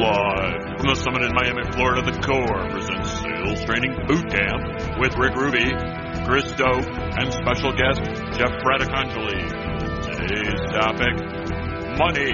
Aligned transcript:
Live 0.00 0.80
from 0.80 0.88
the 0.88 0.94
summit 0.96 1.20
in 1.28 1.32
Miami, 1.36 1.60
Florida, 1.76 2.00
the 2.00 2.16
Core 2.24 2.64
presents 2.72 3.20
Sales 3.20 3.60
Training 3.68 3.92
Boot 4.08 4.32
Camp 4.32 4.96
with 4.98 5.12
Rick 5.20 5.36
Ruby, 5.36 5.68
Chris 6.24 6.48
Dope, 6.56 6.88
and 7.20 7.28
special 7.28 7.76
guest 7.76 8.00
Jeff 8.32 8.48
Fratacangeli. 8.64 9.44
Today's 10.00 10.56
topic, 10.72 11.20
Money 12.00 12.32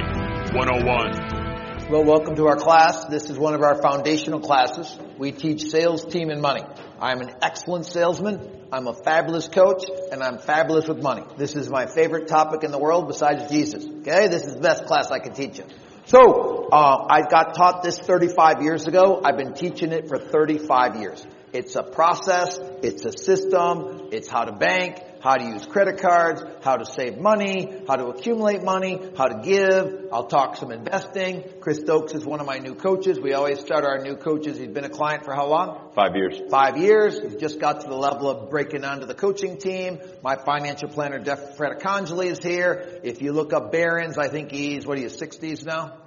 101. 0.55 1.91
Well, 1.91 2.05
welcome 2.05 2.37
to 2.37 2.47
our 2.47 2.55
class. 2.55 3.07
This 3.07 3.31
is 3.31 3.37
one 3.37 3.55
of 3.55 3.63
our 3.63 3.83
foundational 3.83 4.39
classes. 4.39 4.97
We 5.19 5.33
teach 5.33 5.63
sales, 5.63 6.05
team, 6.05 6.31
and 6.31 6.41
money. 6.41 6.63
I'm 7.01 7.21
an 7.21 7.35
excellent 7.43 7.87
salesman. 7.87 8.69
I'm 8.71 8.87
a 8.87 8.95
fabulous 8.95 9.49
coach, 9.49 9.83
and 10.13 10.23
I'm 10.23 10.39
fabulous 10.39 10.87
with 10.87 11.03
money. 11.03 11.25
This 11.37 11.57
is 11.57 11.69
my 11.69 11.87
favorite 11.87 12.29
topic 12.29 12.63
in 12.63 12.71
the 12.71 12.79
world 12.79 13.09
besides 13.09 13.51
Jesus. 13.51 13.85
Okay? 13.85 14.29
This 14.29 14.45
is 14.45 14.55
the 14.55 14.61
best 14.61 14.85
class 14.85 15.11
I 15.11 15.19
can 15.19 15.33
teach 15.33 15.59
you. 15.59 15.65
So, 16.05 16.56
uh, 16.73 17.07
I 17.09 17.23
got 17.23 17.55
taught 17.55 17.83
this 17.83 17.99
35 17.99 18.63
years 18.63 18.87
ago. 18.87 19.21
I've 19.25 19.37
been 19.37 19.55
teaching 19.55 19.93
it 19.93 20.09
for 20.09 20.19
35 20.19 20.97
years. 20.97 21.27
It's 21.53 21.75
a 21.77 21.83
process, 21.83 22.59
it's 22.83 23.05
a 23.05 23.17
system, 23.17 24.09
it's 24.13 24.29
how 24.29 24.45
to 24.45 24.53
bank, 24.53 25.01
how 25.23 25.37
to 25.37 25.45
use 25.45 25.65
credit 25.65 26.01
cards, 26.01 26.43
how 26.63 26.77
to 26.77 26.85
save 26.85 27.19
money, 27.19 27.83
how 27.89 27.97
to 27.97 28.09
accumulate 28.09 28.63
money, 28.63 29.01
how 29.17 29.27
to 29.27 29.41
give. 29.43 30.09
I'll 30.13 30.27
talk 30.27 30.57
some 30.57 30.71
investing. 30.71 31.45
Chris 31.61 31.79
Stokes 31.79 32.15
is 32.15 32.27
one 32.27 32.41
of 32.41 32.47
my 32.47 32.59
new 32.59 32.75
coaches. 32.75 33.19
We 33.19 33.33
always 33.33 33.61
start 33.61 33.85
our 33.85 33.99
new 34.03 34.17
coaches. 34.17 34.59
He's 34.59 34.69
been 34.69 34.85
a 34.85 34.91
client 34.91 35.25
for 35.25 35.35
how 35.35 35.47
long? 35.47 35.93
Five 35.95 36.15
years. 36.15 36.41
Five 36.51 36.77
years. 36.77 37.19
He's 37.19 37.37
just 37.37 37.59
got 37.59 37.81
to 37.81 37.89
the 37.89 37.97
level 37.97 38.29
of 38.29 38.51
breaking 38.51 38.85
onto 38.85 39.07
the 39.07 39.15
coaching 39.15 39.57
team. 39.57 40.01
My 40.23 40.37
financial 40.37 40.89
planner, 40.89 41.21
Jeff 41.21 41.57
Fratacangeli, 41.57 42.27
is 42.27 42.43
here. 42.43 43.01
If 43.03 43.23
you 43.23 43.33
look 43.33 43.53
up 43.53 43.73
Barron's, 43.73 44.19
I 44.19 44.29
think 44.29 44.51
he's, 44.51 44.87
what 44.87 44.99
are 44.99 45.01
you, 45.01 45.09
60s 45.09 45.65
now? 45.65 46.06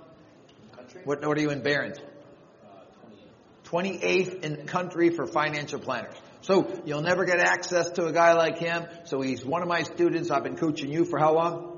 What, 1.06 1.26
what 1.26 1.38
are 1.38 1.42
you 1.42 1.52
in 1.52 1.62
Barron's? 1.62 1.98
28th 3.66 4.44
in 4.44 4.66
country 4.66 5.10
for 5.10 5.28
financial 5.28 5.80
planners. 5.80 6.16
So 6.42 6.82
you'll 6.86 7.02
never 7.02 7.26
get 7.26 7.40
access 7.40 7.92
to 7.92 8.06
a 8.06 8.12
guy 8.12 8.34
like 8.34 8.58
him. 8.58 8.88
So 9.06 9.22
he's 9.22 9.46
one 9.46 9.62
of 9.62 9.68
my 9.68 9.84
students. 9.84 10.32
I've 10.32 10.44
been 10.44 10.58
coaching 10.58 10.92
you 10.92 11.06
for 11.06 11.20
how 11.20 11.34
long? 11.34 11.76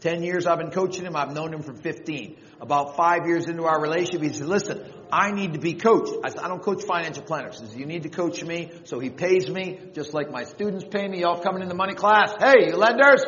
10 0.00 0.22
years 0.22 0.46
I've 0.46 0.58
been 0.58 0.70
coaching 0.70 1.04
him. 1.04 1.14
I've 1.14 1.32
known 1.32 1.54
him 1.54 1.62
for 1.62 1.74
15. 1.74 2.36
About 2.60 2.96
five 2.96 3.26
years 3.26 3.46
into 3.46 3.64
our 3.64 3.80
relationship, 3.80 4.22
he 4.22 4.32
said, 4.32 4.46
listen, 4.46 4.82
I 5.12 5.30
need 5.30 5.54
to 5.54 5.58
be 5.58 5.74
coached. 5.74 6.12
I 6.24 6.30
said, 6.30 6.40
I 6.40 6.48
don't 6.48 6.62
coach 6.62 6.84
financial 6.84 7.22
planners. 7.22 7.60
He 7.60 7.66
says, 7.66 7.76
you 7.76 7.86
need 7.86 8.02
to 8.02 8.08
coach 8.08 8.42
me. 8.42 8.70
So 8.84 8.98
he 8.98 9.10
pays 9.10 9.48
me 9.48 9.78
just 9.94 10.12
like 10.14 10.30
my 10.30 10.44
students 10.44 10.84
pay 10.84 11.06
me. 11.06 11.20
Y'all 11.20 11.40
coming 11.40 11.62
in 11.62 11.68
the 11.68 11.74
money 11.74 11.94
class. 11.94 12.34
Hey, 12.38 12.68
you 12.68 12.76
lenders? 12.76 13.24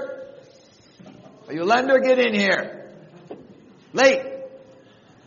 Are 1.46 1.54
you 1.54 1.62
a 1.62 1.64
lender? 1.64 1.98
Get 2.00 2.18
in 2.18 2.34
here. 2.34 2.90
Late. 3.92 4.31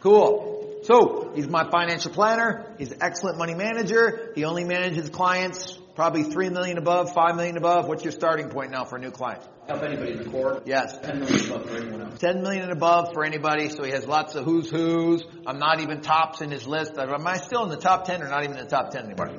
Cool. 0.05 0.81
So, 0.83 1.31
he's 1.33 1.47
my 1.47 1.67
financial 1.71 2.11
planner. 2.11 2.75
He's 2.77 2.91
an 2.91 2.99
excellent 3.01 3.39
money 3.39 3.55
manager. 3.55 4.31
He 4.35 4.45
only 4.45 4.63
manages 4.63 5.09
clients 5.09 5.79
probably 5.95 6.21
3 6.21 6.51
million 6.51 6.77
above, 6.77 7.11
5 7.11 7.35
million 7.35 7.57
above. 7.57 7.87
What's 7.87 8.03
your 8.03 8.11
starting 8.11 8.49
point 8.49 8.69
now 8.69 8.85
for 8.85 8.97
a 8.97 8.99
new 8.99 9.09
client? 9.09 9.41
Help 9.67 9.81
anybody 9.81 10.11
in 10.11 10.17
the 10.19 10.29
core. 10.29 10.61
Yes. 10.63 10.95
10 11.01 11.21
million 11.21 11.45
above 11.49 11.67
for 11.67 11.75
anyone 11.77 12.01
else. 12.03 12.19
10 12.19 12.43
million 12.43 12.61
and 12.61 12.71
above 12.71 13.13
for 13.13 13.25
anybody. 13.25 13.69
So 13.69 13.83
he 13.83 13.89
has 13.93 14.05
lots 14.05 14.35
of 14.35 14.45
who's 14.45 14.69
who's. 14.69 15.23
I'm 15.47 15.57
not 15.57 15.79
even 15.79 16.01
tops 16.01 16.41
in 16.41 16.51
his 16.51 16.67
list. 16.67 16.99
Am 16.99 17.25
I 17.25 17.37
still 17.37 17.63
in 17.63 17.69
the 17.69 17.77
top 17.77 18.05
10 18.05 18.21
or 18.21 18.29
not 18.29 18.43
even 18.43 18.57
in 18.59 18.65
the 18.65 18.69
top 18.69 18.91
10 18.91 19.05
anymore? 19.05 19.31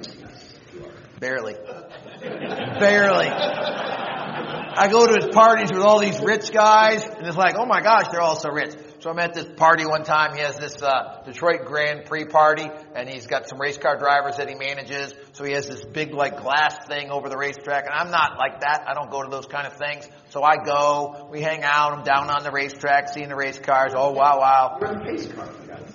Barely. 1.20 1.54
Barely. 2.20 3.28
I 3.28 4.88
go 4.90 5.06
to 5.06 5.24
his 5.24 5.32
parties 5.32 5.70
with 5.70 5.82
all 5.82 6.00
these 6.00 6.20
rich 6.20 6.50
guys 6.50 7.06
and 7.06 7.24
it's 7.24 7.36
like, 7.36 7.54
oh 7.56 7.66
my 7.66 7.82
gosh, 7.82 8.08
they're 8.10 8.20
all 8.20 8.34
so 8.34 8.50
rich. 8.50 8.74
So 9.06 9.12
I'm 9.12 9.20
at 9.20 9.34
this 9.34 9.46
party 9.56 9.86
one 9.86 10.02
time. 10.02 10.34
He 10.34 10.40
has 10.40 10.56
this 10.56 10.82
uh, 10.82 11.22
Detroit 11.24 11.64
Grand 11.64 12.06
Prix 12.06 12.24
party, 12.24 12.68
and 12.92 13.08
he's 13.08 13.28
got 13.28 13.48
some 13.48 13.60
race 13.60 13.78
car 13.78 13.96
drivers 13.96 14.38
that 14.38 14.48
he 14.48 14.56
manages. 14.56 15.14
So 15.34 15.44
he 15.44 15.52
has 15.52 15.68
this 15.68 15.84
big 15.84 16.12
like 16.12 16.42
glass 16.42 16.76
thing 16.88 17.10
over 17.10 17.28
the 17.28 17.36
racetrack, 17.36 17.84
and 17.84 17.94
I'm 17.94 18.10
not 18.10 18.36
like 18.36 18.62
that. 18.62 18.82
I 18.88 18.94
don't 18.94 19.08
go 19.08 19.22
to 19.22 19.30
those 19.30 19.46
kind 19.46 19.64
of 19.64 19.74
things. 19.74 20.08
So 20.30 20.42
I 20.42 20.56
go. 20.56 21.28
We 21.30 21.40
hang 21.40 21.62
out. 21.62 21.92
I'm 21.96 22.02
down 22.02 22.30
on 22.30 22.42
the 22.42 22.50
racetrack, 22.50 23.10
seeing 23.14 23.28
the 23.28 23.36
race 23.36 23.60
cars. 23.60 23.92
Oh 23.94 24.10
wow, 24.10 24.40
wow! 24.40 24.78
You're 24.80 24.90
in 24.90 24.98
the 24.98 25.04
pace 25.04 25.28
car. 25.28 25.50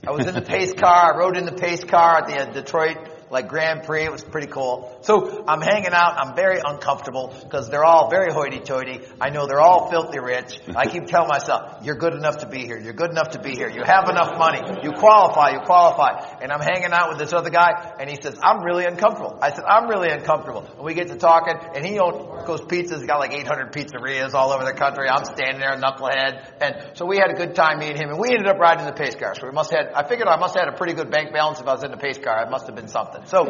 I 0.07 0.11
was 0.11 0.27
in 0.27 0.33
the 0.33 0.41
pace 0.41 0.73
car. 0.73 1.13
I 1.13 1.17
rode 1.17 1.35
in 1.35 1.43
the 1.43 1.51
pace 1.51 1.83
car 1.83 2.19
at 2.19 2.27
the 2.27 2.37
uh, 2.37 2.53
Detroit 2.53 2.95
like 3.31 3.47
Grand 3.47 3.83
Prix. 3.83 4.03
It 4.03 4.11
was 4.11 4.23
pretty 4.23 4.47
cool. 4.47 4.97
So 5.01 5.43
I'm 5.47 5.61
hanging 5.61 5.93
out. 5.93 6.17
I'm 6.17 6.35
very 6.35 6.59
uncomfortable 6.63 7.33
because 7.43 7.69
they're 7.69 7.85
all 7.85 8.09
very 8.09 8.31
hoity-toity. 8.31 9.01
I 9.19 9.29
know 9.29 9.47
they're 9.47 9.61
all 9.61 9.89
filthy 9.89 10.19
rich. 10.19 10.59
I 10.75 10.85
keep 10.85 11.05
telling 11.05 11.29
myself, 11.29 11.83
you're 11.83 11.95
good 11.95 12.13
enough 12.13 12.39
to 12.39 12.47
be 12.47 12.65
here. 12.65 12.77
You're 12.77 12.93
good 12.93 13.11
enough 13.11 13.31
to 13.31 13.39
be 13.39 13.55
here. 13.55 13.69
You 13.69 13.83
have 13.83 14.09
enough 14.09 14.37
money. 14.37 14.59
You 14.83 14.91
qualify. 14.91 15.51
You 15.51 15.61
qualify. 15.65 16.39
And 16.41 16.51
I'm 16.51 16.59
hanging 16.59 16.91
out 16.91 17.09
with 17.09 17.19
this 17.19 17.33
other 17.33 17.49
guy 17.49 17.95
and 17.99 18.09
he 18.09 18.17
says, 18.21 18.37
I'm 18.43 18.63
really 18.63 18.85
uncomfortable. 18.85 19.39
I 19.41 19.51
said, 19.51 19.63
I'm 19.67 19.87
really 19.87 20.09
uncomfortable. 20.09 20.67
And 20.75 20.83
we 20.83 20.93
get 20.93 21.07
to 21.07 21.15
talking 21.15 21.55
and 21.75 21.85
he 21.85 21.99
owns, 21.99 22.45
goes 22.45 22.61
pizzas. 22.61 22.99
He's 22.99 23.07
got 23.07 23.19
like 23.19 23.33
800 23.33 23.71
pizzerias 23.71 24.33
all 24.33 24.51
over 24.51 24.65
the 24.65 24.73
country. 24.73 25.07
I'm 25.09 25.25
standing 25.25 25.59
there, 25.59 25.75
knucklehead. 25.77 26.61
And 26.61 26.97
so 26.97 27.05
we 27.05 27.17
had 27.17 27.31
a 27.31 27.35
good 27.35 27.55
time, 27.55 27.79
me 27.79 27.87
and 27.87 27.97
him. 27.97 28.09
And 28.09 28.19
we 28.19 28.29
ended 28.29 28.47
up 28.47 28.57
riding 28.57 28.85
the 28.85 28.93
pace 28.93 29.15
car. 29.15 29.35
So 29.35 29.47
we 29.47 29.53
must 29.53 29.71
have 29.71 29.91
I 29.95 30.07
figured 30.07 30.27
I 30.27 30.37
must 30.37 30.55
have 30.55 30.65
had 30.65 30.73
a 30.73 30.77
pretty 30.77 30.93
good 30.93 31.09
bank 31.09 31.33
balance 31.33 31.59
if 31.59 31.67
I 31.67 31.73
was 31.73 31.83
in 31.83 31.91
the 31.91 31.97
pace 31.97 32.17
car. 32.17 32.43
It 32.43 32.49
must 32.49 32.65
have 32.67 32.75
been 32.75 32.87
something. 32.87 33.20
So 33.25 33.43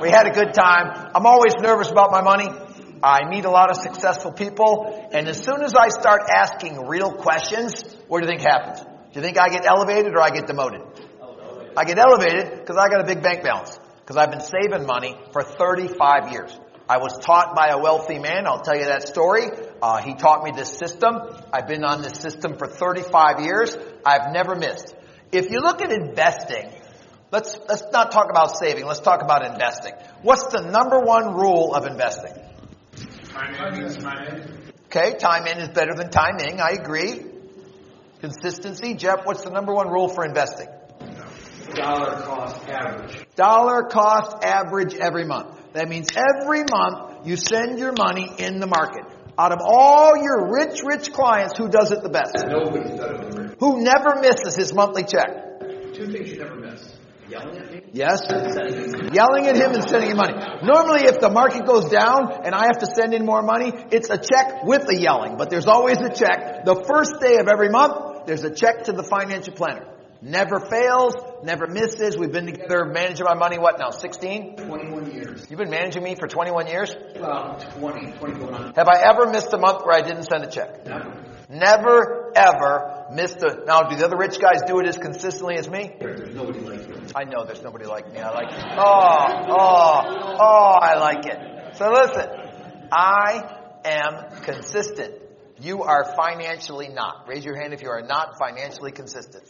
we 0.00 0.10
had 0.10 0.26
a 0.26 0.30
good 0.30 0.54
time. 0.54 1.10
I'm 1.14 1.26
always 1.26 1.54
nervous 1.60 1.90
about 1.90 2.10
my 2.10 2.22
money. 2.22 2.48
I 3.02 3.28
meet 3.28 3.44
a 3.44 3.50
lot 3.50 3.70
of 3.70 3.76
successful 3.76 4.32
people, 4.32 5.08
and 5.12 5.28
as 5.28 5.42
soon 5.42 5.62
as 5.62 5.74
I 5.74 5.88
start 5.88 6.22
asking 6.28 6.86
real 6.86 7.12
questions, 7.12 7.84
what 8.08 8.20
do 8.20 8.26
you 8.26 8.30
think 8.30 8.42
happens? 8.42 8.80
Do 8.80 9.20
you 9.20 9.22
think 9.22 9.38
I 9.38 9.48
get 9.48 9.64
elevated 9.66 10.14
or 10.14 10.20
I 10.20 10.30
get 10.30 10.46
demoted? 10.46 10.82
I 11.76 11.84
get 11.84 11.98
elevated 11.98 12.58
because 12.58 12.76
I 12.76 12.88
got 12.88 13.00
a 13.00 13.04
big 13.04 13.22
bank 13.22 13.44
balance. 13.44 13.78
Because 14.00 14.16
I've 14.16 14.30
been 14.30 14.40
saving 14.40 14.86
money 14.86 15.16
for 15.32 15.42
35 15.42 16.32
years. 16.32 16.58
I 16.88 16.96
was 16.96 17.18
taught 17.18 17.54
by 17.54 17.68
a 17.68 17.78
wealthy 17.78 18.18
man. 18.18 18.46
I'll 18.46 18.62
tell 18.62 18.76
you 18.76 18.86
that 18.86 19.06
story. 19.06 19.44
Uh, 19.82 19.98
he 19.98 20.14
taught 20.14 20.42
me 20.42 20.52
this 20.56 20.70
system. 20.70 21.16
I've 21.52 21.68
been 21.68 21.84
on 21.84 22.00
this 22.00 22.18
system 22.18 22.56
for 22.56 22.66
35 22.66 23.44
years. 23.44 23.76
I've 24.04 24.32
never 24.32 24.56
missed. 24.56 24.94
If 25.30 25.50
you 25.50 25.60
look 25.60 25.82
at 25.82 25.92
investing, 25.92 26.72
let's 27.30 27.58
let's 27.68 27.84
not 27.92 28.10
talk 28.12 28.30
about 28.30 28.56
saving. 28.56 28.84
Let's 28.86 29.00
talk 29.00 29.22
about 29.22 29.44
investing. 29.44 29.92
What's 30.22 30.46
the 30.52 30.62
number 30.62 31.00
one 31.00 31.34
rule 31.34 31.74
of 31.74 31.86
investing? 31.86 32.32
Okay, 34.86 35.16
time 35.18 35.46
in 35.46 35.58
is 35.58 35.68
better 35.68 35.94
than 35.94 36.10
timing. 36.10 36.60
I 36.60 36.70
agree. 36.70 37.24
Consistency. 38.20 38.94
Jeff, 38.94 39.24
what's 39.24 39.42
the 39.42 39.50
number 39.50 39.72
one 39.72 39.88
rule 39.88 40.08
for 40.08 40.24
investing? 40.24 40.68
Dollar 41.74 42.22
cost 42.22 42.68
average. 42.68 43.26
Dollar 43.36 43.82
cost 43.84 44.42
average 44.42 44.94
every 44.94 45.24
month. 45.24 45.60
That 45.74 45.88
means 45.88 46.08
every 46.16 46.64
month 46.70 47.26
you 47.26 47.36
send 47.36 47.78
your 47.78 47.92
money 47.92 48.30
in 48.38 48.58
the 48.58 48.66
market. 48.66 49.04
Out 49.38 49.52
of 49.52 49.58
all 49.62 50.16
your 50.16 50.52
rich, 50.52 50.80
rich 50.82 51.12
clients, 51.12 51.56
who 51.56 51.68
does 51.68 51.92
it 51.92 52.02
the 52.02 52.08
best? 52.08 52.44
Nobody's 52.48 52.98
better 52.98 53.30
than 53.30 53.56
Who 53.60 53.82
never 53.82 54.20
misses 54.20 54.56
his 54.56 54.74
monthly 54.74 55.04
check? 55.04 55.60
Two 55.94 56.06
things 56.10 56.30
you 56.30 56.38
never 56.38 56.56
miss. 56.56 56.87
Yelling 57.28 57.58
at 57.58 57.72
me. 57.72 57.82
Yes? 57.92 58.22
and 58.28 58.52
Sending 58.52 58.92
me. 58.92 59.10
Yelling 59.12 59.46
at 59.46 59.56
him 59.56 59.72
and 59.74 59.88
sending 59.88 60.10
him 60.10 60.16
money. 60.16 60.34
Normally 60.62 61.04
if 61.04 61.18
the 61.20 61.30
market 61.30 61.66
goes 61.66 61.90
down 61.90 62.32
and 62.44 62.54
I 62.54 62.64
have 62.66 62.78
to 62.78 62.86
send 62.86 63.12
in 63.12 63.24
more 63.24 63.42
money, 63.42 63.72
it's 63.90 64.10
a 64.10 64.18
check 64.18 64.64
with 64.64 64.86
the 64.86 64.96
yelling. 64.98 65.36
But 65.36 65.50
there's 65.50 65.66
always 65.66 65.98
a 65.98 66.08
check. 66.08 66.64
The 66.64 66.84
first 66.88 67.20
day 67.20 67.36
of 67.36 67.48
every 67.48 67.68
month, 67.68 68.26
there's 68.26 68.44
a 68.44 68.54
check 68.54 68.84
to 68.84 68.92
the 68.92 69.02
financial 69.02 69.54
planner. 69.54 69.86
Never 70.20 70.58
fails, 70.58 71.14
never 71.44 71.68
misses. 71.68 72.18
We've 72.18 72.32
been 72.32 72.46
together 72.46 72.84
managing 72.86 73.24
my 73.24 73.34
money, 73.34 73.56
what 73.56 73.78
now, 73.78 73.90
16? 73.90 74.56
21 74.56 75.12
years. 75.12 75.46
You've 75.48 75.60
been 75.60 75.70
managing 75.70 76.02
me 76.02 76.16
for 76.16 76.26
21 76.26 76.66
years? 76.66 76.92
Well, 77.14 77.56
20, 77.78 78.12
20. 78.18 78.72
Have 78.74 78.88
I 78.88 79.00
ever 79.08 79.30
missed 79.30 79.52
a 79.52 79.58
month 79.58 79.84
where 79.84 79.94
I 79.94 80.02
didn't 80.02 80.24
send 80.24 80.42
a 80.42 80.50
check? 80.50 80.84
Never. 80.84 81.27
Never, 81.48 82.30
ever 82.36 83.06
missed 83.10 83.42
a, 83.42 83.64
now 83.64 83.82
do 83.84 83.96
the 83.96 84.04
other 84.04 84.18
rich 84.18 84.38
guys 84.38 84.60
do 84.66 84.80
it 84.80 84.86
as 84.86 84.98
consistently 84.98 85.56
as 85.56 85.68
me? 85.68 85.96
There's 85.98 86.34
nobody 86.34 86.60
like 86.60 86.86
you. 86.86 87.00
I 87.16 87.24
know 87.24 87.46
there's 87.46 87.62
nobody 87.62 87.86
like 87.86 88.12
me. 88.12 88.18
I 88.18 88.30
like 88.30 88.52
it. 88.52 88.64
Oh, 88.76 89.46
oh, 89.48 90.36
oh, 90.40 90.78
I 90.80 90.98
like 90.98 91.24
it. 91.24 91.76
So 91.76 91.90
listen, 91.90 92.28
I 92.92 93.60
am 93.84 94.42
consistent. 94.42 95.14
You 95.60 95.84
are 95.84 96.14
financially 96.14 96.88
not. 96.88 97.26
Raise 97.26 97.44
your 97.46 97.56
hand 97.58 97.72
if 97.72 97.82
you 97.82 97.88
are 97.88 98.02
not 98.02 98.38
financially 98.38 98.92
consistent. 98.92 99.44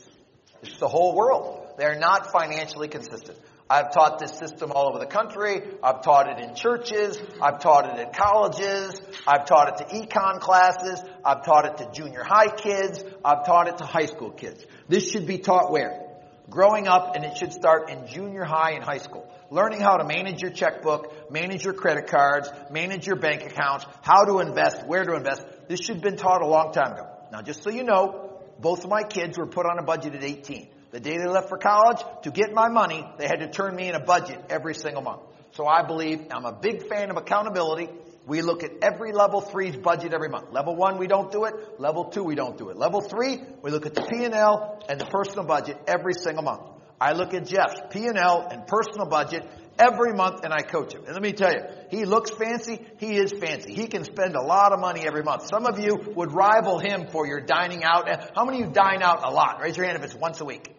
It's 0.62 0.78
the 0.78 0.88
whole 0.88 1.16
world. 1.16 1.66
They're 1.78 1.98
not 1.98 2.30
financially 2.32 2.88
consistent. 2.88 3.38
I've 3.70 3.92
taught 3.92 4.18
this 4.18 4.32
system 4.32 4.72
all 4.72 4.88
over 4.88 4.98
the 4.98 5.06
country. 5.06 5.60
I've 5.82 6.02
taught 6.02 6.28
it 6.28 6.42
in 6.42 6.54
churches. 6.54 7.18
I've 7.40 7.60
taught 7.60 7.84
it 7.84 8.00
at 8.00 8.16
colleges. 8.16 8.98
I've 9.26 9.44
taught 9.44 9.68
it 9.68 9.88
to 9.88 9.94
econ 9.94 10.40
classes. 10.40 11.02
I've 11.22 11.44
taught 11.44 11.66
it 11.66 11.76
to 11.78 11.90
junior 11.92 12.24
high 12.24 12.48
kids. 12.48 13.04
I've 13.22 13.44
taught 13.44 13.68
it 13.68 13.78
to 13.78 13.84
high 13.84 14.06
school 14.06 14.30
kids. 14.30 14.64
This 14.88 15.10
should 15.10 15.26
be 15.26 15.38
taught 15.38 15.70
where? 15.70 16.06
Growing 16.48 16.88
up, 16.88 17.14
and 17.14 17.26
it 17.26 17.36
should 17.36 17.52
start 17.52 17.90
in 17.90 18.06
junior 18.06 18.42
high 18.42 18.72
and 18.72 18.82
high 18.82 18.98
school. 18.98 19.30
Learning 19.50 19.80
how 19.80 19.98
to 19.98 20.04
manage 20.04 20.40
your 20.40 20.50
checkbook, 20.50 21.30
manage 21.30 21.62
your 21.62 21.74
credit 21.74 22.06
cards, 22.06 22.48
manage 22.70 23.06
your 23.06 23.16
bank 23.16 23.42
accounts, 23.42 23.84
how 24.00 24.24
to 24.24 24.38
invest, 24.38 24.86
where 24.86 25.04
to 25.04 25.14
invest. 25.14 25.46
This 25.68 25.80
should 25.80 25.96
have 25.96 26.02
been 26.02 26.16
taught 26.16 26.40
a 26.40 26.46
long 26.46 26.72
time 26.72 26.92
ago. 26.92 27.06
Now, 27.30 27.42
just 27.42 27.62
so 27.62 27.68
you 27.68 27.84
know, 27.84 28.40
both 28.58 28.84
of 28.84 28.90
my 28.90 29.02
kids 29.02 29.36
were 29.36 29.46
put 29.46 29.66
on 29.66 29.78
a 29.78 29.82
budget 29.82 30.14
at 30.14 30.24
18. 30.24 30.68
The 30.90 31.00
day 31.00 31.18
they 31.18 31.26
left 31.26 31.48
for 31.48 31.58
college, 31.58 31.98
to 32.22 32.30
get 32.30 32.52
my 32.54 32.68
money, 32.68 33.06
they 33.18 33.26
had 33.26 33.40
to 33.40 33.50
turn 33.50 33.76
me 33.76 33.88
in 33.88 33.94
a 33.94 34.00
budget 34.00 34.42
every 34.48 34.74
single 34.74 35.02
month. 35.02 35.20
So 35.52 35.66
I 35.66 35.86
believe 35.86 36.26
I'm 36.30 36.44
a 36.44 36.52
big 36.52 36.88
fan 36.88 37.10
of 37.10 37.16
accountability. 37.16 37.88
We 38.26 38.42
look 38.42 38.62
at 38.62 38.72
every 38.82 39.12
level 39.12 39.40
three's 39.40 39.76
budget 39.76 40.12
every 40.12 40.28
month. 40.28 40.52
Level 40.52 40.76
one, 40.76 40.98
we 40.98 41.06
don't 41.06 41.32
do 41.32 41.44
it. 41.44 41.54
Level 41.80 42.04
two, 42.04 42.22
we 42.22 42.34
don't 42.34 42.58
do 42.58 42.68
it. 42.68 42.76
Level 42.76 43.00
three, 43.00 43.38
we 43.62 43.70
look 43.70 43.86
at 43.86 43.94
the 43.94 44.02
P&L 44.02 44.84
and 44.88 45.00
the 45.00 45.06
personal 45.06 45.44
budget 45.44 45.78
every 45.86 46.14
single 46.14 46.42
month. 46.42 46.62
I 47.00 47.12
look 47.12 47.32
at 47.32 47.46
Jeff's 47.46 47.80
P&L 47.90 48.48
and 48.50 48.66
personal 48.66 49.06
budget 49.06 49.48
every 49.78 50.12
month 50.12 50.44
and 50.44 50.52
I 50.52 50.62
coach 50.62 50.92
him. 50.94 51.04
And 51.04 51.12
let 51.12 51.22
me 51.22 51.32
tell 51.32 51.52
you, 51.52 51.60
he 51.90 52.04
looks 52.04 52.30
fancy. 52.30 52.84
He 52.98 53.16
is 53.16 53.32
fancy. 53.32 53.74
He 53.74 53.86
can 53.86 54.04
spend 54.04 54.34
a 54.34 54.42
lot 54.42 54.72
of 54.72 54.80
money 54.80 55.06
every 55.06 55.22
month. 55.22 55.46
Some 55.48 55.66
of 55.66 55.78
you 55.78 55.96
would 56.14 56.32
rival 56.32 56.78
him 56.78 57.08
for 57.10 57.26
your 57.26 57.40
dining 57.40 57.84
out. 57.84 58.08
How 58.34 58.44
many 58.44 58.62
of 58.62 58.68
you 58.68 58.72
dine 58.74 59.02
out 59.02 59.24
a 59.24 59.30
lot? 59.30 59.60
Raise 59.62 59.76
your 59.76 59.86
hand 59.86 59.96
if 59.98 60.04
it's 60.04 60.14
once 60.14 60.40
a 60.40 60.44
week. 60.44 60.74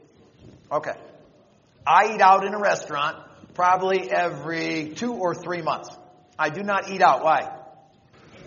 Okay. 0.71 0.93
I 1.85 2.13
eat 2.13 2.21
out 2.21 2.45
in 2.45 2.53
a 2.53 2.59
restaurant 2.59 3.17
probably 3.53 4.11
every 4.11 4.93
two 4.95 5.13
or 5.13 5.33
three 5.33 5.61
months. 5.61 5.89
I 6.37 6.49
do 6.49 6.61
not 6.61 6.89
eat 6.89 7.01
out. 7.01 7.23
Why? 7.23 7.55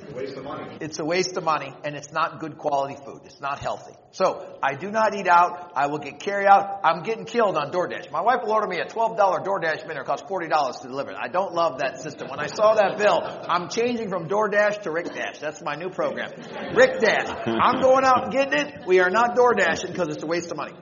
It's 0.03 0.11
a 0.11 0.15
waste 0.15 0.37
of 0.37 0.45
money. 0.45 0.77
It's 0.81 0.99
a 0.99 1.05
waste 1.05 1.37
of 1.37 1.45
money 1.45 1.73
and 1.85 1.95
it's 1.95 2.13
not 2.13 2.41
good 2.41 2.59
quality 2.59 2.97
food. 3.05 3.23
It's 3.25 3.41
not 3.41 3.59
healthy. 3.59 3.93
So 4.13 4.59
I 4.63 4.75
do 4.75 4.91
not 4.91 5.15
eat 5.15 5.27
out. 5.27 5.73
I 5.75 5.87
will 5.87 5.99
get 5.99 6.21
carry 6.21 6.47
out. 6.47 6.81
I'm 6.85 7.03
getting 7.03 7.25
killed 7.25 7.57
on 7.57 7.73
DoorDash. 7.73 8.11
My 8.11 8.21
wife 8.21 8.41
will 8.43 8.53
order 8.53 8.67
me 8.67 8.79
a 8.79 8.87
$12 8.87 9.17
DoorDash 9.19 9.87
dinner. 9.87 10.03
It 10.03 10.07
costs 10.07 10.29
$40 10.29 10.83
to 10.83 10.89
deliver 10.89 11.11
it. 11.11 11.17
I 11.21 11.29
don't 11.29 11.53
love 11.55 11.79
that 11.79 12.01
system. 12.01 12.29
When 12.29 12.41
I 12.41 12.47
saw 12.47 12.75
that 12.75 12.99
bill, 12.99 13.21
I'm 13.23 13.69
changing 13.69 14.09
from 14.09 14.29
DoorDash 14.29 14.83
to 14.83 14.91
Rick 14.91 15.15
Dash. 15.15 15.39
That's 15.39 15.63
my 15.63 15.75
new 15.75 15.91
program. 15.91 16.31
Rick 16.75 17.01
Dash. 17.01 17.29
I'm 17.47 17.81
going 17.81 18.05
out 18.05 18.25
and 18.25 18.33
getting 18.33 18.59
it. 18.59 18.87
We 18.87 19.01
are 19.01 19.11
not 19.11 19.37
DoorDashing 19.37 19.89
because 19.93 20.09
it's 20.09 20.23
a 20.23 20.27
waste 20.27 20.51
of 20.51 20.57
money. 20.57 20.75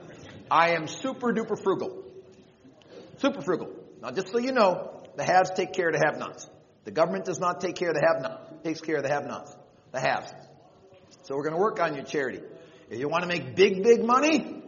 I 0.51 0.71
am 0.71 0.87
super 0.87 1.31
duper 1.33 1.57
frugal. 1.57 2.03
Super 3.19 3.41
frugal. 3.41 3.73
Now 4.01 4.11
just 4.11 4.27
so 4.27 4.37
you 4.37 4.51
know, 4.51 5.01
the 5.15 5.23
haves 5.23 5.49
take 5.51 5.71
care 5.71 5.87
of 5.87 5.93
the 5.93 6.01
have-nots. 6.05 6.49
The 6.83 6.91
government 6.91 7.23
does 7.23 7.39
not 7.39 7.61
take 7.61 7.75
care 7.75 7.89
of 7.89 7.95
the 7.95 8.05
have-nots. 8.05 8.51
It 8.51 8.63
takes 8.67 8.81
care 8.81 8.97
of 8.97 9.03
the 9.03 9.09
have-nots. 9.09 9.55
The 9.93 10.01
haves. 10.01 10.33
So 11.23 11.35
we're 11.35 11.43
going 11.43 11.55
to 11.55 11.61
work 11.61 11.79
on 11.79 11.95
your 11.95 12.03
charity. 12.03 12.41
If 12.89 12.99
you 12.99 13.07
want 13.07 13.23
to 13.23 13.27
make 13.27 13.55
big, 13.55 13.81
big 13.81 14.03
money, 14.03 14.61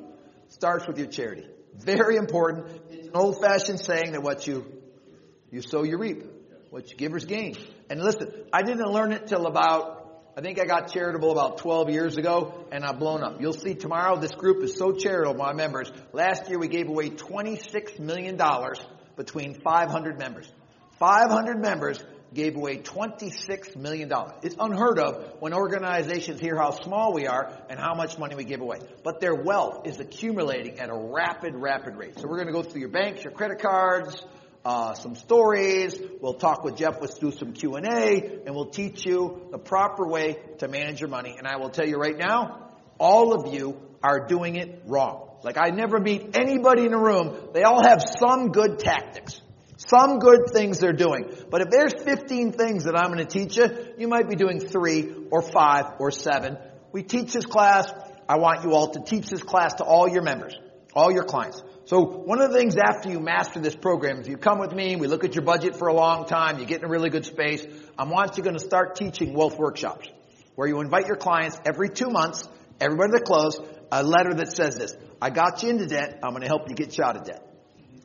starts 0.48 0.88
with 0.88 0.98
your 0.98 1.08
charity. 1.08 1.48
Very 1.76 2.16
important. 2.16 2.68
It's 2.90 3.08
an 3.08 3.16
old-fashioned 3.16 3.80
saying 3.80 4.14
that 4.14 4.24
what 4.24 4.48
you, 4.48 4.66
you 5.52 5.62
sow, 5.62 5.84
you 5.84 5.98
reap. 5.98 6.24
What 6.70 6.92
you 6.92 6.98
givers 6.98 7.26
gain. 7.26 7.56
And 7.90 8.02
listen, 8.02 8.32
I 8.54 8.62
didn't 8.62 8.90
learn 8.90 9.12
it 9.12 9.28
till 9.28 9.48
about 9.48 10.03
I 10.36 10.42
think 10.42 10.60
I 10.60 10.66
got 10.66 10.92
charitable 10.92 11.32
about 11.32 11.60
12 11.60 11.92
years 11.92 12.18
ago 12.18 12.66
and 12.72 12.84
I've 12.84 12.98
blown 12.98 13.24
up. 13.24 13.40
You'll 13.40 13.54
see 13.54 13.76
tomorrow 13.76 14.16
this 14.20 14.32
group 14.32 14.64
is 14.64 14.76
so 14.76 14.92
charitable, 14.92 15.36
my 15.36 15.54
members. 15.54 15.92
Last 16.12 16.50
year 16.50 16.58
we 16.58 16.68
gave 16.68 16.88
away 16.90 17.12
$26 17.12 18.00
million 18.00 18.40
between 19.16 19.62
500 19.62 20.18
members. 20.18 20.52
500 20.98 21.62
members 21.62 22.04
gave 22.34 22.56
away 22.56 22.78
$26 22.78 23.76
million. 23.76 24.12
It's 24.42 24.56
unheard 24.60 24.98
of 24.98 25.36
when 25.40 25.54
organizations 25.54 26.40
hear 26.40 26.56
how 26.56 26.72
small 26.72 27.14
we 27.14 27.28
are 27.28 27.56
and 27.70 27.80
how 27.80 27.94
much 27.94 28.18
money 28.18 28.34
we 28.34 28.44
give 28.44 28.62
away. 28.62 28.80
But 29.04 29.20
their 29.20 29.36
wealth 29.36 29.86
is 29.86 30.00
accumulating 30.00 30.80
at 30.80 30.90
a 30.90 30.96
rapid, 30.96 31.54
rapid 31.56 31.96
rate. 31.96 32.18
So 32.18 32.28
we're 32.28 32.38
going 32.38 32.48
to 32.48 32.54
go 32.54 32.64
through 32.64 32.82
your 32.82 32.90
banks, 32.90 33.24
your 33.24 33.34
credit 33.34 33.62
cards, 33.62 34.20
uh, 34.66 34.94
some 34.94 35.16
stories. 35.16 36.00
We'll 36.22 36.36
talk 36.36 36.64
with 36.64 36.78
Jeff. 36.78 37.02
Let's 37.02 37.18
do 37.18 37.32
some 37.32 37.54
Q 37.54 37.76
and 37.76 37.86
A, 37.86 38.42
and 38.46 38.56
we'll 38.56 38.70
teach 38.70 39.06
you 39.06 39.48
the 39.52 39.58
proper 39.58 40.08
way 40.08 40.38
to 40.60 40.68
manage 40.68 41.02
your 41.02 41.10
money. 41.10 41.36
And 41.38 41.48
I 41.48 41.58
will 41.58 41.70
tell 41.70 41.88
you 41.88 41.98
right 41.98 42.18
now, 42.18 42.70
all 42.98 43.34
of 43.34 43.54
you 43.54 43.82
are 44.02 44.26
doing 44.28 44.56
it 44.56 44.84
wrong. 44.86 45.30
Like 45.44 45.58
I 45.58 45.70
never 45.70 46.00
meet 46.00 46.38
anybody 46.38 46.86
in 46.86 46.94
a 46.94 47.00
room. 47.00 47.50
They 47.54 47.64
all 47.64 47.84
have 47.84 48.02
some 48.20 48.52
good 48.52 48.80
tactics. 48.80 49.42
Some 49.76 50.20
good 50.20 50.52
things 50.54 50.80
they're 50.80 50.94
doing. 50.94 51.30
But 51.50 51.62
if 51.62 51.70
there's 51.70 51.94
15 51.94 52.54
things 52.54 52.86
that 52.86 52.96
I'm 52.96 53.12
going 53.12 53.26
to 53.26 53.26
teach 53.26 53.58
you, 53.58 53.66
you 53.98 54.08
might 54.08 54.30
be 54.30 54.36
doing 54.36 54.60
three 54.60 55.14
or 55.30 55.42
five 55.42 55.96
or 56.00 56.12
seven. 56.12 56.58
We 56.94 57.04
teach 57.04 57.34
this 57.34 57.46
class. 57.46 57.92
I 58.30 58.38
want 58.38 58.64
you 58.64 58.74
all 58.74 58.92
to 58.92 59.02
teach 59.02 59.30
this 59.30 59.42
class 59.42 59.76
to 59.76 59.84
all 59.84 60.08
your 60.08 60.22
members, 60.22 60.56
all 60.96 61.12
your 61.12 61.24
clients. 61.24 61.62
So 61.86 62.02
one 62.02 62.40
of 62.40 62.52
the 62.52 62.58
things 62.58 62.78
after 62.78 63.10
you 63.10 63.20
master 63.20 63.60
this 63.60 63.76
program, 63.76 64.22
if 64.22 64.30
you 64.30 64.38
come 64.38 64.58
with 64.58 64.72
me, 64.72 64.94
and 64.94 65.02
we 65.02 65.08
look 65.08 65.26
at 65.26 65.36
your 65.36 65.44
budget 65.44 65.76
for 65.76 65.90
a 65.90 65.94
long 65.94 66.26
time, 66.26 66.60
you 66.60 66.66
get 66.66 66.80
in 66.80 66.86
a 66.86 66.90
really 66.90 67.10
good 67.10 67.26
space, 67.26 67.66
I 67.98 68.06
want 68.06 68.38
you 68.38 68.44
going 68.44 68.58
to 68.58 68.64
start 68.64 68.96
teaching 68.96 69.34
wealth 69.34 69.58
workshops 69.58 70.08
where 70.56 70.68
you 70.68 70.80
invite 70.80 71.08
your 71.08 71.18
clients 71.18 71.60
every 71.66 71.90
two 71.90 72.10
months, 72.10 72.48
everybody 72.80 73.12
that 73.14 73.26
close, 73.26 73.60
a 73.92 74.02
letter 74.02 74.34
that 74.36 74.54
says 74.54 74.78
this, 74.78 74.96
I 75.22 75.30
got 75.30 75.62
you 75.62 75.72
into 75.72 75.88
debt, 75.88 76.20
I'm 76.24 76.32
going 76.32 76.42
to 76.42 76.48
help 76.48 76.70
you 76.70 76.76
get 76.76 76.98
you 76.98 77.04
out 77.04 77.18
of 77.18 77.26
debt. 77.26 77.50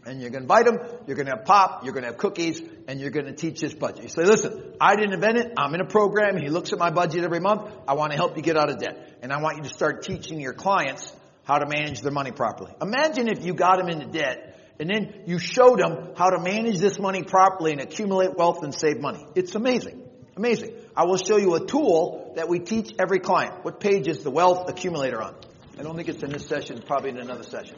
And 0.05 0.21
you're 0.21 0.31
going 0.31 0.47
to 0.47 0.55
invite 0.55 0.65
them, 0.65 0.79
you're 1.07 1.17
going 1.17 1.27
to 1.27 1.37
have 1.37 1.45
pop, 1.45 1.85
you're 1.85 1.93
going 1.93 2.05
to 2.05 2.11
have 2.11 2.19
cookies, 2.19 2.61
and 2.89 2.99
you're 2.99 3.11
going 3.11 3.27
to 3.27 3.33
teach 3.33 3.61
this 3.61 3.75
budget. 3.75 4.05
You 4.05 4.09
say, 4.09 4.25
listen, 4.25 4.75
I 4.81 4.97
didn't 4.97 5.13
invent 5.13 5.39
it, 5.39 5.53
I'm 5.57 5.73
in 5.75 5.81
a 5.81 5.87
program, 5.87 6.37
he 6.37 6.49
looks 6.49 6.73
at 6.73 6.81
my 6.81 6.91
budget 6.91 7.23
every 7.23 7.41
month, 7.41 7.71
I 7.87 7.95
want 7.95 8.11
to 8.11 8.17
help 8.17 8.37
you 8.37 8.43
get 8.43 8.57
out 8.57 8.71
of 8.71 8.79
debt. 8.79 9.19
And 9.23 9.33
I 9.33 9.41
want 9.41 9.59
you 9.59 9.63
to 9.65 9.69
start 9.69 10.03
teaching 10.03 10.41
your 10.41 10.53
clients 10.53 11.15
how 11.49 11.59
to 11.59 11.67
manage 11.67 12.03
their 12.03 12.13
money 12.13 12.31
properly. 12.31 12.71
Imagine 12.83 13.27
if 13.27 13.43
you 13.43 13.55
got 13.55 13.79
them 13.79 13.89
into 13.89 14.07
debt 14.07 14.61
and 14.79 14.91
then 14.91 15.23
you 15.27 15.39
showed 15.39 15.79
them 15.79 16.13
how 16.15 16.29
to 16.29 16.39
manage 16.39 16.79
this 16.79 16.99
money 17.01 17.23
properly 17.23 17.73
and 17.73 17.81
accumulate 17.81 18.37
wealth 18.37 18.63
and 18.63 18.75
save 18.75 19.01
money. 19.01 19.25
It's 19.35 19.55
amazing. 19.55 20.05
Amazing. 20.37 20.75
I 20.95 21.07
will 21.07 21.17
show 21.17 21.39
you 21.39 21.55
a 21.55 21.67
tool 21.67 22.35
that 22.37 22.51
we 22.51 22.59
teach 22.59 22.95
every 23.01 23.19
client. 23.19 23.65
What 23.65 23.81
page 23.81 24.09
is 24.09 24.23
the 24.23 24.31
wealth 24.31 24.69
accumulator 24.69 25.23
on? 25.23 25.35
I 25.79 25.83
don't 25.83 25.97
think 25.97 26.09
it's 26.09 26.23
in 26.23 26.31
this 26.31 26.45
session, 26.45 26.77
it's 26.77 26.87
probably 26.87 27.11
in 27.11 27.19
another 27.19 27.45
session. 27.45 27.77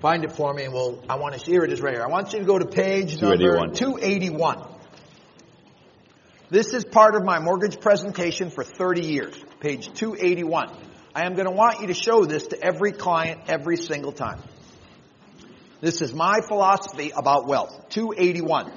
Find 0.00 0.24
it 0.24 0.32
for 0.32 0.54
me 0.54 0.64
and 0.64 0.72
we'll, 0.72 1.04
I 1.06 1.16
want 1.16 1.38
to, 1.38 1.44
here 1.44 1.64
it 1.64 1.72
is 1.72 1.82
right 1.82 1.92
here. 1.92 2.02
I 2.02 2.08
want 2.08 2.32
you 2.32 2.38
to 2.38 2.46
go 2.46 2.58
to 2.58 2.64
page 2.66 3.18
281. 3.18 3.58
number 3.58 3.74
281. 3.74 4.66
This 6.48 6.72
is 6.72 6.82
part 6.84 7.14
of 7.14 7.24
my 7.24 7.40
mortgage 7.40 7.78
presentation 7.78 8.50
for 8.50 8.64
30 8.64 9.06
years. 9.06 9.36
Page 9.60 9.92
281. 9.92 10.89
I 11.14 11.26
am 11.26 11.34
going 11.34 11.46
to 11.46 11.52
want 11.52 11.80
you 11.80 11.88
to 11.88 11.94
show 11.94 12.24
this 12.24 12.48
to 12.48 12.62
every 12.62 12.92
client 12.92 13.40
every 13.48 13.76
single 13.76 14.12
time. 14.12 14.40
This 15.80 16.02
is 16.02 16.14
my 16.14 16.40
philosophy 16.46 17.10
about 17.16 17.48
wealth. 17.48 17.88
281. 17.88 18.72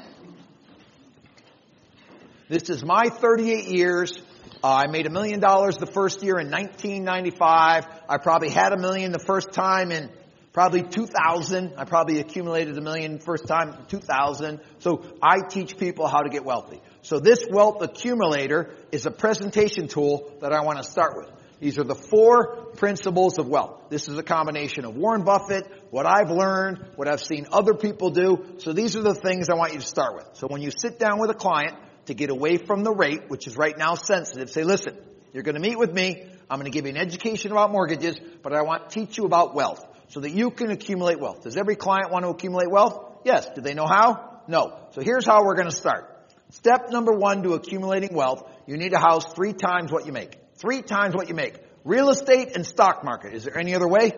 This 2.50 2.70
is 2.70 2.84
my 2.84 3.10
38 3.10 3.66
years. 3.66 4.18
Uh, 4.64 4.68
I 4.68 4.88
made 4.88 5.06
a 5.06 5.12
million 5.12 5.40
dollars 5.40 5.78
the 5.78 5.86
first 5.86 6.24
year 6.24 6.40
in 6.40 6.50
1995. 6.50 7.86
I 8.10 8.18
probably 8.18 8.50
had 8.50 8.74
a 8.74 8.78
million 8.78 9.12
the 9.12 9.20
first 9.20 9.52
time 9.52 9.92
in 9.92 10.10
probably 10.54 10.82
2000. 10.82 11.74
I 11.78 11.86
probably 11.86 12.20
accumulated 12.20 12.78
a 12.78 12.82
million 12.82 13.20
first 13.20 13.48
time 13.48 13.70
in 13.70 13.86
2000. 13.88 14.60
So 14.80 15.04
I 15.22 15.42
teach 15.42 15.78
people 15.78 16.08
how 16.08 16.22
to 16.22 16.30
get 16.30 16.46
wealthy. 16.46 16.82
So 17.02 17.20
this 17.20 17.46
wealth 17.48 17.82
accumulator 17.82 18.74
is 18.92 19.06
a 19.06 19.12
presentation 19.12 19.88
tool 19.88 20.32
that 20.42 20.52
I 20.52 20.64
want 20.64 20.78
to 20.78 20.84
start 20.84 21.14
with. 21.18 21.43
These 21.64 21.80
are 21.80 21.86
the 21.86 21.96
four 21.96 22.74
principles 22.76 23.38
of 23.40 23.48
wealth. 23.48 23.84
This 23.90 24.10
is 24.10 24.18
a 24.18 24.24
combination 24.24 24.84
of 24.84 24.98
Warren 24.98 25.24
Buffett, 25.24 25.64
what 25.92 26.06
I've 26.06 26.30
learned, 26.30 26.84
what 26.98 27.08
I've 27.08 27.22
seen 27.22 27.48
other 27.54 27.74
people 27.74 28.10
do. 28.10 28.58
So 28.58 28.74
these 28.74 28.98
are 28.98 29.02
the 29.02 29.16
things 29.16 29.48
I 29.50 29.56
want 29.56 29.72
you 29.72 29.80
to 29.80 29.86
start 29.86 30.14
with. 30.14 30.28
So 30.34 30.48
when 30.48 30.62
you 30.62 30.72
sit 30.78 31.00
down 31.00 31.20
with 31.20 31.30
a 31.30 31.34
client 31.34 31.78
to 32.08 32.14
get 32.14 32.32
away 32.32 32.58
from 32.58 32.84
the 32.84 32.92
rate, 32.92 33.30
which 33.30 33.48
is 33.48 33.56
right 33.56 33.78
now 33.78 33.96
sensitive, 33.96 34.50
say, 34.50 34.66
listen, 34.66 34.98
you're 35.32 35.44
going 35.44 35.56
to 35.56 35.62
meet 35.62 35.80
with 35.80 35.94
me. 35.94 36.28
I'm 36.50 36.60
going 36.60 36.70
to 36.70 36.76
give 36.78 36.84
you 36.84 36.92
an 36.92 36.98
education 36.98 37.54
about 37.54 37.72
mortgages, 37.72 38.18
but 38.42 38.54
I 38.54 38.64
want 38.64 38.90
to 38.90 39.00
teach 39.00 39.18
you 39.18 39.24
about 39.24 39.56
wealth 39.56 39.88
so 40.10 40.20
that 40.20 40.32
you 40.32 40.52
can 40.52 40.70
accumulate 40.70 41.22
wealth. 41.22 41.44
Does 41.44 41.56
every 41.56 41.78
client 41.78 42.12
want 42.12 42.26
to 42.26 42.30
accumulate 42.32 42.70
wealth? 42.70 43.22
Yes. 43.24 43.48
Do 43.56 43.62
they 43.62 43.74
know 43.74 43.88
how? 43.88 44.42
No. 44.50 44.80
So 44.92 45.02
here's 45.02 45.26
how 45.26 45.46
we're 45.46 45.56
going 45.56 45.70
to 45.70 45.76
start. 45.76 46.10
Step 46.50 46.92
number 46.92 47.14
one 47.14 47.42
to 47.44 47.54
accumulating 47.54 48.14
wealth, 48.14 48.44
you 48.68 48.76
need 48.76 48.92
a 48.92 49.00
house 49.00 49.34
three 49.34 49.54
times 49.54 49.94
what 49.94 50.06
you 50.06 50.12
make. 50.12 50.43
Three 50.64 50.82
times 50.82 51.14
what 51.14 51.28
you 51.28 51.36
make. 51.36 51.56
Real 51.84 52.10
estate 52.10 52.56
and 52.56 52.66
stock 52.66 53.04
market. 53.04 53.34
Is 53.34 53.44
there 53.44 53.58
any 53.58 53.76
other 53.76 53.86
way? 53.88 54.14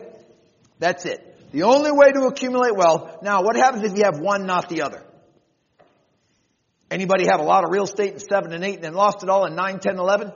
That's 0.77 1.03
it. 1.05 1.51
The 1.51 1.63
only 1.63 1.91
way 1.91 2.11
to 2.11 2.27
accumulate 2.27 2.75
wealth. 2.75 3.23
Now, 3.23 3.41
what 3.41 3.55
happens 3.55 3.83
if 3.83 3.97
you 3.97 4.03
have 4.03 4.19
one, 4.19 4.45
not 4.45 4.69
the 4.69 4.83
other? 4.83 5.03
Anybody 6.91 7.25
have 7.25 7.39
a 7.39 7.43
lot 7.43 7.63
of 7.63 7.71
real 7.71 7.85
estate 7.85 8.13
in 8.13 8.19
7 8.19 8.53
and 8.53 8.63
8 8.63 8.75
and 8.75 8.83
then 8.83 8.93
lost 8.93 9.23
it 9.23 9.29
all 9.29 9.45
in 9.45 9.55
9, 9.55 9.79
10, 9.79 9.97
11? 9.97 10.31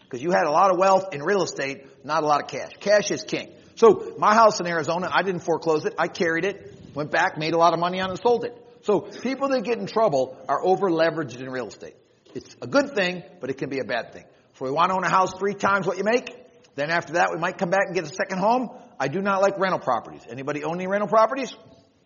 Because 0.00 0.22
you 0.22 0.30
had 0.30 0.44
a 0.44 0.50
lot 0.50 0.70
of 0.70 0.76
wealth 0.76 1.14
in 1.14 1.22
real 1.22 1.42
estate, 1.42 2.04
not 2.04 2.22
a 2.22 2.26
lot 2.26 2.42
of 2.42 2.48
cash. 2.48 2.72
Cash 2.78 3.10
is 3.10 3.22
king. 3.22 3.50
So, 3.76 4.14
my 4.18 4.34
house 4.34 4.60
in 4.60 4.66
Arizona, 4.66 5.08
I 5.10 5.22
didn't 5.22 5.40
foreclose 5.40 5.86
it. 5.86 5.94
I 5.98 6.08
carried 6.08 6.44
it, 6.44 6.78
went 6.94 7.10
back, 7.10 7.38
made 7.38 7.54
a 7.54 7.58
lot 7.58 7.72
of 7.72 7.80
money 7.80 7.98
on 7.98 8.10
it, 8.10 8.12
and 8.12 8.20
sold 8.20 8.44
it. 8.44 8.52
So, 8.82 9.00
people 9.00 9.48
that 9.48 9.64
get 9.64 9.78
in 9.78 9.86
trouble 9.86 10.36
are 10.50 10.62
over 10.62 10.90
leveraged 10.90 11.40
in 11.40 11.48
real 11.48 11.68
estate. 11.68 11.96
It's 12.34 12.54
a 12.60 12.66
good 12.66 12.94
thing, 12.94 13.22
but 13.40 13.48
it 13.48 13.56
can 13.56 13.70
be 13.70 13.78
a 13.78 13.84
bad 13.84 14.12
thing. 14.12 14.24
If 14.56 14.62
we 14.62 14.70
want 14.70 14.88
to 14.88 14.96
own 14.96 15.04
a 15.04 15.10
house 15.10 15.34
three 15.38 15.52
times 15.52 15.86
what 15.86 15.98
you 15.98 16.04
make, 16.04 16.34
then 16.76 16.88
after 16.88 17.12
that 17.12 17.28
we 17.30 17.38
might 17.38 17.58
come 17.58 17.68
back 17.68 17.88
and 17.88 17.94
get 17.94 18.04
a 18.04 18.08
second 18.08 18.38
home. 18.38 18.70
I 18.98 19.08
do 19.08 19.20
not 19.20 19.42
like 19.42 19.58
rental 19.58 19.78
properties. 19.78 20.22
Anybody 20.30 20.64
own 20.64 20.76
any 20.76 20.86
rental 20.86 21.08
properties? 21.08 21.54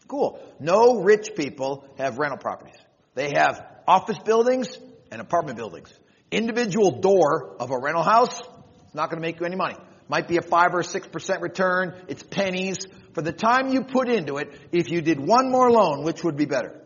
Cool. 0.08 0.36
No 0.58 1.00
rich 1.00 1.36
people 1.36 1.88
have 1.96 2.18
rental 2.18 2.38
properties. 2.38 2.74
They 3.14 3.30
have 3.36 3.64
office 3.86 4.18
buildings 4.18 4.76
and 5.12 5.20
apartment 5.20 5.58
buildings. 5.58 5.94
Individual 6.32 6.98
door 6.98 7.54
of 7.60 7.70
a 7.70 7.78
rental 7.78 8.02
house 8.02 8.40
is 8.40 8.94
not 8.94 9.10
going 9.10 9.22
to 9.22 9.28
make 9.28 9.38
you 9.38 9.46
any 9.46 9.54
money. 9.54 9.76
Might 10.08 10.26
be 10.26 10.36
a 10.36 10.42
five 10.42 10.74
or 10.74 10.82
six 10.82 11.06
percent 11.06 11.42
return. 11.42 11.94
It's 12.08 12.24
pennies. 12.24 12.78
For 13.14 13.22
the 13.22 13.32
time 13.32 13.72
you 13.72 13.84
put 13.84 14.08
into 14.08 14.38
it, 14.38 14.52
if 14.72 14.90
you 14.90 15.02
did 15.02 15.20
one 15.20 15.52
more 15.52 15.70
loan, 15.70 16.02
which 16.02 16.24
would 16.24 16.36
be 16.36 16.46
better? 16.46 16.80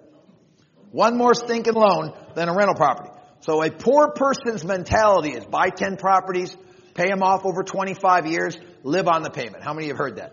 One 0.90 1.16
more 1.16 1.32
stinking 1.32 1.72
loan 1.72 2.12
than 2.34 2.50
a 2.50 2.54
rental 2.54 2.74
property. 2.74 3.13
So 3.44 3.62
a 3.62 3.70
poor 3.70 4.08
person's 4.08 4.64
mentality 4.64 5.32
is 5.32 5.44
buy 5.44 5.68
10 5.68 5.98
properties, 5.98 6.56
pay 6.94 7.10
them 7.10 7.22
off 7.22 7.44
over 7.44 7.62
25 7.62 8.26
years, 8.26 8.56
live 8.82 9.06
on 9.06 9.22
the 9.22 9.28
payment. 9.28 9.62
How 9.62 9.74
many 9.74 9.88
have 9.88 9.98
heard 9.98 10.16
that? 10.16 10.32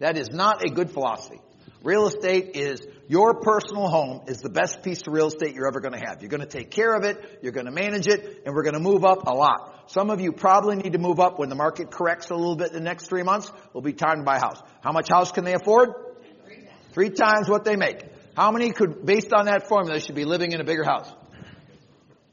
That 0.00 0.18
is 0.18 0.30
not 0.32 0.64
a 0.64 0.68
good 0.68 0.90
philosophy. 0.90 1.40
Real 1.84 2.08
estate 2.08 2.56
is 2.56 2.84
your 3.06 3.34
personal 3.34 3.86
home 3.86 4.22
is 4.26 4.38
the 4.38 4.48
best 4.48 4.82
piece 4.82 5.06
of 5.06 5.12
real 5.12 5.28
estate 5.28 5.54
you're 5.54 5.68
ever 5.68 5.78
going 5.78 5.92
to 5.92 6.04
have. 6.04 6.20
You're 6.20 6.30
going 6.30 6.40
to 6.40 6.48
take 6.48 6.72
care 6.72 6.92
of 6.96 7.04
it, 7.04 7.38
you're 7.42 7.52
going 7.52 7.66
to 7.66 7.72
manage 7.72 8.08
it, 8.08 8.42
and 8.44 8.56
we're 8.56 8.64
going 8.64 8.74
to 8.74 8.80
move 8.80 9.04
up 9.04 9.24
a 9.28 9.32
lot. 9.32 9.92
Some 9.92 10.10
of 10.10 10.20
you 10.20 10.32
probably 10.32 10.74
need 10.74 10.94
to 10.94 10.98
move 10.98 11.20
up 11.20 11.38
when 11.38 11.48
the 11.48 11.54
market 11.54 11.92
corrects 11.92 12.30
a 12.30 12.34
little 12.34 12.56
bit 12.56 12.68
in 12.68 12.74
the 12.74 12.80
next 12.80 13.06
three 13.06 13.22
months. 13.22 13.52
It'll 13.68 13.82
be 13.82 13.92
time 13.92 14.16
to 14.16 14.24
buy 14.24 14.38
a 14.38 14.40
house. 14.40 14.60
How 14.82 14.90
much 14.90 15.08
house 15.08 15.30
can 15.30 15.44
they 15.44 15.54
afford? 15.54 15.90
Three 16.90 17.10
times 17.10 17.48
what 17.48 17.64
they 17.64 17.76
make. 17.76 18.02
How 18.36 18.50
many 18.50 18.72
could, 18.72 19.06
based 19.06 19.32
on 19.32 19.46
that 19.46 19.68
formula, 19.68 20.00
should 20.00 20.16
be 20.16 20.24
living 20.24 20.50
in 20.50 20.60
a 20.60 20.64
bigger 20.64 20.82
house? 20.82 21.08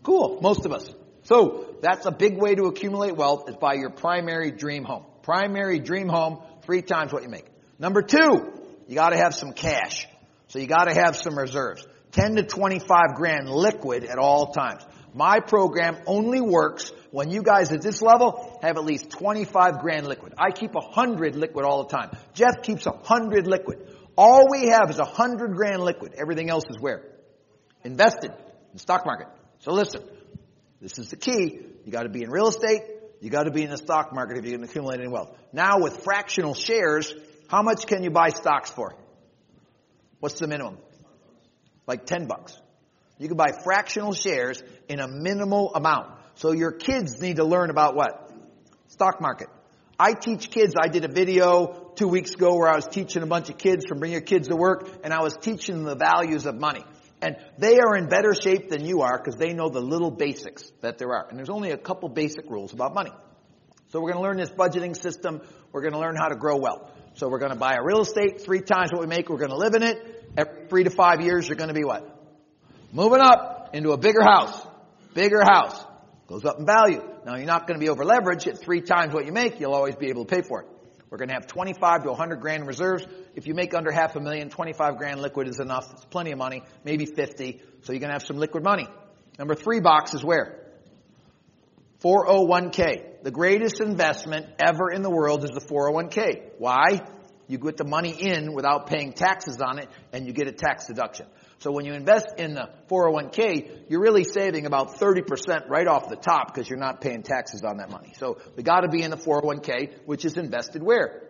Cool. 0.09 0.39
Most 0.41 0.65
of 0.65 0.71
us. 0.71 0.91
So 1.21 1.75
that's 1.83 2.07
a 2.07 2.11
big 2.11 2.35
way 2.35 2.55
to 2.55 2.63
accumulate 2.63 3.15
wealth 3.15 3.47
is 3.47 3.55
by 3.57 3.75
your 3.75 3.91
primary 3.91 4.49
dream 4.49 4.83
home. 4.83 5.05
Primary 5.21 5.77
dream 5.77 6.07
home, 6.09 6.39
three 6.63 6.81
times 6.81 7.13
what 7.13 7.21
you 7.21 7.29
make. 7.29 7.45
Number 7.77 8.01
two, 8.01 8.51
you 8.87 8.95
gotta 8.95 9.17
have 9.17 9.35
some 9.35 9.53
cash. 9.53 10.07
So 10.47 10.57
you 10.57 10.65
gotta 10.65 10.95
have 10.95 11.15
some 11.15 11.37
reserves. 11.37 11.85
10 12.13 12.37
to 12.37 12.43
25 12.43 13.13
grand 13.17 13.51
liquid 13.51 14.03
at 14.03 14.17
all 14.17 14.51
times. 14.51 14.81
My 15.13 15.41
program 15.41 15.97
only 16.07 16.41
works 16.41 16.91
when 17.11 17.29
you 17.29 17.43
guys 17.43 17.71
at 17.71 17.83
this 17.83 18.01
level 18.01 18.57
have 18.63 18.77
at 18.77 18.85
least 18.85 19.11
25 19.11 19.77
grand 19.79 20.07
liquid. 20.07 20.33
I 20.39 20.49
keep 20.49 20.73
100 20.73 21.35
liquid 21.35 21.65
all 21.65 21.83
the 21.83 21.95
time. 21.95 22.09
Jeff 22.33 22.63
keeps 22.63 22.87
100 22.87 23.45
liquid. 23.45 23.95
All 24.17 24.47
we 24.49 24.69
have 24.69 24.89
is 24.89 24.97
100 24.97 25.53
grand 25.53 25.83
liquid. 25.83 26.15
Everything 26.17 26.49
else 26.49 26.63
is 26.67 26.79
where? 26.79 27.03
Invested 27.83 28.31
in 28.73 28.79
stock 28.79 29.05
market. 29.05 29.27
So 29.59 29.73
listen, 29.73 30.03
this 30.81 30.97
is 30.97 31.09
the 31.09 31.17
key. 31.17 31.59
You 31.85 31.91
gotta 31.91 32.09
be 32.09 32.23
in 32.23 32.29
real 32.29 32.47
estate. 32.47 32.81
You 33.21 33.29
gotta 33.29 33.51
be 33.51 33.63
in 33.63 33.69
the 33.69 33.77
stock 33.77 34.13
market 34.13 34.37
if 34.37 34.45
you're 34.45 34.57
gonna 34.57 34.69
accumulate 34.69 34.99
any 34.99 35.09
wealth. 35.09 35.37
Now 35.51 35.79
with 35.79 36.03
fractional 36.03 36.53
shares, 36.53 37.13
how 37.47 37.61
much 37.61 37.85
can 37.85 38.03
you 38.03 38.09
buy 38.09 38.29
stocks 38.29 38.69
for? 38.69 38.95
What's 40.19 40.39
the 40.39 40.47
minimum? 40.47 40.77
Like 41.87 42.05
10 42.05 42.27
bucks. 42.27 42.57
You 43.17 43.27
can 43.27 43.35
buy 43.35 43.51
fractional 43.63 44.13
shares 44.13 44.63
in 44.87 44.99
a 44.99 45.07
minimal 45.07 45.73
amount. 45.75 46.11
So 46.35 46.53
your 46.53 46.71
kids 46.71 47.21
need 47.21 47.35
to 47.35 47.43
learn 47.43 47.69
about 47.69 47.95
what? 47.95 48.31
Stock 48.87 49.19
market. 49.19 49.47
I 49.99 50.13
teach 50.13 50.49
kids, 50.49 50.75
I 50.81 50.87
did 50.87 51.03
a 51.03 51.09
video 51.09 51.91
two 51.95 52.07
weeks 52.07 52.33
ago 52.33 52.55
where 52.55 52.69
I 52.69 52.75
was 52.75 52.87
teaching 52.87 53.21
a 53.21 53.27
bunch 53.27 53.49
of 53.49 53.57
kids 53.57 53.85
from 53.85 53.99
Bring 53.99 54.13
Your 54.13 54.21
Kids 54.21 54.47
to 54.47 54.55
Work 54.55 54.87
and 55.03 55.13
I 55.13 55.21
was 55.21 55.35
teaching 55.35 55.75
them 55.75 55.83
the 55.83 55.95
values 55.95 56.45
of 56.45 56.55
money. 56.55 56.85
And 57.21 57.35
they 57.57 57.79
are 57.79 57.97
in 57.97 58.07
better 58.07 58.33
shape 58.33 58.69
than 58.69 58.85
you 58.85 59.01
are 59.01 59.17
because 59.17 59.35
they 59.35 59.53
know 59.53 59.69
the 59.69 59.81
little 59.81 60.11
basics 60.11 60.71
that 60.81 60.97
there 60.97 61.09
are. 61.09 61.27
And 61.29 61.37
there's 61.37 61.49
only 61.49 61.71
a 61.71 61.77
couple 61.77 62.07
basic 62.09 62.49
rules 62.49 62.73
about 62.73 62.93
money. 62.93 63.11
So 63.89 63.99
we're 63.99 64.11
going 64.11 64.23
to 64.23 64.29
learn 64.29 64.37
this 64.37 64.51
budgeting 64.51 64.95
system. 64.95 65.41
We're 65.71 65.81
going 65.81 65.93
to 65.93 65.99
learn 65.99 66.15
how 66.15 66.29
to 66.29 66.35
grow 66.35 66.57
wealth. 66.57 66.91
So 67.15 67.27
we're 67.27 67.39
going 67.39 67.51
to 67.51 67.57
buy 67.57 67.75
a 67.75 67.83
real 67.83 68.01
estate 68.01 68.41
three 68.41 68.61
times 68.61 68.91
what 68.91 69.01
we 69.01 69.07
make. 69.07 69.29
We're 69.29 69.37
going 69.37 69.49
to 69.49 69.57
live 69.57 69.73
in 69.73 69.83
it. 69.83 70.31
Every 70.37 70.67
three 70.67 70.83
to 70.83 70.89
five 70.89 71.21
years, 71.21 71.47
you're 71.47 71.57
going 71.57 71.69
to 71.69 71.73
be 71.73 71.83
what? 71.83 72.07
Moving 72.93 73.19
up 73.19 73.71
into 73.73 73.91
a 73.91 73.97
bigger 73.97 74.23
house. 74.23 74.65
Bigger 75.13 75.41
house. 75.41 75.83
Goes 76.27 76.45
up 76.45 76.59
in 76.59 76.65
value. 76.65 77.03
Now 77.25 77.35
you're 77.35 77.45
not 77.45 77.67
going 77.67 77.79
to 77.79 77.83
be 77.83 77.89
over 77.89 78.05
leveraged 78.05 78.47
at 78.47 78.59
three 78.59 78.81
times 78.81 79.13
what 79.13 79.25
you 79.25 79.31
make. 79.31 79.59
You'll 79.59 79.73
always 79.73 79.95
be 79.95 80.07
able 80.07 80.25
to 80.25 80.35
pay 80.35 80.41
for 80.41 80.61
it. 80.61 80.67
We're 81.09 81.17
going 81.17 81.29
to 81.29 81.33
have 81.33 81.47
25 81.47 82.03
to 82.03 82.09
100 82.09 82.39
grand 82.39 82.67
reserves. 82.67 83.05
If 83.35 83.47
you 83.47 83.55
make 83.55 83.73
under 83.73 83.91
half 83.91 84.15
a 84.15 84.19
million, 84.19 84.49
25 84.49 84.97
grand 84.97 85.21
liquid 85.21 85.47
is 85.47 85.59
enough. 85.59 85.91
It's 85.91 86.05
plenty 86.05 86.31
of 86.31 86.37
money. 86.37 86.63
Maybe 86.83 87.05
50. 87.05 87.61
So 87.81 87.93
you're 87.93 87.99
going 87.99 88.09
to 88.09 88.13
have 88.13 88.25
some 88.25 88.37
liquid 88.37 88.63
money. 88.63 88.87
Number 89.39 89.55
three 89.55 89.79
box 89.79 90.13
is 90.13 90.23
where? 90.23 90.59
401k. 92.03 93.23
The 93.23 93.31
greatest 93.31 93.81
investment 93.81 94.47
ever 94.59 94.91
in 94.91 95.01
the 95.01 95.09
world 95.09 95.43
is 95.43 95.49
the 95.49 95.61
401k. 95.61 96.51
Why? 96.57 97.01
You 97.47 97.57
get 97.57 97.77
the 97.77 97.85
money 97.85 98.11
in 98.11 98.53
without 98.53 98.87
paying 98.87 99.11
taxes 99.11 99.59
on 99.59 99.79
it 99.79 99.89
and 100.13 100.27
you 100.27 100.33
get 100.33 100.47
a 100.47 100.51
tax 100.51 100.85
deduction. 100.85 101.25
So 101.59 101.71
when 101.71 101.85
you 101.85 101.93
invest 101.93 102.27
in 102.37 102.53
the 102.53 102.69
401k, 102.89 103.89
you're 103.89 104.01
really 104.01 104.23
saving 104.23 104.65
about 104.65 104.97
30% 104.97 105.67
right 105.67 105.87
off 105.87 106.07
the 106.07 106.15
top 106.15 106.53
because 106.53 106.69
you're 106.69 106.79
not 106.79 107.01
paying 107.01 107.21
taxes 107.21 107.63
on 107.63 107.77
that 107.77 107.91
money. 107.91 108.13
So 108.17 108.37
we 108.55 108.63
gotta 108.63 108.87
be 108.87 109.03
in 109.03 109.11
the 109.11 109.17
401k, 109.17 110.05
which 110.05 110.23
is 110.23 110.37
invested 110.37 110.81
where? 110.81 111.29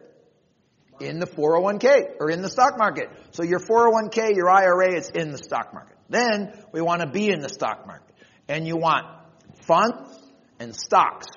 In 1.00 1.18
the 1.20 1.26
401k 1.26 2.18
or 2.20 2.30
in 2.30 2.44
the 2.44 2.50
stock 2.50 2.78
market. 2.78 3.10
So 3.32 3.42
your 3.44 3.60
401k, 3.60 4.36
your 4.36 4.50
IRA, 4.50 4.94
it's 4.94 5.10
in 5.10 5.32
the 5.32 5.40
stock 5.40 5.74
market. 5.74 5.98
Then 6.10 6.54
we 6.72 6.82
want 6.82 7.02
to 7.02 7.08
be 7.08 7.30
in 7.32 7.40
the 7.40 7.50
stock 7.50 7.88
market. 7.88 8.14
And 8.48 8.68
you 8.68 8.78
want 8.78 9.06
funds 9.62 10.20
and 10.60 10.76
stocks. 10.76 11.28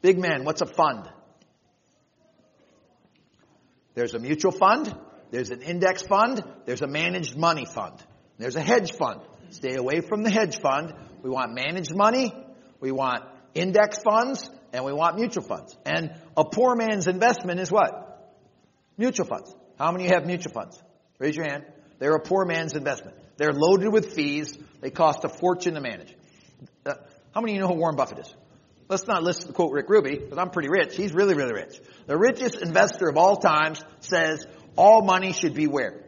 Big 0.00 0.18
man, 0.18 0.44
what's 0.44 0.60
a 0.60 0.66
fund? 0.66 1.08
There's 3.94 4.14
a 4.14 4.18
mutual 4.18 4.52
fund, 4.52 4.92
there's 5.32 5.50
an 5.50 5.62
index 5.62 6.02
fund, 6.02 6.44
there's 6.66 6.82
a 6.82 6.86
managed 6.86 7.36
money 7.36 7.64
fund, 7.64 7.94
there's 8.38 8.54
a 8.54 8.60
hedge 8.60 8.92
fund. 8.92 9.22
Stay 9.50 9.74
away 9.74 10.00
from 10.00 10.22
the 10.22 10.30
hedge 10.30 10.60
fund. 10.60 10.94
We 11.22 11.28
want 11.28 11.54
managed 11.54 11.94
money, 11.94 12.32
we 12.80 12.90
want 12.92 13.24
index 13.54 13.98
funds, 14.02 14.48
and 14.72 14.84
we 14.84 14.92
want 14.92 15.16
mutual 15.16 15.42
funds. 15.42 15.76
And 15.84 16.14
a 16.36 16.44
poor 16.44 16.74
man's 16.74 17.06
investment 17.06 17.60
is 17.60 17.70
what? 17.70 18.32
Mutual 18.96 19.26
funds. 19.26 19.54
How 19.78 19.92
many 19.92 20.08
have 20.08 20.26
mutual 20.26 20.52
funds? 20.52 20.80
Raise 21.18 21.36
your 21.36 21.46
hand. 21.46 21.64
They're 21.98 22.14
a 22.14 22.20
poor 22.20 22.44
man's 22.44 22.74
investment. 22.74 23.16
They're 23.36 23.52
loaded 23.52 23.92
with 23.92 24.14
fees. 24.14 24.56
They 24.80 24.90
cost 24.90 25.24
a 25.24 25.28
fortune 25.28 25.74
to 25.74 25.80
manage. 25.80 26.14
Uh, 26.84 26.94
how 27.34 27.40
many 27.40 27.52
of 27.52 27.56
you 27.56 27.60
know 27.62 27.68
who 27.68 27.74
Warren 27.74 27.96
Buffett 27.96 28.18
is? 28.20 28.34
Let's 28.88 29.06
not 29.06 29.22
list 29.22 29.52
quote 29.54 29.72
Rick 29.72 29.88
Ruby, 29.88 30.16
because 30.18 30.38
I'm 30.38 30.50
pretty 30.50 30.68
rich. 30.68 30.96
He's 30.96 31.14
really, 31.14 31.34
really 31.34 31.52
rich. 31.54 31.80
The 32.06 32.18
richest 32.18 32.60
investor 32.60 33.08
of 33.08 33.16
all 33.16 33.36
times 33.36 33.82
says 34.00 34.46
all 34.76 35.02
money 35.02 35.32
should 35.32 35.54
be 35.54 35.66
where? 35.66 36.04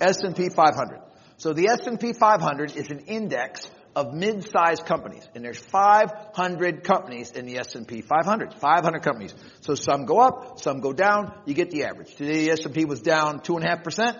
S&P 0.00 0.48
500. 0.48 1.00
So 1.36 1.52
the 1.52 1.68
S&P 1.68 2.12
500 2.12 2.76
is 2.76 2.90
an 2.90 3.00
index 3.00 3.70
of 3.96 4.14
mid-sized 4.14 4.86
companies, 4.86 5.26
and 5.34 5.44
there's 5.44 5.58
500 5.58 6.84
companies 6.84 7.32
in 7.32 7.46
the 7.46 7.58
S&P 7.58 8.02
500. 8.02 8.54
500 8.54 9.02
companies. 9.02 9.34
So 9.60 9.74
some 9.74 10.04
go 10.04 10.20
up, 10.20 10.60
some 10.60 10.80
go 10.80 10.92
down. 10.92 11.34
You 11.44 11.54
get 11.54 11.70
the 11.70 11.84
average. 11.84 12.14
Today 12.14 12.44
the 12.44 12.50
S&P 12.52 12.84
was 12.84 13.00
down 13.00 13.40
two 13.40 13.56
and 13.56 13.64
a 13.64 13.68
half 13.68 13.82
percent. 13.82 14.16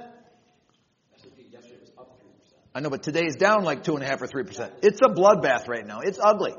I 2.75 2.81
know, 2.81 2.91
but 2.91 3.03
today 3.03 3.27
is 3.27 3.37
down 3.37 3.65
like 3.65 3.83
two 3.83 3.95
and 3.95 4.03
a 4.03 4.07
half 4.07 4.23
or 4.23 4.27
three 4.27 4.45
percent. 4.45 4.73
It's 4.83 5.01
a 5.03 5.09
bloodbath 5.09 5.69
right 5.69 5.87
now. 5.87 6.01
It's 6.01 6.21
ugly. 6.23 6.55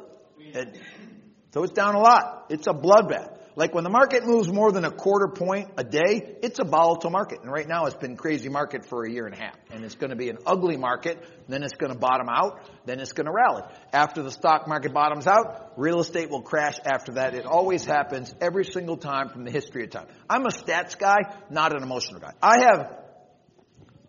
So 1.54 1.64
it's 1.64 1.74
down 1.74 1.96
a 1.96 2.00
lot. 2.00 2.48
It's 2.50 2.68
a 2.68 2.74
bloodbath. 2.74 3.38
Like 3.56 3.74
when 3.74 3.84
the 3.84 3.90
market 3.90 4.26
moves 4.26 4.48
more 4.48 4.72
than 4.72 4.86
a 4.86 4.92
quarter 4.92 5.28
point 5.28 5.72
a 5.78 5.84
day, 5.84 6.38
it's 6.42 6.60
a 6.60 6.64
volatile 6.64 7.10
market. 7.10 7.42
And 7.42 7.52
right 7.52 7.68
now 7.68 7.86
it's 7.86 7.96
been 7.96 8.16
crazy 8.16 8.48
market 8.48 8.86
for 8.86 9.04
a 9.06 9.12
year 9.12 9.26
and 9.26 9.36
a 9.36 9.38
half. 9.38 9.56
And 9.72 9.84
it's 9.84 9.96
going 9.96 10.12
to 10.12 10.16
be 10.16 10.30
an 10.30 10.38
ugly 10.46 10.78
market. 10.78 11.22
Then 11.50 11.64
it's 11.64 11.74
going 11.74 11.92
to 11.92 11.98
bottom 11.98 12.30
out. 12.30 12.62
Then 12.86 13.00
it's 13.00 13.12
going 13.12 13.26
to 13.26 13.34
rally. 13.34 13.64
After 13.92 14.24
the 14.24 14.32
stock 14.32 14.68
market 14.68 14.94
bottoms 14.94 15.28
out, 15.28 15.74
real 15.78 16.00
estate 16.00 16.30
will 16.30 16.42
crash 16.42 16.78
after 16.86 17.14
that. 17.14 17.36
It 17.36 17.46
always 17.46 17.84
happens 17.84 18.34
every 18.40 18.64
single 18.66 18.98
time 18.98 19.30
from 19.30 19.44
the 19.44 19.52
history 19.52 19.84
of 19.84 19.90
time. 19.90 20.08
I'm 20.30 20.46
a 20.46 20.50
stats 20.50 20.98
guy, 20.98 21.18
not 21.50 21.76
an 21.76 21.84
emotional 21.84 22.22
guy. 22.22 22.32
I 22.42 22.62
have 22.62 22.98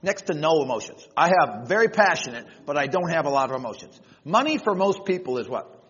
next 0.03 0.27
to 0.27 0.35
no 0.35 0.63
emotions. 0.63 1.07
I 1.17 1.33
have 1.41 1.67
very 1.67 1.89
passionate, 1.89 2.47
but 2.65 2.77
I 2.77 2.87
don't 2.87 3.11
have 3.11 3.27
a 3.27 3.31
lot 3.31 3.51
of 3.51 3.57
emotions. 3.57 4.01
Money 4.25 4.59
for 4.59 4.75
most 4.75 5.05
people 5.05 5.39
is 5.39 5.49
what? 5.49 5.81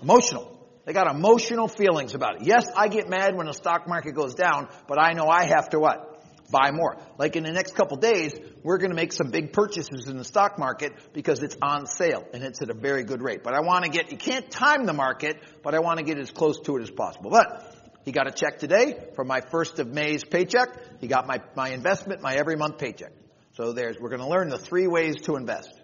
Emotional. 0.00 0.55
They 0.86 0.92
got 0.92 1.12
emotional 1.12 1.66
feelings 1.66 2.14
about 2.14 2.36
it. 2.36 2.46
Yes, 2.46 2.68
I 2.76 2.86
get 2.86 3.10
mad 3.10 3.36
when 3.36 3.48
the 3.48 3.52
stock 3.52 3.88
market 3.88 4.14
goes 4.14 4.34
down, 4.34 4.68
but 4.86 5.00
I 5.00 5.14
know 5.14 5.26
I 5.28 5.44
have 5.44 5.70
to 5.70 5.80
what? 5.80 6.12
Buy 6.48 6.70
more. 6.70 6.96
Like 7.18 7.34
in 7.34 7.42
the 7.42 7.50
next 7.50 7.74
couple 7.74 7.96
days, 7.96 8.32
we're 8.62 8.78
going 8.78 8.90
to 8.90 8.96
make 8.96 9.12
some 9.12 9.32
big 9.32 9.52
purchases 9.52 10.06
in 10.06 10.16
the 10.16 10.22
stock 10.22 10.60
market 10.60 10.92
because 11.12 11.42
it's 11.42 11.56
on 11.60 11.86
sale 11.86 12.24
and 12.32 12.44
it's 12.44 12.62
at 12.62 12.70
a 12.70 12.74
very 12.74 13.02
good 13.02 13.20
rate. 13.20 13.42
But 13.42 13.52
I 13.52 13.62
want 13.62 13.84
to 13.84 13.90
get, 13.90 14.12
you 14.12 14.16
can't 14.16 14.48
time 14.48 14.86
the 14.86 14.92
market, 14.92 15.42
but 15.64 15.74
I 15.74 15.80
want 15.80 15.98
to 15.98 16.04
get 16.04 16.18
as 16.18 16.30
close 16.30 16.60
to 16.60 16.76
it 16.76 16.82
as 16.82 16.90
possible. 16.90 17.30
But 17.30 17.74
he 18.04 18.12
got 18.12 18.28
a 18.28 18.30
check 18.30 18.60
today 18.60 19.08
from 19.16 19.26
my 19.26 19.40
first 19.40 19.80
of 19.80 19.88
May's 19.88 20.22
paycheck. 20.22 21.00
He 21.00 21.08
got 21.08 21.26
my, 21.26 21.40
my 21.56 21.70
investment, 21.70 22.22
my 22.22 22.36
every 22.36 22.54
month 22.54 22.78
paycheck. 22.78 23.10
So 23.54 23.72
there's, 23.72 23.98
we're 23.98 24.10
going 24.10 24.22
to 24.22 24.28
learn 24.28 24.50
the 24.50 24.58
three 24.58 24.86
ways 24.86 25.16
to 25.22 25.34
invest. 25.34 25.74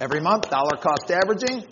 Every 0.00 0.20
month, 0.20 0.48
dollar 0.48 0.78
cost 0.80 1.10
averaging, 1.10 1.66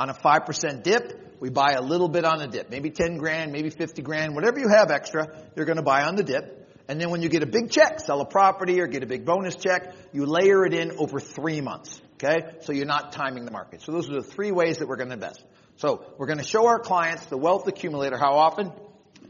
on 0.00 0.08
a 0.08 0.14
5% 0.14 0.82
dip, 0.82 1.36
we 1.40 1.50
buy 1.50 1.72
a 1.72 1.82
little 1.82 2.08
bit 2.08 2.24
on 2.24 2.38
the 2.38 2.46
dip. 2.46 2.70
Maybe 2.70 2.88
10 2.90 3.18
grand, 3.18 3.52
maybe 3.52 3.68
50 3.68 4.00
grand, 4.00 4.34
whatever 4.34 4.58
you 4.58 4.68
have 4.68 4.90
extra, 4.90 5.28
you're 5.54 5.66
going 5.66 5.76
to 5.76 5.82
buy 5.82 6.04
on 6.04 6.16
the 6.16 6.22
dip. 6.22 6.56
And 6.88 6.98
then 6.98 7.10
when 7.10 7.20
you 7.20 7.28
get 7.28 7.42
a 7.42 7.46
big 7.46 7.70
check, 7.70 8.00
sell 8.00 8.22
a 8.22 8.24
property 8.24 8.80
or 8.80 8.86
get 8.86 9.02
a 9.02 9.06
big 9.06 9.26
bonus 9.26 9.56
check, 9.56 9.94
you 10.12 10.24
layer 10.24 10.64
it 10.64 10.72
in 10.72 10.92
over 10.96 11.20
three 11.20 11.60
months. 11.60 12.00
Okay? 12.14 12.50
So 12.62 12.72
you're 12.72 12.86
not 12.86 13.12
timing 13.12 13.44
the 13.44 13.50
market. 13.50 13.82
So 13.82 13.92
those 13.92 14.08
are 14.08 14.14
the 14.14 14.22
three 14.22 14.52
ways 14.52 14.78
that 14.78 14.88
we're 14.88 14.96
going 14.96 15.10
to 15.10 15.14
invest. 15.14 15.44
So 15.76 16.02
we're 16.16 16.26
going 16.26 16.38
to 16.38 16.44
show 16.44 16.66
our 16.66 16.78
clients 16.78 17.26
the 17.26 17.36
wealth 17.36 17.68
accumulator 17.68 18.16
how 18.16 18.38
often? 18.38 18.72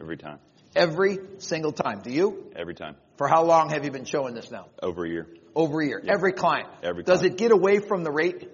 Every 0.00 0.16
time. 0.16 0.38
Every 0.76 1.18
single 1.38 1.72
time. 1.72 2.02
Do 2.02 2.12
you? 2.12 2.52
Every 2.54 2.74
time. 2.74 2.94
For 3.16 3.26
how 3.26 3.42
long 3.42 3.70
have 3.70 3.84
you 3.84 3.90
been 3.90 4.04
showing 4.04 4.34
this 4.34 4.52
now? 4.52 4.68
Over 4.80 5.04
a 5.04 5.08
year. 5.08 5.26
Over 5.56 5.80
a 5.80 5.86
year. 5.86 6.00
Every 6.08 6.32
client. 6.32 6.68
Every 6.84 7.02
Does 7.02 7.24
it 7.24 7.36
get 7.36 7.50
away 7.50 7.80
from 7.80 8.04
the 8.04 8.12
rate? 8.12 8.48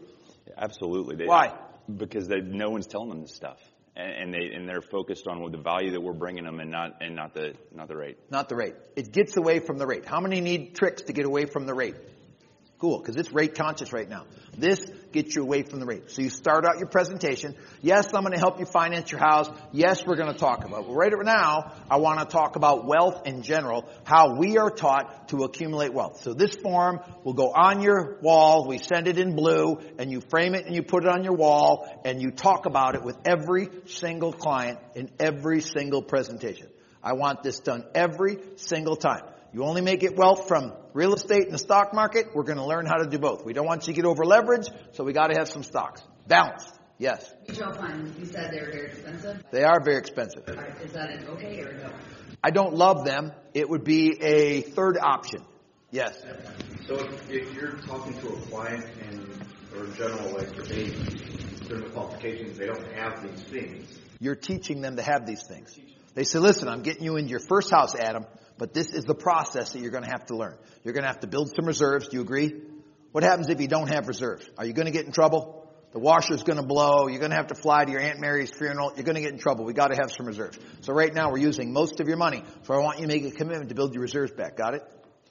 Absolutely. 0.57 1.17
They- 1.17 1.27
Why? 1.27 1.55
Because 1.95 2.29
they, 2.29 2.41
no 2.41 2.71
one's 2.71 2.87
telling 2.87 3.11
them 3.11 3.23
this 3.23 3.35
stuff, 3.35 3.59
and, 3.95 4.11
and 4.11 4.35
they 4.35 4.55
and 4.55 4.69
they're 4.69 4.83
focused 4.83 5.27
on 5.27 5.51
the 5.51 5.59
value 5.59 5.93
that 5.93 6.01
we're 6.01 6.13
bringing 6.13 6.45
them, 6.45 6.61
and 6.61 6.71
not 6.71 7.01
and 7.01 7.15
not 7.15 7.35
the 7.35 7.55
not 7.75 7.89
the 7.89 7.97
rate. 7.97 8.19
Not 8.31 8.49
the 8.49 8.57
rate. 8.57 8.75
It 8.97 9.13
gets 9.13 9.37
away 9.37 9.61
from 9.61 9.79
the 9.79 9.87
rate. 9.87 10.05
How 10.05 10.21
many 10.21 10.41
need 10.41 10.75
tricks 10.75 11.03
to 11.03 11.13
get 11.13 11.27
away 11.27 11.47
from 11.47 11.67
the 11.67 11.75
rate? 11.75 11.97
Cool, 12.79 12.99
because 12.99 13.17
it's 13.17 13.33
rate 13.33 13.55
conscious 13.55 13.93
right 13.93 14.09
now. 14.09 14.25
This 14.59 14.81
gets 15.23 15.35
you 15.35 15.43
away 15.43 15.63
from 15.63 15.81
the 15.81 15.87
rate. 15.87 16.11
So 16.11 16.23
you 16.23 16.31
start 16.31 16.65
out 16.65 16.79
your 16.79 16.89
presentation. 16.89 17.55
Yes, 17.83 18.07
I'm 18.15 18.23
going 18.23 18.33
to 18.33 18.39
help 18.39 18.61
you 18.61 18.67
finance 18.67 19.11
your 19.11 19.21
house. 19.21 19.49
Yes, 19.73 20.07
we're 20.07 20.17
going 20.17 20.33
to 20.33 20.39
talk 20.39 20.65
about. 20.65 20.87
But 20.87 20.95
right 20.95 21.13
now, 21.25 21.73
I 21.91 21.97
want 21.97 22.21
to 22.21 22.27
talk 22.27 22.57
about 22.57 22.87
wealth 22.87 23.27
in 23.27 23.43
general, 23.43 23.89
how 24.05 24.37
we 24.37 24.59
are 24.59 24.71
taught 24.71 25.29
to 25.29 25.45
accumulate 25.45 25.93
wealth. 25.93 26.23
So 26.23 26.35
this 26.35 26.55
form 26.55 27.01
will 27.25 27.35
go 27.35 27.53
on 27.53 27.83
your 27.83 28.19
wall. 28.21 28.67
We 28.69 28.79
send 28.79 29.09
it 29.09 29.19
in 29.19 29.35
blue, 29.35 29.81
and 29.99 30.11
you 30.11 30.21
frame 30.21 30.55
it 30.55 30.67
and 30.67 30.75
you 30.75 30.83
put 30.83 31.05
it 31.05 31.09
on 31.09 31.25
your 31.25 31.35
wall, 31.35 32.01
and 32.05 32.21
you 32.21 32.31
talk 32.31 32.67
about 32.67 32.95
it 32.95 33.03
with 33.03 33.17
every 33.25 33.69
single 33.87 34.33
client 34.33 34.79
in 34.95 35.11
every 35.19 35.61
single 35.61 36.03
presentation. 36.03 36.69
I 37.03 37.15
want 37.15 37.43
this 37.43 37.61
done 37.61 37.85
every 37.95 38.39
single 38.57 38.97
time. 38.97 39.23
You 39.53 39.65
only 39.65 39.81
make 39.81 40.03
it 40.03 40.17
wealth 40.17 40.49
from 40.49 40.73
real 40.93 41.15
estate 41.15 41.45
and 41.45 41.53
the 41.55 41.59
stock 41.59 41.95
market. 41.95 42.35
We're 42.35 42.43
going 42.45 42.59
to 42.59 42.65
learn 42.65 42.87
how 42.87 42.97
to 42.97 43.09
do 43.09 43.19
both. 43.19 43.45
We 43.45 43.53
don't 43.53 43.67
want 43.67 43.87
you 43.87 43.93
to 43.95 43.97
get 43.97 44.05
over 44.07 44.25
leveraged, 44.25 44.71
so 44.93 45.05
we 45.05 45.13
got 45.13 45.29
to 45.29 45.35
have 45.39 45.49
some 45.49 45.63
stocks. 45.63 46.03
Balanced. 46.27 46.73
Yes. 46.99 47.31
Mutual 47.47 47.73
funds, 47.75 48.19
you 48.19 48.25
said 48.27 48.51
they 48.53 48.61
were 48.61 48.73
very 48.73 48.87
expensive. 48.87 49.43
They 49.51 49.65
are 49.65 49.81
very 49.83 49.99
expensive. 49.99 50.45
Are- 50.49 50.77
Is 50.83 50.93
that 50.93 51.11
an 51.11 51.27
okay 51.29 51.61
or 51.61 51.73
no? 51.75 51.91
I 52.43 52.51
don't 52.51 52.75
love 52.75 53.05
them. 53.05 53.33
It 53.55 53.69
would 53.69 53.85
be 53.85 54.21
a 54.23 54.63
third 54.63 54.99
option. 55.01 55.43
Yes. 55.91 56.21
So 56.87 56.95
if, 56.97 57.31
if 57.31 57.55
you're 57.55 57.77
talking 57.87 58.19
to 58.21 58.29
a 58.29 58.37
client 58.43 58.85
and, 59.09 59.47
or 59.77 59.85
in 59.85 59.95
general, 59.95 60.33
like 60.35 60.49
if 60.57 60.69
they, 60.69 60.89
certain 61.67 61.91
qualifications, 61.93 62.59
they 62.59 62.67
don't 62.67 62.93
have 62.95 63.23
these 63.23 63.43
things, 63.45 63.99
You're 64.21 64.35
teaching 64.35 64.81
them 64.81 64.97
to 64.97 65.03
have 65.03 65.27
these 65.27 65.43
things. 65.47 65.79
They 66.15 66.25
say, 66.25 66.39
listen, 66.39 66.69
I'm 66.69 66.83
getting 66.83 67.05
you 67.05 67.17
into 67.17 67.31
your 67.31 67.41
first 67.41 67.71
house, 67.71 67.95
Adam, 67.95 68.25
but 68.59 68.73
this 68.73 68.93
is 68.93 69.05
the 69.05 69.15
process 69.15 69.73
that 69.73 69.81
you're 69.81 69.91
going 69.91 70.05
to 70.05 70.11
have 70.11 70.27
to 70.27 70.37
learn. 70.37 70.57
You're 70.85 70.95
going 70.95 71.05
to 71.05 71.09
have 71.09 71.21
to 71.21 71.27
build 71.27 71.53
some 71.55 71.67
reserves. 71.67 72.09
Do 72.09 72.17
you 72.17 72.23
agree? 72.23 72.53
What 73.13 73.25
happens 73.25 73.49
if 73.49 73.61
you 73.61 73.69
don't 73.69 73.89
have 73.89 74.09
reserves? 74.09 74.49
Are 74.59 74.67
you 74.67 74.73
going 74.73 74.87
to 74.87 74.93
get 74.93 75.07
in 75.07 75.13
trouble? 75.13 75.67
The 75.93 76.01
washer's 76.01 76.43
going 76.43 76.59
to 76.59 76.67
blow. 76.67 77.09
You're 77.09 77.21
going 77.21 77.31
to 77.31 77.37
have 77.37 77.47
to 77.47 77.55
fly 77.55 77.85
to 77.85 77.91
your 77.91 78.01
Aunt 78.01 78.21
Mary's 78.21 78.51
funeral. 78.51 78.93
You're 78.95 79.05
going 79.05 79.15
to 79.15 79.23
get 79.23 79.33
in 79.33 79.39
trouble. 79.39 79.65
We 79.65 79.73
got 79.73 79.89
to 79.89 79.97
have 79.97 80.13
some 80.13 80.27
reserves. 80.27 80.59
So 80.83 80.93
right 80.93 81.13
now 81.15 81.31
we're 81.31 81.39
using 81.39 81.73
most 81.73 82.01
of 82.01 82.09
your 82.09 82.19
money. 82.19 82.43
So 82.65 82.75
I 82.75 82.79
want 82.79 82.99
you 82.99 83.07
to 83.07 83.09
make 83.09 83.25
a 83.25 83.31
commitment 83.31 83.71
to 83.71 83.75
build 83.75 83.95
your 83.95 84.03
reserves 84.03 84.33
back. 84.33 84.57
Got 84.57 84.75
it? 84.75 84.83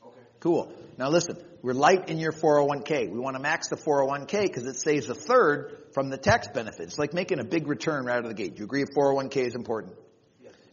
Okay. 0.04 0.20
Cool. 0.40 0.74
Now 0.98 1.10
listen, 1.10 1.38
we're 1.62 1.74
light 1.74 2.10
in 2.10 2.18
your 2.18 2.32
401k. 2.32 3.12
We 3.12 3.20
want 3.20 3.36
to 3.36 3.42
max 3.42 3.68
the 3.68 3.76
401k 3.76 4.42
because 4.44 4.66
it 4.66 4.78
saves 4.78 5.10
a 5.10 5.16
third 5.16 5.84
from 5.94 6.10
the 6.10 6.18
tax 6.18 6.48
benefit. 6.48 6.88
It's 6.88 6.98
like 6.98 7.14
making 7.14 7.40
a 7.40 7.46
big 7.46 7.68
return 7.68 8.06
right 8.06 8.18
out 8.18 8.24
of 8.24 8.30
the 8.30 8.34
gate. 8.34 8.56
Do 8.56 8.60
you 8.60 8.66
agree 8.66 8.82
a 8.82 8.86
401k 8.88 9.46
is 9.46 9.56
important? 9.56 9.94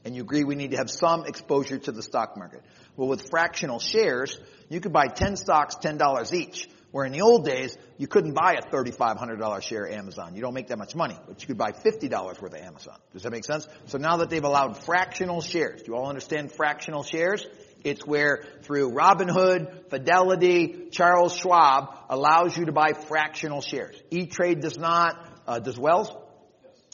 And 0.05 0.17
you 0.17 0.23
agree 0.23 0.45
we 0.45 0.55
need 0.55 0.73
to 0.73 0.77
have 0.79 0.91
some 0.91 1.27
exposure 1.27 1.79
to 1.79 1.93
the 1.93 2.03
stock 2.03 2.37
market. 2.37 2.63
Well, 2.97 3.09
with 3.09 3.31
fractional 3.31 3.79
shares, 3.79 4.39
you 4.69 4.81
could 4.81 4.93
buy 4.93 5.07
10 5.07 5.37
stocks, 5.37 5.77
$10 5.77 6.33
each. 6.33 6.69
Where 6.93 7.07
in 7.07 7.13
the 7.13 7.23
old 7.23 7.47
days, 7.47 7.75
you 7.97 8.07
couldn't 8.07 8.35
buy 8.35 8.53
a 8.53 8.71
$3,500 8.71 9.63
share 9.63 9.91
Amazon. 9.91 10.35
You 10.35 10.43
don't 10.43 10.53
make 10.53 10.69
that 10.69 10.77
much 10.77 10.95
money, 10.95 11.17
but 11.27 11.41
you 11.41 11.47
could 11.47 11.57
buy 11.57 11.73
$50 11.73 12.11
worth 12.43 12.43
of 12.43 12.55
Amazon. 12.55 12.99
Does 13.15 13.23
that 13.23 13.33
make 13.33 13.47
sense? 13.47 13.67
So 13.87 13.97
now 13.97 14.19
that 14.19 14.29
they've 14.29 14.45
allowed 14.45 14.77
fractional 14.85 15.41
shares, 15.41 15.81
do 15.83 15.93
you 15.93 15.97
all 15.97 16.11
understand 16.11 16.53
fractional 16.53 17.03
shares? 17.03 17.47
It's 17.83 18.07
where 18.07 18.45
through 18.63 18.93
Robinhood, 18.93 19.89
Fidelity, 19.89 20.89
Charles 20.91 21.35
Schwab 21.35 21.95
allows 22.11 22.59
you 22.59 22.67
to 22.67 22.73
buy 22.73 22.93
fractional 22.93 23.63
shares. 23.63 23.97
E-Trade 24.11 24.61
does 24.61 24.77
not. 24.77 25.17
Uh, 25.47 25.61
does 25.61 25.79
Wells? 25.79 26.15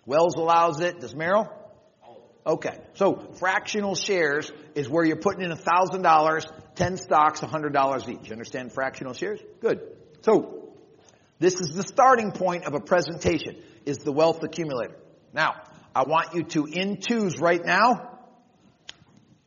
Wells 0.06 0.36
allows 0.36 0.80
it. 0.80 1.00
Does 1.00 1.14
Merrill? 1.14 1.52
Okay. 2.48 2.78
So 2.94 3.30
fractional 3.38 3.94
shares 3.94 4.50
is 4.74 4.88
where 4.88 5.04
you're 5.04 5.16
putting 5.16 5.42
in 5.42 5.54
thousand 5.54 6.00
dollars, 6.00 6.46
ten 6.74 6.96
stocks, 6.96 7.40
hundred 7.40 7.74
dollars 7.74 8.08
each. 8.08 8.26
You 8.26 8.32
understand 8.32 8.72
fractional 8.72 9.12
shares? 9.12 9.38
Good. 9.60 9.82
So 10.22 10.72
this 11.38 11.60
is 11.60 11.74
the 11.74 11.82
starting 11.82 12.32
point 12.32 12.64
of 12.64 12.72
a 12.72 12.80
presentation, 12.80 13.62
is 13.84 13.98
the 13.98 14.12
wealth 14.12 14.42
accumulator. 14.42 14.96
Now, 15.34 15.56
I 15.94 16.04
want 16.04 16.34
you 16.34 16.44
to 16.44 16.64
in 16.64 16.96
twos 16.96 17.38
right 17.38 17.62
now, 17.62 18.18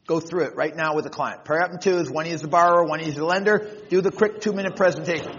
go 0.06 0.20
through 0.20 0.46
it 0.46 0.56
right 0.56 0.76
now 0.76 0.96
with 0.96 1.08
a 1.08 1.10
client. 1.10 1.44
Pair 1.44 1.64
up 1.64 1.72
in 1.72 1.80
twos, 1.80 2.10
one 2.10 2.28
is 2.28 2.44
the 2.44 2.48
borrower, 2.48 2.86
one 2.86 3.00
is 3.00 3.16
the 3.16 3.26
lender, 3.26 3.78
do 3.90 4.02
the 4.02 4.12
quick 4.12 4.42
two 4.42 4.54
minute 4.54 4.76
presentation. 4.76 5.32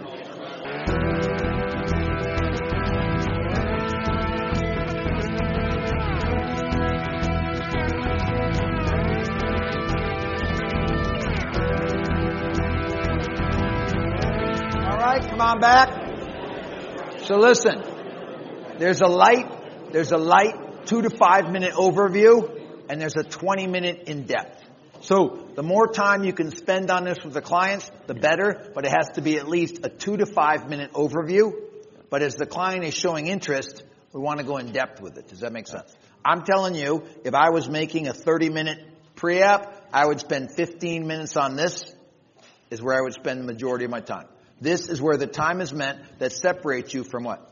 On 15.43 15.61
back. 15.61 17.19
So 17.25 17.37
listen, 17.37 17.83
there's 18.79 19.01
a 19.01 19.07
light, 19.07 19.93
there's 19.93 20.13
a 20.13 20.17
light 20.17 20.87
two 20.87 21.03
to 21.03 21.11
five 21.11 21.51
minute 21.51 21.75
overview, 21.75 22.89
and 22.89 23.01
there's 23.01 23.17
a 23.17 23.25
20 23.25 23.67
minute 23.67 24.05
in 24.09 24.25
depth. 24.25 24.63
So 25.01 25.49
the 25.57 25.63
more 25.63 25.89
time 25.89 26.23
you 26.23 26.33
can 26.33 26.53
spend 26.53 26.91
on 26.91 27.05
this 27.05 27.19
with 27.25 27.35
the 27.35 27.43
clients, 27.43 27.91
the 28.07 28.15
better, 28.15 28.71
but 28.73 28.85
it 28.85 28.93
has 28.93 29.09
to 29.15 29.21
be 29.21 29.37
at 29.37 29.49
least 29.49 29.81
a 29.85 29.89
two 29.89 30.17
to 30.17 30.27
five 30.27 30.69
minute 30.69 30.93
overview. 30.93 31.53
But 32.09 32.23
as 32.23 32.37
the 32.37 32.47
client 32.47 32.85
is 32.85 32.95
showing 32.95 33.27
interest, 33.27 33.83
we 34.13 34.21
want 34.21 34.39
to 34.39 34.47
go 34.47 34.59
in 34.59 34.73
depth 34.73 35.01
with 35.01 35.19
it. 35.19 35.29
Does 35.29 35.41
that 35.41 35.53
make 35.53 35.67
sense? 35.67 35.93
I'm 36.25 36.45
telling 36.45 36.77
you, 36.77 37.05
if 37.25 37.35
I 37.35 37.51
was 37.51 37.69
making 37.69 38.07
a 38.07 38.13
30 38.13 38.51
minute 38.51 38.79
pre-app, 39.17 39.89
I 39.93 40.07
would 40.07 40.21
spend 40.21 40.55
15 40.55 41.07
minutes 41.07 41.37
on 41.37 41.57
this 41.57 41.93
is 42.71 42.81
where 42.81 42.97
I 42.97 43.03
would 43.03 43.15
spend 43.15 43.41
the 43.41 43.45
majority 43.45 43.85
of 43.85 43.91
my 43.91 44.01
time. 44.01 44.27
This 44.63 44.89
is 44.89 45.03
where 45.03 45.17
the 45.17 45.27
time 45.27 45.61
is 45.61 45.73
meant 45.73 45.99
that 46.21 46.31
separates 46.31 46.95
you 46.95 47.03
from 47.03 47.25
what? 47.25 47.51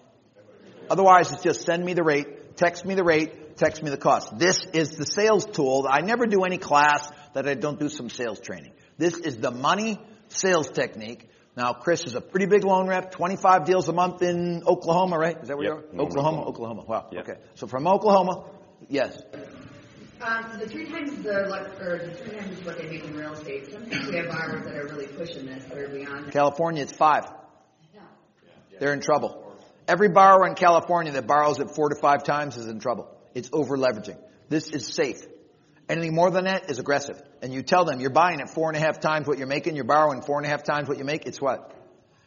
Otherwise, 0.88 1.32
it's 1.32 1.42
just 1.42 1.62
send 1.66 1.84
me 1.84 1.92
the 1.92 2.04
rate, 2.04 2.56
text 2.56 2.84
me 2.84 2.94
the 2.94 3.02
rate, 3.02 3.56
text 3.56 3.82
me 3.82 3.90
the 3.90 3.96
cost. 3.96 4.38
This 4.38 4.64
is 4.72 4.92
the 4.92 5.04
sales 5.04 5.44
tool. 5.44 5.88
I 5.90 6.02
never 6.02 6.26
do 6.26 6.44
any 6.44 6.56
class 6.56 7.10
that 7.34 7.48
I 7.48 7.54
don't 7.54 7.80
do 7.80 7.88
some 7.88 8.10
sales 8.10 8.38
training. 8.38 8.72
This 8.96 9.18
is 9.18 9.38
the 9.38 9.50
money 9.50 9.98
sales 10.28 10.70
technique. 10.70 11.28
Now, 11.56 11.72
Chris 11.72 12.04
is 12.04 12.14
a 12.14 12.20
pretty 12.20 12.46
big 12.46 12.62
loan 12.62 12.86
rep, 12.86 13.10
25 13.10 13.64
deals 13.64 13.88
a 13.88 13.92
month 13.92 14.22
in 14.22 14.62
Oklahoma, 14.64 15.18
right? 15.18 15.36
Is 15.42 15.48
that 15.48 15.56
where 15.56 15.66
Yep. 15.66 15.88
you 15.92 16.00
are? 16.00 16.02
Oklahoma, 16.04 16.44
Oklahoma. 16.44 16.84
Wow. 16.86 17.08
Yep. 17.10 17.28
Okay. 17.28 17.40
So 17.56 17.66
from 17.66 17.88
Oklahoma, 17.88 18.44
yes. 18.88 19.20
Um, 20.22 20.58
the 20.58 20.68
three 20.68 20.86
times 20.86 21.22
the 21.22 21.46
luck, 21.48 21.80
or 21.80 21.98
the 21.98 22.14
three 22.14 22.38
times 22.38 22.62
what 22.66 22.76
they 22.76 22.86
make 22.88 23.04
in 23.04 23.16
real 23.16 23.32
estate, 23.32 23.72
sometimes 23.72 24.06
we 24.06 24.16
have 24.16 24.28
borrowers 24.28 24.64
that 24.64 24.76
are 24.76 24.84
really 24.84 25.06
pushing 25.06 25.46
this, 25.46 25.64
that 25.64 25.78
are 25.78 25.88
beyond. 25.88 26.30
California, 26.30 26.82
it's 26.82 26.92
five. 26.92 27.24
They're 28.78 28.92
in 28.92 29.00
trouble. 29.00 29.56
Every 29.88 30.08
borrower 30.08 30.46
in 30.46 30.54
California 30.54 31.12
that 31.12 31.26
borrows 31.26 31.58
it 31.58 31.70
four 31.70 31.88
to 31.88 31.96
five 32.00 32.24
times 32.24 32.56
is 32.56 32.66
in 32.66 32.80
trouble. 32.80 33.08
It's 33.34 33.48
over 33.52 33.76
leveraging. 33.76 34.18
This 34.48 34.70
is 34.70 34.86
safe. 34.86 35.26
Anything 35.88 36.14
more 36.14 36.30
than 36.30 36.44
that 36.44 36.70
is 36.70 36.78
aggressive. 36.78 37.20
And 37.42 37.52
you 37.52 37.62
tell 37.62 37.84
them 37.84 38.00
you're 38.00 38.10
buying 38.10 38.40
at 38.40 38.50
four 38.50 38.68
and 38.68 38.76
a 38.76 38.80
half 38.80 39.00
times 39.00 39.26
what 39.26 39.38
you're 39.38 39.46
making, 39.46 39.74
you're 39.74 39.84
borrowing 39.84 40.22
four 40.22 40.38
and 40.38 40.46
a 40.46 40.50
half 40.50 40.62
times 40.62 40.88
what 40.88 40.98
you 40.98 41.04
make, 41.04 41.26
it's 41.26 41.40
what? 41.40 41.74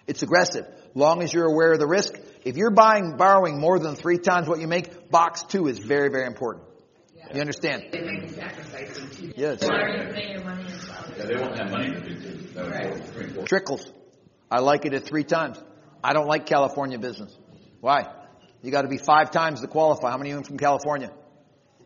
It's 0.06 0.22
aggressive. 0.24 0.66
Long 0.96 1.22
as 1.22 1.34
you're 1.34 1.46
aware 1.46 1.74
of 1.74 1.80
the 1.80 1.88
risk. 1.88 2.20
If 2.44 2.58
you're 2.58 2.72
buying, 2.72 3.18
borrowing 3.18 3.60
more 3.60 3.80
than 3.80 3.96
three 3.96 4.18
times 4.18 4.48
what 4.48 4.60
you 4.60 4.68
make, 4.68 5.10
box 5.10 5.44
two 5.44 5.68
is 5.68 5.80
very, 5.80 6.10
very 6.10 6.26
important. 6.26 6.66
You 7.34 7.42
understand? 7.42 7.86
They 7.92 8.02
might 8.02 8.22
be 8.22 8.28
sacrificing 8.30 9.10
too. 9.10 9.34
Yes. 9.36 9.62
Why 9.64 9.76
are 9.76 9.90
you 9.90 10.08
putting 10.14 10.32
your 10.32 10.44
money 10.44 10.64
in 10.64 10.80
cloud? 10.80 11.14
Yeah, 11.18 11.26
they 11.26 11.36
won't 11.36 11.58
have 11.58 11.72
money 11.72 11.92
to 11.92 12.00
do 12.02 12.16
two. 12.16 12.48
That 12.54 12.64
was 12.66 12.74
Right. 12.74 12.90
what 12.92 13.06
Supreme 13.06 13.34
Court. 13.34 13.48
Trickles. 13.48 13.92
I 14.52 14.60
like 14.60 14.86
it 14.86 14.94
at 14.94 15.06
three 15.06 15.24
times. 15.24 15.62
I 16.04 16.14
don't 16.14 16.28
like 16.28 16.46
California 16.46 17.00
business. 17.00 17.36
Why? 17.82 18.06
You 18.62 18.72
got 18.72 18.84
to 18.84 18.88
be 18.88 18.98
five 18.98 19.32
times 19.32 19.62
to 19.62 19.68
qualify. 19.68 20.12
How 20.12 20.18
many 20.18 20.32
of 20.32 20.36
you 20.36 20.42
are 20.42 20.44
from 20.46 20.58
California? 20.58 21.12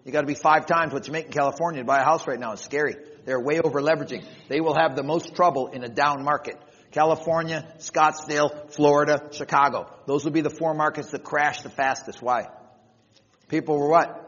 You 0.04 0.12
got 0.12 0.21
to 0.21 0.28
be 0.28 0.36
five 0.36 0.65
times 0.65 0.93
what 0.93 1.08
you 1.08 1.13
make 1.13 1.26
in 1.26 1.32
California 1.32 1.82
to 1.82 1.86
buy 1.86 2.00
a 2.00 2.04
house 2.04 2.28
right 2.28 2.39
now. 2.39 2.54
It's 2.54 2.63
scary. 2.63 2.95
They're 3.26 3.39
way 3.39 3.60
over 3.60 3.82
leveraging. 3.82 4.26
They 4.47 4.62
will 4.62 4.76
have 4.76 4.95
the 4.95 5.04
most 5.04 5.36
trouble 5.36 5.67
in 5.67 5.84
a 5.84 5.89
down 5.89 6.23
market. 6.23 6.56
California, 6.91 7.65
Scottsdale, 7.80 8.71
Florida, 8.73 9.28
Chicago. 9.32 9.91
Those 10.06 10.23
will 10.23 10.32
be 10.32 10.41
the 10.41 10.50
four 10.50 10.73
markets 10.73 11.12
that 11.12 11.23
crash 11.23 11.62
the 11.62 11.69
fastest. 11.69 12.21
Why? 12.21 12.47
People 13.50 13.78
were 13.78 13.89
what? 13.89 14.27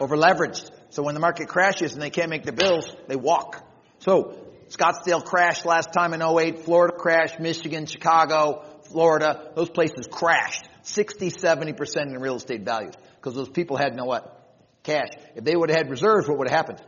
Over 0.00 0.16
leveraged. 0.16 0.70
So 0.88 1.02
when 1.02 1.14
the 1.14 1.20
market 1.20 1.48
crashes 1.48 1.92
and 1.92 2.02
they 2.02 2.10
can't 2.10 2.30
make 2.30 2.44
the 2.44 2.52
bills, 2.52 2.96
they 3.06 3.16
walk. 3.16 3.64
So 4.00 4.36
Scottsdale 4.70 5.24
crashed 5.24 5.66
last 5.66 5.92
time 5.92 6.14
in 6.14 6.22
08, 6.22 6.60
Florida 6.60 6.96
crashed, 6.96 7.38
Michigan, 7.38 7.86
Chicago, 7.86 8.64
Florida, 8.84 9.52
those 9.54 9.68
places 9.68 10.08
crashed 10.10 10.68
60, 10.82 11.30
70% 11.30 12.06
in 12.06 12.18
real 12.18 12.36
estate 12.36 12.62
values 12.62 12.94
because 13.16 13.34
those 13.34 13.48
people 13.48 13.76
had 13.76 13.94
no 13.94 14.04
what? 14.04 14.36
Cash. 14.82 15.10
If 15.36 15.44
they 15.44 15.54
would 15.54 15.68
have 15.68 15.76
had 15.76 15.90
reserves, 15.90 16.26
what 16.28 16.38
would 16.38 16.48
have 16.48 16.56
happened? 16.56 16.82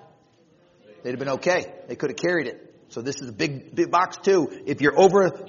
They'd 1.02 1.10
have 1.10 1.18
been 1.18 1.28
okay. 1.30 1.66
They 1.88 1.96
could 1.96 2.10
have 2.10 2.16
carried 2.16 2.46
it. 2.46 2.74
So 2.88 3.02
this 3.02 3.20
is 3.20 3.28
a 3.28 3.32
big, 3.32 3.74
big 3.74 3.90
box 3.90 4.16
two. 4.22 4.62
If 4.64 4.80
you're 4.80 4.98
over 4.98 5.46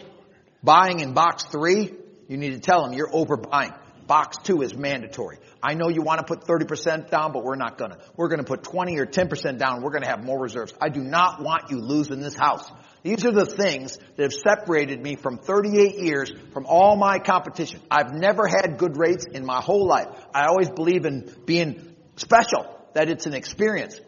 buying 0.63 0.99
in 0.99 1.13
box 1.13 1.45
three, 1.45 1.93
you 2.27 2.37
need 2.37 2.53
to 2.53 2.59
tell 2.59 2.83
them 2.83 2.93
you're 2.93 3.11
overbuying. 3.11 3.77
Box 4.07 4.37
two 4.43 4.61
is 4.61 4.75
mandatory. 4.75 5.37
I 5.61 5.75
know 5.75 5.87
you 5.89 6.01
want 6.01 6.19
to 6.19 6.25
put 6.25 6.45
30% 6.45 7.09
down, 7.09 7.31
but 7.31 7.43
we're 7.43 7.55
not 7.55 7.77
gonna. 7.77 7.97
We're 8.17 8.27
gonna 8.27 8.43
put 8.43 8.63
20 8.63 8.97
or 8.99 9.05
10% 9.05 9.57
down. 9.57 9.81
We're 9.81 9.91
gonna 9.91 10.07
have 10.07 10.23
more 10.23 10.39
reserves. 10.39 10.73
I 10.81 10.89
do 10.89 11.01
not 11.01 11.41
want 11.41 11.71
you 11.71 11.79
losing 11.79 12.19
this 12.19 12.35
house. 12.35 12.69
These 13.03 13.25
are 13.25 13.31
the 13.31 13.45
things 13.45 13.97
that 14.15 14.23
have 14.23 14.33
separated 14.33 15.01
me 15.01 15.15
from 15.15 15.37
38 15.37 15.99
years 15.99 16.31
from 16.53 16.65
all 16.65 16.95
my 16.95 17.19
competition. 17.19 17.81
I've 17.89 18.13
never 18.13 18.47
had 18.47 18.77
good 18.77 18.97
rates 18.97 19.25
in 19.25 19.45
my 19.45 19.61
whole 19.61 19.87
life. 19.87 20.07
I 20.33 20.45
always 20.45 20.69
believe 20.69 21.05
in 21.05 21.33
being 21.45 21.95
special, 22.15 22.65
that 22.93 23.09
it's 23.09 23.25
an 23.25 23.33
experience. 23.33 23.99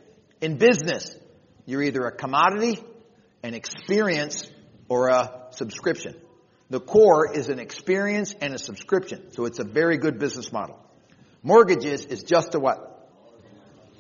In 0.42 0.58
business, 0.58 1.16
you're 1.66 1.84
either 1.84 2.06
a 2.06 2.12
commodity, 2.12 2.84
an 3.44 3.54
experience, 3.54 4.50
or 4.88 5.10
a 5.10 5.48
subscription. 5.52 6.16
The 6.70 6.80
core 6.80 7.32
is 7.32 7.50
an 7.50 7.60
experience 7.60 8.34
and 8.42 8.54
a 8.54 8.58
subscription. 8.58 9.32
So 9.32 9.46
it's 9.46 9.60
a 9.60 9.64
very 9.64 9.98
good 9.98 10.18
business 10.18 10.52
model. 10.52 10.80
Mortgages 11.44 12.06
is 12.06 12.24
just 12.24 12.56
a 12.56 12.60
what? 12.60 13.08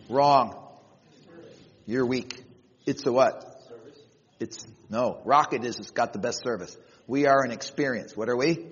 Wrong. 0.10 0.60
You're 1.86 2.06
weak. 2.06 2.44
It's 2.86 3.06
a 3.06 3.12
what? 3.12 3.44
It's, 4.40 4.66
no. 4.90 5.22
Rocket 5.26 5.64
is, 5.64 5.78
it's 5.78 5.92
got 5.92 6.14
the 6.14 6.20
best 6.20 6.44
service. 6.44 6.76
We 7.08 7.28
are 7.28 7.44
an 7.44 7.52
experience. 7.52 8.18
What 8.18 8.30
are 8.30 8.36
we? 8.36 8.66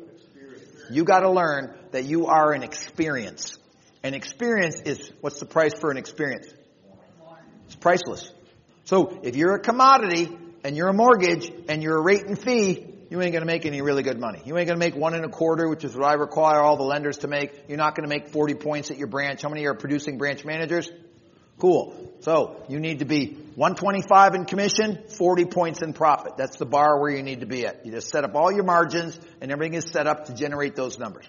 You 0.90 1.04
gotta 1.04 1.30
learn 1.30 1.76
that 1.92 2.06
you 2.06 2.28
are 2.28 2.52
an 2.52 2.64
experience. 2.64 3.58
An 4.02 4.14
experience 4.14 4.82
is, 4.82 5.12
what's 5.22 5.40
the 5.40 5.46
price 5.46 5.74
for 5.80 5.92
an 5.92 5.98
experience? 5.98 6.48
It's 7.68 7.76
priceless. 7.76 8.32
So 8.86 9.20
if 9.24 9.36
you're 9.36 9.56
a 9.56 9.60
commodity 9.60 10.36
and 10.64 10.76
you're 10.76 10.90
a 10.90 10.94
mortgage 10.94 11.52
and 11.70 11.82
you're 11.82 11.98
a 11.98 12.02
rate 12.02 12.26
and 12.26 12.38
fee, 12.38 12.93
you 13.14 13.22
ain't 13.22 13.32
gonna 13.32 13.46
make 13.46 13.68
any 13.68 13.80
really 13.84 14.02
good 14.02 14.20
money. 14.20 14.42
You 14.44 14.58
ain't 14.58 14.68
gonna 14.68 14.80
make 14.80 14.96
one 14.96 15.14
and 15.14 15.24
a 15.24 15.30
quarter, 15.30 15.70
which 15.70 15.84
is 15.84 15.96
what 15.96 16.04
I 16.04 16.14
require 16.14 16.60
all 16.60 16.78
the 16.78 16.84
lenders 16.84 17.18
to 17.20 17.28
make. 17.28 17.66
You're 17.68 17.78
not 17.78 17.94
gonna 17.94 18.08
make 18.08 18.30
40 18.30 18.56
points 18.56 18.90
at 18.90 18.98
your 18.98 19.06
branch. 19.06 19.44
How 19.44 19.50
many 19.50 19.68
are 19.68 19.76
producing 19.76 20.18
branch 20.18 20.44
managers? 20.44 20.90
Cool. 21.60 22.12
So 22.22 22.66
you 22.70 22.80
need 22.80 23.00
to 23.00 23.06
be 23.06 23.38
125 23.54 24.34
in 24.34 24.46
commission, 24.46 25.04
40 25.10 25.46
points 25.46 25.84
in 25.84 25.94
profit. 25.94 26.38
That's 26.38 26.58
the 26.58 26.66
bar 26.66 27.00
where 27.00 27.12
you 27.12 27.22
need 27.22 27.42
to 27.42 27.46
be 27.46 27.68
at. 27.68 27.86
You 27.86 27.92
just 27.92 28.10
set 28.10 28.24
up 28.24 28.34
all 28.34 28.52
your 28.52 28.64
margins 28.64 29.20
and 29.42 29.52
everything 29.52 29.76
is 29.76 29.92
set 29.92 30.08
up 30.08 30.26
to 30.26 30.34
generate 30.34 30.76
those 30.76 30.98
numbers. 30.98 31.28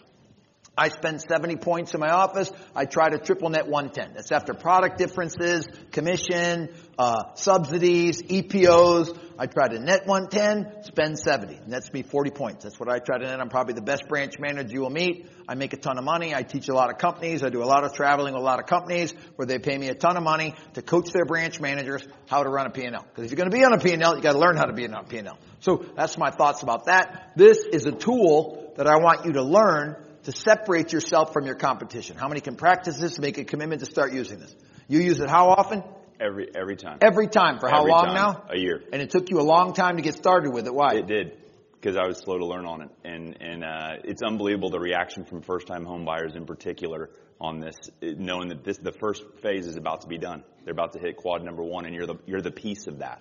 I 0.76 0.88
spend 0.88 1.20
70 1.20 1.56
points 1.56 1.92
in 1.92 2.00
my 2.00 2.10
office. 2.10 2.50
I 2.74 2.86
try 2.86 3.10
to 3.10 3.18
triple 3.18 3.50
net 3.50 3.68
110. 3.68 4.14
That's 4.14 4.32
after 4.32 4.54
product 4.54 4.98
differences, 4.98 5.68
commission, 5.92 6.70
uh, 6.98 7.34
subsidies, 7.34 8.22
EPOs. 8.22 9.16
I 9.38 9.46
try 9.46 9.68
to 9.68 9.78
net 9.78 10.06
110, 10.06 10.84
spend 10.84 11.18
70. 11.18 11.56
And 11.56 11.72
that's 11.72 11.92
me 11.92 12.02
40 12.02 12.30
points. 12.30 12.64
That's 12.64 12.78
what 12.78 12.88
I 12.88 12.98
try 12.98 13.18
to 13.18 13.24
net. 13.24 13.40
I'm 13.40 13.48
probably 13.48 13.74
the 13.74 13.82
best 13.82 14.08
branch 14.08 14.38
manager 14.38 14.72
you 14.72 14.80
will 14.80 14.90
meet. 14.90 15.26
I 15.48 15.54
make 15.54 15.72
a 15.72 15.76
ton 15.76 15.98
of 15.98 16.04
money. 16.04 16.34
I 16.34 16.42
teach 16.42 16.68
a 16.68 16.74
lot 16.74 16.90
of 16.90 16.98
companies. 16.98 17.42
I 17.42 17.48
do 17.50 17.62
a 17.62 17.64
lot 17.64 17.84
of 17.84 17.94
traveling 17.94 18.34
with 18.34 18.42
a 18.42 18.44
lot 18.44 18.60
of 18.60 18.66
companies 18.66 19.12
where 19.36 19.46
they 19.46 19.58
pay 19.58 19.76
me 19.76 19.88
a 19.88 19.94
ton 19.94 20.16
of 20.16 20.22
money 20.22 20.54
to 20.74 20.82
coach 20.82 21.10
their 21.12 21.24
branch 21.24 21.60
managers 21.60 22.06
how 22.26 22.42
to 22.42 22.48
run 22.48 22.66
a 22.66 22.70
P&L. 22.70 22.90
Because 22.90 23.24
if 23.24 23.30
you're 23.30 23.36
going 23.36 23.50
to 23.50 23.56
be 23.56 23.64
on 23.64 23.72
a 23.72 23.78
P&L, 23.78 24.16
you 24.16 24.22
got 24.22 24.32
to 24.32 24.38
learn 24.38 24.56
how 24.56 24.66
to 24.66 24.72
be 24.72 24.86
on 24.86 24.94
a 24.94 25.04
P&L. 25.04 25.38
So 25.60 25.84
that's 25.96 26.16
my 26.16 26.30
thoughts 26.30 26.62
about 26.62 26.86
that. 26.86 27.32
This 27.36 27.64
is 27.64 27.86
a 27.86 27.92
tool 27.92 28.72
that 28.76 28.86
I 28.86 28.96
want 28.96 29.24
you 29.26 29.32
to 29.32 29.42
learn 29.42 29.96
to 30.24 30.32
separate 30.32 30.92
yourself 30.92 31.32
from 31.32 31.46
your 31.46 31.54
competition. 31.54 32.16
How 32.16 32.28
many 32.28 32.40
can 32.40 32.56
practice 32.56 32.98
this? 32.98 33.18
Make 33.18 33.38
a 33.38 33.44
commitment 33.44 33.80
to 33.80 33.86
start 33.86 34.12
using 34.12 34.38
this. 34.38 34.54
You 34.88 35.00
use 35.00 35.20
it 35.20 35.28
how 35.28 35.50
often? 35.50 35.82
Every 36.24 36.48
every 36.54 36.76
time. 36.76 36.98
Every 37.02 37.28
time. 37.28 37.58
For 37.58 37.68
how 37.68 37.80
Every 37.80 37.90
long 37.90 38.06
time. 38.06 38.14
now? 38.14 38.44
A 38.48 38.58
year. 38.58 38.82
And 38.92 39.02
it 39.02 39.10
took 39.10 39.28
you 39.28 39.40
a 39.40 39.42
long 39.42 39.74
time 39.74 39.96
to 39.96 40.02
get 40.02 40.14
started 40.14 40.52
with 40.52 40.66
it. 40.66 40.74
Why? 40.74 40.94
It 40.94 41.06
did 41.06 41.36
because 41.72 41.96
I 41.96 42.06
was 42.06 42.18
slow 42.18 42.38
to 42.38 42.46
learn 42.46 42.64
on 42.64 42.80
it, 42.80 42.88
and 43.04 43.36
and 43.42 43.62
uh, 43.62 44.00
it's 44.04 44.22
unbelievable 44.22 44.70
the 44.70 44.80
reaction 44.80 45.26
from 45.26 45.42
first-time 45.42 45.84
home 45.84 46.06
buyers 46.06 46.34
in 46.34 46.46
particular 46.46 47.10
on 47.38 47.60
this, 47.60 47.74
knowing 48.00 48.48
that 48.48 48.64
this 48.64 48.78
the 48.78 48.92
first 48.92 49.22
phase 49.42 49.66
is 49.66 49.76
about 49.76 50.00
to 50.00 50.06
be 50.06 50.16
done. 50.16 50.44
They're 50.64 50.72
about 50.72 50.94
to 50.94 50.98
hit 50.98 51.16
quad 51.16 51.44
number 51.44 51.62
one, 51.62 51.84
and 51.84 51.94
you're 51.94 52.06
the 52.06 52.16
you're 52.24 52.40
the 52.40 52.50
piece 52.52 52.86
of 52.86 53.00
that. 53.00 53.20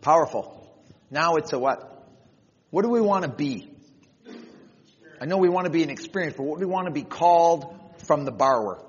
Powerful. 0.00 0.72
Now 1.10 1.34
it's 1.34 1.52
a 1.52 1.58
what? 1.58 2.06
What 2.70 2.82
do 2.82 2.90
we 2.90 3.00
want 3.00 3.24
to 3.24 3.30
be? 3.30 3.72
I 5.20 5.26
know 5.26 5.38
we 5.38 5.48
want 5.48 5.64
to 5.64 5.70
be 5.70 5.82
an 5.82 5.90
experience, 5.90 6.36
but 6.36 6.44
what 6.44 6.60
do 6.60 6.66
we 6.66 6.72
want 6.72 6.86
to 6.86 6.92
be 6.92 7.02
called 7.02 7.74
from 8.06 8.24
the 8.24 8.30
borrower? 8.30 8.86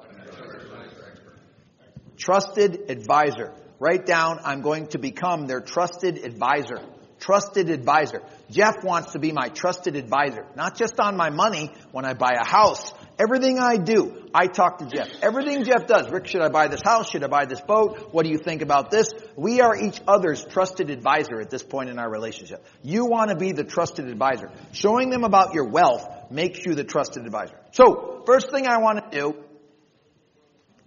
Trusted 2.22 2.92
advisor. 2.92 3.52
Write 3.80 4.06
down, 4.06 4.42
I'm 4.44 4.62
going 4.62 4.86
to 4.90 5.00
become 5.00 5.48
their 5.48 5.60
trusted 5.60 6.24
advisor. 6.24 6.78
Trusted 7.20 7.72
advisor. 7.72 8.22
Jeff 8.52 8.84
wants 8.84 9.14
to 9.14 9.20
be 9.20 9.32
my 9.32 9.50
trusted 9.50 9.96
advisor. 9.96 10.46
Not 10.56 10.78
just 10.78 11.00
on 11.00 11.18
my 11.18 11.32
money 11.32 11.72
when 11.92 12.06
I 12.06 12.14
buy 12.14 12.34
a 12.40 12.48
house. 12.48 12.94
Everything 13.18 13.58
I 13.58 13.78
do, 13.78 14.30
I 14.36 14.46
talk 14.46 14.78
to 14.80 14.86
Jeff. 14.86 15.08
Everything 15.24 15.64
Jeff 15.64 15.88
does. 15.88 16.12
Rick, 16.12 16.28
should 16.28 16.42
I 16.42 16.50
buy 16.50 16.68
this 16.68 16.82
house? 16.86 17.10
Should 17.10 17.24
I 17.24 17.28
buy 17.28 17.46
this 17.46 17.62
boat? 17.62 18.10
What 18.12 18.24
do 18.24 18.30
you 18.30 18.38
think 18.38 18.62
about 18.62 18.92
this? 18.92 19.12
We 19.36 19.62
are 19.62 19.76
each 19.76 20.00
other's 20.08 20.46
trusted 20.46 20.92
advisor 20.92 21.42
at 21.42 21.50
this 21.50 21.64
point 21.64 21.90
in 21.90 21.98
our 21.98 22.10
relationship. 22.10 22.64
You 22.84 23.06
want 23.06 23.32
to 23.32 23.36
be 23.36 23.52
the 23.52 23.64
trusted 23.64 24.08
advisor. 24.08 24.52
Showing 24.74 25.10
them 25.10 25.24
about 25.24 25.56
your 25.56 25.66
wealth 25.66 26.08
makes 26.30 26.64
you 26.64 26.76
the 26.76 26.84
trusted 26.84 27.26
advisor. 27.26 27.58
So, 27.72 28.22
first 28.28 28.52
thing 28.52 28.68
I 28.68 28.78
want 28.78 29.12
to 29.12 29.20
do 29.20 29.44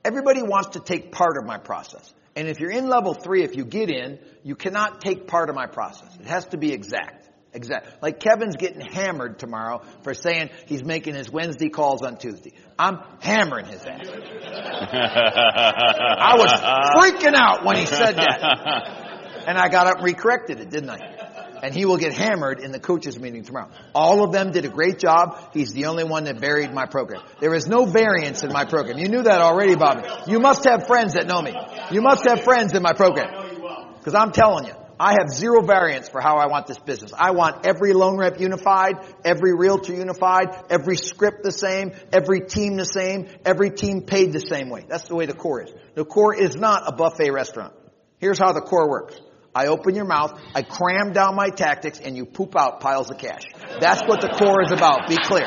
Everybody 0.05 0.43
wants 0.43 0.71
to 0.71 0.81
take 0.81 1.13
part 1.13 1.37
of 1.39 1.47
my 1.47 1.59
process. 1.59 2.13
And 2.37 2.49
if 2.49 2.61
you're 2.61 2.71
in 2.71 2.89
level 2.89 3.15
three, 3.15 3.43
if 3.43 3.57
you 3.57 3.65
get 3.65 3.91
in, 3.91 4.19
you 4.43 4.57
cannot 4.57 5.01
take 5.01 5.27
part 5.27 5.49
of 5.49 5.55
my 5.55 5.67
process. 5.67 6.15
It 6.21 6.27
has 6.27 6.47
to 6.47 6.59
be 6.59 6.73
exact. 6.73 7.29
Exact. 7.53 8.03
Like 8.03 8.19
Kevin's 8.19 8.57
getting 8.57 8.81
hammered 8.81 9.39
tomorrow 9.39 9.83
for 10.03 10.13
saying 10.13 10.51
he's 10.67 10.85
making 10.85 11.15
his 11.15 11.31
Wednesday 11.31 11.69
calls 11.69 12.03
on 12.03 12.17
Tuesday. 12.17 12.53
I'm 12.77 12.99
hammering 13.21 13.67
his 13.67 13.85
ass. 13.87 14.09
I 16.19 16.35
was 16.37 16.51
freaking 16.51 17.35
out 17.37 17.65
when 17.65 17.77
he 17.77 17.87
said 17.87 18.17
that. 18.17 19.45
And 19.47 19.57
I 19.57 19.69
got 19.69 19.87
up 19.87 19.99
and 20.01 20.07
recorrected 20.17 20.59
it, 20.59 20.71
didn't 20.71 20.91
I? 20.91 21.14
And 21.65 21.75
he 21.75 21.87
will 21.87 21.97
get 21.97 22.13
hammered 22.13 22.61
in 22.61 22.73
the 22.73 22.79
coaches 22.79 23.19
meeting 23.19 23.43
tomorrow. 23.43 23.71
All 23.95 24.23
of 24.23 24.33
them 24.33 24.53
did 24.53 24.67
a 24.67 24.69
great 24.69 24.99
job. 24.99 25.41
He's 25.55 25.73
the 25.73 25.87
only 25.87 26.05
one 26.05 26.25
that 26.25 26.39
buried 26.39 26.75
my 26.75 26.85
program. 26.85 27.23
There 27.41 27.55
is 27.55 27.67
no 27.67 27.87
variance 27.87 28.43
in 28.43 28.53
my 28.53 28.67
program. 28.67 28.99
You 28.99 29.09
knew 29.09 29.23
that 29.23 29.41
already, 29.41 29.75
Bobby. 29.75 30.07
You 30.31 30.41
must 30.41 30.65
have 30.65 30.87
friends 30.87 31.15
that 31.15 31.27
know 31.27 31.41
me. 31.41 31.55
You 31.91 32.03
must 32.03 32.29
have 32.29 32.45
friends 32.45 32.75
in 32.75 32.83
my 32.83 32.93
program. 32.93 33.31
Because 33.97 34.15
I'm 34.15 34.31
telling 34.33 34.67
you, 34.67 34.75
I 35.01 35.13
have 35.13 35.31
zero 35.31 35.63
variance 35.63 36.07
for 36.07 36.21
how 36.21 36.37
I 36.37 36.49
want 36.49 36.67
this 36.67 36.79
business. 36.79 37.13
I 37.17 37.31
want 37.31 37.65
every 37.65 37.95
loan 37.95 38.19
rep 38.19 38.39
unified, 38.39 38.97
every 39.25 39.55
realtor 39.57 39.95
unified, 39.95 40.49
every 40.69 40.99
script 40.99 41.45
the 41.45 41.51
same, 41.51 41.93
every 42.13 42.43
team 42.43 42.77
the 42.77 42.85
same, 42.85 43.27
every 43.47 43.71
team 43.71 44.03
paid 44.03 44.35
the 44.35 44.41
same 44.41 44.69
way. 44.69 44.85
That's 44.87 45.09
the 45.09 45.15
way 45.15 45.25
the 45.25 45.33
core 45.33 45.63
is. 45.63 45.71
The 45.95 46.05
core 46.05 46.35
is 46.35 46.57
not 46.57 46.83
a 46.87 46.93
buffet 46.93 47.31
restaurant. 47.31 47.73
Here's 48.19 48.39
how 48.39 48.53
the 48.53 48.61
core 48.61 48.91
works. 48.91 49.19
I 49.55 49.67
open 49.67 49.95
your 49.95 50.05
mouth, 50.05 50.41
I 50.55 50.63
cram 50.63 51.13
down 51.13 51.37
my 51.37 51.49
tactics, 51.49 52.01
and 52.01 52.17
you 52.17 52.25
poop 52.25 52.57
out 52.57 52.81
piles 52.81 53.11
of 53.11 53.19
cash. 53.19 53.45
That's 53.81 54.03
what 54.03 54.21
the 54.21 54.29
core 54.29 54.63
is 54.63 54.73
about. 54.73 55.09
Be 55.09 55.17
clear. 55.17 55.47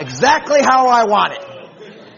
Exactly 0.00 0.60
how 0.62 0.88
I 0.88 1.04
want 1.04 1.32
it. 1.34 1.52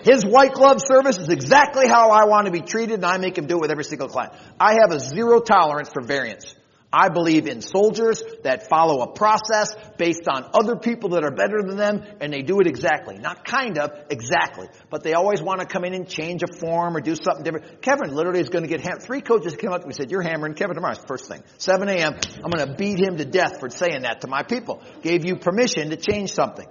His 0.04 0.22
white 0.22 0.52
glove 0.52 0.82
service 0.84 1.16
is 1.16 1.30
exactly 1.30 1.88
how 1.88 2.10
I 2.10 2.26
want 2.26 2.44
to 2.46 2.52
be 2.52 2.60
treated, 2.60 2.96
and 2.96 3.06
I 3.06 3.16
make 3.16 3.38
him 3.38 3.46
do 3.46 3.56
it 3.56 3.60
with 3.62 3.70
every 3.70 3.84
single 3.84 4.08
client. 4.08 4.34
I 4.60 4.74
have 4.82 4.92
a 4.92 5.00
zero 5.00 5.40
tolerance 5.40 5.88
for 5.88 6.02
variance. 6.02 6.54
I 6.94 7.08
believe 7.08 7.48
in 7.48 7.60
soldiers 7.60 8.22
that 8.44 8.68
follow 8.68 9.02
a 9.02 9.12
process 9.12 9.74
based 9.98 10.28
on 10.28 10.48
other 10.54 10.76
people 10.76 11.10
that 11.10 11.24
are 11.24 11.32
better 11.32 11.60
than 11.60 11.76
them, 11.76 12.04
and 12.20 12.32
they 12.32 12.42
do 12.42 12.60
it 12.60 12.68
exactly. 12.68 13.18
Not 13.18 13.44
kind 13.44 13.78
of, 13.78 13.90
exactly. 14.10 14.68
But 14.90 15.02
they 15.02 15.14
always 15.14 15.42
want 15.42 15.60
to 15.60 15.66
come 15.66 15.84
in 15.84 15.92
and 15.92 16.08
change 16.08 16.44
a 16.44 16.56
form 16.60 16.96
or 16.96 17.00
do 17.00 17.16
something 17.16 17.42
different. 17.42 17.82
Kevin 17.82 18.14
literally 18.14 18.40
is 18.40 18.48
going 18.48 18.62
to 18.62 18.70
get 18.70 18.80
hammered. 18.80 19.02
Three 19.02 19.22
coaches 19.22 19.56
came 19.56 19.72
up 19.72 19.80
to 19.80 19.86
me 19.86 19.90
and 19.90 19.96
said, 19.96 20.10
you're 20.12 20.22
hammering 20.22 20.54
Kevin 20.54 20.76
tomorrow. 20.76 20.94
First 21.08 21.26
thing. 21.28 21.42
7 21.58 21.88
a.m. 21.88 22.14
I'm 22.36 22.50
going 22.50 22.68
to 22.68 22.74
beat 22.76 23.00
him 23.00 23.16
to 23.16 23.24
death 23.24 23.58
for 23.58 23.68
saying 23.70 24.02
that 24.02 24.20
to 24.20 24.28
my 24.28 24.44
people. 24.44 24.80
Gave 25.02 25.24
you 25.24 25.34
permission 25.34 25.90
to 25.90 25.96
change 25.96 26.32
something. 26.32 26.66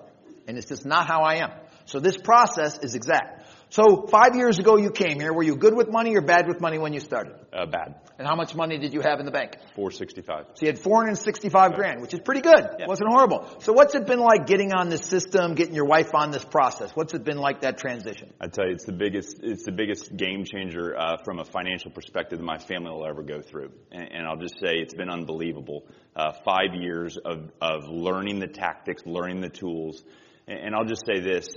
And 0.48 0.58
it's 0.58 0.68
just 0.68 0.86
not 0.86 1.06
how 1.06 1.24
I 1.24 1.36
am. 1.36 1.52
So 1.86 2.00
this 2.00 2.16
process 2.18 2.80
is 2.80 2.96
exact. 2.96 3.43
So 3.74 4.06
five 4.06 4.36
years 4.36 4.60
ago 4.60 4.78
you 4.78 4.92
came 4.92 5.20
here. 5.20 5.34
Were 5.34 5.42
you 5.42 5.56
good 5.56 5.76
with 5.76 5.90
money 5.90 6.16
or 6.16 6.22
bad 6.22 6.48
with 6.48 6.62
money 6.62 6.78
when 6.78 6.94
you 6.94 7.00
started? 7.00 7.34
Uh, 7.52 7.66
bad. 7.66 7.96
And 8.20 8.28
how 8.28 8.36
much 8.36 8.54
money 8.54 8.78
did 8.78 8.94
you 8.94 9.02
have 9.02 9.20
in 9.20 9.26
the 9.26 9.32
bank? 9.32 9.54
465. 9.74 10.46
So 10.54 10.62
you 10.62 10.68
had 10.68 10.78
465 10.78 11.74
grand, 11.74 12.00
which 12.00 12.14
is 12.14 12.20
pretty 12.20 12.42
good. 12.42 12.68
Yeah. 12.78 12.86
Wasn't 12.86 13.10
horrible. 13.10 13.50
So 13.62 13.74
what's 13.74 13.96
it 13.96 14.06
been 14.06 14.20
like 14.20 14.46
getting 14.46 14.74
on 14.74 14.90
this 14.90 15.02
system, 15.02 15.56
getting 15.56 15.74
your 15.74 15.86
wife 15.86 16.14
on 16.14 16.30
this 16.30 16.46
process? 16.46 16.92
What's 16.94 17.16
it 17.16 17.24
been 17.24 17.40
like 17.40 17.62
that 17.62 17.80
transition? 17.80 18.32
I 18.40 18.46
tell 18.46 18.68
you, 18.68 18.74
it's 18.74 18.86
the 18.86 18.94
biggest, 18.94 19.40
it's 19.42 19.66
the 19.66 19.72
biggest 19.72 20.16
game 20.16 20.46
changer 20.46 20.96
uh, 20.96 21.18
from 21.26 21.40
a 21.40 21.44
financial 21.44 21.90
perspective 21.90 22.38
that 22.38 22.46
my 22.46 22.60
family 22.60 22.92
will 22.92 23.08
ever 23.08 23.24
go 23.24 23.42
through. 23.42 23.72
And, 23.92 24.04
and 24.04 24.28
I'll 24.28 24.38
just 24.38 24.60
say 24.60 24.76
it's 24.76 24.94
been 24.94 25.10
unbelievable. 25.10 25.88
Uh, 26.16 26.34
five 26.46 26.76
years 26.76 27.18
of, 27.18 27.50
of 27.60 27.90
learning 27.90 28.38
the 28.38 28.48
tactics, 28.48 29.02
learning 29.08 29.42
the 29.42 29.50
tools. 29.50 30.04
And, 30.48 30.76
I'll 30.76 30.86
just 30.86 31.04
say 31.06 31.22
this: 31.22 31.48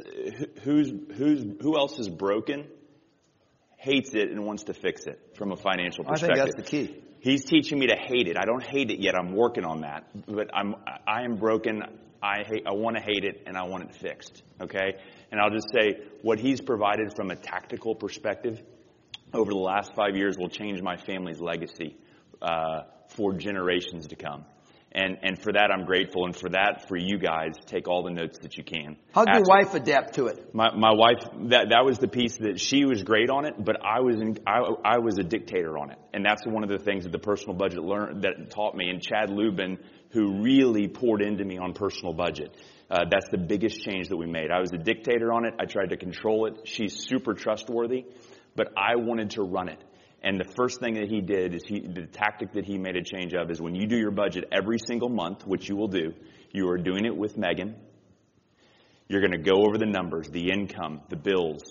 who's, 0.63 0.93
who's, 1.17 1.45
who 1.61 1.77
else 1.77 1.99
is 1.99 2.09
broken, 2.09 2.67
hates 3.77 4.15
it, 4.15 4.31
and 4.31 4.45
wants 4.45 4.65
to 4.65 4.75
fix 4.75 5.07
it 5.07 5.37
from 5.37 5.53
a 5.53 5.57
financial 5.57 6.05
perspective? 6.05 6.39
I 6.41 6.45
think 6.45 6.57
that's 6.57 6.71
the 6.71 6.87
key. 6.87 7.03
He's 7.21 7.45
teaching 7.45 7.79
me 7.79 7.89
to 7.89 7.97
hate 7.97 8.29
it. 8.29 8.37
I 8.39 8.45
don't 8.45 8.63
hate 8.63 8.91
it 8.91 9.01
yet. 9.01 9.15
I'm 9.17 9.35
working 9.35 9.65
on 9.65 9.81
that. 9.81 10.05
But 10.27 10.55
I'm, 10.55 10.77
I 11.09 11.23
am 11.23 11.37
broken. 11.37 11.83
I 12.23 12.45
hate, 12.47 12.67
I 12.67 12.73
want 12.73 12.97
to 12.97 13.03
hate 13.03 13.25
it 13.25 13.43
and 13.47 13.57
I 13.57 13.65
want 13.65 13.85
it 13.85 13.97
fixed. 13.97 14.43
Okay? 14.61 14.95
And 15.31 15.41
I'll 15.41 15.51
just 15.51 15.69
say 15.73 15.99
what 16.23 16.39
he's 16.39 16.61
provided 16.61 17.15
from 17.17 17.31
a 17.31 17.37
tactical 17.37 17.95
perspective 17.95 18.63
over 19.35 19.51
the 19.51 19.59
last 19.59 19.93
five 19.95 20.17
years 20.17 20.37
will 20.39 20.49
change 20.49 20.81
my 20.83 20.97
family's 20.97 21.41
legacy, 21.41 21.97
uh, 22.41 22.83
for 23.09 23.33
generations 23.33 24.09
to 24.09 24.17
come. 24.17 24.45
And, 24.97 25.19
and 25.23 25.39
for 25.39 25.53
that, 25.53 25.71
I'm 25.71 25.85
grateful. 25.85 26.25
And 26.25 26.35
for 26.35 26.49
that, 26.49 26.89
for 26.89 26.97
you 26.97 27.19
guys, 27.19 27.53
take 27.67 27.87
all 27.87 28.03
the 28.03 28.11
notes 28.11 28.39
that 28.41 28.57
you 28.57 28.65
can. 28.65 28.97
How'd 29.13 29.29
your 29.29 29.45
wife 29.47 29.75
adapt 29.75 30.15
to 30.15 30.29
it? 30.29 30.55
my 30.55 30.75
my 30.75 30.93
wife 30.93 31.23
that 31.51 31.69
that 31.69 31.85
was 31.85 31.99
the 31.99 32.09
piece 32.09 32.39
that 32.39 32.59
she 32.59 32.87
was 32.87 33.03
great 33.03 33.29
on 33.29 33.45
it, 33.45 33.63
but 33.63 33.77
I 33.85 34.01
was 34.01 34.17
in, 34.17 34.39
I 34.47 34.61
I 34.85 34.99
was 34.99 35.19
a 35.19 35.23
dictator 35.23 35.77
on 35.77 35.91
it, 35.91 35.99
and 36.15 36.25
that's 36.25 36.47
one 36.47 36.63
of 36.65 36.71
the 36.71 36.79
things 36.79 37.05
that 37.05 37.13
the 37.13 37.19
personal 37.19 37.55
budget 37.55 37.83
learned 37.83 38.23
that 38.23 38.51
taught 38.51 38.75
me. 38.75 38.89
And 38.89 39.03
Chad 39.03 39.29
Lubin, 39.29 39.79
who 40.13 40.43
really 40.43 40.89
poured 40.89 41.21
into 41.21 41.45
me 41.45 41.59
on 41.59 41.75
personal 41.75 42.15
budget, 42.15 42.57
uh, 42.91 43.05
that's 43.11 43.29
the 43.31 43.39
biggest 43.39 43.83
change 43.83 44.09
that 44.09 44.17
we 44.17 44.27
made. 44.27 44.51
I 44.51 44.61
was 44.61 44.73
a 44.73 44.79
dictator 44.79 45.31
on 45.31 45.45
it. 45.45 45.53
I 45.61 45.67
tried 45.67 45.91
to 45.91 45.99
control 45.99 46.47
it. 46.47 46.67
She's 46.67 47.07
super 47.07 47.35
trustworthy, 47.35 48.07
but 48.55 48.69
I 48.79 48.97
wanted 48.97 49.31
to 49.33 49.43
run 49.43 49.69
it. 49.69 49.83
And 50.23 50.41
the 50.41 50.51
first 50.57 50.81
thing 50.81 50.95
that 50.95 51.09
he 51.09 51.21
did 51.21 51.55
is 51.55 51.63
he, 51.67 51.81
the 51.81 52.07
tactic 52.07 52.53
that 52.55 52.65
he 52.65 52.79
made 52.79 52.97
a 52.97 53.03
change 53.03 53.35
of 53.35 53.51
is 53.51 53.61
when 53.61 53.75
you 53.75 53.87
do 53.87 53.97
your 53.97 54.11
budget 54.11 54.45
every 54.51 54.79
single 54.79 55.09
month, 55.09 55.47
which 55.47 55.69
you 55.69 55.77
will 55.77 55.89
do, 55.89 56.15
you 56.53 56.69
are 56.69 56.79
doing 56.79 57.05
it 57.05 57.17
with 57.17 57.37
Megan. 57.37 57.77
You're 59.09 59.21
going 59.21 59.33
to 59.33 59.51
go 59.51 59.65
over 59.67 59.79
the 59.79 59.87
numbers, 59.87 60.29
the 60.29 60.51
income, 60.51 61.03
the 61.11 61.17
bills, 61.17 61.63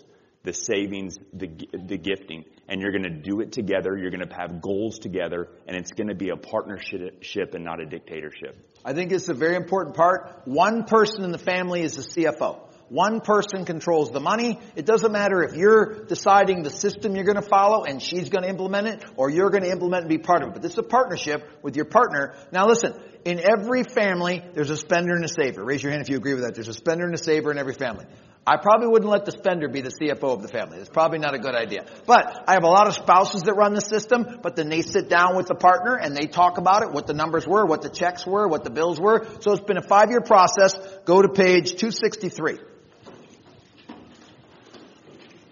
the 0.43 0.53
savings, 0.53 1.17
the, 1.33 1.47
the 1.73 1.97
gifting, 1.97 2.45
and 2.69 2.79
you're 2.79 2.91
going 2.91 3.03
to 3.03 3.09
do 3.09 3.41
it 3.41 3.51
together. 3.51 3.97
You're 3.97 4.11
going 4.11 4.27
to 4.27 4.35
have 4.35 4.61
goals 4.61 4.99
together, 4.99 5.49
and 5.67 5.75
it's 5.75 5.91
going 5.91 6.07
to 6.07 6.15
be 6.15 6.29
a 6.29 6.37
partnership 6.37 7.53
and 7.53 7.65
not 7.65 7.81
a 7.81 7.85
dictatorship. 7.85 8.55
I 8.85 8.93
think 8.93 9.11
it's 9.11 9.27
a 9.27 9.33
very 9.33 9.55
important 9.55 9.95
part. 9.95 10.43
One 10.45 10.83
person 10.83 11.23
in 11.23 11.31
the 11.31 11.39
family 11.39 11.81
is 11.81 11.95
the 11.95 12.03
CFO. 12.03 12.64
One 12.89 13.19
person 13.19 13.65
controls 13.65 14.11
the 14.11 14.19
money. 14.19 14.59
It 14.75 14.85
doesn't 14.85 15.11
matter 15.11 15.41
if 15.41 15.55
you're 15.55 16.05
deciding 16.05 16.61
the 16.61 16.69
system 16.69 17.15
you're 17.15 17.25
going 17.25 17.41
to 17.41 17.41
follow 17.41 17.83
and 17.83 18.01
she's 18.01 18.29
going 18.29 18.43
to 18.43 18.49
implement 18.49 18.87
it 18.87 19.03
or 19.15 19.31
you're 19.31 19.49
going 19.49 19.63
to 19.63 19.71
implement 19.71 20.03
and 20.03 20.09
be 20.09 20.19
part 20.19 20.43
of 20.43 20.49
it. 20.49 20.53
But 20.53 20.61
this 20.61 20.73
is 20.73 20.77
a 20.77 20.83
partnership 20.83 21.49
with 21.63 21.75
your 21.75 21.85
partner. 21.85 22.35
Now 22.51 22.67
listen, 22.67 22.93
in 23.25 23.39
every 23.39 23.83
family, 23.83 24.43
there's 24.53 24.69
a 24.69 24.77
spender 24.77 25.15
and 25.15 25.25
a 25.25 25.27
saver. 25.27 25.63
Raise 25.63 25.81
your 25.81 25.91
hand 25.91 26.03
if 26.03 26.09
you 26.09 26.17
agree 26.17 26.35
with 26.35 26.43
that. 26.43 26.53
There's 26.53 26.67
a 26.67 26.73
spender 26.73 27.05
and 27.05 27.15
a 27.15 27.17
saver 27.17 27.51
in 27.51 27.57
every 27.57 27.73
family. 27.73 28.05
I 28.45 28.57
probably 28.57 28.87
wouldn't 28.89 29.09
let 29.09 29.25
the 29.25 29.31
spender 29.31 29.67
be 29.67 29.81
the 29.81 29.89
CFO 29.89 30.35
of 30.35 30.43
the 30.43 30.47
family. 30.47 30.77
It's 30.77 30.89
probably 30.89 31.17
not 31.17 31.33
a 31.33 31.39
good 31.39 31.55
idea. 31.55 31.85
But 32.05 32.43
I 32.47 32.53
have 32.53 32.63
a 32.63 32.67
lot 32.67 32.85
of 32.85 32.93
spouses 32.93 33.41
that 33.43 33.55
run 33.55 33.73
the 33.73 33.81
system, 33.81 34.39
but 34.43 34.55
then 34.55 34.69
they 34.69 34.83
sit 34.83 35.09
down 35.09 35.35
with 35.35 35.47
the 35.47 35.55
partner 35.55 35.95
and 35.95 36.15
they 36.15 36.27
talk 36.27 36.59
about 36.59 36.83
it, 36.83 36.91
what 36.91 37.07
the 37.07 37.15
numbers 37.15 37.47
were, 37.47 37.65
what 37.65 37.81
the 37.81 37.89
checks 37.89 38.27
were, 38.27 38.47
what 38.47 38.63
the 38.63 38.69
bills 38.69 38.99
were. 38.99 39.25
So 39.39 39.53
it's 39.53 39.63
been 39.63 39.77
a 39.77 39.87
five 39.87 40.11
year 40.11 40.21
process. 40.21 40.75
Go 41.05 41.23
to 41.23 41.29
page 41.29 41.71
263. 41.71 42.59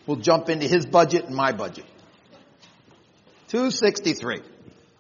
We'll 0.06 0.18
jump 0.18 0.50
into 0.50 0.68
his 0.68 0.86
budget 0.86 1.26
and 1.26 1.36
my 1.36 1.52
budget. 1.52 1.86
263. 3.48 4.42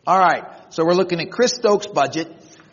Alright, 0.07 0.73
so 0.73 0.85
we're 0.85 0.93
looking 0.93 1.19
at 1.19 1.31
Chris 1.31 1.53
Stokes' 1.53 1.87
budget. 1.87 2.27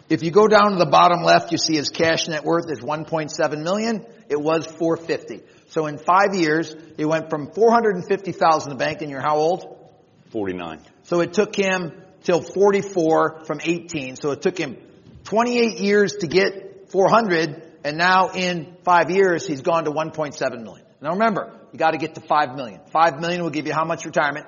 If 0.08 0.22
you 0.22 0.30
go 0.30 0.48
down 0.48 0.72
to 0.72 0.76
the 0.76 0.90
bottom 0.90 1.22
left, 1.22 1.52
you 1.52 1.58
see 1.58 1.76
his 1.76 1.88
cash 1.88 2.26
net 2.26 2.44
worth 2.44 2.70
is 2.70 2.80
1.7 2.80 3.62
million. 3.62 4.04
It 4.28 4.40
was 4.40 4.66
450. 4.66 5.42
So 5.68 5.86
in 5.86 5.98
five 5.98 6.34
years, 6.34 6.74
it 6.98 7.04
went 7.04 7.30
from 7.30 7.52
450,000 7.52 8.72
in 8.72 8.76
the 8.76 8.84
bank, 8.84 9.02
and 9.02 9.10
you're 9.10 9.20
how 9.20 9.36
old? 9.36 9.78
49. 10.30 10.80
So 11.04 11.20
it 11.20 11.32
took 11.32 11.54
him 11.54 11.92
till 12.24 12.42
44 12.42 13.44
from 13.44 13.60
18. 13.62 14.16
So 14.16 14.32
it 14.32 14.42
took 14.42 14.58
him 14.58 14.76
28 15.24 15.78
years 15.78 16.12
to 16.20 16.26
get 16.26 16.90
400, 16.90 17.62
and 17.84 17.96
now 17.96 18.30
in 18.30 18.76
five 18.84 19.10
years, 19.10 19.46
he's 19.46 19.62
gone 19.62 19.84
to 19.84 19.92
1.7 19.92 20.62
million. 20.62 20.86
Now 21.00 21.12
remember, 21.12 21.58
you 21.72 21.78
got 21.78 21.92
to 21.92 21.98
get 21.98 22.14
to 22.16 22.20
5 22.20 22.56
million. 22.56 22.80
5 22.92 23.20
million 23.20 23.42
will 23.42 23.50
give 23.50 23.66
you 23.66 23.72
how 23.72 23.84
much 23.84 24.04
retirement? 24.04 24.46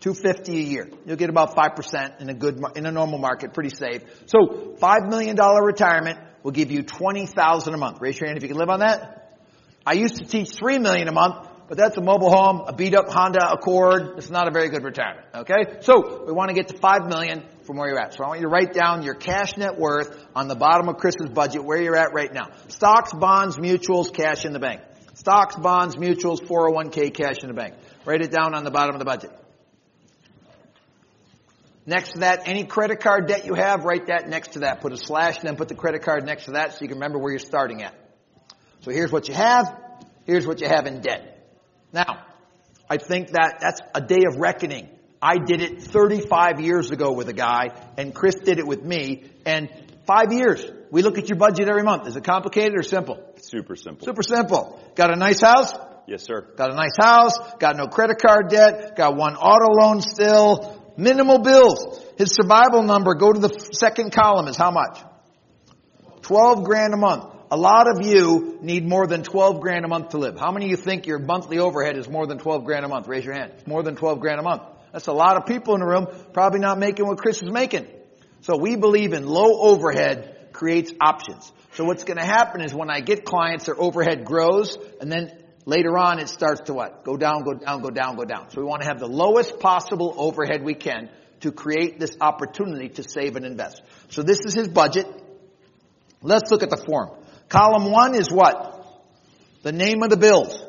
250 0.00 0.56
a 0.56 0.62
year. 0.62 0.90
You'll 1.04 1.16
get 1.16 1.28
about 1.30 1.54
5% 1.54 2.20
in 2.20 2.30
a 2.30 2.34
good, 2.34 2.62
in 2.74 2.86
a 2.86 2.90
normal 2.90 3.18
market, 3.18 3.52
pretty 3.52 3.70
safe. 3.70 4.02
So, 4.26 4.76
$5 4.80 5.08
million 5.08 5.36
retirement 5.36 6.18
will 6.42 6.52
give 6.52 6.70
you 6.70 6.82
20,000 6.82 7.74
a 7.74 7.76
month. 7.76 7.98
Raise 8.00 8.18
your 8.18 8.28
hand 8.28 8.38
if 8.38 8.42
you 8.42 8.48
can 8.48 8.58
live 8.58 8.70
on 8.70 8.80
that. 8.80 9.38
I 9.84 9.92
used 9.94 10.16
to 10.16 10.24
teach 10.24 10.54
3 10.54 10.78
million 10.78 11.08
a 11.08 11.12
month, 11.12 11.46
but 11.68 11.76
that's 11.76 11.98
a 11.98 12.00
mobile 12.00 12.30
home, 12.30 12.62
a 12.66 12.72
beat 12.72 12.94
up 12.94 13.10
Honda 13.10 13.52
Accord. 13.52 14.16
It's 14.16 14.30
not 14.30 14.48
a 14.48 14.50
very 14.50 14.70
good 14.70 14.84
retirement. 14.84 15.26
Okay? 15.34 15.80
So, 15.80 16.24
we 16.26 16.32
want 16.32 16.48
to 16.48 16.54
get 16.54 16.68
to 16.68 16.78
5 16.78 17.06
million 17.06 17.44
from 17.64 17.76
where 17.76 17.88
you're 17.88 18.00
at. 18.00 18.14
So 18.14 18.24
I 18.24 18.28
want 18.28 18.40
you 18.40 18.46
to 18.46 18.50
write 18.50 18.72
down 18.72 19.02
your 19.02 19.14
cash 19.14 19.56
net 19.58 19.78
worth 19.78 20.18
on 20.34 20.48
the 20.48 20.56
bottom 20.56 20.88
of 20.88 20.96
Chris's 20.96 21.28
budget, 21.28 21.62
where 21.62 21.80
you're 21.80 21.96
at 21.96 22.14
right 22.14 22.32
now. 22.32 22.48
Stocks, 22.68 23.12
bonds, 23.12 23.56
mutuals, 23.56 24.12
cash 24.12 24.46
in 24.46 24.54
the 24.54 24.58
bank. 24.58 24.80
Stocks, 25.20 25.54
bonds, 25.54 25.96
mutuals, 25.96 26.40
401k, 26.40 27.12
cash 27.12 27.42
in 27.42 27.48
the 27.48 27.54
bank. 27.54 27.74
Write 28.06 28.22
it 28.22 28.30
down 28.30 28.54
on 28.54 28.64
the 28.64 28.70
bottom 28.70 28.94
of 28.94 29.00
the 29.00 29.04
budget. 29.04 29.30
Next 31.84 32.12
to 32.12 32.20
that, 32.20 32.48
any 32.48 32.64
credit 32.64 33.00
card 33.00 33.26
debt 33.26 33.44
you 33.44 33.52
have, 33.52 33.84
write 33.84 34.06
that 34.06 34.30
next 34.30 34.52
to 34.52 34.60
that. 34.60 34.80
Put 34.80 34.94
a 34.94 34.96
slash 34.96 35.36
and 35.40 35.46
then 35.46 35.56
put 35.56 35.68
the 35.68 35.74
credit 35.74 36.00
card 36.00 36.24
next 36.24 36.46
to 36.46 36.52
that 36.52 36.72
so 36.72 36.78
you 36.80 36.88
can 36.88 36.96
remember 36.96 37.18
where 37.18 37.32
you're 37.32 37.38
starting 37.38 37.82
at. 37.82 37.94
So 38.80 38.92
here's 38.92 39.12
what 39.12 39.28
you 39.28 39.34
have. 39.34 39.78
Here's 40.24 40.46
what 40.46 40.62
you 40.62 40.68
have 40.68 40.86
in 40.86 41.02
debt. 41.02 41.46
Now, 41.92 42.24
I 42.88 42.96
think 42.96 43.32
that 43.32 43.58
that's 43.60 43.82
a 43.94 44.00
day 44.00 44.22
of 44.26 44.38
reckoning. 44.38 44.88
I 45.20 45.36
did 45.36 45.60
it 45.60 45.82
35 45.82 46.60
years 46.60 46.92
ago 46.92 47.12
with 47.12 47.28
a 47.28 47.34
guy 47.34 47.78
and 47.98 48.14
Chris 48.14 48.36
did 48.36 48.58
it 48.58 48.66
with 48.66 48.82
me 48.82 49.24
and 49.44 49.68
five 50.10 50.32
years. 50.32 50.64
We 50.90 51.02
look 51.02 51.18
at 51.18 51.28
your 51.28 51.38
budget 51.38 51.68
every 51.68 51.84
month. 51.84 52.08
Is 52.08 52.16
it 52.16 52.24
complicated 52.24 52.74
or 52.76 52.82
simple? 52.82 53.22
Super 53.42 53.76
simple. 53.76 54.04
Super 54.04 54.22
simple. 54.22 54.80
Got 54.96 55.12
a 55.12 55.16
nice 55.16 55.40
house? 55.40 55.72
Yes, 56.08 56.24
sir. 56.24 56.40
Got 56.56 56.72
a 56.72 56.74
nice 56.74 56.96
house, 57.00 57.38
got 57.60 57.76
no 57.76 57.86
credit 57.86 58.20
card 58.20 58.48
debt, 58.48 58.96
got 58.96 59.14
one 59.14 59.36
auto 59.36 59.72
loan 59.80 60.00
still, 60.00 60.92
minimal 60.96 61.38
bills. 61.38 62.02
His 62.18 62.32
survival 62.34 62.82
number, 62.82 63.14
go 63.14 63.32
to 63.32 63.38
the 63.38 63.70
second 63.72 64.12
column, 64.12 64.48
is 64.48 64.56
how 64.56 64.72
much? 64.72 64.98
12 66.22 66.64
grand 66.64 66.92
a 66.94 66.96
month. 66.96 67.24
A 67.52 67.56
lot 67.56 67.86
of 67.88 68.04
you 68.04 68.58
need 68.62 68.84
more 68.84 69.06
than 69.06 69.22
12 69.22 69.60
grand 69.60 69.84
a 69.84 69.88
month 69.88 70.10
to 70.10 70.18
live. 70.18 70.38
How 70.38 70.50
many 70.50 70.66
of 70.66 70.70
you 70.72 70.76
think 70.76 71.06
your 71.06 71.20
monthly 71.20 71.58
overhead 71.58 71.96
is 71.96 72.08
more 72.08 72.26
than 72.26 72.38
12 72.38 72.64
grand 72.64 72.84
a 72.84 72.88
month? 72.88 73.06
Raise 73.06 73.24
your 73.24 73.34
hand. 73.34 73.52
It's 73.58 73.66
more 73.66 73.84
than 73.84 73.94
12 73.94 74.18
grand 74.18 74.40
a 74.40 74.42
month. 74.42 74.62
That's 74.92 75.06
a 75.06 75.12
lot 75.12 75.36
of 75.36 75.46
people 75.46 75.74
in 75.74 75.80
the 75.80 75.86
room 75.86 76.08
probably 76.32 76.58
not 76.58 76.78
making 76.78 77.06
what 77.06 77.18
Chris 77.18 77.42
is 77.42 77.50
making. 77.50 77.86
So 78.42 78.56
we 78.56 78.76
believe 78.76 79.12
in 79.12 79.26
low 79.26 79.60
overhead 79.60 80.48
creates 80.52 80.92
options. 81.00 81.52
So 81.74 81.84
what's 81.84 82.04
going 82.04 82.16
to 82.16 82.24
happen 82.24 82.62
is 82.62 82.74
when 82.74 82.90
I 82.90 83.00
get 83.00 83.24
clients, 83.24 83.66
their 83.66 83.80
overhead 83.80 84.24
grows, 84.24 84.76
and 85.00 85.10
then 85.10 85.32
later 85.66 85.96
on 85.96 86.18
it 86.18 86.28
starts 86.28 86.62
to 86.62 86.74
what? 86.74 87.04
Go 87.04 87.16
down, 87.16 87.44
go 87.44 87.54
down, 87.54 87.82
go 87.82 87.90
down, 87.90 88.16
go 88.16 88.24
down. 88.24 88.50
So 88.50 88.60
we 88.60 88.66
want 88.66 88.82
to 88.82 88.88
have 88.88 88.98
the 88.98 89.06
lowest 89.06 89.60
possible 89.60 90.14
overhead 90.16 90.64
we 90.64 90.74
can 90.74 91.10
to 91.40 91.52
create 91.52 91.98
this 91.98 92.16
opportunity 92.20 92.88
to 92.88 93.02
save 93.02 93.36
and 93.36 93.46
invest. 93.46 93.82
So 94.08 94.22
this 94.22 94.40
is 94.44 94.54
his 94.54 94.68
budget. 94.68 95.06
Let's 96.22 96.50
look 96.50 96.62
at 96.62 96.70
the 96.70 96.76
form. 96.76 97.10
Column 97.48 97.90
one 97.90 98.14
is 98.14 98.30
what? 98.30 98.76
The 99.62 99.72
name 99.72 100.02
of 100.02 100.10
the 100.10 100.16
bills. 100.16 100.62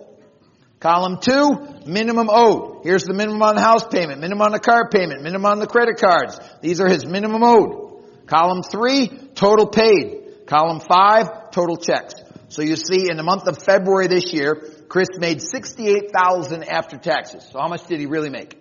Column 0.82 1.20
two, 1.22 1.76
minimum 1.86 2.28
owed. 2.32 2.84
Here's 2.84 3.04
the 3.04 3.14
minimum 3.14 3.44
on 3.44 3.54
the 3.54 3.62
house 3.62 3.86
payment, 3.88 4.20
minimum 4.20 4.42
on 4.42 4.52
the 4.52 4.60
car 4.60 4.90
payment, 4.90 5.22
minimum 5.22 5.46
on 5.46 5.60
the 5.60 5.68
credit 5.68 5.98
cards. 5.98 6.40
These 6.62 6.82
are 6.82 6.90
his 6.90 7.06
minimum 7.06 7.44
owed. 7.44 8.26
Column 8.26 8.64
three, 8.64 9.08
total 9.36 9.68
paid. 9.68 10.48
Column 10.48 10.80
five, 10.80 11.52
total 11.52 11.78
checks. 11.78 12.16
So 12.50 12.64
you 12.64 12.76
see 12.76 13.10
in 13.12 13.16
the 13.16 13.24
month 13.24 13.48
of 13.48 13.62
February 13.62 14.08
this 14.08 14.34
year, 14.34 14.56
Chris 14.90 15.08
made 15.20 15.44
68,000 15.44 16.64
after 16.64 16.98
taxes. 16.98 17.48
So 17.52 17.60
how 17.60 17.68
much 17.68 17.86
did 17.86 18.00
he 18.00 18.08
really 18.08 18.32
make? 18.32 18.58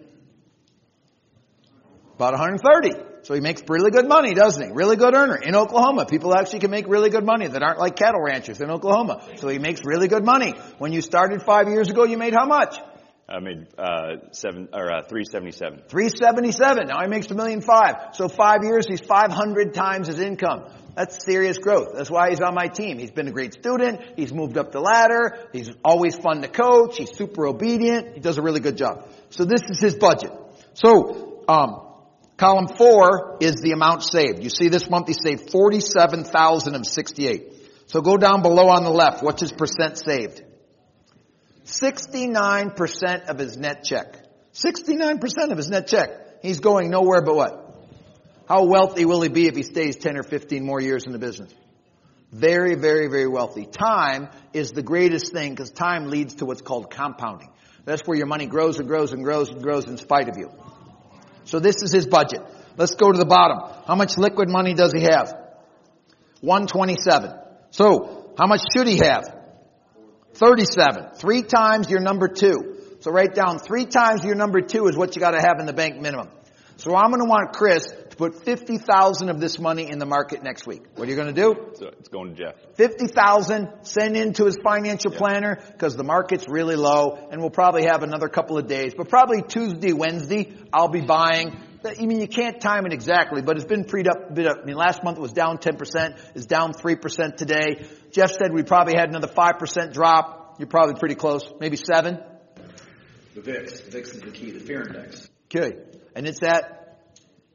About 2.17 2.35
130. 2.35 3.10
So 3.23 3.35
he 3.35 3.41
makes 3.41 3.63
really 3.69 3.91
good 3.91 4.09
money, 4.09 4.35
doesn't 4.35 4.63
he? 4.63 4.73
Really 4.73 4.97
good 4.97 5.15
earner 5.15 5.37
in 5.37 5.55
Oklahoma. 5.55 6.07
People 6.07 6.35
actually 6.35 6.61
can 6.61 6.71
make 6.71 6.89
really 6.89 7.11
good 7.11 7.25
money 7.25 7.47
that 7.47 7.63
aren't 7.63 7.79
like 7.79 7.97
cattle 7.97 8.23
ranchers 8.23 8.61
in 8.61 8.71
Oklahoma. 8.71 9.27
So 9.37 9.49
he 9.49 9.59
makes 9.59 9.85
really 9.85 10.09
good 10.09 10.25
money. 10.25 10.55
When 10.79 10.93
you 10.93 11.01
started 11.03 11.43
five 11.43 11.69
years 11.69 11.89
ago, 11.89 12.05
you 12.05 12.17
made 12.17 12.35
how 12.35 12.47
much? 12.47 12.77
I 13.29 13.39
made 13.39 13.69
uh, 13.79 14.33
seven 14.33 14.71
or 14.73 14.91
uh, 14.91 15.03
three 15.09 15.25
seventy 15.25 15.53
seven. 15.53 15.83
377. 15.87 16.89
Now 16.89 17.01
he 17.01 17.09
makes 17.09 17.31
a 17.31 17.35
million 17.35 17.61
five. 17.61 18.15
So 18.15 18.29
five 18.29 18.65
years, 18.65 18.87
he's 18.89 19.01
500 19.01 19.73
times 19.73 20.09
his 20.09 20.19
income. 20.19 20.65
That's 20.97 21.25
serious 21.25 21.57
growth. 21.59 21.91
That's 21.95 22.11
why 22.11 22.31
he's 22.31 22.41
on 22.41 22.55
my 22.55 22.67
team. 22.67 22.99
He's 22.99 23.13
been 23.13 23.29
a 23.29 23.31
great 23.31 23.55
student. 23.55 24.01
He's 24.17 24.35
moved 24.35 24.59
up 24.59 24.73
the 24.73 24.81
ladder. 24.81 25.47
He's 25.53 25.71
always 25.85 26.17
fun 26.17 26.43
to 26.43 26.49
coach. 26.49 26.97
He's 26.97 27.17
super 27.17 27.47
obedient. 27.47 28.15
He 28.15 28.21
does 28.21 28.37
a 28.37 28.43
really 28.43 28.61
good 28.61 28.77
job. 28.77 29.09
So 29.31 29.45
this 29.45 29.63
is 29.69 29.79
his 29.79 29.95
budget. 29.95 30.33
So, 30.75 31.45
um, 31.49 31.90
column 32.41 32.69
four 32.69 33.37
is 33.41 33.57
the 33.57 33.73
amount 33.73 34.03
saved. 34.03 34.43
You 34.43 34.49
see 34.49 34.69
this 34.69 34.89
month 34.89 35.09
he 35.09 35.13
saved 35.13 35.51
47,000 35.51 36.75
of 36.75 36.87
68. 36.87 37.53
So 37.87 38.01
go 38.01 38.17
down 38.17 38.41
below 38.41 38.69
on 38.69 38.83
the 38.83 38.91
left. 38.91 39.23
What's 39.23 39.43
his 39.43 39.53
percent 39.53 39.99
saved? 39.99 40.43
69% 41.67 43.29
of 43.29 43.39
his 43.39 43.59
net 43.59 43.85
check. 43.85 44.17
69% 44.55 45.51
of 45.51 45.59
his 45.59 45.69
net 45.69 45.87
check. 45.87 46.43
He's 46.43 46.61
going 46.61 46.91
nowhere 46.91 47.21
but 47.21 47.37
what? 47.37 47.67
How 48.49 48.65
wealthy 48.65 49.05
will 49.05 49.21
he 49.21 49.29
be 49.29 49.47
if 49.47 49.55
he 49.55 49.63
stays 49.63 49.97
10 49.97 50.17
or 50.17 50.23
15 50.23 50.65
more 50.65 50.81
years 50.81 51.05
in 51.05 51.13
the 51.13 51.19
business? 51.19 51.55
Very, 52.33 52.75
very, 52.75 53.09
very 53.09 53.29
wealthy. 53.29 53.67
Time 53.67 54.31
is 54.55 54.73
the 54.73 54.83
greatest 54.83 55.33
thing 55.33 55.51
because 55.51 55.71
time 55.71 56.09
leads 56.09 56.37
to 56.37 56.47
what's 56.47 56.63
called 56.63 56.91
compounding. 56.91 57.51
That's 57.85 58.03
where 58.07 58.17
your 58.17 58.27
money 58.27 58.47
grows 58.47 58.79
and 58.79 58.89
grows 58.89 59.13
and 59.13 59.23
grows 59.23 59.51
and 59.51 59.63
grows 59.63 59.87
in 59.87 59.99
spite 59.99 60.29
of 60.29 60.39
you. 60.39 60.51
So 61.45 61.59
this 61.59 61.77
is 61.83 61.93
his 61.93 62.07
budget. 62.07 62.41
Let's 62.77 62.95
go 62.95 63.11
to 63.11 63.19
the 63.19 63.27
bottom. 63.27 63.59
How 63.87 63.95
much 63.95 64.17
liquid 64.17 64.49
money 64.49 64.75
does 64.75 64.93
he 64.93 65.03
have? 65.03 65.35
127. 66.41 67.33
So, 67.71 68.33
how 68.39 68.47
much 68.47 68.63
should 68.75 68.87
he 68.87 68.99
have? 68.99 69.37
37. 70.35 71.15
Three 71.15 71.43
times 71.43 71.91
your 71.91 72.01
number 72.01 72.29
two. 72.29 72.77
So 73.01 73.11
write 73.11 73.35
down 73.35 73.59
three 73.59 73.87
times 73.87 74.25
your 74.25 74.35
number 74.35 74.61
two 74.61 74.87
is 74.87 74.97
what 74.97 75.17
you 75.17 75.21
gotta 75.21 75.41
have 75.41 75.59
in 75.59 75.67
the 75.67 75.73
bank 75.73 76.01
minimum. 76.01 76.29
So 76.77 76.95
I'm 76.95 77.11
gonna 77.11 77.25
want 77.25 77.53
Chris 77.53 77.93
to 78.11 78.17
put 78.17 78.45
50,000 78.45 79.29
of 79.29 79.41
this 79.41 79.59
money 79.59 79.91
in 79.91 79.99
the 79.99 80.07
market 80.07 80.43
next 80.43 80.67
week. 80.67 80.83
What 80.97 81.09
are 81.09 81.11
you 81.11 81.17
gonna 81.17 81.33
do? 81.33 81.73
So 81.75 81.87
it's 81.87 82.09
going 82.09 82.35
to 82.35 82.43
Jeff. 82.43 82.55
50,000, 82.75 83.69
send 83.83 84.17
into 84.17 84.45
his 84.45 84.59
financial 84.63 85.11
planner 85.11 85.59
because 85.73 85.97
the 85.97 86.05
market's 86.05 86.49
really 86.49 86.77
low 86.77 87.29
and 87.31 87.41
we'll 87.41 87.51
probably 87.51 87.85
have 87.85 88.03
another 88.03 88.29
couple 88.29 88.59
of 88.59 88.67
days, 88.67 88.95
but 88.97 89.09
probably 89.09 89.43
Tuesday, 89.43 89.93
Wednesday, 89.93 90.53
I'll 90.73 90.89
be 90.89 91.01
buying. 91.01 91.57
I 91.85 92.05
mean, 92.05 92.21
you 92.21 92.29
can't 92.29 92.61
time 92.61 92.85
it 92.85 92.93
exactly, 92.93 93.41
but 93.43 93.57
it's 93.57 93.65
been 93.65 93.85
freed 93.85 94.07
up, 94.07 94.35
bit 94.35 94.47
up. 94.47 94.59
I 94.63 94.67
mean, 94.67 94.77
last 94.77 95.03
month 95.03 95.17
it 95.17 95.23
was 95.23 95.33
down 95.33 95.59
10%, 95.59 96.21
it's 96.35 96.47
down 96.47 96.73
3% 96.75 97.37
today. 97.37 97.87
Jeff 98.13 98.33
said 98.33 98.53
we 98.53 98.63
probably 98.63 98.95
had 98.97 99.09
another 99.09 99.29
5% 99.29 99.93
drop. 99.93 100.57
You're 100.59 100.69
probably 100.69 100.97
pretty 100.99 101.15
close, 101.15 101.51
maybe 101.59 101.77
seven. 101.77 102.19
The 103.35 103.41
VIX. 103.41 103.81
The 103.81 103.91
VIX 103.93 104.11
is 104.11 104.21
the 104.21 104.31
key, 104.31 104.51
the 104.51 104.61
fear 104.61 104.83
index. 104.83 105.31
Okay. 105.47 105.79
And 106.15 106.27
it's 106.27 106.43
at 106.43 106.80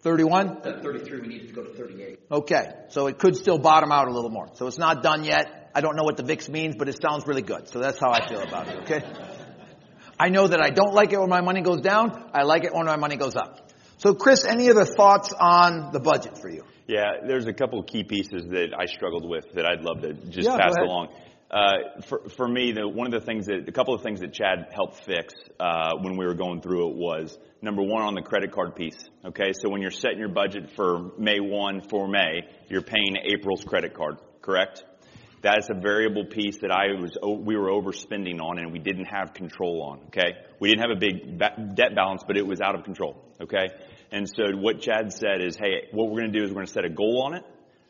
31? 0.05 0.61
At 0.63 0.83
33, 0.83 1.21
we 1.21 1.27
need 1.27 1.47
to 1.47 1.53
go 1.53 1.63
to 1.63 1.73
38. 1.73 2.19
Okay. 2.29 2.67
So 2.89 3.07
it 3.07 3.17
could 3.17 3.35
still 3.35 3.57
bottom 3.57 3.91
out 3.91 4.07
a 4.07 4.11
little 4.11 4.29
more. 4.29 4.49
So 4.53 4.67
it's 4.67 4.77
not 4.77 5.01
done 5.01 5.23
yet. 5.23 5.71
I 5.73 5.81
don't 5.81 5.95
know 5.95 6.03
what 6.03 6.15
the 6.15 6.21
VIX 6.23 6.47
means, 6.49 6.75
but 6.77 6.87
it 6.87 7.01
sounds 7.01 7.25
really 7.25 7.41
good. 7.41 7.67
So 7.69 7.79
that's 7.79 7.99
how 7.99 8.11
I 8.11 8.27
feel 8.29 8.41
about 8.41 8.67
it, 8.67 8.83
okay? 8.83 9.01
I 10.19 10.29
know 10.29 10.47
that 10.47 10.61
I 10.61 10.69
don't 10.69 10.93
like 10.93 11.11
it 11.11 11.19
when 11.19 11.29
my 11.29 11.41
money 11.41 11.61
goes 11.61 11.81
down. 11.81 12.29
I 12.35 12.43
like 12.43 12.65
it 12.65 12.73
when 12.73 12.85
my 12.85 12.97
money 12.97 13.15
goes 13.17 13.35
up. 13.35 13.71
So 13.97 14.13
Chris, 14.13 14.45
any 14.45 14.69
other 14.69 14.85
thoughts 14.85 15.33
on 15.33 15.91
the 15.91 15.99
budget 15.99 16.37
for 16.37 16.49
you? 16.49 16.63
Yeah, 16.87 17.25
there's 17.25 17.47
a 17.47 17.53
couple 17.53 17.79
of 17.79 17.87
key 17.87 18.03
pieces 18.03 18.43
that 18.51 18.75
I 18.79 18.85
struggled 18.85 19.27
with 19.27 19.53
that 19.55 19.65
I'd 19.65 19.81
love 19.81 20.01
to 20.03 20.13
just 20.13 20.47
Yeah, 20.47 20.51
go 20.51 20.57
pass 20.57 20.75
ahead. 20.77 20.87
along. 20.87 21.07
Uh, 21.55 22.01
for, 22.09 22.27
for 22.35 22.47
me, 22.49 22.73
the, 22.73 22.85
one 22.85 23.07
of 23.07 23.17
the 23.17 23.25
things 23.25 23.45
that, 23.45 23.65
a 23.65 23.71
couple 23.71 23.93
of 23.93 24.01
things 24.01 24.19
that 24.19 24.33
Chad 24.33 24.67
helped 24.73 25.05
fix, 25.05 25.33
uh, 25.57 25.91
when 26.01 26.17
we 26.17 26.25
were 26.25 26.33
going 26.33 26.59
through 26.59 26.89
it 26.89 26.95
was, 26.97 27.37
number 27.61 27.81
one, 27.81 28.01
on 28.01 28.13
the 28.13 28.21
credit 28.21 28.51
card 28.51 28.75
piece. 28.75 28.97
Okay, 29.23 29.53
so 29.53 29.69
when 29.69 29.81
you're 29.81 29.89
setting 29.89 30.19
your 30.19 30.27
budget 30.27 30.71
for 30.75 31.11
May 31.17 31.39
1 31.39 31.87
for 31.89 32.09
May, 32.09 32.41
you're 32.67 32.81
paying 32.81 33.15
April's 33.23 33.63
credit 33.63 33.93
card, 33.93 34.17
correct? 34.41 34.83
That 35.43 35.59
is 35.59 35.69
a 35.69 35.79
variable 35.79 36.25
piece 36.25 36.57
that 36.57 36.71
I 36.71 36.99
was, 36.99 37.17
we 37.23 37.55
were 37.55 37.69
overspending 37.69 38.41
on 38.41 38.59
and 38.59 38.73
we 38.73 38.79
didn't 38.79 39.05
have 39.05 39.33
control 39.33 39.81
on, 39.81 40.07
okay? 40.07 40.33
We 40.59 40.67
didn't 40.67 40.81
have 40.81 40.97
a 40.97 40.99
big 40.99 41.39
ba- 41.39 41.71
debt 41.73 41.95
balance, 41.95 42.23
but 42.27 42.35
it 42.35 42.45
was 42.45 42.59
out 42.59 42.75
of 42.75 42.83
control, 42.83 43.23
okay? 43.39 43.69
And 44.11 44.27
so 44.27 44.57
what 44.57 44.81
Chad 44.81 45.13
said 45.13 45.41
is, 45.41 45.55
hey, 45.55 45.87
what 45.93 46.09
we're 46.09 46.19
gonna 46.19 46.33
do 46.33 46.43
is 46.43 46.49
we're 46.49 46.55
gonna 46.55 46.67
set 46.67 46.83
a 46.83 46.89
goal 46.89 47.23
on 47.25 47.35
it. 47.35 47.43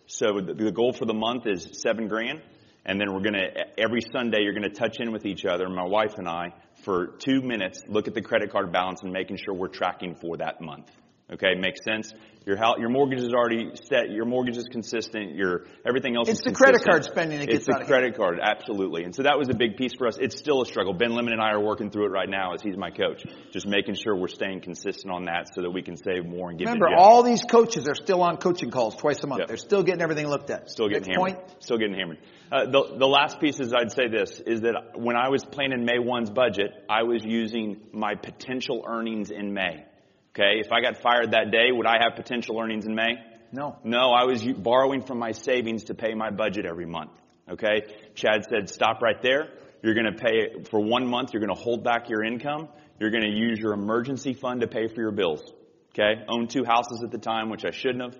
So 0.05 0.39
the, 0.39 0.53
the 0.53 0.71
goal 0.71 0.93
for 0.93 1.05
the 1.05 1.15
month 1.15 1.47
is 1.47 1.67
seven 1.81 2.07
grand. 2.07 2.43
And 2.85 2.99
then 3.01 3.13
we're 3.13 3.21
gonna, 3.21 3.47
every 3.77 4.01
Sunday, 4.13 4.41
you're 4.41 4.53
gonna 4.53 4.69
touch 4.69 4.97
in 4.99 5.11
with 5.11 5.25
each 5.25 5.45
other, 5.45 5.67
my 5.69 5.85
wife 5.85 6.15
and 6.17 6.27
I, 6.27 6.53
for 6.83 7.07
two 7.17 7.41
minutes, 7.41 7.81
look 7.87 8.07
at 8.07 8.13
the 8.13 8.21
credit 8.21 8.51
card 8.51 8.71
balance 8.71 9.01
and 9.01 9.11
making 9.11 9.37
sure 9.37 9.53
we're 9.55 9.69
tracking 9.69 10.15
for 10.15 10.37
that 10.37 10.61
month. 10.61 10.91
Okay, 11.33 11.55
makes 11.55 11.83
sense? 11.83 12.13
Your 12.45 12.55
house, 12.55 12.75
your 12.77 12.89
mortgage 12.89 13.19
is 13.19 13.33
already 13.33 13.71
set, 13.89 14.11
your 14.11 14.25
mortgage 14.25 14.57
is 14.57 14.67
consistent, 14.71 15.33
your, 15.33 15.65
everything 15.83 16.15
else 16.15 16.29
It's 16.29 16.41
is 16.41 16.45
the 16.45 16.51
credit 16.53 16.83
card 16.87 17.03
spending 17.03 17.39
that 17.39 17.47
gets 17.47 17.61
It's 17.61 17.65
the 17.65 17.73
out 17.73 17.81
of 17.81 17.87
hand. 17.87 18.13
credit 18.13 18.15
card, 18.17 18.39
absolutely. 18.39 19.03
And 19.05 19.15
so 19.15 19.23
that 19.23 19.39
was 19.39 19.49
a 19.49 19.55
big 19.55 19.75
piece 19.75 19.93
for 19.97 20.05
us. 20.05 20.19
It's 20.19 20.37
still 20.37 20.61
a 20.61 20.67
struggle. 20.67 20.93
Ben 20.93 21.15
Lemon 21.15 21.33
and 21.33 21.41
I 21.41 21.49
are 21.53 21.59
working 21.59 21.89
through 21.89 22.05
it 22.05 22.09
right 22.11 22.29
now 22.29 22.53
as 22.53 22.61
he's 22.61 22.77
my 22.77 22.91
coach. 22.91 23.23
Just 23.51 23.65
making 23.65 23.95
sure 23.95 24.15
we're 24.15 24.27
staying 24.27 24.61
consistent 24.61 25.11
on 25.11 25.25
that 25.25 25.47
so 25.55 25.63
that 25.63 25.71
we 25.71 25.81
can 25.81 25.97
save 25.97 26.27
more 26.27 26.51
and 26.51 26.59
give 26.59 26.67
Remember, 26.67 26.89
to 26.89 26.95
all 26.95 27.23
these 27.23 27.41
coaches 27.41 27.87
are 27.87 27.95
still 27.95 28.21
on 28.21 28.37
coaching 28.37 28.69
calls 28.69 28.95
twice 28.95 29.23
a 29.23 29.27
month. 29.27 29.39
Yep. 29.39 29.47
They're 29.47 29.57
still 29.57 29.81
getting 29.81 30.03
everything 30.03 30.27
looked 30.27 30.51
at. 30.51 30.69
Still 30.69 30.89
getting 30.89 31.07
Next 31.07 31.17
hammered. 31.17 31.37
point. 31.47 31.63
Still 31.63 31.79
getting 31.79 31.95
hammered. 31.95 32.19
Uh, 32.51 32.65
the, 32.65 32.97
the 32.97 33.07
last 33.07 33.39
piece 33.39 33.59
is 33.59 33.73
I'd 33.73 33.91
say 33.91 34.07
this, 34.07 34.39
is 34.45 34.61
that 34.61 34.91
when 34.95 35.15
I 35.15 35.29
was 35.29 35.43
planning 35.43 35.83
May 35.83 35.97
1's 35.97 36.29
budget, 36.29 36.71
I 36.89 37.03
was 37.03 37.23
using 37.23 37.81
my 37.91 38.15
potential 38.15 38.85
earnings 38.87 39.31
in 39.31 39.53
May. 39.53 39.85
Okay, 40.35 40.59
if 40.59 40.71
I 40.71 40.81
got 40.81 41.01
fired 41.01 41.31
that 41.31 41.49
day, 41.51 41.71
would 41.71 41.87
I 41.87 41.97
have 42.03 42.15
potential 42.15 42.59
earnings 42.59 42.85
in 42.85 42.93
May? 42.93 43.15
No. 43.51 43.77
No, 43.83 44.11
I 44.11 44.25
was 44.25 44.43
borrowing 44.43 45.01
from 45.03 45.17
my 45.17 45.31
savings 45.31 45.85
to 45.85 45.93
pay 45.93 46.13
my 46.13 46.29
budget 46.29 46.65
every 46.65 46.85
month. 46.85 47.11
Okay? 47.49 47.83
Chad 48.15 48.45
said, 48.49 48.69
stop 48.69 49.01
right 49.01 49.21
there. 49.21 49.47
You're 49.81 49.93
gonna 49.93 50.13
pay, 50.17 50.63
for 50.69 50.79
one 50.79 51.07
month, 51.07 51.33
you're 51.33 51.41
gonna 51.41 51.59
hold 51.59 51.83
back 51.83 52.09
your 52.09 52.23
income. 52.23 52.69
You're 52.99 53.11
gonna 53.11 53.31
use 53.31 53.59
your 53.59 53.73
emergency 53.73 54.33
fund 54.33 54.61
to 54.61 54.67
pay 54.67 54.87
for 54.87 54.99
your 54.99 55.11
bills. 55.11 55.41
Okay? 55.93 56.23
Owned 56.27 56.49
two 56.49 56.65
houses 56.65 57.01
at 57.03 57.11
the 57.11 57.17
time, 57.17 57.49
which 57.49 57.63
I 57.65 57.71
shouldn't 57.71 58.01
have. 58.01 58.19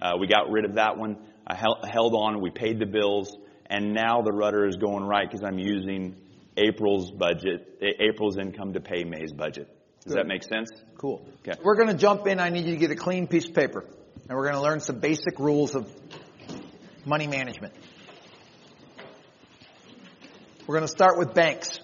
Uh, 0.00 0.18
we 0.18 0.26
got 0.26 0.50
rid 0.50 0.64
of 0.64 0.74
that 0.74 0.98
one. 0.98 1.16
I 1.46 1.54
held 1.54 2.14
on. 2.14 2.40
We 2.40 2.50
paid 2.50 2.78
the 2.78 2.86
bills. 2.86 3.34
And 3.66 3.94
now 3.94 4.22
the 4.22 4.32
rudder 4.32 4.66
is 4.66 4.76
going 4.76 5.04
right 5.04 5.28
because 5.28 5.44
I'm 5.44 5.58
using 5.58 6.16
April's 6.56 7.10
budget, 7.10 7.82
April's 8.00 8.36
income 8.36 8.74
to 8.74 8.80
pay 8.80 9.04
May's 9.04 9.32
budget. 9.32 9.68
Does 10.04 10.12
Good. 10.12 10.20
that 10.20 10.26
make 10.26 10.42
sense? 10.42 10.70
Cool. 10.98 11.26
Okay. 11.40 11.58
We're 11.62 11.76
going 11.76 11.88
to 11.88 11.94
jump 11.94 12.26
in. 12.26 12.38
I 12.38 12.50
need 12.50 12.66
you 12.66 12.72
to 12.72 12.78
get 12.78 12.90
a 12.90 12.96
clean 12.96 13.26
piece 13.26 13.48
of 13.48 13.54
paper. 13.54 13.84
And 14.28 14.38
we're 14.38 14.44
going 14.44 14.54
to 14.54 14.62
learn 14.62 14.80
some 14.80 15.00
basic 15.00 15.38
rules 15.38 15.74
of 15.74 15.90
money 17.04 17.26
management. 17.26 17.74
We're 20.66 20.76
going 20.76 20.86
to 20.86 20.92
start 20.92 21.18
with 21.18 21.34
banks. 21.34 21.78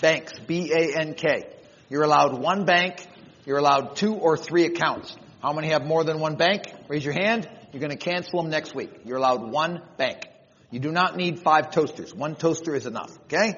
Banks. 0.00 0.38
B-A-N-K. 0.38 1.44
You're 1.90 2.02
allowed 2.02 2.38
one 2.38 2.64
bank. 2.64 3.06
You're 3.46 3.58
allowed 3.58 3.96
two 3.96 4.14
or 4.14 4.36
three 4.36 4.64
accounts. 4.64 5.16
How 5.42 5.52
many 5.52 5.68
have 5.68 5.84
more 5.84 6.04
than 6.04 6.20
one 6.20 6.36
bank? 6.36 6.64
Raise 6.88 7.04
your 7.04 7.12
hand. 7.12 7.48
You're 7.72 7.80
going 7.80 7.90
to 7.90 7.96
cancel 7.96 8.40
them 8.40 8.50
next 8.50 8.74
week. 8.74 8.90
You're 9.04 9.18
allowed 9.18 9.50
one 9.50 9.82
bank. 9.98 10.22
You 10.74 10.80
do 10.80 10.90
not 10.90 11.16
need 11.16 11.38
five 11.38 11.70
toasters. 11.70 12.12
One 12.12 12.34
toaster 12.34 12.74
is 12.74 12.84
enough. 12.84 13.16
Okay? 13.26 13.52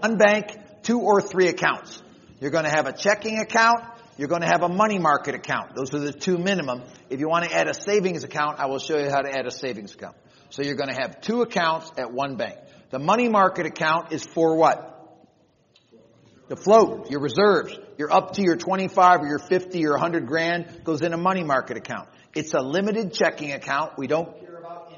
One 0.00 0.16
bank, 0.18 0.58
two 0.82 0.98
or 0.98 1.20
three 1.20 1.46
accounts. 1.46 2.02
You're 2.40 2.50
going 2.50 2.64
to 2.64 2.70
have 2.70 2.88
a 2.88 2.92
checking 2.92 3.38
account. 3.38 3.84
You're 4.16 4.26
going 4.26 4.40
to 4.40 4.48
have 4.48 4.64
a 4.64 4.68
money 4.68 4.98
market 4.98 5.36
account. 5.36 5.76
Those 5.76 5.94
are 5.94 6.00
the 6.00 6.12
two 6.12 6.36
minimum. 6.36 6.82
If 7.10 7.20
you 7.20 7.28
want 7.28 7.44
to 7.44 7.54
add 7.54 7.68
a 7.68 7.74
savings 7.74 8.24
account, 8.24 8.58
I 8.58 8.66
will 8.66 8.80
show 8.80 8.98
you 8.98 9.08
how 9.08 9.20
to 9.20 9.32
add 9.32 9.46
a 9.46 9.52
savings 9.52 9.94
account. 9.94 10.16
So 10.50 10.64
you're 10.64 10.74
going 10.74 10.88
to 10.88 11.00
have 11.00 11.20
two 11.20 11.42
accounts 11.42 11.92
at 11.96 12.12
one 12.12 12.34
bank. 12.34 12.58
The 12.90 12.98
money 12.98 13.28
market 13.28 13.66
account 13.66 14.10
is 14.10 14.26
for 14.26 14.56
what? 14.56 14.96
The 16.48 16.56
float, 16.56 17.08
your 17.08 17.20
reserves. 17.20 17.78
You're 17.98 18.12
up 18.12 18.32
to 18.32 18.42
your 18.42 18.56
25 18.56 19.20
or 19.20 19.28
your 19.28 19.38
50 19.38 19.86
or 19.86 19.92
100 19.92 20.26
grand 20.26 20.82
goes 20.82 21.02
in 21.02 21.12
a 21.12 21.18
money 21.18 21.44
market 21.44 21.76
account. 21.76 22.08
It's 22.34 22.52
a 22.52 22.60
limited 22.60 23.12
checking 23.12 23.52
account. 23.52 23.92
We 23.96 24.08
don't 24.08 24.47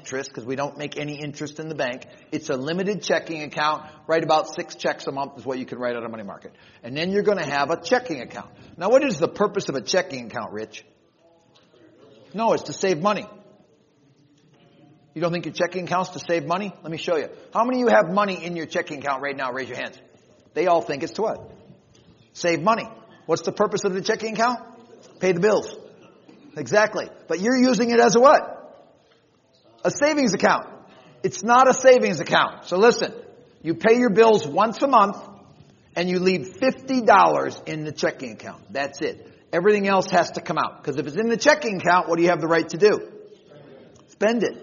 interest 0.01 0.29
because 0.29 0.45
we 0.45 0.55
don't 0.55 0.77
make 0.77 0.97
any 0.97 1.21
interest 1.21 1.59
in 1.59 1.69
the 1.69 1.75
bank. 1.75 2.07
It's 2.31 2.49
a 2.49 2.55
limited 2.55 3.03
checking 3.03 3.43
account. 3.43 3.85
Write 4.07 4.23
about 4.23 4.49
six 4.49 4.75
checks 4.75 5.05
a 5.05 5.11
month 5.11 5.37
is 5.37 5.45
what 5.45 5.59
you 5.59 5.65
can 5.65 5.77
write 5.77 5.95
out 5.95 6.03
of 6.03 6.09
money 6.09 6.23
market. 6.23 6.53
And 6.83 6.97
then 6.97 7.11
you're 7.11 7.23
going 7.23 7.37
to 7.37 7.45
have 7.45 7.69
a 7.69 7.79
checking 7.79 8.21
account. 8.21 8.49
Now 8.77 8.89
what 8.89 9.03
is 9.03 9.19
the 9.19 9.27
purpose 9.27 9.69
of 9.69 9.75
a 9.75 9.81
checking 9.81 10.25
account, 10.25 10.53
Rich? 10.53 10.83
No, 12.33 12.53
it's 12.53 12.63
to 12.63 12.73
save 12.73 12.99
money. 13.01 13.27
You 15.13 15.21
don't 15.21 15.31
think 15.31 15.45
your 15.45 15.53
checking 15.53 15.85
account's 15.85 16.11
to 16.11 16.19
save 16.19 16.45
money? 16.45 16.73
Let 16.81 16.91
me 16.91 16.97
show 16.97 17.17
you. 17.17 17.29
How 17.53 17.63
many 17.63 17.81
of 17.81 17.89
you 17.89 17.95
have 17.95 18.11
money 18.11 18.43
in 18.43 18.55
your 18.55 18.65
checking 18.65 18.99
account 18.99 19.21
right 19.21 19.35
now? 19.35 19.51
Raise 19.51 19.69
your 19.69 19.77
hands. 19.77 19.97
They 20.53 20.67
all 20.67 20.81
think 20.81 21.03
it's 21.03 21.13
to 21.13 21.21
what? 21.21 21.51
Save 22.33 22.61
money. 22.61 22.87
What's 23.27 23.43
the 23.43 23.51
purpose 23.51 23.83
of 23.83 23.93
the 23.93 24.01
checking 24.01 24.33
account? 24.33 24.61
Pay 25.19 25.33
the 25.33 25.41
bills. 25.41 25.75
Exactly. 26.57 27.09
But 27.27 27.39
you're 27.39 27.57
using 27.57 27.91
it 27.91 27.99
as 27.99 28.15
a 28.15 28.19
what? 28.19 28.60
A 29.83 29.91
savings 29.91 30.33
account. 30.33 30.67
It's 31.23 31.43
not 31.43 31.69
a 31.69 31.73
savings 31.73 32.19
account. 32.19 32.65
So 32.65 32.77
listen, 32.77 33.13
you 33.61 33.75
pay 33.75 33.97
your 33.97 34.09
bills 34.09 34.47
once 34.47 34.81
a 34.81 34.87
month 34.87 35.17
and 35.95 36.09
you 36.09 36.19
leave 36.19 36.57
$50 36.59 37.67
in 37.67 37.83
the 37.83 37.91
checking 37.91 38.33
account. 38.33 38.71
That's 38.71 39.01
it. 39.01 39.27
Everything 39.51 39.87
else 39.87 40.09
has 40.11 40.31
to 40.31 40.41
come 40.41 40.57
out. 40.57 40.81
Because 40.81 40.97
if 40.97 41.05
it's 41.07 41.17
in 41.17 41.27
the 41.27 41.37
checking 41.37 41.77
account, 41.77 42.07
what 42.07 42.17
do 42.17 42.23
you 42.23 42.29
have 42.29 42.41
the 42.41 42.47
right 42.47 42.67
to 42.69 42.77
do? 42.77 43.11
Spend 44.07 44.43
it. 44.43 44.57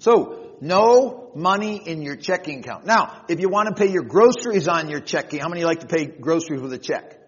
So, 0.00 0.56
no 0.60 1.30
money 1.34 1.76
in 1.76 2.02
your 2.02 2.16
checking 2.16 2.60
account. 2.60 2.86
Now, 2.86 3.24
if 3.28 3.40
you 3.40 3.48
want 3.48 3.68
to 3.68 3.74
pay 3.74 3.90
your 3.90 4.02
groceries 4.02 4.68
on 4.68 4.88
your 4.88 5.00
checking, 5.00 5.40
how 5.40 5.48
many 5.48 5.64
like 5.64 5.80
to 5.80 5.86
pay 5.86 6.06
groceries 6.06 6.60
with 6.60 6.72
a 6.72 6.78
check? 6.78 7.18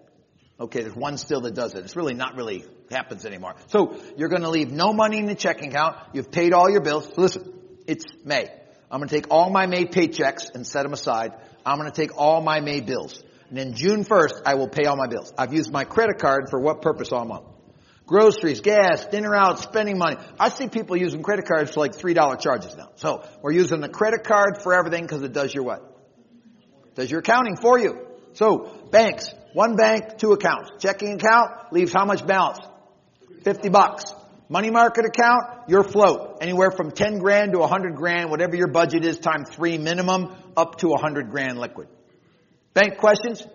Okay, 0.59 0.83
there's 0.83 0.95
one 0.95 1.19
still 1.19 1.41
that 1.43 1.55
does 1.55 1.75
it. 1.75 1.85
It's 1.85 1.97
really 1.97 2.15
not 2.15 2.37
really 2.37 2.65
happens 2.95 3.27
anymore. 3.27 3.55
So, 3.67 4.01
you're 4.17 4.29
going 4.31 4.43
to 4.43 4.51
leave 4.51 4.71
no 4.71 4.93
money 4.93 5.19
in 5.19 5.27
the 5.27 5.35
checking 5.35 5.71
account. 5.71 5.97
You've 6.13 6.31
paid 6.31 6.53
all 6.53 6.71
your 6.71 6.81
bills. 6.81 7.11
Listen, 7.17 7.53
it's 7.87 8.05
May. 8.25 8.51
I'm 8.91 9.01
going 9.01 9.09
to 9.09 9.15
take 9.15 9.31
all 9.31 9.51
my 9.51 9.67
May 9.67 9.85
paychecks 9.87 10.55
and 10.55 10.67
set 10.67 10.85
them 10.85 10.93
aside. 10.93 11.33
I'm 11.67 11.79
going 11.79 11.91
to 11.91 11.97
take 11.97 12.17
all 12.17 12.41
my 12.41 12.61
May 12.61 12.81
bills. 12.81 13.23
And 13.49 13.59
then 13.59 13.75
June 13.75 14.05
1st, 14.05 14.43
I 14.47 14.55
will 14.55 14.69
pay 14.69 14.85
all 14.85 14.97
my 14.97 15.07
bills. 15.07 15.33
I've 15.37 15.53
used 15.53 15.73
my 15.73 15.85
credit 15.85 16.19
card 16.19 16.49
for 16.51 16.61
what 16.61 16.83
purpose 16.83 17.13
all 17.13 17.25
month? 17.25 17.45
Groceries, 18.07 18.61
gas, 18.61 19.07
dinner 19.07 19.35
out, 19.35 19.61
spending 19.61 19.97
money. 19.97 20.17
I 20.39 20.51
see 20.51 20.69
people 20.69 20.97
using 20.97 21.23
credit 21.23 21.47
cards 21.47 21.73
for 21.73 21.81
like 21.81 21.93
$3 21.93 22.41
charges 22.41 22.77
now. 22.77 22.91
So 22.97 23.25
we're 23.43 23.53
using 23.53 23.81
the 23.81 23.89
credit 23.89 24.25
card 24.25 24.63
for 24.63 24.75
everything 24.75 25.03
because 25.03 25.23
it 25.23 25.33
does 25.33 25.55
your 25.55 25.65
what? 25.65 25.91
Does 26.95 27.11
your 27.11 27.21
accounting 27.21 27.57
for 27.57 27.79
you. 27.79 28.07
So 28.35 28.89
banks, 28.91 29.33
one 29.55 29.77
bank, 29.77 30.19
two 30.19 30.33
accounts. 30.33 30.73
Checking 30.81 31.15
account 31.15 31.73
leaves 31.73 31.93
how 31.93 32.05
much 32.05 32.27
balance? 32.27 32.59
50 33.45 33.69
bucks. 33.69 34.05
Money 34.49 34.71
market 34.71 35.05
account, 35.07 35.69
your 35.69 35.83
float. 35.83 36.39
Anywhere 36.41 36.71
from 36.71 36.91
10 36.91 37.19
grand 37.19 37.53
to 37.53 37.59
100 37.59 37.97
grand, 37.97 38.31
whatever 38.31 38.57
your 38.57 38.69
budget 38.69 39.05
is, 39.05 39.19
times 39.19 39.49
three 39.51 39.79
minimum, 39.79 40.35
up 40.57 40.77
to 40.79 40.89
100 40.89 41.31
grand 41.31 41.59
liquid. 41.59 41.89
Bank 42.75 42.99
questions? 42.99 43.47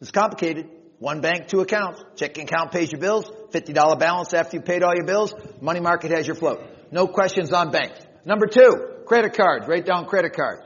It's 0.00 0.10
complicated. 0.10 0.68
One 0.98 1.20
bank, 1.20 1.48
two 1.48 1.60
accounts. 1.60 2.02
Checking 2.16 2.44
account 2.44 2.72
pays 2.72 2.90
your 2.90 3.00
bills. 3.00 3.30
$50 3.52 3.98
balance 3.98 4.34
after 4.34 4.56
you 4.56 4.62
paid 4.62 4.82
all 4.82 4.94
your 4.94 5.06
bills. 5.06 5.32
Money 5.60 5.80
market 5.80 6.10
has 6.10 6.26
your 6.26 6.36
float. 6.36 6.60
No 6.90 7.06
questions 7.06 7.52
on 7.52 7.70
banks. 7.70 8.00
Number 8.24 8.46
two, 8.46 9.04
credit 9.06 9.34
cards. 9.34 9.66
Write 9.66 9.86
down 9.86 10.06
credit 10.06 10.34
card. 10.34 10.60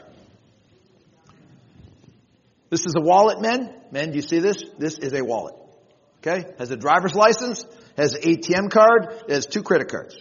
This 2.71 2.81
is 2.81 2.95
a 2.97 3.01
wallet, 3.01 3.41
men. 3.41 3.73
Men, 3.93 4.11
do 4.11 4.17
you 4.17 4.23
see 4.23 4.41
this? 4.41 4.57
This 4.79 4.99
is 4.99 5.13
a 5.13 5.23
wallet. 5.23 5.55
Okay? 6.27 6.47
Has 6.59 6.71
a 6.71 6.77
driver's 6.77 7.15
license, 7.15 7.67
has 7.97 8.15
an 8.15 8.23
ATM 8.23 8.71
card, 8.71 9.25
has 9.29 9.47
two 9.47 9.63
credit 9.63 9.91
cards. 9.91 10.17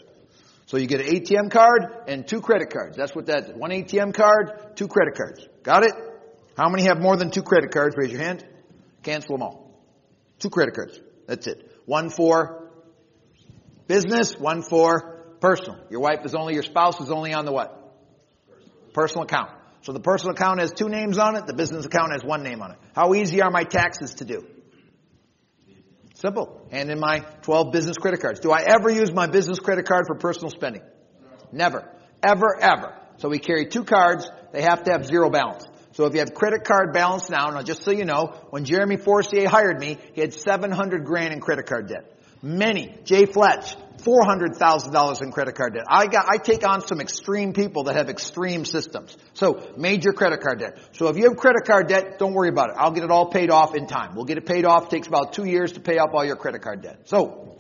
So 0.65 0.77
you 0.77 0.87
get 0.87 1.01
an 1.01 1.07
ATM 1.07 1.51
card 1.51 1.85
and 2.07 2.27
two 2.27 2.41
credit 2.41 2.71
cards. 2.71 2.97
That's 2.97 3.15
what 3.15 3.27
that 3.27 3.49
is. 3.49 3.55
One 3.55 3.71
ATM 3.71 4.13
card, 4.13 4.75
two 4.75 4.87
credit 4.87 5.15
cards. 5.15 5.47
Got 5.63 5.83
it? 5.85 5.93
How 6.57 6.69
many 6.69 6.83
have 6.83 6.99
more 6.99 7.15
than 7.15 7.31
two 7.31 7.41
credit 7.41 7.71
cards? 7.71 7.95
Raise 7.97 8.11
your 8.11 8.21
hand. 8.21 8.45
Cancel 9.01 9.35
them 9.35 9.43
all. 9.43 9.71
Two 10.39 10.49
credit 10.49 10.75
cards. 10.75 10.99
That's 11.27 11.47
it. 11.47 11.71
One 11.85 12.09
for 12.09 12.69
business, 13.87 14.37
one 14.37 14.61
for 14.61 15.35
personal. 15.39 15.79
Your 15.89 16.01
wife 16.01 16.19
is 16.25 16.35
only, 16.35 16.53
your 16.53 16.63
spouse 16.63 16.99
is 16.99 17.11
only 17.11 17.33
on 17.33 17.45
the 17.45 17.51
what? 17.51 17.79
Personal 18.93 19.23
account. 19.23 19.51
So 19.81 19.91
the 19.91 19.99
personal 19.99 20.33
account 20.33 20.59
has 20.59 20.71
two 20.71 20.89
names 20.89 21.17
on 21.17 21.35
it, 21.35 21.45
the 21.45 21.53
business 21.53 21.85
account 21.85 22.11
has 22.13 22.23
one 22.23 22.43
name 22.43 22.61
on 22.61 22.71
it. 22.71 22.77
How 22.95 23.13
easy 23.13 23.41
are 23.41 23.51
my 23.51 23.63
taxes 23.63 24.15
to 24.15 24.25
do? 24.25 24.45
Simple. 26.24 26.65
Hand 26.71 26.89
in 26.89 27.01
my 27.01 27.19
12 27.41 27.74
business 27.74 27.97
credit 27.97 28.21
cards. 28.21 28.39
Do 28.39 28.49
I 28.49 28.61
ever 28.61 28.89
use 28.89 29.11
my 29.11 29.28
business 29.28 29.59
credit 29.59 29.86
card 29.86 30.05
for 30.07 30.15
personal 30.15 30.51
spending? 30.51 30.82
Never. 31.51 31.84
Ever, 32.26 32.57
ever. 32.61 32.97
So 33.17 33.28
we 33.28 33.39
carry 33.39 33.65
two 33.65 33.84
cards. 33.84 34.32
They 34.53 34.61
have 34.61 34.84
to 34.86 34.91
have 34.93 35.05
zero 35.05 35.30
balance. 35.30 35.65
So 35.91 36.05
if 36.05 36.13
you 36.13 36.19
have 36.19 36.34
credit 36.34 36.63
card 36.63 36.93
balance 36.93 37.30
now, 37.30 37.49
now 37.49 37.61
just 37.61 37.84
so 37.84 37.91
you 37.91 38.05
know, 38.05 38.39
when 38.51 38.63
Jeremy 38.63 38.95
Forcier 38.95 39.49
hired 39.49 39.82
me, 39.82 39.97
he 40.13 40.21
had 40.21 40.34
700 40.34 41.03
grand 41.03 41.34
in 41.34 41.41
credit 41.41 41.65
card 41.65 41.89
debt. 41.89 42.09
Many. 42.41 42.95
Jay 43.03 43.26
Fletch, 43.26 43.76
$400,000 44.03 45.21
in 45.21 45.31
credit 45.31 45.55
card 45.55 45.73
debt. 45.73 45.85
I 45.87 46.07
got, 46.07 46.25
I 46.29 46.37
take 46.37 46.67
on 46.67 46.85
some 46.85 46.99
extreme 46.99 47.53
people 47.53 47.83
that 47.83 47.95
have 47.95 48.09
extreme 48.09 48.65
systems. 48.65 49.15
So, 49.33 49.73
major 49.77 50.11
credit 50.11 50.41
card 50.41 50.59
debt. 50.59 50.77
So 50.93 51.07
if 51.07 51.17
you 51.17 51.23
have 51.29 51.37
credit 51.37 51.65
card 51.65 51.87
debt, 51.87 52.19
don't 52.19 52.33
worry 52.33 52.49
about 52.49 52.69
it. 52.69 52.75
I'll 52.77 52.91
get 52.91 53.03
it 53.03 53.11
all 53.11 53.27
paid 53.27 53.49
off 53.49 53.75
in 53.75 53.87
time. 53.87 54.15
We'll 54.15 54.25
get 54.25 54.37
it 54.37 54.45
paid 54.45 54.65
off. 54.65 54.85
It 54.85 54.89
takes 54.89 55.07
about 55.07 55.33
two 55.33 55.45
years 55.45 55.73
to 55.73 55.79
pay 55.79 55.97
off 55.97 56.09
all 56.13 56.25
your 56.25 56.35
credit 56.35 56.61
card 56.61 56.81
debt. 56.81 57.01
So, 57.05 57.57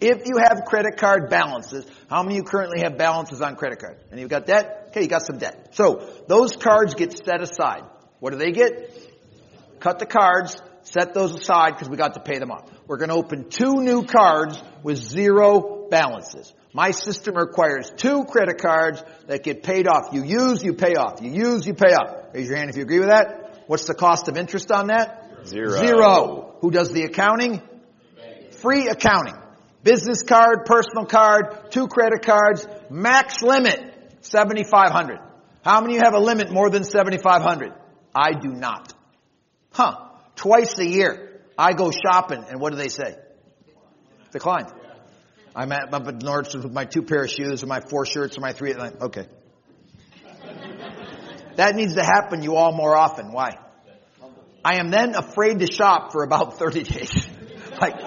if 0.00 0.22
you 0.26 0.38
have 0.38 0.64
credit 0.64 0.96
card 0.96 1.28
balances, 1.28 1.84
how 2.08 2.22
many 2.22 2.36
of 2.36 2.44
you 2.44 2.44
currently 2.44 2.80
have 2.80 2.96
balances 2.96 3.40
on 3.40 3.56
credit 3.56 3.80
card? 3.80 3.98
And 4.10 4.20
you've 4.20 4.30
got 4.30 4.46
debt? 4.46 4.86
Okay, 4.88 5.02
you 5.02 5.08
got 5.08 5.26
some 5.26 5.38
debt. 5.38 5.74
So, 5.74 6.08
those 6.28 6.56
cards 6.56 6.94
get 6.94 7.12
set 7.12 7.42
aside. 7.42 7.82
What 8.20 8.30
do 8.30 8.38
they 8.38 8.52
get? 8.52 8.94
Cut 9.80 9.98
the 9.98 10.06
cards, 10.06 10.60
set 10.92 11.14
those 11.14 11.34
aside 11.34 11.72
because 11.72 11.88
we 11.88 11.96
got 11.96 12.14
to 12.14 12.20
pay 12.20 12.38
them 12.38 12.50
off. 12.50 12.70
We're 12.86 12.96
going 12.96 13.10
to 13.10 13.14
open 13.14 13.48
two 13.48 13.74
new 13.76 14.04
cards 14.04 14.60
with 14.82 14.98
zero 14.98 15.86
balances. 15.90 16.52
My 16.72 16.90
system 16.90 17.34
requires 17.34 17.90
two 17.96 18.24
credit 18.24 18.58
cards 18.60 19.02
that 19.26 19.42
get 19.42 19.62
paid 19.62 19.86
off. 19.86 20.12
You 20.12 20.22
use, 20.22 20.62
you 20.62 20.74
pay 20.74 20.94
off. 20.94 21.22
You 21.22 21.30
use, 21.30 21.66
you 21.66 21.74
pay 21.74 21.94
off. 21.94 22.34
Raise 22.34 22.48
your 22.48 22.56
hand 22.56 22.70
if 22.70 22.76
you 22.76 22.82
agree 22.82 23.00
with 23.00 23.08
that. 23.08 23.64
What's 23.66 23.86
the 23.86 23.94
cost 23.94 24.28
of 24.28 24.36
interest 24.36 24.70
on 24.70 24.88
that? 24.88 25.46
Zero. 25.46 25.70
Zero. 25.70 26.56
Who 26.60 26.70
does 26.70 26.92
the 26.92 27.04
accounting? 27.04 27.62
Free 28.60 28.88
accounting. 28.88 29.34
Business 29.82 30.22
card, 30.22 30.64
personal 30.66 31.06
card, 31.06 31.70
two 31.70 31.86
credit 31.86 32.22
cards, 32.22 32.66
max 32.90 33.42
limit, 33.42 33.80
7,500. 34.22 35.20
How 35.62 35.80
many 35.80 35.94
of 35.94 35.98
you 35.98 36.04
have 36.04 36.14
a 36.14 36.18
limit 36.18 36.50
more 36.50 36.68
than 36.68 36.84
7,500? 36.84 37.72
I 38.14 38.32
do 38.32 38.48
not. 38.48 38.92
Huh. 39.72 40.07
Twice 40.38 40.78
a 40.78 40.86
year, 40.86 41.40
I 41.58 41.72
go 41.72 41.90
shopping 41.90 42.44
and 42.48 42.60
what 42.60 42.70
do 42.70 42.76
they 42.76 42.88
say? 42.88 43.16
Declined. 44.30 44.72
I'm 45.54 45.72
at, 45.72 45.92
I'm 45.92 46.06
at 46.06 46.20
Nordstrom's 46.20 46.62
with 46.62 46.72
my 46.72 46.84
two 46.84 47.02
pair 47.02 47.24
of 47.24 47.30
shoes 47.30 47.64
or 47.64 47.66
my 47.66 47.80
four 47.80 48.06
shirts 48.06 48.38
or 48.38 48.40
my 48.40 48.52
three, 48.52 48.72
okay. 48.72 49.26
That 51.56 51.74
needs 51.74 51.96
to 51.96 52.04
happen 52.04 52.44
you 52.44 52.54
all 52.54 52.72
more 52.72 52.96
often. 52.96 53.32
Why? 53.32 53.58
I 54.64 54.78
am 54.78 54.90
then 54.90 55.16
afraid 55.16 55.58
to 55.58 55.66
shop 55.66 56.12
for 56.12 56.22
about 56.22 56.56
30 56.56 56.84
days. 56.84 57.28
like, 57.80 57.98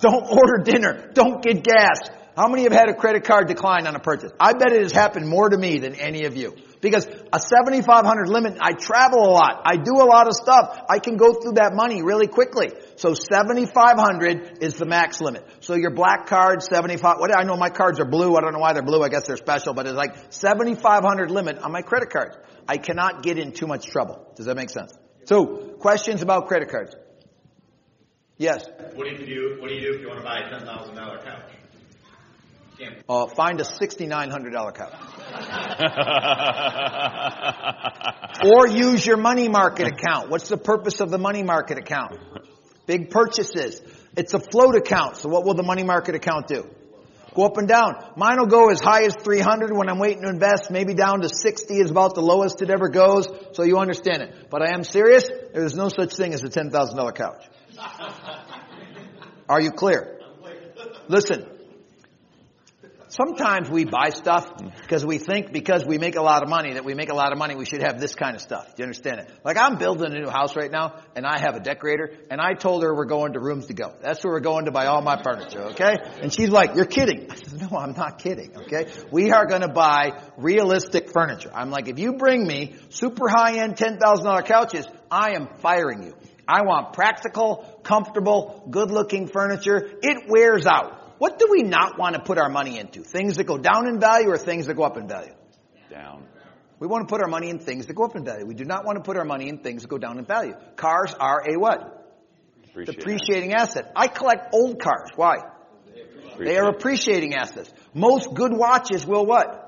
don't 0.00 0.26
order 0.28 0.62
dinner. 0.62 1.10
Don't 1.14 1.42
get 1.42 1.64
gas. 1.64 2.10
How 2.36 2.48
many 2.48 2.64
have 2.64 2.72
had 2.72 2.90
a 2.90 2.94
credit 2.94 3.24
card 3.24 3.48
decline 3.48 3.86
on 3.86 3.96
a 3.96 4.00
purchase? 4.00 4.32
I 4.38 4.52
bet 4.52 4.72
it 4.72 4.82
has 4.82 4.92
happened 4.92 5.26
more 5.26 5.48
to 5.48 5.56
me 5.56 5.78
than 5.78 5.94
any 5.94 6.24
of 6.24 6.36
you. 6.36 6.54
Because 6.82 7.06
a 7.06 7.38
7,500 7.38 8.28
limit, 8.28 8.58
I 8.60 8.72
travel 8.72 9.20
a 9.20 9.30
lot. 9.30 9.62
I 9.64 9.76
do 9.76 9.92
a 10.00 10.04
lot 10.04 10.26
of 10.26 10.34
stuff. 10.34 10.84
I 10.90 10.98
can 10.98 11.16
go 11.16 11.32
through 11.32 11.52
that 11.52 11.74
money 11.74 12.02
really 12.02 12.26
quickly. 12.26 12.72
So 12.96 13.14
7,500 13.14 14.58
is 14.60 14.74
the 14.74 14.84
max 14.84 15.20
limit. 15.20 15.46
So 15.60 15.74
your 15.74 15.92
black 15.92 16.26
card, 16.26 16.60
75, 16.60 17.20
what, 17.20 17.32
I 17.32 17.44
know 17.44 17.56
my 17.56 17.70
cards 17.70 18.00
are 18.00 18.04
blue. 18.04 18.34
I 18.34 18.40
don't 18.40 18.52
know 18.52 18.58
why 18.58 18.72
they're 18.72 18.82
blue. 18.82 19.00
I 19.00 19.10
guess 19.10 19.28
they're 19.28 19.36
special, 19.36 19.74
but 19.74 19.86
it's 19.86 19.94
like 19.94 20.32
7,500 20.32 21.30
limit 21.30 21.58
on 21.58 21.70
my 21.70 21.82
credit 21.82 22.10
cards. 22.10 22.36
I 22.66 22.78
cannot 22.78 23.22
get 23.22 23.38
in 23.38 23.52
too 23.52 23.68
much 23.68 23.86
trouble. 23.86 24.32
Does 24.34 24.46
that 24.46 24.56
make 24.56 24.70
sense? 24.70 24.92
So, 25.26 25.76
questions 25.78 26.20
about 26.20 26.48
credit 26.48 26.68
cards? 26.68 26.96
Yes. 28.38 28.66
What 28.94 29.08
do 29.08 29.14
you 29.14 29.24
do? 29.24 29.60
What 29.60 29.68
do 29.68 29.74
you 29.76 29.82
do 29.82 29.94
if 29.94 30.00
you 30.00 30.08
want 30.08 30.18
to 30.18 30.24
buy 30.24 30.40
a 30.40 30.50
ten 30.50 30.66
thousand 30.66 30.96
dollar 30.96 31.22
couch? 31.22 31.61
Uh, 33.08 33.26
find 33.26 33.60
a 33.60 33.64
$6,900 33.64 34.74
couch. 34.74 34.92
or 38.44 38.66
use 38.68 39.06
your 39.06 39.16
money 39.16 39.48
market 39.48 39.88
account. 39.88 40.30
What's 40.30 40.48
the 40.48 40.56
purpose 40.56 41.00
of 41.00 41.10
the 41.10 41.18
money 41.18 41.42
market 41.42 41.78
account? 41.78 42.18
Big 42.86 43.10
purchases. 43.10 43.80
It's 44.16 44.34
a 44.34 44.40
float 44.40 44.74
account. 44.74 45.16
So 45.16 45.28
what 45.28 45.44
will 45.44 45.54
the 45.54 45.62
money 45.62 45.84
market 45.84 46.14
account 46.14 46.48
do? 46.48 46.68
Go 47.34 47.44
up 47.44 47.56
and 47.56 47.66
down. 47.66 47.94
Mine 48.16 48.38
will 48.38 48.46
go 48.46 48.70
as 48.70 48.80
high 48.80 49.04
as 49.04 49.14
300 49.14 49.74
when 49.74 49.88
I'm 49.88 49.98
waiting 49.98 50.22
to 50.22 50.28
invest. 50.28 50.70
Maybe 50.70 50.92
down 50.92 51.22
to 51.22 51.28
60 51.30 51.74
is 51.74 51.90
about 51.90 52.14
the 52.14 52.20
lowest 52.20 52.60
it 52.60 52.68
ever 52.68 52.88
goes. 52.88 53.26
So 53.52 53.62
you 53.62 53.78
understand 53.78 54.22
it. 54.22 54.50
But 54.50 54.62
I 54.62 54.74
am 54.74 54.84
serious. 54.84 55.30
There's 55.54 55.74
no 55.74 55.88
such 55.88 56.14
thing 56.14 56.34
as 56.34 56.44
a 56.44 56.48
$10,000 56.48 57.14
couch. 57.14 57.44
Are 59.48 59.60
you 59.60 59.70
clear? 59.70 60.18
Listen. 61.08 61.46
Sometimes 63.12 63.68
we 63.68 63.84
buy 63.84 64.08
stuff 64.08 64.50
because 64.80 65.04
we 65.04 65.18
think 65.18 65.52
because 65.52 65.84
we 65.84 65.98
make 65.98 66.16
a 66.16 66.22
lot 66.22 66.42
of 66.42 66.48
money 66.48 66.72
that 66.72 66.84
we 66.86 66.94
make 66.94 67.10
a 67.10 67.14
lot 67.14 67.30
of 67.30 67.36
money 67.38 67.54
we 67.54 67.66
should 67.66 67.82
have 67.82 68.00
this 68.00 68.14
kind 68.14 68.34
of 68.34 68.40
stuff. 68.40 68.74
Do 68.74 68.82
you 68.82 68.84
understand 68.84 69.20
it? 69.20 69.30
Like 69.44 69.58
I'm 69.58 69.76
building 69.76 70.14
a 70.14 70.18
new 70.18 70.30
house 70.30 70.56
right 70.56 70.70
now 70.70 70.98
and 71.14 71.26
I 71.26 71.38
have 71.38 71.54
a 71.54 71.60
decorator 71.60 72.14
and 72.30 72.40
I 72.40 72.54
told 72.54 72.82
her 72.84 72.94
we're 72.94 73.04
going 73.04 73.34
to 73.34 73.38
rooms 73.38 73.66
to 73.66 73.74
go. 73.74 73.92
That's 74.00 74.24
where 74.24 74.32
we're 74.32 74.40
going 74.40 74.64
to 74.64 74.70
buy 74.70 74.86
all 74.86 75.02
my 75.02 75.22
furniture, 75.22 75.60
okay? 75.72 75.96
And 76.22 76.32
she's 76.32 76.48
like, 76.48 76.74
you're 76.74 76.86
kidding. 76.86 77.30
I 77.30 77.34
said, 77.34 77.60
no, 77.60 77.76
I'm 77.76 77.92
not 77.92 78.18
kidding, 78.18 78.56
okay? 78.56 78.90
We 79.10 79.30
are 79.30 79.44
going 79.44 79.60
to 79.60 79.68
buy 79.68 80.18
realistic 80.38 81.10
furniture. 81.12 81.50
I'm 81.52 81.70
like, 81.70 81.88
if 81.88 81.98
you 81.98 82.14
bring 82.14 82.46
me 82.46 82.76
super 82.88 83.28
high 83.28 83.58
end 83.58 83.76
$10,000 83.76 84.46
couches, 84.46 84.86
I 85.10 85.32
am 85.32 85.48
firing 85.58 86.02
you. 86.02 86.14
I 86.48 86.62
want 86.62 86.94
practical, 86.94 87.78
comfortable, 87.82 88.66
good 88.70 88.90
looking 88.90 89.28
furniture. 89.28 89.86
It 90.00 90.30
wears 90.30 90.64
out. 90.64 91.01
What 91.22 91.38
do 91.38 91.46
we 91.48 91.62
not 91.62 92.00
want 92.00 92.16
to 92.16 92.20
put 92.20 92.36
our 92.36 92.48
money 92.48 92.80
into? 92.80 93.04
Things 93.04 93.36
that 93.36 93.44
go 93.44 93.56
down 93.56 93.86
in 93.86 94.00
value 94.00 94.30
or 94.30 94.36
things 94.36 94.66
that 94.66 94.74
go 94.74 94.82
up 94.82 94.96
in 94.96 95.06
value? 95.06 95.34
Down. 95.88 96.26
We 96.80 96.88
want 96.88 97.06
to 97.06 97.12
put 97.14 97.22
our 97.22 97.28
money 97.28 97.48
in 97.48 97.60
things 97.60 97.86
that 97.86 97.94
go 97.94 98.02
up 98.02 98.16
in 98.16 98.24
value. 98.24 98.44
We 98.44 98.54
do 98.54 98.64
not 98.64 98.84
want 98.84 98.96
to 98.98 99.04
put 99.04 99.16
our 99.16 99.24
money 99.24 99.48
in 99.48 99.58
things 99.58 99.82
that 99.82 99.88
go 99.88 99.98
down 99.98 100.18
in 100.18 100.24
value. 100.24 100.54
Cars 100.74 101.14
are 101.14 101.40
a 101.48 101.56
what? 101.60 101.78
Appreciate 102.70 102.98
Depreciating 102.98 103.54
asset. 103.54 103.92
I 103.94 104.08
collect 104.08 104.52
old 104.52 104.80
cars. 104.80 105.10
Why? 105.14 105.36
They 106.40 106.56
are 106.56 106.68
appreciating 106.68 107.36
assets. 107.36 107.72
Most 107.94 108.34
good 108.34 108.52
watches 108.52 109.06
will 109.06 109.24
what? 109.24 109.61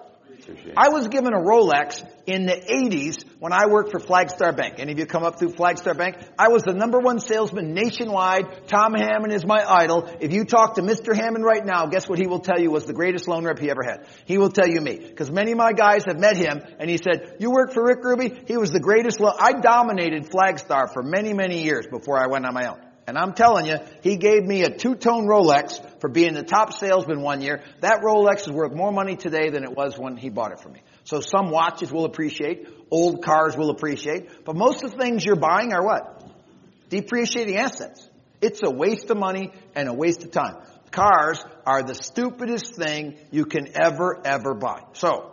I 0.77 0.89
was 0.91 1.09
given 1.09 1.33
a 1.33 1.39
Rolex 1.39 2.05
in 2.27 2.47
the 2.47 2.53
80s 2.53 3.25
when 3.39 3.53
I 3.53 3.67
worked 3.67 3.91
for 3.91 3.99
Flagstar 3.99 4.57
Bank. 4.57 4.75
Any 4.79 4.93
of 4.93 4.99
you 4.99 5.07
come 5.07 5.23
up 5.23 5.39
through 5.39 5.53
Flagstar 5.53 5.97
Bank? 5.97 6.17
I 6.39 6.49
was 6.49 6.63
the 6.63 6.73
number 6.73 6.99
one 6.99 7.19
salesman 7.19 7.75
nationwide. 7.75 8.69
Tom 8.69 8.95
Hammond 8.95 9.33
is 9.33 9.45
my 9.47 9.65
idol. 9.67 10.09
If 10.21 10.33
you 10.33 10.45
talk 10.45 10.75
to 10.77 10.83
Mr. 10.83 11.15
Hammond 11.15 11.45
right 11.45 11.65
now, 11.65 11.87
guess 11.87 12.09
what 12.09 12.19
he 12.19 12.27
will 12.27 12.41
tell 12.41 12.61
you 12.61 12.71
was 12.71 12.85
the 12.85 12.93
greatest 12.93 13.29
loan 13.29 13.45
rep 13.45 13.59
he 13.59 13.71
ever 13.71 13.83
had? 13.83 14.07
He 14.27 14.39
will 14.39 14.51
tell 14.51 14.69
you 14.69 14.81
me. 14.81 14.99
Because 14.99 15.31
many 15.31 15.53
of 15.53 15.59
my 15.59 15.73
guys 15.73 16.05
have 16.07 16.19
met 16.19 16.37
him 16.37 16.61
and 16.79 16.91
he 16.91 16.99
said, 16.99 17.37
you 17.41 17.51
work 17.51 17.73
for 17.73 17.85
Rick 17.85 18.03
Ruby? 18.03 18.43
He 18.47 18.57
was 18.57 18.71
the 18.71 18.81
greatest 18.81 19.21
loan. 19.21 19.35
I 19.39 19.53
dominated 19.53 20.31
Flagstar 20.31 20.93
for 20.93 21.03
many, 21.03 21.33
many 21.33 21.63
years 21.63 21.87
before 21.87 22.23
I 22.23 22.27
went 22.27 22.47
on 22.47 22.55
my 22.55 22.67
own. 22.67 22.94
And 23.07 23.19
I'm 23.19 23.35
telling 23.35 23.67
you, 23.67 23.77
he 24.03 24.17
gave 24.17 24.45
me 24.45 24.63
a 24.63 24.71
two-tone 24.71 25.27
Rolex 25.27 25.81
for 26.01 26.09
being 26.09 26.33
the 26.33 26.43
top 26.43 26.73
salesman 26.73 27.21
one 27.21 27.43
year. 27.43 27.63
That 27.81 28.01
Rolex 28.01 28.49
is 28.49 28.51
worth 28.51 28.73
more 28.73 28.93
money 28.93 29.17
today 29.17 29.51
than 29.51 29.63
it 29.63 29.77
was 29.77 29.99
when 29.99 30.17
he 30.17 30.31
bought 30.31 30.53
it 30.53 30.61
for 30.61 30.71
me. 30.71 30.81
So 31.05 31.21
some 31.21 31.51
watches 31.51 31.93
will 31.93 32.07
appreciate, 32.07 32.67
old 32.91 33.23
cars 33.23 33.57
will 33.57 33.71
appreciate, 33.71 34.45
but 34.45 34.57
most 34.57 34.83
of 34.85 34.93
the 34.93 34.97
things 34.97 35.25
you're 35.25 35.37
buying 35.37 35.75
are 35.75 35.85
what? 35.85 36.25
Depreciating 36.89 37.57
assets. 37.57 38.09
It's 38.41 38.61
a 38.65 38.71
waste 38.71 39.11
of 39.11 39.19
money 39.19 39.53
and 39.75 39.89
a 39.89 39.93
waste 39.93 40.25
of 40.25 40.31
time. 40.31 40.57
Cars 40.91 41.45
are 41.67 41.83
the 41.83 41.95
stupidest 41.95 42.75
thing 42.75 43.19
you 43.31 43.45
can 43.45 43.69
ever, 43.75 44.21
ever 44.25 44.55
buy. 44.55 44.83
So, 44.93 45.33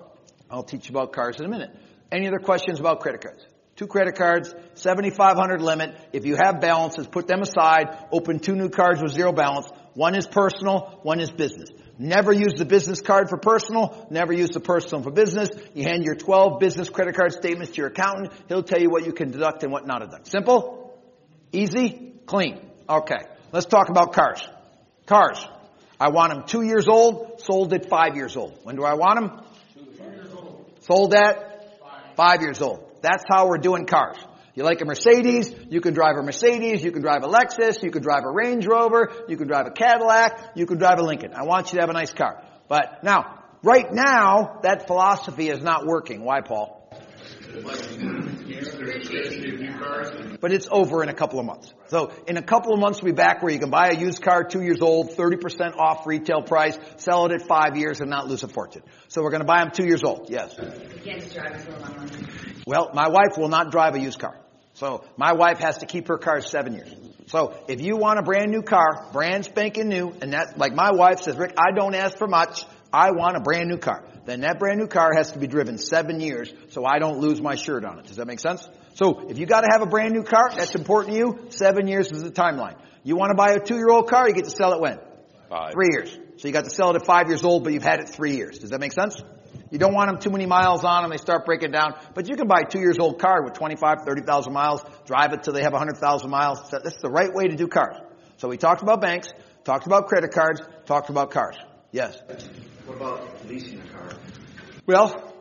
I'll 0.49 0.63
teach 0.63 0.89
you 0.89 0.95
about 0.95 1.13
cars 1.13 1.39
in 1.39 1.45
a 1.45 1.49
minute. 1.49 1.69
Any 2.11 2.27
other 2.27 2.39
questions 2.39 2.79
about 2.79 2.99
credit 2.99 3.21
cards? 3.21 3.45
Two 3.81 3.87
credit 3.87 4.15
cards, 4.15 4.53
7,500 4.75 5.59
limit. 5.59 5.95
If 6.13 6.23
you 6.23 6.35
have 6.39 6.61
balances, 6.61 7.07
put 7.07 7.25
them 7.25 7.41
aside. 7.41 7.97
Open 8.11 8.37
two 8.37 8.53
new 8.55 8.69
cards 8.69 9.01
with 9.01 9.11
zero 9.11 9.31
balance. 9.31 9.67
One 9.95 10.13
is 10.13 10.27
personal, 10.27 10.99
one 11.01 11.19
is 11.19 11.31
business. 11.31 11.69
Never 11.97 12.31
use 12.31 12.53
the 12.53 12.65
business 12.65 13.01
card 13.01 13.27
for 13.27 13.37
personal, 13.37 14.05
never 14.11 14.33
use 14.33 14.51
the 14.51 14.59
personal 14.59 15.01
for 15.01 15.09
business. 15.09 15.49
You 15.73 15.85
hand 15.85 16.03
your 16.03 16.13
12 16.13 16.59
business 16.59 16.91
credit 16.91 17.15
card 17.15 17.31
statements 17.31 17.71
to 17.71 17.77
your 17.77 17.87
accountant. 17.87 18.33
He'll 18.49 18.61
tell 18.61 18.79
you 18.79 18.91
what 18.91 19.03
you 19.03 19.13
can 19.13 19.31
deduct 19.31 19.63
and 19.63 19.71
what 19.71 19.87
not 19.87 20.01
deduct. 20.01 20.27
Simple? 20.27 20.95
Easy? 21.51 22.13
Clean? 22.27 22.61
Okay. 22.87 23.25
Let's 23.51 23.65
talk 23.65 23.89
about 23.89 24.13
cars. 24.13 24.47
Cars. 25.07 25.43
I 25.99 26.09
want 26.09 26.31
them 26.35 26.43
two 26.45 26.61
years 26.61 26.87
old, 26.87 27.41
sold 27.41 27.73
at 27.73 27.89
five 27.89 28.15
years 28.15 28.37
old. 28.37 28.59
When 28.61 28.75
do 28.75 28.83
I 28.83 28.93
want 28.93 29.19
them? 29.19 29.41
Sold 30.81 31.15
at 31.15 32.15
five 32.15 32.43
years 32.43 32.61
old. 32.61 32.90
That's 33.01 33.23
how 33.29 33.47
we're 33.47 33.57
doing 33.57 33.85
cars. 33.85 34.17
You 34.53 34.63
like 34.63 34.81
a 34.81 34.85
Mercedes, 34.85 35.53
you 35.69 35.79
can 35.79 35.93
drive 35.93 36.17
a 36.17 36.23
Mercedes, 36.23 36.83
you 36.83 36.91
can 36.91 37.01
drive 37.01 37.23
a 37.23 37.27
Lexus, 37.27 37.81
you 37.81 37.89
can 37.89 38.01
drive 38.01 38.23
a 38.25 38.31
Range 38.31 38.65
Rover, 38.67 39.09
you 39.29 39.37
can 39.37 39.47
drive 39.47 39.65
a 39.67 39.71
Cadillac, 39.71 40.51
you 40.55 40.65
can 40.65 40.77
drive 40.77 40.99
a 40.99 41.03
Lincoln. 41.03 41.33
I 41.33 41.45
want 41.45 41.71
you 41.71 41.77
to 41.77 41.81
have 41.81 41.89
a 41.89 41.93
nice 41.93 42.11
car. 42.11 42.43
But 42.67 43.03
now, 43.03 43.43
right 43.63 43.87
now, 43.91 44.59
that 44.63 44.87
philosophy 44.87 45.49
is 45.49 45.61
not 45.61 45.85
working. 45.85 46.23
Why, 46.23 46.41
Paul? 46.41 46.77
But 50.39 50.51
it's 50.51 50.67
over 50.71 51.03
in 51.03 51.09
a 51.09 51.13
couple 51.13 51.39
of 51.39 51.45
months. 51.45 51.73
So 51.87 52.11
in 52.27 52.37
a 52.37 52.41
couple 52.41 52.73
of 52.73 52.79
months 52.79 53.01
we'll 53.01 53.13
be 53.13 53.15
back 53.15 53.41
where 53.43 53.51
you 53.51 53.59
can 53.59 53.69
buy 53.69 53.89
a 53.89 53.97
used 53.97 54.21
car 54.21 54.43
two 54.43 54.61
years 54.61 54.81
old, 54.81 55.11
30% 55.11 55.77
off 55.77 56.07
retail 56.07 56.41
price, 56.41 56.77
sell 56.97 57.25
it 57.25 57.31
at 57.31 57.47
five 57.47 57.77
years 57.77 58.01
and 58.01 58.09
not 58.09 58.27
lose 58.27 58.43
a 58.43 58.47
fortune. 58.47 58.83
So 59.07 59.21
we're 59.21 59.31
going 59.31 59.41
to 59.41 59.47
buy 59.47 59.59
them 59.59 59.71
two 59.71 59.85
years 59.85 60.03
old. 60.03 60.29
Yes. 60.29 60.55
Can't 60.55 61.33
drive 61.33 61.67
until 61.67 61.83
I'm. 61.83 62.09
Well, 62.65 62.91
my 62.93 63.07
wife 63.07 63.37
will 63.37 63.49
not 63.49 63.71
drive 63.71 63.95
a 63.95 63.99
used 63.99 64.19
car. 64.19 64.37
So 64.73 65.03
my 65.17 65.33
wife 65.33 65.59
has 65.59 65.79
to 65.79 65.85
keep 65.85 66.07
her 66.07 66.17
car 66.17 66.41
seven 66.41 66.73
years. 66.73 66.93
So 67.27 67.53
if 67.67 67.81
you 67.81 67.97
want 67.97 68.19
a 68.19 68.23
brand 68.23 68.51
new 68.51 68.61
car, 68.61 69.07
brand 69.13 69.45
spanking 69.45 69.89
new, 69.89 70.13
and 70.21 70.33
that, 70.33 70.57
like 70.57 70.73
my 70.73 70.91
wife 70.91 71.21
says, 71.21 71.37
Rick, 71.37 71.53
I 71.57 71.71
don't 71.71 71.95
ask 71.95 72.17
for 72.17 72.27
much. 72.27 72.65
I 72.91 73.11
want 73.11 73.37
a 73.37 73.39
brand 73.39 73.69
new 73.69 73.77
car. 73.77 74.03
Then 74.25 74.41
that 74.41 74.59
brand 74.59 74.79
new 74.79 74.87
car 74.87 75.11
has 75.15 75.31
to 75.31 75.39
be 75.39 75.47
driven 75.47 75.77
seven 75.77 76.19
years 76.19 76.53
so 76.69 76.85
I 76.85 76.99
don't 76.99 77.19
lose 77.19 77.41
my 77.41 77.55
shirt 77.55 77.83
on 77.83 77.99
it. 77.99 78.05
Does 78.05 78.17
that 78.17 78.27
make 78.27 78.39
sense? 78.39 78.67
So 78.93 79.27
if 79.29 79.39
you 79.39 79.45
gotta 79.45 79.67
have 79.71 79.81
a 79.81 79.87
brand 79.87 80.13
new 80.13 80.23
car, 80.23 80.51
that's 80.55 80.75
important 80.75 81.15
to 81.15 81.19
you, 81.19 81.45
seven 81.49 81.87
years 81.87 82.11
is 82.11 82.23
the 82.23 82.31
timeline. 82.31 82.75
You 83.03 83.15
wanna 83.15 83.35
buy 83.35 83.53
a 83.53 83.59
two 83.59 83.75
year 83.75 83.89
old 83.89 84.09
car, 84.09 84.27
you 84.27 84.35
get 84.35 84.45
to 84.45 84.51
sell 84.51 84.73
it 84.73 84.79
when? 84.79 84.99
Five. 85.49 85.73
Three 85.73 85.89
years. 85.91 86.17
So 86.37 86.47
you 86.47 86.53
got 86.53 86.63
to 86.63 86.69
sell 86.69 86.91
it 86.91 86.95
at 86.95 87.05
five 87.05 87.27
years 87.27 87.43
old, 87.43 87.65
but 87.65 87.73
you've 87.73 87.83
had 87.83 87.99
it 87.99 88.09
three 88.09 88.35
years. 88.37 88.57
Does 88.59 88.69
that 88.69 88.79
make 88.79 88.93
sense? 88.93 89.21
You 89.69 89.79
don't 89.79 89.93
want 89.93 90.09
them 90.09 90.19
too 90.19 90.29
many 90.29 90.45
miles 90.45 90.83
on 90.85 91.03
them, 91.03 91.11
they 91.11 91.17
start 91.17 91.45
breaking 91.45 91.71
down. 91.71 91.93
But 92.13 92.29
you 92.29 92.35
can 92.35 92.47
buy 92.47 92.61
a 92.65 92.69
two 92.69 92.79
years 92.79 92.97
old 92.99 93.19
car 93.19 93.43
with 93.43 93.53
25, 93.53 93.99
30,000 94.05 94.53
miles, 94.53 94.81
drive 95.05 95.33
it 95.33 95.43
till 95.43 95.53
they 95.53 95.63
have 95.63 95.73
100,000 95.73 96.29
miles. 96.29 96.69
That's 96.71 97.01
the 97.01 97.09
right 97.09 97.33
way 97.33 97.47
to 97.47 97.55
do 97.55 97.67
cars. 97.67 97.97
So 98.37 98.47
we 98.47 98.57
talked 98.57 98.81
about 98.81 99.01
banks, 99.01 99.31
talked 99.63 99.85
about 99.85 100.07
credit 100.07 100.31
cards, 100.31 100.61
talked 100.85 101.09
about 101.09 101.31
cars. 101.31 101.57
Yes. 101.91 102.17
What 102.91 102.97
about 102.97 103.47
leasing 103.47 103.79
a 103.79 103.87
car? 103.87 104.09
Well, 104.85 105.33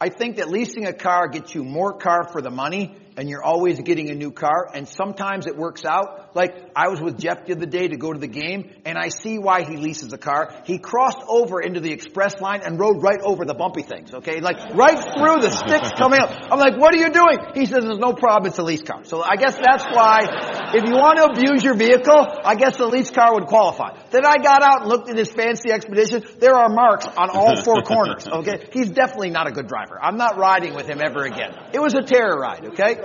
I 0.00 0.08
think 0.08 0.36
that 0.36 0.50
leasing 0.50 0.84
a 0.84 0.92
car 0.92 1.28
gets 1.28 1.54
you 1.54 1.62
more 1.62 1.92
car 1.92 2.28
for 2.32 2.42
the 2.42 2.50
money 2.50 2.96
and 3.16 3.30
you're 3.30 3.42
always 3.42 3.80
getting 3.80 4.10
a 4.10 4.14
new 4.14 4.30
car 4.30 4.68
and 4.74 4.86
sometimes 4.86 5.46
it 5.46 5.56
works 5.56 5.84
out. 5.84 6.34
Like 6.34 6.70
I 6.74 6.88
was 6.88 7.00
with 7.00 7.18
Jeff 7.18 7.46
the 7.46 7.54
other 7.54 7.66
day 7.66 7.88
to 7.88 7.96
go 7.96 8.12
to 8.12 8.18
the 8.18 8.26
game 8.26 8.72
and 8.84 8.98
I 8.98 9.08
see 9.08 9.38
why 9.38 9.62
he 9.62 9.76
leases 9.76 10.12
a 10.12 10.18
car. 10.18 10.52
He 10.64 10.78
crossed 10.78 11.22
over 11.26 11.62
into 11.62 11.80
the 11.80 11.92
express 11.92 12.40
line 12.40 12.60
and 12.62 12.78
rode 12.78 13.02
right 13.02 13.20
over 13.22 13.44
the 13.44 13.54
bumpy 13.54 13.82
things, 13.82 14.12
okay? 14.12 14.40
Like 14.40 14.74
right 14.74 14.98
through 14.98 15.40
the 15.40 15.50
sticks 15.50 15.92
coming 15.96 16.20
up. 16.20 16.30
I'm 16.50 16.58
like, 16.58 16.76
what 16.78 16.94
are 16.94 16.98
you 16.98 17.10
doing? 17.10 17.38
He 17.54 17.64
says 17.64 17.84
there's 17.84 17.98
no 17.98 18.12
problem, 18.12 18.48
it's 18.48 18.58
a 18.58 18.64
lease 18.64 18.82
car. 18.82 19.04
So 19.04 19.22
I 19.22 19.36
guess 19.36 19.56
that's 19.56 19.84
why 19.84 20.65
if 20.74 20.84
you 20.84 20.94
want 20.94 21.18
to 21.18 21.24
abuse 21.26 21.62
your 21.62 21.76
vehicle, 21.76 22.26
I 22.44 22.54
guess 22.54 22.76
the 22.76 22.86
lease 22.86 23.10
car 23.10 23.34
would 23.34 23.46
qualify. 23.46 23.96
Then 24.10 24.24
I 24.24 24.38
got 24.38 24.62
out 24.62 24.82
and 24.82 24.88
looked 24.88 25.08
at 25.08 25.16
his 25.16 25.30
fancy 25.30 25.70
expedition. 25.70 26.24
There 26.38 26.54
are 26.54 26.68
marks 26.68 27.06
on 27.06 27.30
all 27.30 27.62
four 27.62 27.82
corners, 27.82 28.26
okay? 28.40 28.68
He's 28.72 28.90
definitely 28.90 29.30
not 29.30 29.46
a 29.46 29.52
good 29.52 29.68
driver. 29.68 29.98
I'm 30.00 30.16
not 30.16 30.36
riding 30.36 30.74
with 30.74 30.86
him 30.86 31.00
ever 31.04 31.24
again. 31.24 31.54
It 31.72 31.80
was 31.80 31.94
a 31.94 32.02
terror 32.02 32.38
ride, 32.38 32.66
okay? 32.72 32.96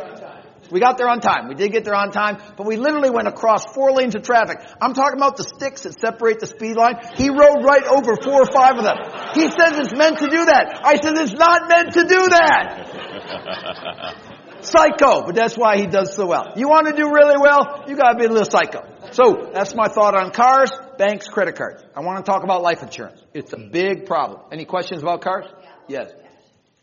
We 0.72 0.80
got 0.80 0.98
there 0.98 1.10
on 1.10 1.20
time. 1.20 1.50
We 1.50 1.56
did 1.56 1.74
get 1.74 1.84
there 1.84 1.96
on 1.96 2.12
time, 2.12 2.38
but 2.56 2.66
we 2.66 2.78
literally 2.78 3.10
went 3.10 3.28
across 3.28 3.66
four 3.74 3.92
lanes 3.92 4.16
of 4.16 4.24
traffic. 4.24 4.58
I'm 4.82 4.94
talking 4.94 5.18
about 5.18 5.36
the 5.36 5.44
sticks 5.44 5.82
that 5.82 6.00
separate 6.00 6.40
the 6.40 6.48
speed 6.48 6.78
line. 6.78 6.96
He 7.16 7.30
rode 7.30 7.64
right 7.64 7.84
over 7.84 8.16
four 8.16 8.44
or 8.44 8.46
five 8.46 8.78
of 8.78 8.86
them. 8.86 8.98
He 9.36 9.42
says 9.52 9.78
it's 9.78 9.94
meant 9.94 10.20
to 10.20 10.30
do 10.30 10.46
that. 10.46 10.80
I 10.84 10.96
said 10.96 11.18
it's 11.18 11.34
not 11.34 11.68
meant 11.68 11.94
to 11.94 12.04
do 12.08 12.30
that. 12.30 14.28
Psycho, 14.62 15.24
but 15.26 15.36
that's 15.36 15.58
why 15.58 15.78
he 15.78 15.88
does 15.88 16.16
so 16.16 16.28
well. 16.28 16.54
You 16.56 16.68
want 16.70 16.88
to 16.88 16.94
do 16.94 17.10
really 17.12 17.38
well, 17.40 17.84
you 17.88 17.96
gotta 17.96 18.18
be 18.18 18.26
a 18.26 18.30
little 18.30 18.50
psycho. 18.50 18.86
So, 19.12 19.50
that's 19.54 19.76
my 19.76 19.88
thought 19.88 20.16
on 20.16 20.32
cars, 20.32 20.72
banks, 20.98 21.28
credit 21.28 21.56
cards. 21.56 21.84
I 21.96 22.02
want 22.02 22.24
to 22.24 22.32
talk 22.32 22.44
about 22.44 22.62
life 22.62 22.82
insurance. 22.84 23.22
It's 23.34 23.52
a 23.54 23.58
big 23.58 24.06
problem. 24.06 24.42
Any 24.52 24.66
questions 24.66 25.02
about 25.02 25.22
cars? 25.22 25.46
Yes. 25.88 26.12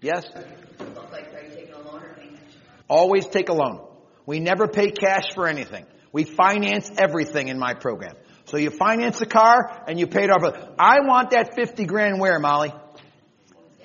Yes? 0.01 0.27
Like, 1.11 1.33
are 1.35 1.43
you 1.43 1.55
taking 1.55 1.75
a 1.75 1.79
loan 1.79 2.03
or 2.03 2.15
paying 2.15 2.35
cash? 2.35 2.55
Always 2.89 3.27
take 3.27 3.49
a 3.49 3.55
loan. 3.55 3.81
We 4.27 4.41
never 4.41 4.69
pay 4.69 4.91
cash 4.91 5.35
for 5.35 5.47
anything. 5.47 5.87
We 6.13 6.25
finance 6.25 6.91
everything 6.99 7.49
in 7.49 7.59
my 7.59 7.75
program. 7.75 8.17
So 8.47 8.57
you 8.57 8.71
finance 8.71 9.21
a 9.21 9.27
car 9.27 9.85
and 9.87 9.99
you 9.99 10.07
pay 10.07 10.25
it 10.25 10.31
off. 10.31 10.43
I 10.79 11.01
want 11.01 11.31
that 11.31 11.55
50 11.55 11.85
grand 11.85 12.19
where, 12.19 12.39
Molly? 12.39 12.73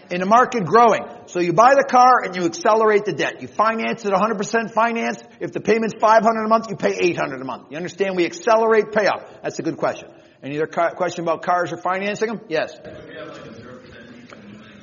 In 0.10 0.22
a 0.22 0.26
market 0.26 0.66
growing. 0.66 1.04
So 1.34 1.40
you 1.40 1.52
buy 1.52 1.74
the 1.74 1.84
car 1.84 2.22
and 2.24 2.36
you 2.36 2.46
accelerate 2.46 3.06
the 3.06 3.12
debt. 3.12 3.42
You 3.42 3.48
finance 3.48 4.06
it 4.06 4.14
100% 4.14 4.72
finance. 4.72 5.18
If 5.40 5.52
the 5.52 5.62
payment's 5.62 5.96
500 6.00 6.46
a 6.46 6.48
month, 6.48 6.70
you 6.70 6.76
pay 6.76 6.96
800 6.96 7.42
a 7.42 7.44
month. 7.44 7.72
You 7.72 7.78
understand? 7.78 8.16
We 8.16 8.26
accelerate 8.28 8.92
payoff. 8.92 9.24
That's 9.42 9.58
a 9.58 9.64
good 9.64 9.78
question. 9.78 10.10
Any 10.44 10.58
other 10.58 10.68
ca- 10.68 10.92
question 10.92 11.24
about 11.24 11.42
cars 11.42 11.74
or 11.74 11.78
financing 11.78 12.28
them? 12.28 12.42
Yes. 12.50 12.76
We 12.86 13.16
have 13.16 13.30
like 13.30 13.46
a 13.48 13.56
zero 13.56 13.80
percent 13.80 14.10
on 14.32 14.52
the 14.52 14.60
money. 14.60 14.76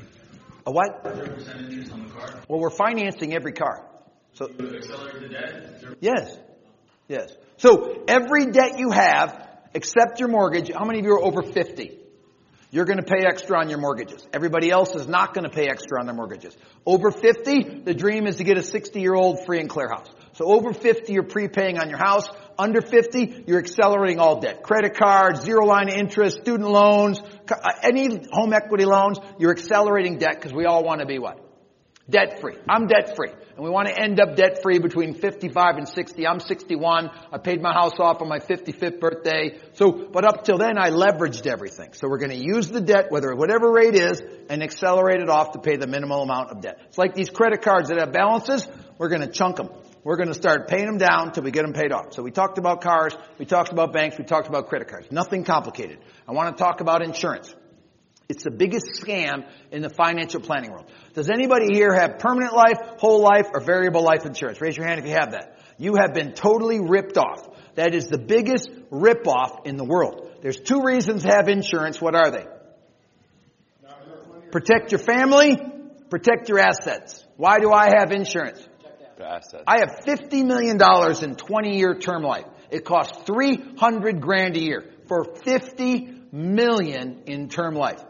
What? 0.64 1.14
Zero 1.14 1.34
percent 1.36 1.60
interest 1.60 1.92
on 1.92 2.02
the 2.02 2.10
car. 2.10 2.42
Well, 2.48 2.58
we're 2.58 2.70
financing 2.70 3.32
every 3.32 3.52
car. 3.52 3.86
So 4.32 4.46
accelerate 4.46 5.20
the 5.20 5.28
debt, 5.28 5.98
Yes. 6.00 6.36
Yes. 7.06 7.32
So 7.58 8.02
every 8.08 8.46
debt 8.46 8.76
you 8.76 8.90
have, 8.90 9.46
except 9.72 10.18
your 10.18 10.28
mortgage, 10.28 10.72
how 10.72 10.84
many 10.84 10.98
of 10.98 11.04
you 11.04 11.12
are 11.12 11.22
over 11.22 11.42
50? 11.42 11.99
You're 12.72 12.84
going 12.84 12.98
to 12.98 13.04
pay 13.04 13.26
extra 13.26 13.58
on 13.58 13.68
your 13.68 13.78
mortgages. 13.78 14.24
Everybody 14.32 14.70
else 14.70 14.94
is 14.94 15.08
not 15.08 15.34
going 15.34 15.42
to 15.42 15.50
pay 15.50 15.68
extra 15.68 15.98
on 15.98 16.06
their 16.06 16.14
mortgages. 16.14 16.56
Over 16.86 17.10
50, 17.10 17.80
the 17.80 17.94
dream 17.94 18.28
is 18.28 18.36
to 18.36 18.44
get 18.44 18.58
a 18.58 18.62
60 18.62 19.00
year 19.00 19.14
old 19.14 19.44
free 19.44 19.58
and 19.58 19.68
clear 19.68 19.88
house. 19.88 20.08
So 20.34 20.44
over 20.46 20.72
50, 20.72 21.12
you're 21.12 21.24
prepaying 21.24 21.78
on 21.80 21.88
your 21.88 21.98
house. 21.98 22.28
Under 22.56 22.80
50, 22.80 23.44
you're 23.48 23.58
accelerating 23.58 24.20
all 24.20 24.40
debt. 24.40 24.62
Credit 24.62 24.94
cards, 24.94 25.42
zero 25.42 25.66
line 25.66 25.88
of 25.88 25.96
interest, 25.96 26.42
student 26.42 26.70
loans, 26.70 27.20
uh, 27.50 27.56
any 27.82 28.20
home 28.30 28.52
equity 28.52 28.84
loans, 28.84 29.18
you're 29.38 29.50
accelerating 29.50 30.18
debt 30.18 30.36
because 30.36 30.52
we 30.52 30.64
all 30.64 30.84
want 30.84 31.00
to 31.00 31.06
be 31.06 31.18
what? 31.18 31.40
Debt 32.08 32.40
free. 32.40 32.56
I'm 32.68 32.86
debt 32.86 33.16
free. 33.16 33.30
And 33.60 33.66
we 33.66 33.70
want 33.74 33.88
to 33.88 34.02
end 34.02 34.18
up 34.18 34.36
debt 34.36 34.62
free 34.62 34.78
between 34.78 35.12
55 35.12 35.76
and 35.76 35.86
60. 35.86 36.26
I'm 36.26 36.40
61. 36.40 37.10
I 37.30 37.36
paid 37.36 37.60
my 37.60 37.74
house 37.74 37.92
off 37.98 38.22
on 38.22 38.28
my 38.30 38.38
55th 38.38 38.98
birthday. 39.00 39.58
So, 39.74 39.92
but 39.92 40.24
up 40.24 40.44
till 40.44 40.56
then 40.56 40.78
I 40.78 40.88
leveraged 40.88 41.46
everything. 41.46 41.92
So 41.92 42.08
we're 42.08 42.16
going 42.16 42.30
to 42.30 42.42
use 42.42 42.70
the 42.70 42.80
debt, 42.80 43.10
whether 43.10 43.36
whatever 43.36 43.70
rate 43.70 43.94
is, 43.94 44.22
and 44.48 44.62
accelerate 44.62 45.20
it 45.20 45.28
off 45.28 45.52
to 45.52 45.58
pay 45.58 45.76
the 45.76 45.86
minimal 45.86 46.22
amount 46.22 46.52
of 46.52 46.62
debt. 46.62 46.80
It's 46.86 46.96
like 46.96 47.14
these 47.14 47.28
credit 47.28 47.60
cards 47.60 47.90
that 47.90 47.98
have 47.98 48.12
balances. 48.12 48.66
We're 48.96 49.10
going 49.10 49.20
to 49.20 49.30
chunk 49.30 49.56
them. 49.56 49.68
We're 50.04 50.16
going 50.16 50.28
to 50.28 50.34
start 50.34 50.66
paying 50.66 50.86
them 50.86 50.96
down 50.96 51.26
until 51.26 51.42
we 51.42 51.50
get 51.50 51.66
them 51.66 51.74
paid 51.74 51.92
off. 51.92 52.14
So 52.14 52.22
we 52.22 52.30
talked 52.30 52.56
about 52.56 52.80
cars, 52.80 53.14
we 53.38 53.44
talked 53.44 53.72
about 53.72 53.92
banks, 53.92 54.16
we 54.16 54.24
talked 54.24 54.48
about 54.48 54.68
credit 54.68 54.88
cards. 54.88 55.08
Nothing 55.10 55.44
complicated. 55.44 55.98
I 56.26 56.32
want 56.32 56.56
to 56.56 56.64
talk 56.64 56.80
about 56.80 57.02
insurance. 57.02 57.54
It's 58.30 58.44
the 58.44 58.50
biggest 58.52 58.86
scam 59.02 59.44
in 59.72 59.82
the 59.82 59.90
financial 59.90 60.40
planning 60.40 60.70
world. 60.70 60.86
Does 61.14 61.28
anybody 61.28 61.66
here 61.74 61.92
have 61.92 62.20
permanent 62.20 62.54
life, 62.54 62.78
whole 62.98 63.20
life, 63.20 63.48
or 63.52 63.60
variable 63.60 64.02
life 64.04 64.24
insurance? 64.24 64.60
Raise 64.60 64.76
your 64.76 64.86
hand 64.86 65.00
if 65.00 65.06
you 65.06 65.14
have 65.14 65.32
that. 65.32 65.58
You 65.78 65.96
have 65.96 66.14
been 66.14 66.32
totally 66.32 66.78
ripped 66.78 67.18
off. 67.18 67.48
That 67.74 67.92
is 67.92 68.06
the 68.06 68.18
biggest 68.18 68.70
rip 68.88 69.26
off 69.26 69.66
in 69.66 69.76
the 69.76 69.84
world. 69.84 70.30
There's 70.42 70.60
two 70.60 70.82
reasons 70.82 71.24
to 71.24 71.28
have 71.28 71.48
insurance. 71.48 72.00
What 72.00 72.14
are 72.14 72.30
they? 72.30 72.46
Protect 74.52 74.92
your 74.92 75.00
family, 75.00 75.58
protect 76.08 76.48
your 76.48 76.60
assets. 76.60 77.24
Why 77.36 77.58
do 77.58 77.72
I 77.72 77.90
have 77.98 78.12
insurance? 78.12 78.64
Assets. 79.20 79.64
I 79.66 79.80
have 79.80 80.04
$50 80.06 80.46
million 80.46 80.78
in 81.22 81.36
20 81.36 81.76
year 81.76 81.94
term 81.96 82.22
life. 82.22 82.46
It 82.70 82.84
costs 82.84 83.18
300 83.26 84.20
grand 84.20 84.56
a 84.56 84.60
year 84.60 84.84
for 85.08 85.24
50 85.24 86.20
million 86.32 87.24
in 87.26 87.48
term 87.48 87.74
life. 87.74 88.02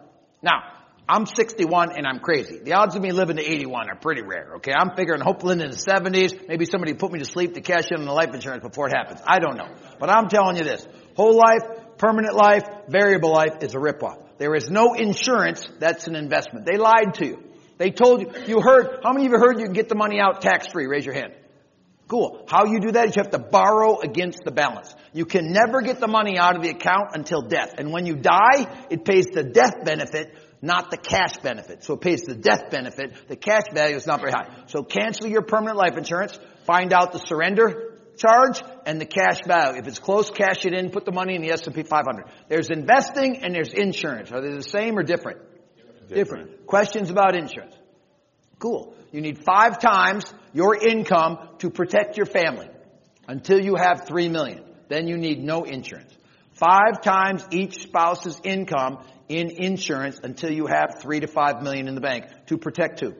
Now, 0.42 0.62
I'm 1.08 1.26
61 1.26 1.96
and 1.96 2.06
I'm 2.06 2.20
crazy. 2.20 2.60
The 2.62 2.74
odds 2.74 2.94
of 2.94 3.02
me 3.02 3.10
living 3.10 3.36
to 3.36 3.42
81 3.42 3.90
are 3.90 3.96
pretty 3.96 4.22
rare, 4.22 4.54
okay? 4.56 4.72
I'm 4.72 4.94
figuring 4.94 5.20
hopefully 5.20 5.54
in 5.54 5.58
the 5.58 5.76
70s, 5.76 6.46
maybe 6.46 6.64
somebody 6.64 6.94
put 6.94 7.10
me 7.10 7.18
to 7.18 7.24
sleep 7.24 7.54
to 7.54 7.60
cash 7.60 7.88
in 7.90 7.98
on 7.98 8.06
the 8.06 8.12
life 8.12 8.32
insurance 8.32 8.62
before 8.62 8.88
it 8.88 8.92
happens. 8.92 9.20
I 9.26 9.40
don't 9.40 9.56
know. 9.56 9.68
But 9.98 10.08
I'm 10.08 10.28
telling 10.28 10.56
you 10.56 10.62
this. 10.62 10.86
Whole 11.16 11.36
life, 11.36 11.96
permanent 11.98 12.36
life, 12.36 12.62
variable 12.88 13.32
life 13.32 13.56
is 13.62 13.74
a 13.74 13.78
ripoff. 13.78 14.18
There 14.38 14.54
is 14.54 14.70
no 14.70 14.94
insurance 14.94 15.68
that's 15.80 16.06
an 16.06 16.14
investment. 16.14 16.64
They 16.64 16.78
lied 16.78 17.14
to 17.14 17.26
you. 17.26 17.42
They 17.76 17.90
told 17.90 18.20
you, 18.20 18.30
you 18.46 18.60
heard, 18.60 19.00
how 19.02 19.12
many 19.12 19.26
of 19.26 19.32
you 19.32 19.38
heard 19.38 19.58
you 19.58 19.64
can 19.64 19.72
get 19.72 19.88
the 19.88 19.96
money 19.96 20.20
out 20.20 20.42
tax 20.42 20.68
free? 20.68 20.86
Raise 20.86 21.04
your 21.04 21.14
hand. 21.14 21.32
Cool. 22.10 22.44
How 22.48 22.64
you 22.64 22.80
do 22.80 22.90
that 22.90 23.08
is 23.08 23.14
you 23.14 23.22
have 23.22 23.30
to 23.30 23.38
borrow 23.38 24.00
against 24.00 24.40
the 24.44 24.50
balance. 24.50 24.92
You 25.12 25.24
can 25.24 25.52
never 25.52 25.80
get 25.80 26.00
the 26.00 26.08
money 26.08 26.38
out 26.38 26.56
of 26.56 26.62
the 26.62 26.70
account 26.70 27.10
until 27.14 27.40
death. 27.40 27.74
And 27.78 27.92
when 27.92 28.04
you 28.04 28.16
die, 28.16 28.66
it 28.90 29.04
pays 29.04 29.26
the 29.26 29.44
death 29.44 29.84
benefit, 29.84 30.34
not 30.60 30.90
the 30.90 30.96
cash 30.96 31.36
benefit. 31.36 31.84
So 31.84 31.94
it 31.94 32.00
pays 32.00 32.22
the 32.22 32.34
death 32.34 32.68
benefit. 32.68 33.28
The 33.28 33.36
cash 33.36 33.62
value 33.72 33.94
is 33.94 34.08
not 34.08 34.18
very 34.18 34.32
high. 34.32 34.48
So 34.66 34.82
cancel 34.82 35.28
your 35.28 35.42
permanent 35.42 35.78
life 35.78 35.96
insurance, 35.96 36.36
find 36.64 36.92
out 36.92 37.12
the 37.12 37.20
surrender 37.20 37.96
charge 38.16 38.60
and 38.86 39.00
the 39.00 39.06
cash 39.06 39.38
value. 39.46 39.78
If 39.78 39.86
it's 39.86 40.00
close, 40.00 40.30
cash 40.30 40.66
it 40.66 40.74
in, 40.74 40.90
put 40.90 41.04
the 41.04 41.12
money 41.12 41.36
in 41.36 41.42
the 41.42 41.52
S&P 41.52 41.84
500. 41.84 42.26
There's 42.48 42.70
investing 42.70 43.44
and 43.44 43.54
there's 43.54 43.72
insurance. 43.72 44.32
Are 44.32 44.40
they 44.40 44.52
the 44.52 44.64
same 44.64 44.98
or 44.98 45.04
different? 45.04 45.42
Different. 45.76 46.08
different. 46.08 46.66
Questions 46.66 47.08
about 47.08 47.36
insurance? 47.36 47.76
Cool. 48.58 48.96
You 49.12 49.20
need 49.20 49.44
five 49.44 49.78
times 49.80 50.32
your 50.52 50.76
income 50.76 51.48
to 51.58 51.70
protect 51.70 52.16
your 52.16 52.26
family 52.26 52.68
until 53.26 53.60
you 53.60 53.76
have 53.76 54.06
three 54.06 54.28
million. 54.28 54.64
Then 54.88 55.06
you 55.06 55.16
need 55.16 55.42
no 55.42 55.64
insurance. 55.64 56.12
Five 56.52 57.00
times 57.00 57.46
each 57.50 57.82
spouse's 57.82 58.40
income 58.44 59.04
in 59.28 59.50
insurance 59.50 60.18
until 60.22 60.50
you 60.50 60.66
have 60.66 61.00
three 61.00 61.20
to 61.20 61.26
five 61.26 61.62
million 61.62 61.88
in 61.88 61.94
the 61.94 62.00
bank 62.00 62.26
to 62.46 62.58
protect 62.58 63.00
who? 63.00 63.14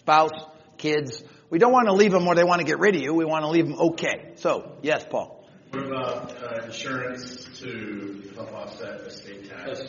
Spouse, 0.00 0.32
kids. 0.76 1.22
We 1.48 1.58
don't 1.58 1.72
want 1.72 1.86
to 1.86 1.94
leave 1.94 2.10
them 2.10 2.26
where 2.26 2.34
they 2.34 2.44
want 2.44 2.60
to 2.60 2.66
get 2.66 2.78
rid 2.80 2.96
of 2.96 3.02
you. 3.02 3.14
We 3.14 3.24
want 3.24 3.44
to 3.44 3.50
leave 3.50 3.66
them 3.66 3.78
okay. 3.78 4.32
So, 4.36 4.76
yes, 4.82 5.06
Paul. 5.08 5.48
What 5.70 5.86
about 5.86 6.42
uh, 6.42 6.64
insurance 6.64 7.44
to 7.60 8.30
help 8.34 8.52
offset 8.52 9.00
estate 9.00 9.48
tax? 9.48 9.80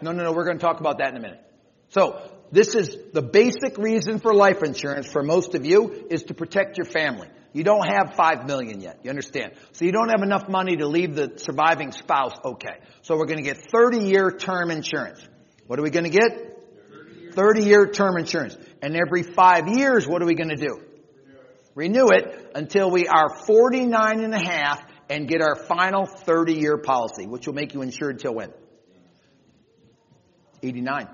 No, 0.00 0.12
no, 0.12 0.22
no. 0.22 0.32
We're 0.32 0.44
going 0.44 0.58
to 0.58 0.64
talk 0.64 0.80
about 0.80 0.98
that 0.98 1.10
in 1.10 1.16
a 1.16 1.20
minute. 1.20 1.40
So, 1.88 2.20
this 2.50 2.74
is 2.74 2.96
the 3.12 3.22
basic 3.22 3.76
reason 3.76 4.20
for 4.20 4.32
life 4.34 4.62
insurance 4.62 5.10
for 5.10 5.22
most 5.22 5.54
of 5.54 5.66
you 5.66 6.06
is 6.10 6.24
to 6.24 6.34
protect 6.34 6.78
your 6.78 6.86
family. 6.86 7.28
You 7.52 7.64
don't 7.64 7.86
have 7.88 8.14
five 8.14 8.46
million 8.46 8.80
yet. 8.80 9.00
You 9.02 9.10
understand? 9.10 9.52
So 9.72 9.84
you 9.84 9.92
don't 9.92 10.10
have 10.10 10.22
enough 10.22 10.48
money 10.48 10.76
to 10.76 10.86
leave 10.86 11.14
the 11.14 11.34
surviving 11.36 11.92
spouse 11.92 12.34
okay. 12.44 12.78
So 13.02 13.16
we're 13.16 13.26
going 13.26 13.38
to 13.38 13.44
get 13.44 13.70
30 13.70 14.00
year 14.00 14.30
term 14.30 14.70
insurance. 14.70 15.20
What 15.66 15.78
are 15.78 15.82
we 15.82 15.90
going 15.90 16.04
to 16.04 16.10
get? 16.10 17.34
30 17.34 17.62
year 17.62 17.86
term 17.86 18.16
insurance. 18.18 18.56
And 18.82 18.96
every 18.96 19.22
five 19.22 19.68
years, 19.68 20.06
what 20.06 20.22
are 20.22 20.26
we 20.26 20.34
going 20.34 20.50
to 20.50 20.56
do? 20.56 20.82
Renew 21.74 22.08
it 22.08 22.52
until 22.54 22.90
we 22.90 23.06
are 23.06 23.28
49 23.46 24.20
and 24.20 24.34
a 24.34 24.38
half 24.38 24.84
and 25.08 25.28
get 25.28 25.40
our 25.40 25.54
final 25.54 26.06
30 26.06 26.54
year 26.54 26.76
policy, 26.78 27.26
which 27.26 27.46
will 27.46 27.54
make 27.54 27.74
you 27.74 27.82
insured 27.82 28.18
till 28.18 28.34
when? 28.34 28.52
89. 30.62 31.08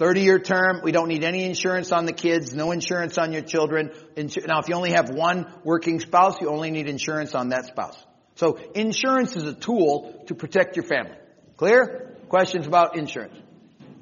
30 0.00 0.22
year 0.22 0.38
term, 0.38 0.80
we 0.82 0.92
don't 0.92 1.08
need 1.08 1.24
any 1.24 1.44
insurance 1.44 1.92
on 1.92 2.06
the 2.06 2.12
kids, 2.14 2.54
no 2.54 2.70
insurance 2.70 3.18
on 3.18 3.34
your 3.34 3.42
children. 3.42 3.90
Now 4.16 4.60
if 4.60 4.68
you 4.70 4.74
only 4.74 4.92
have 4.92 5.10
one 5.10 5.44
working 5.62 6.00
spouse, 6.00 6.40
you 6.40 6.48
only 6.48 6.70
need 6.70 6.88
insurance 6.88 7.34
on 7.34 7.50
that 7.50 7.66
spouse. 7.66 8.02
So 8.36 8.58
insurance 8.74 9.36
is 9.36 9.42
a 9.42 9.52
tool 9.52 10.24
to 10.28 10.34
protect 10.34 10.76
your 10.76 10.86
family. 10.86 11.18
Clear? 11.58 12.16
Questions 12.30 12.66
about 12.66 12.96
insurance? 12.96 13.36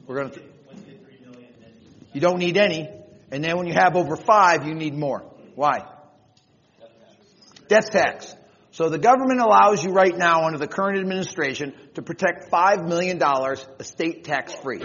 We're 0.06 0.20
going 0.20 0.30
to, 0.30 0.42
you 2.12 2.20
don't 2.20 2.38
need 2.38 2.56
any. 2.56 2.88
And 3.32 3.42
then 3.42 3.56
when 3.56 3.66
you 3.66 3.74
have 3.74 3.96
over 3.96 4.14
five, 4.14 4.68
you 4.68 4.74
need 4.74 4.94
more. 4.94 5.24
Why? 5.56 5.80
Death 7.66 7.90
tax. 7.90 8.36
So 8.70 8.88
the 8.88 8.98
government 8.98 9.40
allows 9.40 9.82
you 9.82 9.90
right 9.90 10.16
now 10.16 10.44
under 10.44 10.58
the 10.58 10.68
current 10.68 11.00
administration 11.00 11.74
to 11.94 12.02
protect 12.02 12.52
$5 12.52 12.86
million 12.86 13.20
estate 13.80 14.22
tax 14.22 14.54
free. 14.54 14.80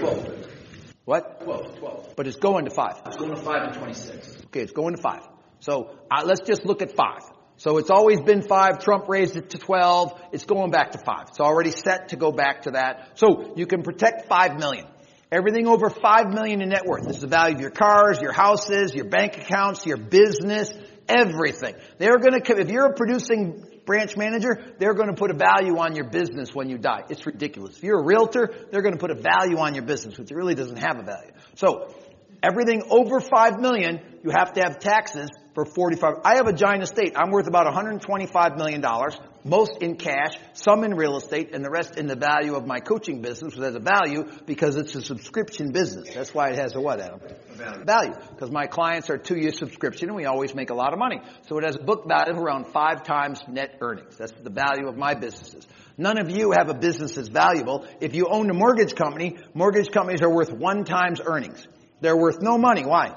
What? 1.06 1.41
12, 1.43 1.80
12. 1.80 2.14
But 2.16 2.28
it's 2.28 2.38
going 2.38 2.66
to 2.66 2.72
five. 2.72 3.01
It's 3.06 3.18
going 3.18 3.36
to 3.36 3.41
5 3.41 3.64
and 3.64 3.74
26. 3.74 4.38
Okay, 4.45 4.62
it's 4.62 4.72
going 4.72 4.95
to 4.95 5.01
five. 5.01 5.28
So 5.60 5.97
uh, 6.10 6.24
let's 6.26 6.41
just 6.41 6.66
look 6.66 6.82
at 6.82 6.95
five. 6.95 7.22
So 7.58 7.78
it's 7.78 7.89
always 7.89 8.22
been 8.22 8.41
five. 8.41 8.80
Trump 8.80 9.08
raised 9.08 9.36
it 9.36 9.51
to 9.51 9.58
12. 9.58 10.20
It's 10.32 10.45
going 10.45 10.72
back 10.72 10.91
to 10.91 10.97
five. 10.97 11.26
It's 11.30 11.39
already 11.39 11.72
set 11.72 12.10
to 12.10 12.16
go 12.16 12.32
back 12.32 12.64
to 12.64 12.72
that. 12.72 13.18
So 13.20 13.54
you 13.56 13.66
can 13.66 13.84
protect 13.84 14.28
five 14.28 14.58
million. 14.58 14.86
Everything 15.32 15.68
over 15.68 15.89
five 15.89 16.28
million 16.30 16.62
in 16.62 16.70
net 16.70 16.86
worth. 16.86 17.06
This 17.08 17.18
is 17.18 17.22
the 17.22 17.28
value 17.28 17.56
of 17.56 17.62
your 17.62 17.72
cars, 17.72 18.22
your 18.22 18.34
houses, 18.34 18.93
your 18.93 19.06
bank 19.06 19.38
accounts, 19.38 19.86
your 19.86 19.97
business, 19.97 20.72
everything. 21.08 21.76
They're 21.97 22.18
gonna, 22.18 22.39
if 22.43 22.70
you're 22.70 22.88
a 22.88 22.93
producing 22.93 23.74
branch 23.86 24.16
manager, 24.16 24.74
they're 24.80 24.93
going 24.93 25.10
to 25.10 25.16
put 25.16 25.32
a 25.32 25.34
value 25.34 25.78
on 25.78 25.95
your 25.95 26.10
business 26.10 26.49
when 26.54 26.70
you 26.70 26.78
die. 26.78 27.04
It's 27.10 27.26
ridiculous. 27.26 27.78
If 27.78 27.84
you're 27.84 27.99
a 27.99 28.06
realtor, 28.06 28.54
they're 28.72 28.82
going 28.82 28.93
to 28.93 28.99
put 28.99 29.12
a 29.12 29.22
value 29.22 29.58
on 29.58 29.76
your 29.76 29.84
business, 29.84 30.18
which 30.18 30.32
really 30.32 30.56
doesn't 30.56 30.78
have 30.78 30.99
a 30.99 31.04
value. 31.04 31.32
So, 31.56 31.93
everything 32.41 32.84
over 32.89 33.20
five 33.20 33.60
million, 33.60 33.99
you 34.24 34.32
have 34.32 34.54
to 34.54 34.62
have 34.62 34.80
taxes 34.80 35.30
for 35.54 35.66
45. 35.66 36.16
I 36.26 36.36
have 36.38 36.47
a 36.47 36.54
giant 36.54 36.84
estate. 36.84 37.14
I'm 37.16 37.32
worth 37.32 37.47
about 37.47 37.66
125 37.66 38.58
million 38.58 38.82
dollars, 38.82 39.18
most 39.43 39.82
in 39.82 39.95
cash, 39.95 40.38
some 40.54 40.84
in 40.84 40.95
real 40.95 41.18
estate, 41.18 41.54
and 41.54 41.64
the 41.64 41.70
rest 41.70 41.97
in 41.97 42.08
the 42.08 42.16
value 42.16 42.56
of 42.56 42.66
my 42.66 42.80
coaching 42.80 43.22
business, 43.22 43.56
which 43.56 43.64
has 43.64 43.76
a 43.76 43.80
value 43.80 44.24
because 44.45 44.76
it's 44.76 44.95
a 44.95 45.01
subscription 45.01 45.72
business. 45.72 46.14
That's 46.14 46.34
why 46.34 46.49
it 46.49 46.56
has 46.58 46.76
a 46.76 46.82
what, 46.82 46.99
Adam? 46.99 47.20
A 47.51 47.56
value. 47.56 47.86
Value. 47.86 48.14
Because 48.32 48.51
my 48.51 48.66
clients 48.66 49.10
are 49.10 49.18
two 49.18 49.38
year 49.38 49.51
subscription 49.51 50.10
and 50.10 50.16
we 50.16 50.26
always 50.26 50.56
make 50.56 50.70
a 50.72 50.76
lot 50.76 50.93
of 50.93 50.99
money. 50.99 51.22
So 51.47 51.58
it 51.60 51.66
has 51.66 51.76
a 51.76 51.84
book 51.84 52.08
value 52.08 52.34
of 52.34 52.39
around 52.39 52.68
five 52.68 53.04
times 53.04 53.41
net 53.47 53.78
earnings. 53.82 54.18
That's 54.18 54.32
the 54.32 54.49
value 54.49 54.88
of 54.88 54.97
my 54.97 55.14
businesses. 55.14 55.68
None 55.97 56.18
of 56.18 56.32
you 56.32 56.51
have 56.51 56.70
a 56.70 56.74
business 56.74 57.16
that's 57.16 57.28
valuable. 57.28 57.86
If 58.01 58.16
you 58.16 58.28
own 58.28 58.49
a 58.49 58.54
mortgage 58.54 58.95
company, 58.95 59.38
mortgage 59.54 59.91
companies 59.91 60.24
are 60.24 60.34
worth 60.34 60.51
one 60.51 60.84
times 60.84 61.22
earnings. 61.24 61.68
They're 62.01 62.18
worth 62.18 62.41
no 62.41 62.58
money. 62.58 62.84
Why? 62.86 63.16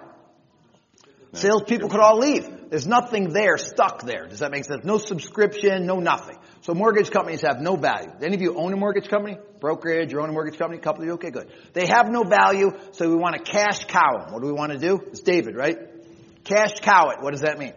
Salespeople 1.32 1.88
could 1.88 2.00
all 2.00 2.18
leave. 2.18 2.70
There's 2.70 2.86
nothing 2.86 3.32
there 3.32 3.58
stuck 3.58 4.02
there. 4.02 4.26
Does 4.26 4.40
that 4.40 4.50
make 4.50 4.64
sense? 4.64 4.84
No 4.84 4.98
subscription, 4.98 5.86
no 5.86 6.00
nothing. 6.00 6.36
So 6.62 6.74
mortgage 6.74 7.10
companies 7.10 7.42
have 7.42 7.60
no 7.60 7.76
value. 7.76 8.10
Any 8.22 8.34
of 8.34 8.42
you 8.42 8.56
own 8.56 8.72
a 8.72 8.76
mortgage 8.76 9.08
company? 9.08 9.38
Brokerage, 9.60 10.12
you 10.12 10.20
own 10.20 10.30
a 10.30 10.32
mortgage 10.32 10.58
company? 10.58 10.78
A 10.78 10.82
couple 10.82 11.02
of 11.02 11.06
you? 11.06 11.14
Okay, 11.14 11.30
good. 11.30 11.48
They 11.74 11.86
have 11.86 12.10
no 12.10 12.24
value, 12.24 12.72
so 12.92 13.08
we 13.08 13.16
want 13.16 13.36
to 13.36 13.42
cash 13.42 13.84
cow 13.84 14.18
them. 14.18 14.32
What 14.32 14.42
do 14.42 14.46
we 14.46 14.52
want 14.52 14.72
to 14.72 14.78
do? 14.78 15.00
It's 15.08 15.20
David, 15.20 15.54
right? 15.54 15.76
Cash 16.44 16.80
cow 16.80 17.10
it. 17.10 17.20
What 17.20 17.32
does 17.32 17.42
that 17.42 17.58
mean? 17.58 17.74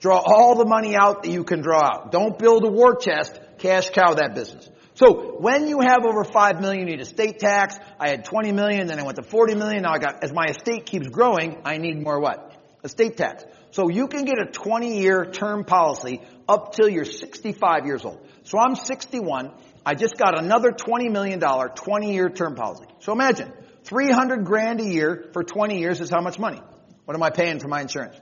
Draw 0.00 0.16
all 0.18 0.54
the 0.56 0.66
money 0.66 0.94
out 0.94 1.22
that 1.22 1.30
you 1.30 1.44
can 1.44 1.62
draw 1.62 1.82
out. 1.82 2.12
Don't 2.12 2.38
build 2.38 2.64
a 2.64 2.68
war 2.68 2.96
chest. 2.96 3.38
Cash 3.58 3.90
cow 3.90 4.14
that 4.14 4.34
business. 4.34 4.68
So 4.94 5.36
when 5.38 5.66
you 5.66 5.80
have 5.80 6.06
over 6.06 6.24
five 6.24 6.60
million, 6.60 6.86
you 6.88 6.96
need 6.96 7.02
estate 7.02 7.38
tax. 7.38 7.78
I 8.00 8.08
had 8.08 8.24
20 8.24 8.52
million, 8.52 8.86
then 8.86 8.98
I 8.98 9.02
went 9.02 9.16
to 9.16 9.22
40 9.22 9.54
million. 9.54 9.82
Now 9.82 9.92
I 9.92 9.98
got, 9.98 10.22
as 10.24 10.32
my 10.32 10.46
estate 10.46 10.86
keeps 10.86 11.08
growing, 11.08 11.60
I 11.64 11.76
need 11.76 12.02
more 12.02 12.18
what? 12.18 12.45
Estate 12.86 13.16
tax. 13.16 13.44
So 13.72 13.90
you 13.90 14.08
can 14.08 14.24
get 14.24 14.38
a 14.38 14.46
20 14.46 14.98
year 14.98 15.26
term 15.26 15.64
policy 15.64 16.22
up 16.48 16.74
till 16.74 16.88
you're 16.88 17.04
65 17.04 17.84
years 17.84 18.04
old. 18.04 18.26
So 18.44 18.58
I'm 18.58 18.74
61. 18.74 19.52
I 19.84 19.94
just 19.94 20.16
got 20.16 20.38
another 20.42 20.70
$20 20.70 21.10
million 21.10 21.40
20 21.40 22.14
year 22.14 22.30
term 22.30 22.54
policy. 22.54 22.86
So 23.00 23.12
imagine 23.12 23.52
300 23.84 24.44
grand 24.44 24.80
a 24.80 24.84
year 24.84 25.28
for 25.32 25.44
20 25.44 25.78
years 25.78 26.00
is 26.00 26.10
how 26.10 26.20
much 26.20 26.38
money? 26.38 26.60
What 27.04 27.14
am 27.14 27.22
I 27.22 27.30
paying 27.30 27.60
for 27.60 27.68
my 27.68 27.82
insurance? 27.82 28.16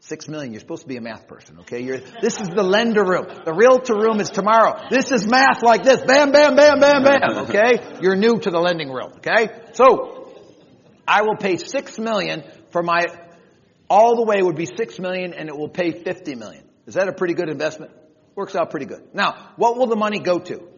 Six 0.00 0.28
million. 0.28 0.52
You're 0.52 0.60
supposed 0.60 0.82
to 0.82 0.88
be 0.88 0.96
a 0.96 1.00
math 1.00 1.26
person, 1.26 1.60
okay? 1.60 1.80
You're, 1.80 1.98
this 2.20 2.40
is 2.40 2.48
the 2.48 2.62
lender 2.62 3.02
room. 3.02 3.26
The 3.44 3.54
realtor 3.54 3.94
room 3.94 4.20
is 4.20 4.28
tomorrow. 4.28 4.88
This 4.90 5.10
is 5.12 5.26
math 5.26 5.62
like 5.62 5.82
this. 5.82 6.02
Bam, 6.02 6.30
bam, 6.30 6.56
bam, 6.56 6.78
bam, 6.78 7.04
bam, 7.04 7.38
okay? 7.48 7.98
You're 8.02 8.16
new 8.16 8.38
to 8.38 8.50
the 8.50 8.58
lending 8.58 8.90
room, 8.90 9.12
okay? 9.16 9.48
So, 9.72 10.24
I 11.06 11.22
will 11.22 11.36
pay 11.36 11.56
six 11.56 11.98
million 11.98 12.44
for 12.70 12.82
my, 12.82 13.06
all 13.88 14.16
the 14.16 14.22
way 14.22 14.42
would 14.42 14.56
be 14.56 14.66
six 14.66 14.98
million 14.98 15.34
and 15.34 15.48
it 15.48 15.56
will 15.56 15.68
pay 15.68 15.92
50 15.92 16.34
million. 16.34 16.64
Is 16.86 16.94
that 16.94 17.08
a 17.08 17.12
pretty 17.12 17.34
good 17.34 17.48
investment? 17.48 17.92
Works 18.34 18.56
out 18.56 18.70
pretty 18.70 18.86
good. 18.86 19.02
Now, 19.14 19.52
what 19.56 19.76
will 19.76 19.86
the 19.86 19.96
money 19.96 20.18
go 20.18 20.38
to? 20.38 20.68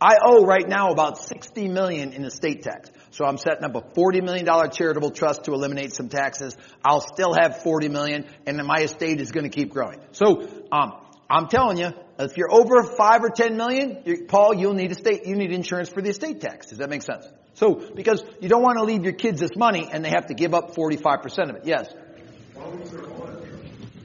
I 0.00 0.16
owe 0.22 0.44
right 0.44 0.68
now 0.68 0.90
about 0.90 1.18
60 1.18 1.68
million 1.68 2.12
in 2.12 2.24
estate 2.24 2.62
tax. 2.62 2.90
So 3.10 3.24
I'm 3.24 3.38
setting 3.38 3.64
up 3.64 3.76
a 3.76 3.80
$40 3.80 4.22
million 4.22 4.46
charitable 4.70 5.12
trust 5.12 5.44
to 5.44 5.52
eliminate 5.52 5.92
some 5.92 6.08
taxes. 6.08 6.56
I'll 6.84 7.00
still 7.00 7.32
have 7.32 7.62
40 7.62 7.88
million 7.88 8.26
and 8.44 8.56
my 8.66 8.80
estate 8.80 9.20
is 9.20 9.30
going 9.30 9.48
to 9.48 9.56
keep 9.56 9.72
growing. 9.72 10.00
So, 10.12 10.48
um, 10.72 10.94
I'm 11.30 11.48
telling 11.48 11.78
you, 11.78 11.90
if 12.18 12.36
you're 12.36 12.52
over 12.52 12.82
five 12.82 13.22
or 13.24 13.30
10 13.30 13.56
million, 13.56 14.26
Paul, 14.28 14.54
you'll 14.54 14.74
need 14.74 14.90
estate, 14.90 15.26
you 15.26 15.36
need 15.36 15.52
insurance 15.52 15.88
for 15.88 16.02
the 16.02 16.10
estate 16.10 16.40
tax. 16.40 16.66
Does 16.66 16.78
that 16.78 16.90
make 16.90 17.02
sense? 17.02 17.26
So, 17.54 17.74
because 17.94 18.22
you 18.40 18.48
don't 18.48 18.62
want 18.62 18.78
to 18.78 18.84
leave 18.84 19.04
your 19.04 19.14
kids 19.14 19.40
this 19.40 19.56
money 19.56 19.88
and 19.90 20.04
they 20.04 20.10
have 20.10 20.26
to 20.26 20.34
give 20.34 20.54
up 20.54 20.74
45% 20.74 21.50
of 21.50 21.56
it. 21.56 21.62
Yes. 21.64 21.92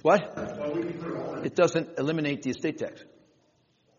What? 0.01 1.43
It 1.45 1.55
doesn't 1.55 1.97
eliminate 1.97 2.43
the 2.43 2.51
estate 2.51 2.78
tax. 2.78 3.03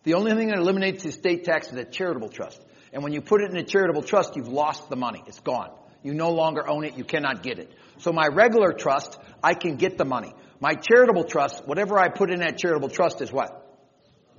The 0.03 0.15
only 0.15 0.33
thing 0.33 0.49
that 0.49 0.59
eliminates 0.59 1.03
the 1.03 1.11
estate 1.11 1.45
tax 1.45 1.71
is 1.71 1.77
a 1.77 1.85
charitable 1.85 2.31
trust. 2.31 2.61
And 2.93 3.03
when 3.03 3.13
you 3.13 3.21
put 3.21 3.43
it 3.43 3.51
in 3.51 3.57
a 3.57 3.63
charitable 3.63 4.03
trust, 4.03 4.35
you've 4.37 4.49
lost 4.49 4.89
the 4.89 4.97
money. 4.97 5.23
It's 5.27 5.41
gone. 5.41 5.71
You 6.03 6.15
no 6.15 6.31
longer 6.31 6.69
own 6.69 6.85
it. 6.85 6.97
You 6.97 7.05
cannot 7.05 7.43
get 7.43 7.59
it. 7.59 7.71
So 7.99 8.13
my 8.13 8.27
regular 8.27 8.73
trust, 8.73 9.19
I 9.43 9.55
can 9.55 9.77
get 9.77 9.99
the 9.99 10.07
money. 10.07 10.33
My 10.59 10.75
charitable 10.75 11.25
trust, 11.25 11.67
whatever 11.67 11.99
I 11.99 12.09
put 12.09 12.31
in 12.31 12.41
that 12.41 12.59
charitable 12.59 12.89
trust 12.89 13.21
is 13.21 13.31
what? 13.31 13.67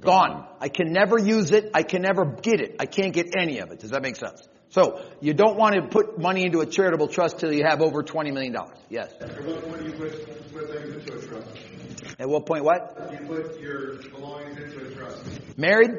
Gone. 0.01 0.47
I 0.59 0.69
can 0.69 0.91
never 0.91 1.19
use 1.19 1.51
it. 1.51 1.69
I 1.75 1.83
can 1.83 2.01
never 2.01 2.25
get 2.25 2.59
it. 2.59 2.77
I 2.79 2.87
can't 2.87 3.13
get 3.13 3.35
any 3.37 3.59
of 3.59 3.71
it. 3.71 3.79
Does 3.79 3.91
that 3.91 4.01
make 4.01 4.15
sense? 4.15 4.47
So 4.71 5.03
you 5.19 5.33
don't 5.33 5.57
want 5.57 5.75
to 5.75 5.81
put 5.81 6.17
money 6.17 6.45
into 6.45 6.61
a 6.61 6.65
charitable 6.65 7.09
trust 7.09 7.39
till 7.39 7.51
you 7.53 7.65
have 7.65 7.81
over 7.81 8.03
$20 8.03 8.33
million. 8.33 8.55
Yes. 8.89 9.13
At 9.19 9.43
what 9.43 9.63
point 9.67 9.79
do 9.79 9.85
you 9.85 9.93
put, 9.93 10.53
put 10.53 10.71
things 10.73 10.95
into 10.95 11.17
a 11.17 11.21
trust? 11.21 12.17
At 12.17 12.29
what 12.29 12.45
point 12.45 12.63
what? 12.63 13.11
You 13.11 13.27
put 13.27 13.59
your 13.59 13.97
belongings 14.09 14.57
into 14.57 14.87
a 14.87 14.95
trust. 14.95 15.57
Married? 15.57 15.91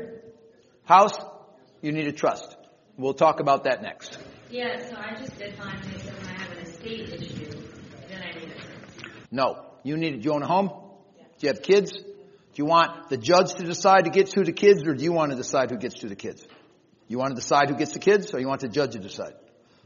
House? 0.84 1.18
You 1.82 1.92
need 1.92 2.06
a 2.06 2.12
trust. 2.12 2.56
We'll 2.96 3.12
talk 3.12 3.40
about 3.40 3.64
that 3.64 3.82
next. 3.82 4.18
Yeah, 4.50 4.78
so 4.88 4.96
I 4.96 5.18
just 5.18 5.36
did 5.36 5.54
find 5.56 5.82
they 5.84 5.98
said 5.98 6.14
when 6.18 6.28
I 6.28 6.40
have 6.40 6.52
an 6.52 6.58
estate 6.58 7.08
issue, 7.10 7.50
then 8.08 8.22
I 8.22 8.38
need 8.38 8.52
a 8.52 8.54
trust. 8.54 9.16
No. 9.30 9.66
You 9.82 9.98
need, 9.98 10.22
do 10.22 10.28
you 10.28 10.32
own 10.32 10.42
a 10.42 10.46
home? 10.46 10.70
Yeah. 11.18 11.24
Do 11.38 11.46
you 11.46 11.52
have 11.52 11.62
kids? 11.62 11.92
Do 11.92 12.56
you 12.56 12.64
want 12.64 13.10
the 13.10 13.18
judge 13.18 13.54
to 13.54 13.64
decide 13.64 14.06
who 14.06 14.12
gets 14.12 14.32
to 14.32 14.44
the 14.44 14.52
kids 14.52 14.82
or 14.86 14.94
do 14.94 15.04
you 15.04 15.12
want 15.12 15.32
to 15.32 15.36
decide 15.36 15.70
who 15.70 15.76
gets 15.76 16.00
to 16.00 16.08
the 16.08 16.16
kids? 16.16 16.46
You 17.12 17.18
want 17.18 17.36
to 17.36 17.42
decide 17.42 17.68
who 17.68 17.76
gets 17.76 17.92
the 17.92 17.98
kids 17.98 18.32
or 18.32 18.40
you 18.40 18.48
want 18.48 18.62
the 18.62 18.68
judge 18.68 18.92
to 18.92 18.98
decide? 18.98 19.34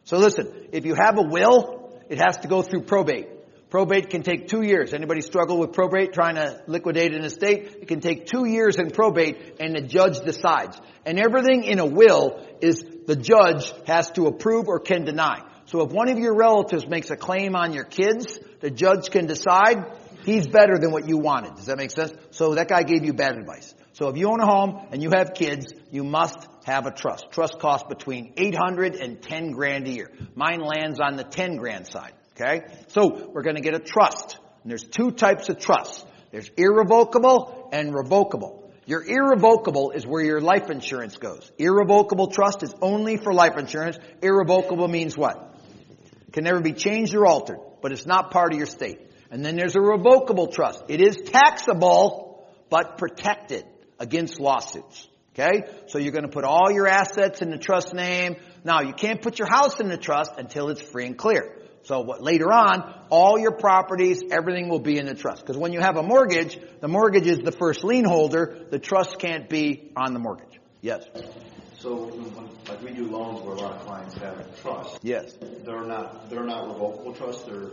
So 0.05 0.17
listen, 0.17 0.69
if 0.71 0.87
you 0.87 0.95
have 0.95 1.19
a 1.19 1.23
will, 1.23 1.91
it 2.09 2.19
has 2.19 2.37
to 2.39 2.49
go 2.49 2.63
through 2.63 2.83
probate. 2.83 3.27
Probate 3.69 4.11
can 4.11 4.23
take 4.23 4.47
two 4.47 4.63
years. 4.63 4.95
Anybody 4.95 5.23
struggle 5.23 5.59
with 5.59 5.73
probate 5.73 6.13
trying 6.13 6.37
to 6.37 6.63
liquidate 6.69 7.13
an 7.15 7.25
estate? 7.25 7.79
It 7.83 7.89
can 7.89 7.99
take 7.99 8.27
two 8.27 8.45
years 8.45 8.77
in 8.79 8.91
probate 8.91 9.57
and 9.59 9.75
the 9.75 9.81
judge 9.81 10.21
decides. 10.21 10.81
And 11.05 11.19
everything 11.19 11.65
in 11.65 11.81
a 11.81 11.85
will 11.85 12.47
is 12.61 12.85
the 13.09 13.17
judge 13.17 13.73
has 13.89 14.09
to 14.13 14.29
approve 14.29 14.69
or 14.69 14.79
can 14.79 15.05
deny. 15.05 15.43
So 15.65 15.81
if 15.81 15.91
one 15.91 16.09
of 16.09 16.21
your 16.21 16.37
relatives 16.37 16.87
makes 16.87 17.11
a 17.11 17.17
claim 17.17 17.57
on 17.57 17.73
your 17.73 17.83
kids, 17.83 18.39
the 18.61 18.71
judge 18.71 19.11
can 19.11 19.27
decide 19.27 19.79
he's 20.25 20.47
better 20.47 20.79
than 20.79 20.93
what 20.93 21.09
you 21.09 21.19
wanted. 21.19 21.57
Does 21.57 21.67
that 21.67 21.77
make 21.77 21.91
sense? 21.91 22.13
So 22.31 22.55
that 22.55 22.69
guy 22.69 22.85
gave 22.85 23.05
you 23.05 23.15
bad 23.15 23.37
advice. 23.37 23.75
So 23.95 24.09
if 24.11 24.17
you 24.17 24.29
own 24.29 24.39
a 24.39 24.47
home 24.47 24.87
and 24.93 25.03
you 25.03 25.11
have 25.11 25.35
kids, 25.35 25.73
you 25.91 26.05
must 26.05 26.47
have 26.67 26.87
a 26.87 26.91
trust. 26.91 27.31
Trust 27.31 27.61
costs 27.61 27.87
between 27.89 28.33
800 28.37 28.97
and 28.97 29.23
10 29.23 29.53
grand 29.53 29.87
a 29.87 29.91
year. 29.91 30.11
Mine 30.35 30.61
lands 30.61 30.99
on 30.99 31.17
the 31.17 31.23
10 31.23 31.59
grand 31.59 31.87
side. 31.87 32.13
Okay? 32.35 32.67
So 32.89 33.31
we're 33.33 33.43
gonna 33.43 33.61
get 33.61 33.75
a 33.75 33.79
trust. 33.79 34.37
And 34.63 34.71
there's 34.71 34.83
two 34.83 35.13
types 35.13 35.49
of 35.49 35.61
trusts. 35.61 36.05
There's 36.33 36.51
irrevocable 36.57 37.69
and 37.73 37.95
revocable. 37.95 38.73
Your 38.85 39.05
irrevocable 39.05 39.93
is 39.93 40.05
where 40.07 40.25
your 40.25 40.41
life 40.41 40.69
insurance 40.69 41.17
goes. 41.17 41.51
Irrevocable 41.57 42.29
trust 42.33 42.65
is 42.65 42.75
only 42.83 43.17
for 43.17 43.33
life 43.33 43.57
insurance. 43.57 43.97
Irrevocable 44.21 44.89
means 44.89 45.17
what? 45.17 45.55
Can 46.33 46.43
never 46.43 46.61
be 46.61 46.73
changed 46.73 47.15
or 47.15 47.27
altered, 47.27 47.61
but 47.81 47.93
it's 47.93 48.07
not 48.07 48.33
part 48.33 48.53
of 48.53 48.59
your 48.59 48.67
state. 48.67 49.01
And 49.31 49.45
then 49.45 49.55
there's 49.55 49.77
a 49.77 49.81
revocable 49.81 50.49
trust. 50.49 50.83
It 50.89 51.01
is 51.01 51.17
taxable, 51.17 52.45
but 52.71 52.99
protected 52.99 53.65
against 54.01 54.41
lawsuits. 54.41 55.09
Okay? 55.39 55.65
So 55.89 55.99
you're 55.99 56.13
gonna 56.13 56.29
put 56.29 56.45
all 56.45 56.71
your 56.71 56.87
assets 56.87 57.43
in 57.43 57.51
the 57.51 57.59
trust 57.59 57.93
name. 57.93 58.37
Now, 58.65 58.81
you 58.81 58.95
can't 58.95 59.21
put 59.21 59.39
your 59.39 59.49
house 59.49 59.81
in 59.81 59.89
the 59.89 59.99
trust 59.99 60.33
until 60.39 60.71
it's 60.71 60.81
free 60.81 61.05
and 61.07 61.17
clear. 61.17 61.59
So 61.83 62.01
what, 62.01 62.23
later 62.23 62.53
on, 62.53 63.07
all 63.11 63.39
your 63.39 63.53
properties, 63.53 64.23
everything 64.31 64.69
will 64.69 64.81
be 64.81 64.99
in 64.99 65.07
the 65.07 65.15
trust. 65.15 65.43
Because 65.43 65.57
when 65.57 65.73
you 65.73 65.81
have 65.81 65.97
a 65.97 66.03
mortgage, 66.03 66.59
the 66.81 66.89
mortgage 66.89 67.27
is 67.27 67.39
the 67.39 67.53
first 67.53 67.85
lien 67.85 68.05
holder. 68.05 68.67
The 68.71 68.79
trust 68.79 69.19
can't 69.19 69.49
be 69.49 69.93
on 69.95 70.13
the 70.13 70.19
mortgage. 70.19 70.59
Yes. 70.81 71.05
So, 71.79 72.11
like 72.69 72.83
we 72.83 72.93
do 72.93 73.09
loans 73.09 73.43
where 73.43 73.55
a 73.55 73.61
lot 73.61 73.77
of 73.77 73.87
clients 73.87 74.15
have 74.15 74.61
trust. 74.63 74.99
Yes. 75.03 75.37
They're 75.65 75.85
not, 75.85 76.29
they're 76.31 76.45
not 76.45 76.67
revocable 76.67 77.13
trusts, 77.13 77.45
they're? 77.45 77.71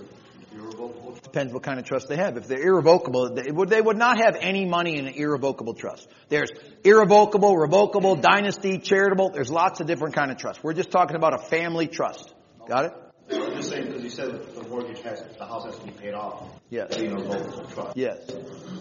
Depends 1.24 1.54
what 1.54 1.64
kind 1.64 1.80
of 1.80 1.86
trust 1.86 2.10
they 2.10 2.18
have. 2.18 2.38
If 2.38 2.48
they're 2.48 2.62
irrevocable, 2.62 3.34
they 3.34 3.52
would, 3.52 3.70
they 3.70 3.82
would 3.82 3.98
not 3.98 4.18
have 4.18 4.36
any 4.40 4.66
money 4.66 4.98
in 4.98 5.08
an 5.08 5.14
irrevocable 5.14 5.74
trust. 5.74 6.08
There's 6.30 6.52
irrevocable, 6.84 7.58
revocable, 7.58 8.16
dynasty, 8.16 8.78
charitable. 8.78 9.32
There's 9.32 9.50
lots 9.50 9.80
of 9.80 9.88
different 9.88 10.16
kind 10.16 10.32
of 10.32 10.38
trusts. 10.38 10.64
We're 10.64 10.74
just 10.74 10.92
talking 10.92 11.16
about 11.16 11.34
a 11.34 11.40
family 11.40 11.88
trust. 11.88 12.34
Got 12.68 12.86
it? 12.86 12.92
I'm 13.32 13.56
just 13.56 13.70
saying, 13.70 13.88
because 13.88 14.04
you 14.04 14.10
said 14.10 14.32
the 14.54 14.68
mortgage 14.68 15.02
has, 15.02 15.24
the 15.38 15.46
house 15.46 15.66
has 15.66 15.78
to 15.78 15.86
be 15.86 15.92
paid 15.92 16.14
off. 16.14 16.44
Yes. 16.70 16.96
Being 16.96 17.14
a 17.14 17.68
trust. 17.68 17.96
Yes. 17.96 18.30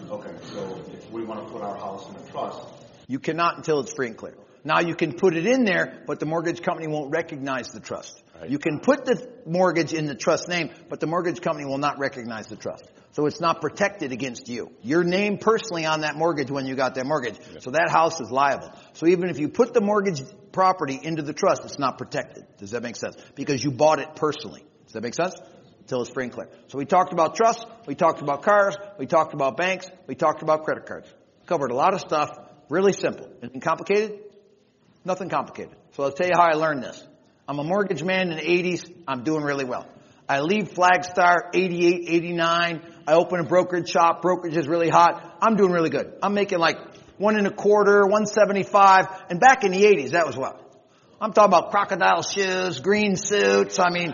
Okay, 0.09 0.35
so 0.43 0.83
if 0.91 1.09
we 1.11 1.23
want 1.23 1.47
to 1.47 1.53
put 1.53 1.61
our 1.61 1.77
house 1.77 2.09
in 2.09 2.15
a 2.15 2.31
trust, 2.31 2.67
You 3.07 3.19
cannot 3.19 3.57
until 3.57 3.79
it's 3.79 3.93
free 3.93 4.07
and 4.07 4.17
clear. 4.17 4.35
Now 4.63 4.79
you 4.79 4.95
can 4.95 5.13
put 5.13 5.35
it 5.35 5.45
in 5.45 5.65
there, 5.65 6.03
but 6.07 6.19
the 6.19 6.25
mortgage 6.25 6.61
company 6.61 6.87
won't 6.87 7.11
recognize 7.11 7.67
the 7.69 7.79
trust. 7.79 8.21
You 8.47 8.59
can 8.59 8.79
put 8.79 9.05
the 9.05 9.32
mortgage 9.45 9.93
in 9.93 10.05
the 10.05 10.15
trust 10.15 10.47
name, 10.47 10.71
but 10.89 10.99
the 10.99 11.07
mortgage 11.07 11.41
company 11.41 11.65
will 11.65 11.77
not 11.77 11.99
recognize 11.99 12.47
the 12.47 12.55
trust. 12.55 12.85
So 13.11 13.27
it's 13.27 13.39
not 13.39 13.61
protected 13.61 14.11
against 14.11 14.49
you. 14.49 14.71
Your 14.81 15.03
name 15.03 15.37
personally 15.37 15.85
on 15.85 16.01
that 16.01 16.15
mortgage 16.15 16.49
when 16.49 16.65
you 16.65 16.75
got 16.75 16.95
that 16.95 17.05
mortgage. 17.05 17.37
So 17.59 17.71
that 17.71 17.89
house 17.89 18.19
is 18.19 18.31
liable. 18.31 18.71
So 18.93 19.05
even 19.07 19.29
if 19.29 19.37
you 19.37 19.49
put 19.49 19.73
the 19.73 19.81
mortgage 19.81 20.21
property 20.51 20.99
into 21.01 21.21
the 21.21 21.33
trust, 21.33 21.63
it's 21.63 21.77
not 21.77 21.99
protected. 21.99 22.45
Does 22.57 22.71
that 22.71 22.81
make 22.81 22.95
sense? 22.95 23.15
Because 23.35 23.63
you 23.63 23.71
bought 23.71 23.99
it 23.99 24.15
personally. 24.15 24.65
Does 24.85 24.93
that 24.93 25.03
make 25.03 25.13
sense? 25.13 25.35
Until 25.81 26.01
it's 26.01 26.11
free 26.11 26.23
and 26.23 26.33
clear. 26.33 26.49
So 26.67 26.77
we 26.77 26.85
talked 26.85 27.13
about 27.13 27.35
trust, 27.35 27.67
we 27.85 27.93
talked 27.93 28.21
about 28.21 28.41
cars, 28.41 28.75
we 28.97 29.05
talked 29.05 29.33
about 29.33 29.57
banks, 29.57 29.91
we 30.07 30.15
talked 30.15 30.41
about 30.41 30.63
credit 30.63 30.87
cards. 30.87 31.07
Covered 31.45 31.71
a 31.71 31.75
lot 31.75 31.93
of 31.93 31.99
stuff, 31.99 32.29
really 32.69 32.93
simple. 32.93 33.29
Anything 33.41 33.61
complicated? 33.61 34.19
Nothing 35.05 35.29
complicated. 35.29 35.75
So 35.91 36.03
I'll 36.03 36.11
tell 36.11 36.27
you 36.27 36.33
how 36.35 36.43
I 36.49 36.53
learned 36.53 36.83
this. 36.83 37.05
I'm 37.47 37.59
a 37.59 37.63
mortgage 37.63 38.03
man 38.03 38.31
in 38.31 38.37
the 38.37 38.43
80s. 38.43 38.89
I'm 39.07 39.23
doing 39.23 39.43
really 39.43 39.65
well. 39.65 39.85
I 40.29 40.39
leave 40.39 40.69
Flagstar 40.73 41.49
88, 41.53 42.05
89. 42.07 42.81
I 43.05 43.13
open 43.13 43.41
a 43.41 43.43
brokerage 43.43 43.89
shop. 43.89 44.21
Brokerage 44.21 44.55
is 44.55 44.67
really 44.67 44.89
hot. 44.89 45.37
I'm 45.41 45.57
doing 45.57 45.71
really 45.71 45.89
good. 45.89 46.13
I'm 46.23 46.33
making 46.33 46.59
like 46.59 46.77
one 47.17 47.35
and 47.35 47.45
a 47.45 47.51
quarter, 47.51 48.03
175. 48.03 49.07
And 49.29 49.41
back 49.41 49.65
in 49.65 49.71
the 49.71 49.83
80s, 49.83 50.11
that 50.11 50.25
was 50.25 50.37
what? 50.37 50.59
I'm 51.19 51.33
talking 51.33 51.53
about 51.53 51.71
crocodile 51.71 52.21
shoes, 52.21 52.79
green 52.79 53.17
suits. 53.17 53.77
I 53.77 53.89
mean, 53.89 54.13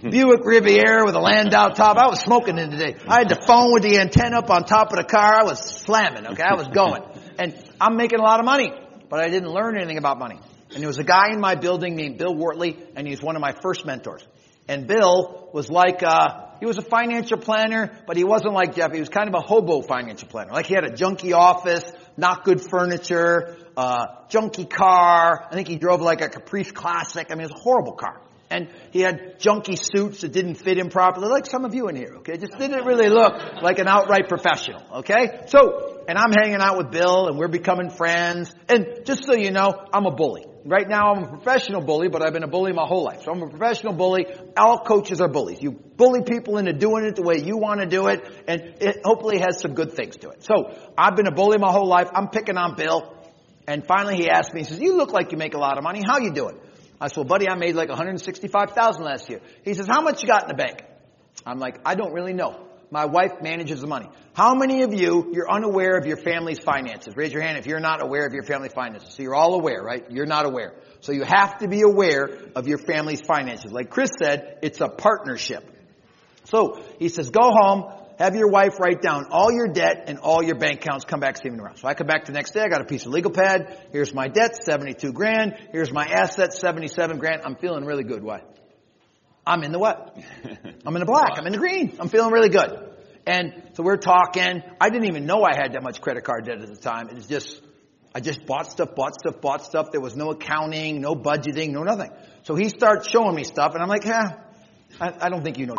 Buick 0.00 0.44
Riviera 0.44 1.04
with 1.04 1.16
a 1.16 1.20
Landau 1.20 1.68
top. 1.70 1.96
I 1.96 2.08
was 2.08 2.20
smoking 2.20 2.58
in 2.58 2.70
today. 2.70 2.94
I 3.08 3.18
had 3.18 3.28
the 3.28 3.36
phone 3.36 3.72
with 3.72 3.82
the 3.82 3.98
antenna 3.98 4.38
up 4.38 4.50
on 4.50 4.64
top 4.64 4.92
of 4.92 4.98
the 4.98 5.04
car. 5.04 5.40
I 5.40 5.42
was 5.42 5.58
slamming. 5.58 6.26
Okay, 6.28 6.42
I 6.42 6.54
was 6.54 6.68
going, 6.68 7.02
and 7.38 7.54
I'm 7.80 7.96
making 7.96 8.20
a 8.20 8.22
lot 8.22 8.38
of 8.38 8.46
money, 8.46 8.70
but 9.08 9.20
I 9.20 9.28
didn't 9.28 9.50
learn 9.50 9.76
anything 9.76 9.98
about 9.98 10.18
money. 10.18 10.38
And 10.76 10.82
there 10.82 10.88
was 10.88 10.98
a 10.98 11.04
guy 11.04 11.28
in 11.32 11.40
my 11.40 11.54
building 11.54 11.96
named 11.96 12.18
Bill 12.18 12.34
Wortley, 12.34 12.76
and 12.96 13.08
he's 13.08 13.22
one 13.22 13.34
of 13.34 13.40
my 13.40 13.54
first 13.62 13.86
mentors. 13.86 14.22
And 14.68 14.86
Bill 14.86 15.48
was 15.54 15.70
like, 15.70 16.02
uh, 16.02 16.50
he 16.60 16.66
was 16.66 16.76
a 16.76 16.82
financial 16.82 17.38
planner, 17.38 17.98
but 18.06 18.18
he 18.18 18.24
wasn't 18.24 18.52
like 18.52 18.76
Jeff. 18.76 18.92
He 18.92 19.00
was 19.00 19.08
kind 19.08 19.26
of 19.26 19.34
a 19.34 19.40
hobo 19.40 19.80
financial 19.80 20.28
planner. 20.28 20.52
Like 20.52 20.66
he 20.66 20.74
had 20.74 20.84
a 20.84 20.90
junky 20.90 21.34
office, 21.34 21.82
not 22.18 22.44
good 22.44 22.60
furniture, 22.60 23.56
uh, 23.74 24.26
junky 24.28 24.68
car. 24.68 25.48
I 25.50 25.54
think 25.54 25.66
he 25.66 25.78
drove 25.78 26.02
like 26.02 26.20
a 26.20 26.28
Caprice 26.28 26.72
Classic. 26.72 27.26
I 27.30 27.36
mean, 27.36 27.46
it 27.46 27.52
was 27.52 27.58
a 27.58 27.62
horrible 27.62 27.92
car. 27.94 28.20
And 28.50 28.68
he 28.90 29.00
had 29.00 29.40
junky 29.40 29.78
suits 29.82 30.20
that 30.20 30.32
didn't 30.32 30.56
fit 30.56 30.76
him 30.76 30.90
properly, 30.90 31.28
like 31.28 31.46
some 31.46 31.64
of 31.64 31.74
you 31.74 31.88
in 31.88 31.96
here, 31.96 32.16
okay? 32.18 32.36
Just 32.36 32.58
didn't 32.58 32.84
really 32.84 33.08
look 33.08 33.32
like 33.62 33.78
an 33.78 33.88
outright 33.88 34.28
professional, 34.28 34.82
okay? 34.96 35.40
So, 35.46 36.04
and 36.06 36.18
I'm 36.18 36.32
hanging 36.32 36.60
out 36.60 36.76
with 36.76 36.90
Bill 36.90 37.28
and 37.28 37.38
we're 37.38 37.48
becoming 37.48 37.88
friends. 37.88 38.54
And 38.68 39.06
just 39.06 39.24
so 39.24 39.34
you 39.34 39.52
know, 39.52 39.72
I'm 39.90 40.04
a 40.04 40.14
bully. 40.14 40.44
Right 40.66 40.88
now 40.88 41.12
I'm 41.14 41.24
a 41.24 41.28
professional 41.28 41.80
bully, 41.80 42.08
but 42.08 42.24
I've 42.24 42.32
been 42.32 42.42
a 42.42 42.48
bully 42.48 42.72
my 42.72 42.86
whole 42.86 43.04
life. 43.04 43.22
So 43.22 43.32
I'm 43.32 43.42
a 43.42 43.48
professional 43.48 43.94
bully. 43.94 44.26
All 44.56 44.80
coaches 44.80 45.20
are 45.20 45.28
bullies. 45.28 45.62
You 45.62 45.72
bully 45.72 46.22
people 46.22 46.58
into 46.58 46.72
doing 46.72 47.04
it 47.04 47.16
the 47.16 47.22
way 47.22 47.42
you 47.42 47.56
want 47.56 47.80
to 47.80 47.86
do 47.86 48.08
it, 48.08 48.24
and 48.46 48.74
it 48.80 49.00
hopefully 49.04 49.38
has 49.38 49.60
some 49.60 49.74
good 49.74 49.92
things 49.92 50.16
to 50.18 50.30
it. 50.30 50.44
So 50.44 50.76
I've 50.98 51.16
been 51.16 51.26
a 51.26 51.32
bully 51.32 51.58
my 51.58 51.72
whole 51.72 51.86
life. 51.86 52.08
I'm 52.14 52.28
picking 52.28 52.56
on 52.56 52.74
Bill. 52.76 53.14
And 53.68 53.84
finally 53.86 54.16
he 54.16 54.30
asked 54.30 54.54
me, 54.54 54.60
he 54.60 54.64
says, 54.64 54.78
you 54.78 54.96
look 54.96 55.12
like 55.12 55.32
you 55.32 55.38
make 55.38 55.54
a 55.54 55.58
lot 55.58 55.76
of 55.76 55.82
money. 55.84 56.02
How 56.06 56.18
you 56.18 56.32
doing? 56.32 56.56
I 57.00 57.08
said, 57.08 57.16
well, 57.16 57.24
buddy, 57.24 57.48
I 57.48 57.56
made 57.56 57.74
like 57.74 57.88
165,000 57.88 59.04
last 59.04 59.28
year. 59.28 59.40
He 59.64 59.74
says, 59.74 59.86
how 59.86 60.00
much 60.00 60.22
you 60.22 60.28
got 60.28 60.42
in 60.42 60.48
the 60.48 60.54
bank? 60.54 60.82
I'm 61.44 61.58
like, 61.58 61.80
I 61.84 61.94
don't 61.94 62.12
really 62.12 62.32
know. 62.32 62.65
My 62.90 63.06
wife 63.06 63.42
manages 63.42 63.80
the 63.80 63.86
money. 63.86 64.08
How 64.32 64.54
many 64.54 64.82
of 64.82 64.94
you, 64.94 65.30
you're 65.32 65.50
unaware 65.50 65.96
of 65.96 66.06
your 66.06 66.16
family's 66.16 66.58
finances? 66.58 67.16
Raise 67.16 67.32
your 67.32 67.42
hand 67.42 67.58
if 67.58 67.66
you're 67.66 67.80
not 67.80 68.02
aware 68.02 68.26
of 68.26 68.32
your 68.32 68.44
family 68.44 68.68
finances. 68.68 69.14
So 69.14 69.22
you're 69.22 69.34
all 69.34 69.54
aware, 69.54 69.82
right? 69.82 70.04
You're 70.10 70.26
not 70.26 70.46
aware. 70.46 70.74
So 71.00 71.12
you 71.12 71.24
have 71.24 71.58
to 71.58 71.68
be 71.68 71.82
aware 71.82 72.28
of 72.54 72.68
your 72.68 72.78
family's 72.78 73.20
finances. 73.20 73.72
Like 73.72 73.90
Chris 73.90 74.10
said, 74.22 74.58
it's 74.62 74.80
a 74.80 74.88
partnership. 74.88 75.68
So 76.44 76.80
he 76.98 77.08
says, 77.08 77.30
go 77.30 77.50
home, 77.50 77.92
have 78.18 78.34
your 78.34 78.48
wife 78.48 78.78
write 78.78 79.02
down 79.02 79.26
all 79.30 79.52
your 79.52 79.68
debt 79.68 80.04
and 80.06 80.18
all 80.18 80.42
your 80.42 80.56
bank 80.56 80.84
accounts, 80.84 81.04
come 81.04 81.20
back, 81.20 81.44
me 81.44 81.50
around. 81.50 81.78
So 81.78 81.88
I 81.88 81.94
come 81.94 82.06
back 82.06 82.24
the 82.24 82.32
next 82.32 82.52
day, 82.52 82.60
I 82.60 82.68
got 82.68 82.80
a 82.80 82.84
piece 82.84 83.04
of 83.04 83.12
legal 83.12 83.30
pad, 83.30 83.88
here's 83.92 84.14
my 84.14 84.28
debt, 84.28 84.56
72 84.64 85.12
grand, 85.12 85.56
here's 85.72 85.92
my 85.92 86.06
assets, 86.06 86.58
77 86.60 87.18
grand. 87.18 87.42
I'm 87.44 87.56
feeling 87.56 87.84
really 87.84 88.04
good. 88.04 88.22
Why? 88.22 88.42
I'm 89.46 89.62
in 89.62 89.72
the 89.72 89.78
what? 89.78 90.16
I'm 90.86 90.94
in 90.94 91.00
the 91.00 91.06
black. 91.06 91.32
I'm 91.36 91.46
in 91.46 91.52
the 91.52 91.58
green. 91.58 91.96
I'm 91.98 92.08
feeling 92.08 92.32
really 92.32 92.48
good. 92.48 92.94
And 93.26 93.70
so 93.74 93.82
we're 93.82 93.96
talking. 93.96 94.62
I 94.80 94.88
didn't 94.88 95.08
even 95.08 95.26
know 95.26 95.42
I 95.42 95.54
had 95.54 95.72
that 95.72 95.82
much 95.82 96.00
credit 96.00 96.24
card 96.24 96.46
debt 96.46 96.60
at 96.60 96.68
the 96.68 96.76
time. 96.76 97.08
It 97.08 97.14
was 97.14 97.26
just, 97.26 97.60
I 98.14 98.20
just 98.20 98.46
bought 98.46 98.70
stuff, 98.70 98.94
bought 98.94 99.14
stuff, 99.14 99.40
bought 99.40 99.64
stuff. 99.64 99.90
There 99.90 100.00
was 100.00 100.14
no 100.14 100.30
accounting, 100.30 101.00
no 101.00 101.14
budgeting, 101.14 101.70
no 101.70 101.82
nothing. 101.82 102.10
So 102.44 102.54
he 102.54 102.68
starts 102.68 103.08
showing 103.08 103.34
me 103.34 103.42
stuff 103.42 103.74
and 103.74 103.82
I'm 103.82 103.88
like, 103.88 104.04
yeah, 104.04 104.38
I, 105.00 105.12
I 105.22 105.28
don't 105.28 105.42
think 105.42 105.58
you 105.58 105.66
know 105.66 105.76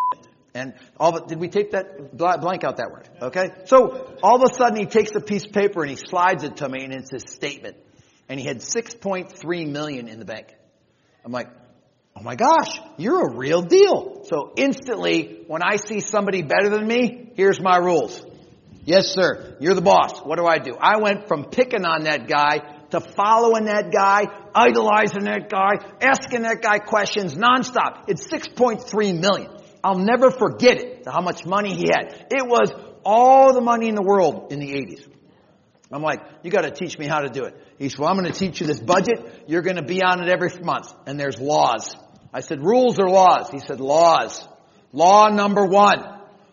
and 0.57 0.73
all 0.99 1.15
it, 1.17 1.27
did 1.27 1.39
we 1.39 1.49
take 1.49 1.71
that 1.71 2.17
blank 2.17 2.63
out 2.63 2.77
that 2.77 2.89
word? 2.91 3.07
Okay. 3.21 3.49
So 3.65 4.17
all 4.23 4.43
of 4.43 4.51
a 4.51 4.53
sudden 4.53 4.77
he 4.77 4.85
takes 4.85 5.11
a 5.15 5.21
piece 5.21 5.45
of 5.45 5.51
paper 5.51 5.83
and 5.83 5.91
he 5.91 5.97
slides 5.97 6.43
it 6.43 6.57
to 6.57 6.67
me 6.67 6.83
and 6.83 6.93
it's 6.93 7.11
his 7.11 7.23
statement. 7.27 7.77
And 8.27 8.39
he 8.39 8.45
had 8.45 8.57
6.3 8.57 9.69
million 9.69 10.07
in 10.07 10.19
the 10.19 10.25
bank. 10.25 10.53
I'm 11.23 11.31
like, 11.31 11.49
oh 12.17 12.23
my 12.23 12.35
gosh, 12.35 12.79
you're 12.97 13.27
a 13.27 13.35
real 13.35 13.61
deal. 13.61 14.23
So 14.25 14.53
instantly, 14.55 15.43
when 15.47 15.61
I 15.63 15.75
see 15.75 15.99
somebody 15.99 16.41
better 16.41 16.69
than 16.69 16.87
me, 16.87 17.31
here's 17.35 17.61
my 17.61 17.77
rules. 17.77 18.25
Yes, 18.85 19.07
sir. 19.07 19.57
You're 19.59 19.75
the 19.75 19.81
boss. 19.81 20.19
What 20.21 20.37
do 20.37 20.45
I 20.45 20.59
do? 20.59 20.75
I 20.79 20.99
went 21.01 21.27
from 21.27 21.45
picking 21.45 21.85
on 21.85 22.05
that 22.05 22.27
guy 22.27 22.59
to 22.91 23.01
following 23.01 23.65
that 23.65 23.91
guy, 23.91 24.23
idolizing 24.55 25.25
that 25.25 25.49
guy, 25.49 25.73
asking 26.01 26.43
that 26.43 26.61
guy 26.61 26.79
questions 26.79 27.35
nonstop. 27.35 28.05
It's 28.07 28.25
6.3 28.27 29.19
million. 29.19 29.51
I'll 29.83 29.99
never 29.99 30.31
forget 30.31 30.79
it, 30.79 31.03
how 31.05 31.21
much 31.21 31.45
money 31.45 31.75
he 31.75 31.89
had. 31.93 32.27
It 32.31 32.47
was 32.47 32.71
all 33.03 33.53
the 33.53 33.61
money 33.61 33.89
in 33.89 33.95
the 33.95 34.03
world 34.03 34.51
in 34.51 34.59
the 34.59 34.71
80s. 34.71 35.05
I'm 35.91 36.01
like, 36.01 36.19
you 36.43 36.51
gotta 36.51 36.71
teach 36.71 36.97
me 36.97 37.07
how 37.07 37.19
to 37.19 37.29
do 37.29 37.45
it. 37.45 37.55
He 37.77 37.89
said, 37.89 37.99
well, 37.99 38.09
I'm 38.09 38.15
gonna 38.15 38.31
teach 38.31 38.59
you 38.59 38.67
this 38.67 38.79
budget. 38.79 39.43
You're 39.47 39.61
gonna 39.61 39.85
be 39.85 40.01
on 40.01 40.21
it 40.21 40.29
every 40.29 40.49
month. 40.61 40.93
And 41.05 41.19
there's 41.19 41.39
laws. 41.39 41.95
I 42.33 42.41
said, 42.41 42.61
rules 42.61 42.99
or 42.99 43.09
laws? 43.09 43.49
He 43.51 43.59
said, 43.59 43.79
laws. 43.79 44.47
Law 44.91 45.29
number 45.29 45.65
one. 45.65 46.03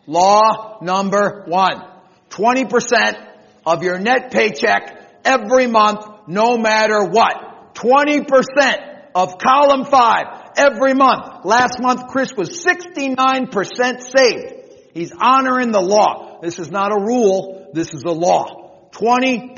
Law 0.07 0.79
number 0.83 1.45
one. 1.47 1.83
20% 2.31 3.27
of 3.67 3.83
your 3.83 3.99
net 3.99 4.31
paycheck 4.33 5.23
every 5.25 5.67
month, 5.67 6.05
no 6.27 6.59
matter 6.59 7.05
what. 7.05 7.75
20% 7.75 8.95
of 9.15 9.39
column 9.39 9.85
five 9.85 10.53
every 10.57 10.95
month. 10.95 11.45
Last 11.45 11.81
month, 11.81 12.09
Chris 12.09 12.33
was 12.37 12.65
69% 12.65 14.01
saved. 14.17 14.55
He's 14.93 15.13
honoring 15.13 15.73
the 15.73 15.81
law. 15.81 16.41
This 16.41 16.59
is 16.59 16.71
not 16.71 16.93
a 16.93 17.01
rule. 17.01 17.71
This 17.73 17.95
is 17.95 18.03
a 18.05 18.13
law. 18.13 18.89
20% 18.93 19.57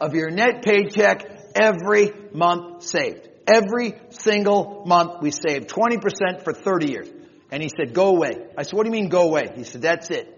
of 0.00 0.14
your 0.14 0.30
net 0.30 0.62
paycheck 0.62 1.24
every 1.54 2.10
month 2.32 2.82
saved. 2.82 3.28
Every 3.46 3.94
single 4.10 4.84
month 4.86 5.20
we 5.20 5.30
saved 5.30 5.68
20% 5.68 6.42
for 6.44 6.52
30 6.52 6.90
years. 6.90 7.08
And 7.50 7.62
he 7.62 7.68
said, 7.68 7.94
go 7.94 8.08
away. 8.08 8.32
I 8.56 8.62
said, 8.62 8.72
what 8.72 8.84
do 8.84 8.88
you 8.88 8.92
mean 8.92 9.08
go 9.08 9.28
away? 9.28 9.44
He 9.54 9.64
said, 9.64 9.82
that's 9.82 10.10
it. 10.10 10.30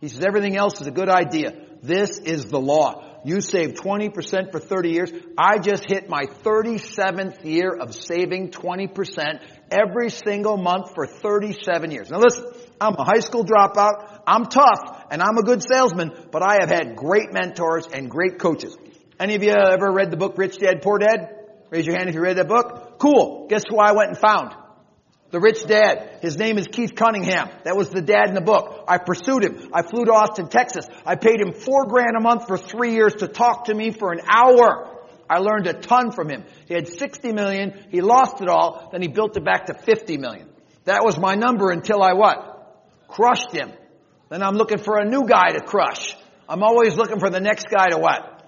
He 0.00 0.08
says, 0.08 0.24
everything 0.26 0.56
else 0.56 0.80
is 0.80 0.86
a 0.86 0.90
good 0.90 1.08
idea. 1.08 1.52
This 1.82 2.18
is 2.18 2.46
the 2.46 2.60
law. 2.60 3.06
You 3.24 3.42
save 3.42 3.74
20% 3.74 4.50
for 4.50 4.58
30 4.58 4.90
years. 4.90 5.12
I 5.36 5.58
just 5.58 5.84
hit 5.84 6.08
my 6.08 6.24
37th 6.42 7.44
year 7.44 7.76
of 7.78 7.94
saving 7.94 8.50
20% 8.50 9.40
every 9.70 10.08
single 10.08 10.56
month 10.56 10.94
for 10.94 11.06
37 11.06 11.90
years. 11.90 12.10
Now 12.10 12.18
listen, 12.18 12.46
I'm 12.80 12.94
a 12.94 13.04
high 13.04 13.20
school 13.20 13.44
dropout. 13.44 14.22
I'm 14.26 14.46
tough 14.46 15.04
and 15.10 15.20
I'm 15.20 15.36
a 15.36 15.42
good 15.42 15.62
salesman, 15.62 16.12
but 16.32 16.42
I 16.42 16.58
have 16.60 16.70
had 16.70 16.96
great 16.96 17.32
mentors 17.32 17.86
and 17.86 18.10
great 18.10 18.38
coaches. 18.38 18.76
Any 19.18 19.34
of 19.34 19.42
you 19.42 19.52
ever 19.52 19.92
read 19.92 20.10
the 20.10 20.16
book 20.16 20.38
Rich 20.38 20.58
Dad 20.58 20.80
Poor 20.82 20.98
Dad? 20.98 21.39
Raise 21.70 21.86
your 21.86 21.96
hand 21.96 22.08
if 22.08 22.14
you 22.14 22.20
read 22.20 22.36
that 22.36 22.48
book. 22.48 22.98
Cool. 22.98 23.46
Guess 23.48 23.64
who 23.68 23.78
I 23.78 23.92
went 23.92 24.10
and 24.10 24.18
found? 24.18 24.54
The 25.30 25.38
rich 25.38 25.64
dad. 25.64 26.18
His 26.22 26.36
name 26.36 26.58
is 26.58 26.66
Keith 26.66 26.96
Cunningham. 26.96 27.48
That 27.64 27.76
was 27.76 27.90
the 27.90 28.02
dad 28.02 28.28
in 28.28 28.34
the 28.34 28.40
book. 28.40 28.84
I 28.88 28.98
pursued 28.98 29.44
him. 29.44 29.70
I 29.72 29.82
flew 29.82 30.04
to 30.04 30.12
Austin, 30.12 30.48
Texas. 30.48 30.86
I 31.06 31.14
paid 31.14 31.40
him 31.40 31.52
four 31.52 31.86
grand 31.86 32.16
a 32.18 32.20
month 32.20 32.48
for 32.48 32.58
three 32.58 32.94
years 32.94 33.14
to 33.16 33.28
talk 33.28 33.66
to 33.66 33.74
me 33.74 33.92
for 33.92 34.12
an 34.12 34.20
hour. 34.28 34.98
I 35.28 35.38
learned 35.38 35.68
a 35.68 35.74
ton 35.74 36.10
from 36.10 36.28
him. 36.28 36.44
He 36.66 36.74
had 36.74 36.88
60 36.88 37.32
million. 37.32 37.86
He 37.90 38.00
lost 38.00 38.40
it 38.40 38.48
all. 38.48 38.88
Then 38.90 39.02
he 39.02 39.08
built 39.08 39.36
it 39.36 39.44
back 39.44 39.66
to 39.66 39.74
50 39.74 40.18
million. 40.18 40.48
That 40.84 41.04
was 41.04 41.16
my 41.16 41.36
number 41.36 41.70
until 41.70 42.02
I 42.02 42.14
what? 42.14 42.82
Crushed 43.06 43.52
him. 43.52 43.70
Then 44.28 44.42
I'm 44.42 44.54
looking 44.54 44.78
for 44.78 44.98
a 44.98 45.04
new 45.04 45.28
guy 45.28 45.52
to 45.52 45.60
crush. 45.60 46.16
I'm 46.48 46.64
always 46.64 46.96
looking 46.96 47.20
for 47.20 47.30
the 47.30 47.40
next 47.40 47.66
guy 47.68 47.90
to 47.90 47.98
what? 47.98 48.39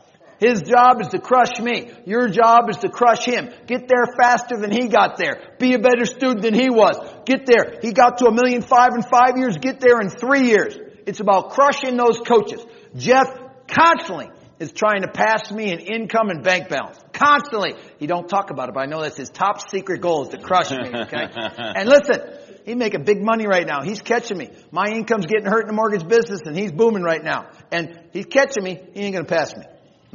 His 0.42 0.62
job 0.62 1.00
is 1.00 1.06
to 1.08 1.20
crush 1.20 1.60
me. 1.60 1.92
Your 2.04 2.28
job 2.28 2.68
is 2.68 2.78
to 2.78 2.88
crush 2.88 3.24
him. 3.24 3.48
Get 3.68 3.86
there 3.86 4.06
faster 4.20 4.56
than 4.56 4.72
he 4.72 4.88
got 4.88 5.16
there. 5.16 5.54
Be 5.60 5.74
a 5.74 5.78
better 5.78 6.04
student 6.04 6.42
than 6.42 6.52
he 6.52 6.68
was. 6.68 6.98
Get 7.24 7.46
there. 7.46 7.78
He 7.80 7.92
got 7.92 8.18
to 8.18 8.26
a 8.26 8.32
million 8.32 8.60
five 8.60 8.90
in 8.96 9.02
five 9.02 9.36
years. 9.36 9.56
Get 9.56 9.78
there 9.78 10.00
in 10.00 10.10
three 10.10 10.48
years. 10.48 10.76
It's 11.06 11.20
about 11.20 11.50
crushing 11.50 11.96
those 11.96 12.18
coaches. 12.18 12.66
Jeff 12.96 13.28
constantly 13.68 14.30
is 14.58 14.72
trying 14.72 15.02
to 15.02 15.08
pass 15.08 15.52
me 15.52 15.70
an 15.70 15.78
income 15.78 16.28
and 16.28 16.42
bank 16.42 16.68
balance. 16.68 16.98
Constantly. 17.12 17.74
He 17.98 18.08
don't 18.08 18.28
talk 18.28 18.50
about 18.50 18.68
it, 18.68 18.74
but 18.74 18.80
I 18.80 18.86
know 18.86 19.00
that's 19.00 19.16
his 19.16 19.30
top 19.30 19.70
secret 19.70 20.00
goal 20.00 20.24
is 20.24 20.30
to 20.30 20.38
crush 20.38 20.72
me, 20.72 20.88
okay? 20.88 21.26
and 21.56 21.88
listen, 21.88 22.20
he's 22.64 22.74
making 22.74 23.04
big 23.04 23.22
money 23.22 23.46
right 23.46 23.66
now. 23.66 23.82
He's 23.82 24.02
catching 24.02 24.38
me. 24.38 24.50
My 24.72 24.88
income's 24.88 25.26
getting 25.26 25.46
hurt 25.46 25.62
in 25.62 25.68
the 25.68 25.72
mortgage 25.72 26.08
business 26.08 26.40
and 26.44 26.56
he's 26.56 26.72
booming 26.72 27.04
right 27.04 27.22
now. 27.22 27.46
And 27.70 28.00
he's 28.12 28.26
catching 28.26 28.64
me. 28.64 28.80
He 28.92 29.02
ain't 29.02 29.14
gonna 29.14 29.24
pass 29.24 29.56
me. 29.56 29.62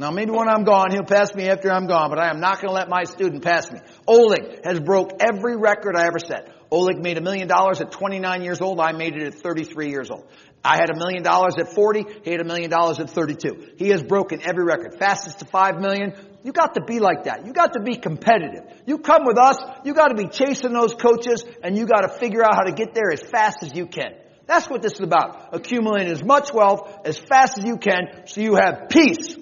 Now 0.00 0.12
maybe 0.12 0.30
when 0.30 0.48
I'm 0.48 0.62
gone, 0.62 0.92
he'll 0.92 1.02
pass 1.02 1.34
me 1.34 1.48
after 1.48 1.72
I'm 1.72 1.88
gone, 1.88 2.10
but 2.10 2.20
I 2.20 2.30
am 2.30 2.38
not 2.38 2.60
going 2.60 2.68
to 2.68 2.74
let 2.74 2.88
my 2.88 3.02
student 3.02 3.42
pass 3.42 3.68
me. 3.68 3.80
Oleg 4.06 4.64
has 4.64 4.78
broke 4.78 5.10
every 5.20 5.56
record 5.56 5.96
I 5.96 6.06
ever 6.06 6.20
set. 6.20 6.54
Oleg 6.70 6.98
made 7.02 7.18
a 7.18 7.20
million 7.20 7.48
dollars 7.48 7.80
at 7.80 7.90
29 7.90 8.42
years 8.44 8.60
old. 8.60 8.78
I 8.78 8.92
made 8.92 9.16
it 9.16 9.22
at 9.22 9.34
33 9.34 9.90
years 9.90 10.08
old. 10.08 10.24
I 10.64 10.76
had 10.76 10.90
a 10.90 10.96
million 10.96 11.24
dollars 11.24 11.54
at 11.58 11.74
40. 11.74 12.04
He 12.22 12.30
had 12.30 12.40
a 12.40 12.44
million 12.44 12.70
dollars 12.70 13.00
at 13.00 13.10
32. 13.10 13.72
He 13.76 13.88
has 13.88 14.00
broken 14.00 14.40
every 14.40 14.64
record. 14.64 14.94
Fastest 15.00 15.40
to 15.40 15.46
5 15.46 15.80
million. 15.80 16.14
You 16.44 16.52
got 16.52 16.74
to 16.74 16.84
be 16.84 17.00
like 17.00 17.24
that. 17.24 17.44
You 17.44 17.52
got 17.52 17.72
to 17.72 17.80
be 17.80 17.96
competitive. 17.96 18.70
You 18.86 18.98
come 18.98 19.24
with 19.24 19.36
us, 19.36 19.58
you 19.84 19.94
got 19.94 20.08
to 20.08 20.14
be 20.14 20.28
chasing 20.28 20.72
those 20.72 20.94
coaches 20.94 21.44
and 21.64 21.76
you 21.76 21.86
got 21.86 22.02
to 22.02 22.08
figure 22.08 22.44
out 22.44 22.54
how 22.54 22.62
to 22.62 22.72
get 22.72 22.94
there 22.94 23.10
as 23.12 23.20
fast 23.20 23.64
as 23.64 23.74
you 23.74 23.86
can. 23.86 24.14
That's 24.46 24.70
what 24.70 24.80
this 24.80 24.92
is 24.92 25.00
about. 25.00 25.52
Accumulating 25.52 26.12
as 26.12 26.22
much 26.22 26.52
wealth 26.54 27.00
as 27.04 27.18
fast 27.18 27.58
as 27.58 27.64
you 27.64 27.78
can 27.78 28.26
so 28.26 28.40
you 28.40 28.54
have 28.54 28.88
peace 28.88 29.36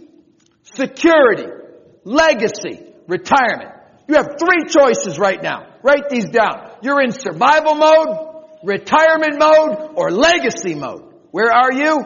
security, 0.76 1.46
legacy, 2.04 2.92
retirement. 3.08 3.72
You 4.08 4.14
have 4.16 4.36
three 4.38 4.64
choices 4.68 5.18
right 5.18 5.42
now. 5.42 5.74
Write 5.82 6.08
these 6.08 6.26
down. 6.26 6.70
You're 6.82 7.00
in 7.02 7.12
survival 7.12 7.74
mode, 7.74 8.44
retirement 8.62 9.38
mode, 9.38 9.92
or 9.96 10.10
legacy 10.10 10.74
mode. 10.74 11.12
Where 11.30 11.52
are 11.52 11.72
you? 11.72 12.04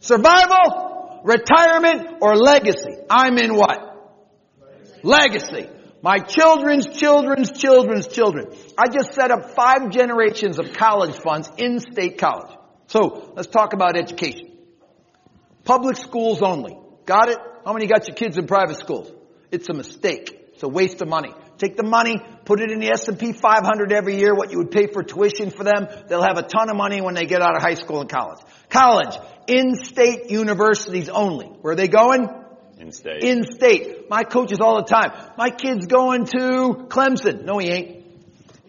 Survival, 0.00 1.20
retirement, 1.24 2.18
or 2.20 2.36
legacy. 2.36 2.96
I'm 3.10 3.36
in 3.38 3.54
what? 3.54 3.78
Legacy. 5.02 5.68
My 6.02 6.18
children's 6.18 6.86
children's 6.86 7.50
children's 7.50 8.06
children. 8.06 8.46
I 8.78 8.88
just 8.88 9.12
set 9.12 9.30
up 9.30 9.54
five 9.54 9.90
generations 9.90 10.58
of 10.58 10.72
college 10.72 11.16
funds 11.16 11.50
in 11.58 11.78
state 11.80 12.16
college. 12.16 12.56
So 12.86 13.32
let's 13.36 13.48
talk 13.48 13.74
about 13.74 13.96
education. 13.96 14.50
Public 15.64 15.96
schools 15.96 16.40
only. 16.40 16.78
Got 17.10 17.28
it? 17.28 17.38
How 17.66 17.72
many 17.72 17.88
got 17.88 18.06
your 18.06 18.14
kids 18.14 18.38
in 18.38 18.46
private 18.46 18.78
schools? 18.78 19.10
It's 19.50 19.68
a 19.68 19.74
mistake. 19.74 20.52
It's 20.52 20.62
a 20.62 20.68
waste 20.68 21.02
of 21.02 21.08
money. 21.08 21.34
Take 21.58 21.76
the 21.76 21.82
money, 21.82 22.20
put 22.44 22.60
it 22.60 22.70
in 22.70 22.78
the 22.78 22.92
S&P 22.92 23.32
500 23.32 23.90
every 23.90 24.16
year, 24.16 24.32
what 24.32 24.52
you 24.52 24.58
would 24.58 24.70
pay 24.70 24.86
for 24.86 25.02
tuition 25.02 25.50
for 25.50 25.64
them. 25.64 25.88
They'll 26.06 26.22
have 26.22 26.38
a 26.38 26.44
ton 26.44 26.70
of 26.70 26.76
money 26.76 27.00
when 27.00 27.14
they 27.14 27.26
get 27.26 27.42
out 27.42 27.56
of 27.56 27.62
high 27.62 27.74
school 27.74 28.00
and 28.00 28.08
college. 28.08 28.38
College, 28.68 29.18
in-state 29.48 30.30
universities 30.30 31.08
only. 31.08 31.46
Where 31.46 31.72
are 31.72 31.76
they 31.76 31.88
going? 31.88 32.28
In 32.78 32.92
state. 32.92 33.24
In 33.24 33.42
state. 33.42 34.08
My 34.08 34.22
coaches 34.22 34.60
all 34.60 34.76
the 34.76 34.84
time. 34.84 35.10
My 35.36 35.50
kid's 35.50 35.88
going 35.88 36.26
to 36.26 36.86
Clemson. 36.86 37.44
No, 37.44 37.58
he 37.58 37.70
ain't. 37.70 37.99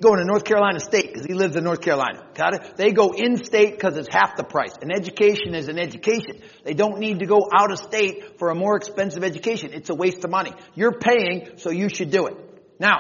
Going 0.02 0.18
to 0.18 0.26
North 0.26 0.46
Carolina 0.46 0.80
State 0.80 1.08
because 1.14 1.26
he 1.26 1.36
lives 1.36 1.56
in 1.56 1.64
North 1.64 1.82
Carolina. 1.82 2.26
Got 2.34 2.56
it? 2.56 2.76
They 2.76 2.92
go 2.92 3.12
in 3.12 3.38
state 3.38 3.74
because 3.74 3.96
it's 3.98 4.10
half 4.12 4.36
the 4.36 4.44
price. 4.44 4.74
An 4.82 4.92
education 4.92 5.54
is 5.54 5.68
an 5.68 5.78
education. 5.78 6.42
They 6.64 6.74
don't 6.74 6.98
need 6.98 7.20
to 7.20 7.28
go 7.28 7.48
out 7.54 7.72
of 7.72 7.78
state 7.78 8.40
for 8.40 8.50
a 8.50 8.56
more 8.56 8.76
expensive 8.78 9.24
education. 9.24 9.74
It's 9.74 9.92
a 9.92 9.96
waste 9.96 10.24
of 10.24 10.32
money. 10.32 10.54
You're 10.74 10.98
paying, 10.98 11.58
so 11.58 11.70
you 11.70 11.88
should 11.88 12.10
do 12.10 12.26
it. 12.26 12.36
Now, 12.80 12.98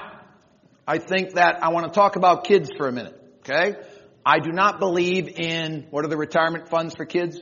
I 0.87 0.99
think 0.99 1.33
that 1.33 1.63
I 1.63 1.69
want 1.69 1.91
to 1.91 1.91
talk 1.91 2.17
about 2.17 2.43
kids 2.43 2.69
for 2.77 2.87
a 2.87 2.91
minute. 2.91 3.19
Okay? 3.39 3.79
I 4.23 4.37
do 4.37 4.51
not 4.51 4.79
believe 4.79 5.39
in, 5.39 5.87
what 5.89 6.05
are 6.05 6.07
the 6.07 6.17
retirement 6.17 6.69
funds 6.69 6.93
for 6.93 7.05
kids? 7.05 7.39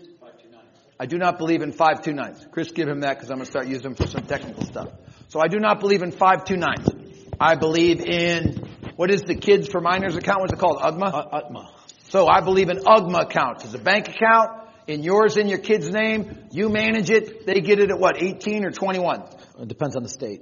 I 0.97 1.05
do 1.05 1.17
not 1.17 1.37
believe 1.37 1.61
in 1.61 1.73
529s. 1.73 2.49
Chris, 2.51 2.71
give 2.71 2.87
him 2.87 3.01
that 3.01 3.17
because 3.17 3.29
I'm 3.29 3.37
going 3.37 3.45
to 3.45 3.51
start 3.51 3.67
using 3.67 3.83
them 3.83 3.95
for 3.95 4.07
some 4.07 4.23
technical 4.23 4.63
stuff. 4.63 4.89
So 5.27 5.41
I 5.41 5.47
do 5.47 5.59
not 5.59 5.81
believe 5.81 6.01
in 6.01 6.11
529s. 6.13 7.35
I 7.39 7.55
believe 7.55 8.01
in, 8.01 8.68
what 8.99 9.11
is 9.11 9.21
the 9.21 9.35
kids 9.35 9.69
for 9.69 9.79
minors 9.79 10.17
account? 10.17 10.41
What's 10.41 10.51
it 10.51 10.59
called? 10.59 10.81
UGMA? 10.81 11.13
Uh, 11.13 11.39
UGMA. 11.39 11.69
So 12.09 12.27
I 12.27 12.41
believe 12.41 12.67
in 12.67 12.79
UGMA 12.79 13.21
accounts. 13.21 13.63
It's 13.63 13.73
a 13.73 13.79
bank 13.79 14.09
account 14.09 14.67
in 14.87 15.03
yours 15.03 15.37
in 15.37 15.47
your 15.47 15.59
kid's 15.59 15.89
name. 15.89 16.49
You 16.51 16.67
manage 16.67 17.09
it. 17.09 17.45
They 17.45 17.61
get 17.61 17.79
it 17.79 17.91
at 17.91 17.97
what, 17.97 18.21
18 18.21 18.65
or 18.65 18.71
21? 18.71 19.23
It 19.61 19.69
depends 19.69 19.95
on 19.95 20.03
the 20.03 20.09
state. 20.09 20.41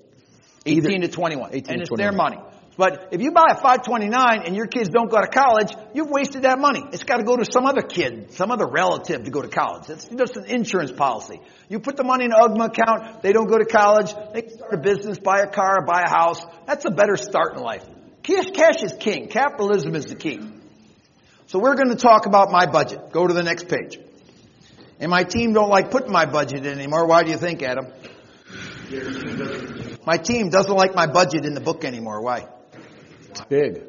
18 0.66 0.92
Either, 0.92 1.06
to 1.06 1.08
21. 1.08 1.50
18 1.54 1.58
and 1.58 1.66
to 1.68 1.82
it's 1.82 1.90
21. 1.90 1.98
their 1.98 2.12
money. 2.12 2.38
But 2.78 3.10
if 3.12 3.22
you 3.22 3.32
buy 3.32 3.46
a 3.52 3.54
529 3.54 4.42
and 4.48 4.56
your 4.56 4.66
kids 4.66 4.90
don't 4.90 5.12
go 5.12 5.22
to 5.22 5.28
college, 5.28 5.72
you've 5.94 6.10
wasted 6.10 6.42
that 6.42 6.58
money. 6.58 6.82
It's 6.94 7.04
got 7.04 7.18
to 7.18 7.24
go 7.24 7.38
to 7.38 7.46
some 7.46 7.68
other 7.68 7.84
kid, 7.84 8.34
some 8.34 8.50
other 8.50 8.66
relative 8.66 9.24
to 9.24 9.30
go 9.30 9.44
to 9.44 9.50
college. 9.50 9.88
It's 9.88 10.06
just 10.06 10.36
an 10.36 10.46
insurance 10.46 10.92
policy. 10.92 11.42
You 11.70 11.80
put 11.80 11.96
the 11.96 12.04
money 12.04 12.26
in 12.26 12.32
an 12.34 12.40
UGMA 12.40 12.66
account, 12.66 13.22
they 13.22 13.34
don't 13.34 13.48
go 13.48 13.60
to 13.60 13.66
college, 13.66 14.12
they 14.34 14.42
can 14.42 14.58
start 14.58 14.74
a 14.74 14.78
business, 14.78 15.20
buy 15.20 15.42
a 15.42 15.48
car, 15.48 15.86
buy 15.86 16.02
a 16.08 16.10
house. 16.10 16.44
That's 16.66 16.86
a 16.86 16.92
better 16.92 17.18
start 17.18 17.56
in 17.56 17.62
life. 17.62 17.86
Cash, 18.28 18.52
cash 18.54 18.84
is 18.84 18.94
king. 19.00 19.30
Capitalism 19.30 19.96
is 19.96 20.08
the 20.08 20.16
key. 20.16 20.42
So 21.46 21.60
we're 21.60 21.76
going 21.76 21.90
to 21.90 21.96
talk 21.96 22.26
about 22.26 22.52
my 22.52 22.66
budget. 22.66 23.12
Go 23.14 23.26
to 23.26 23.34
the 23.34 23.42
next 23.42 23.70
page. 23.70 23.98
And 25.00 25.10
my 25.10 25.24
team 25.24 25.54
don't 25.54 25.70
like 25.70 25.92
putting 25.92 26.12
my 26.12 26.26
budget 26.26 26.66
in 26.66 26.74
anymore. 26.74 27.08
Why 27.08 27.24
do 27.24 27.32
you 27.32 27.38
think, 27.38 27.64
Adam? 27.64 27.88
My 30.06 30.18
team 30.18 30.50
doesn't 30.50 30.76
like 30.76 30.94
my 30.94 31.08
budget 31.08 31.46
in 31.46 31.54
the 31.54 31.62
book 31.62 31.86
anymore. 31.86 32.22
Why? 32.22 32.48
It's 33.30 33.42
big. 33.46 33.84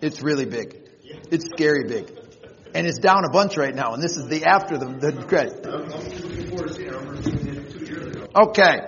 It's 0.00 0.20
really 0.20 0.46
big. 0.46 0.76
It's 1.30 1.44
scary 1.50 1.84
big. 1.84 2.10
And 2.74 2.84
it's 2.84 2.98
down 2.98 3.24
a 3.24 3.30
bunch 3.30 3.56
right 3.56 3.74
now, 3.74 3.92
and 3.94 4.02
this 4.02 4.16
is 4.16 4.26
the 4.26 4.44
after 4.44 4.76
the, 4.76 4.86
the 4.86 5.12
credit. 5.22 5.64
Okay. 8.34 8.78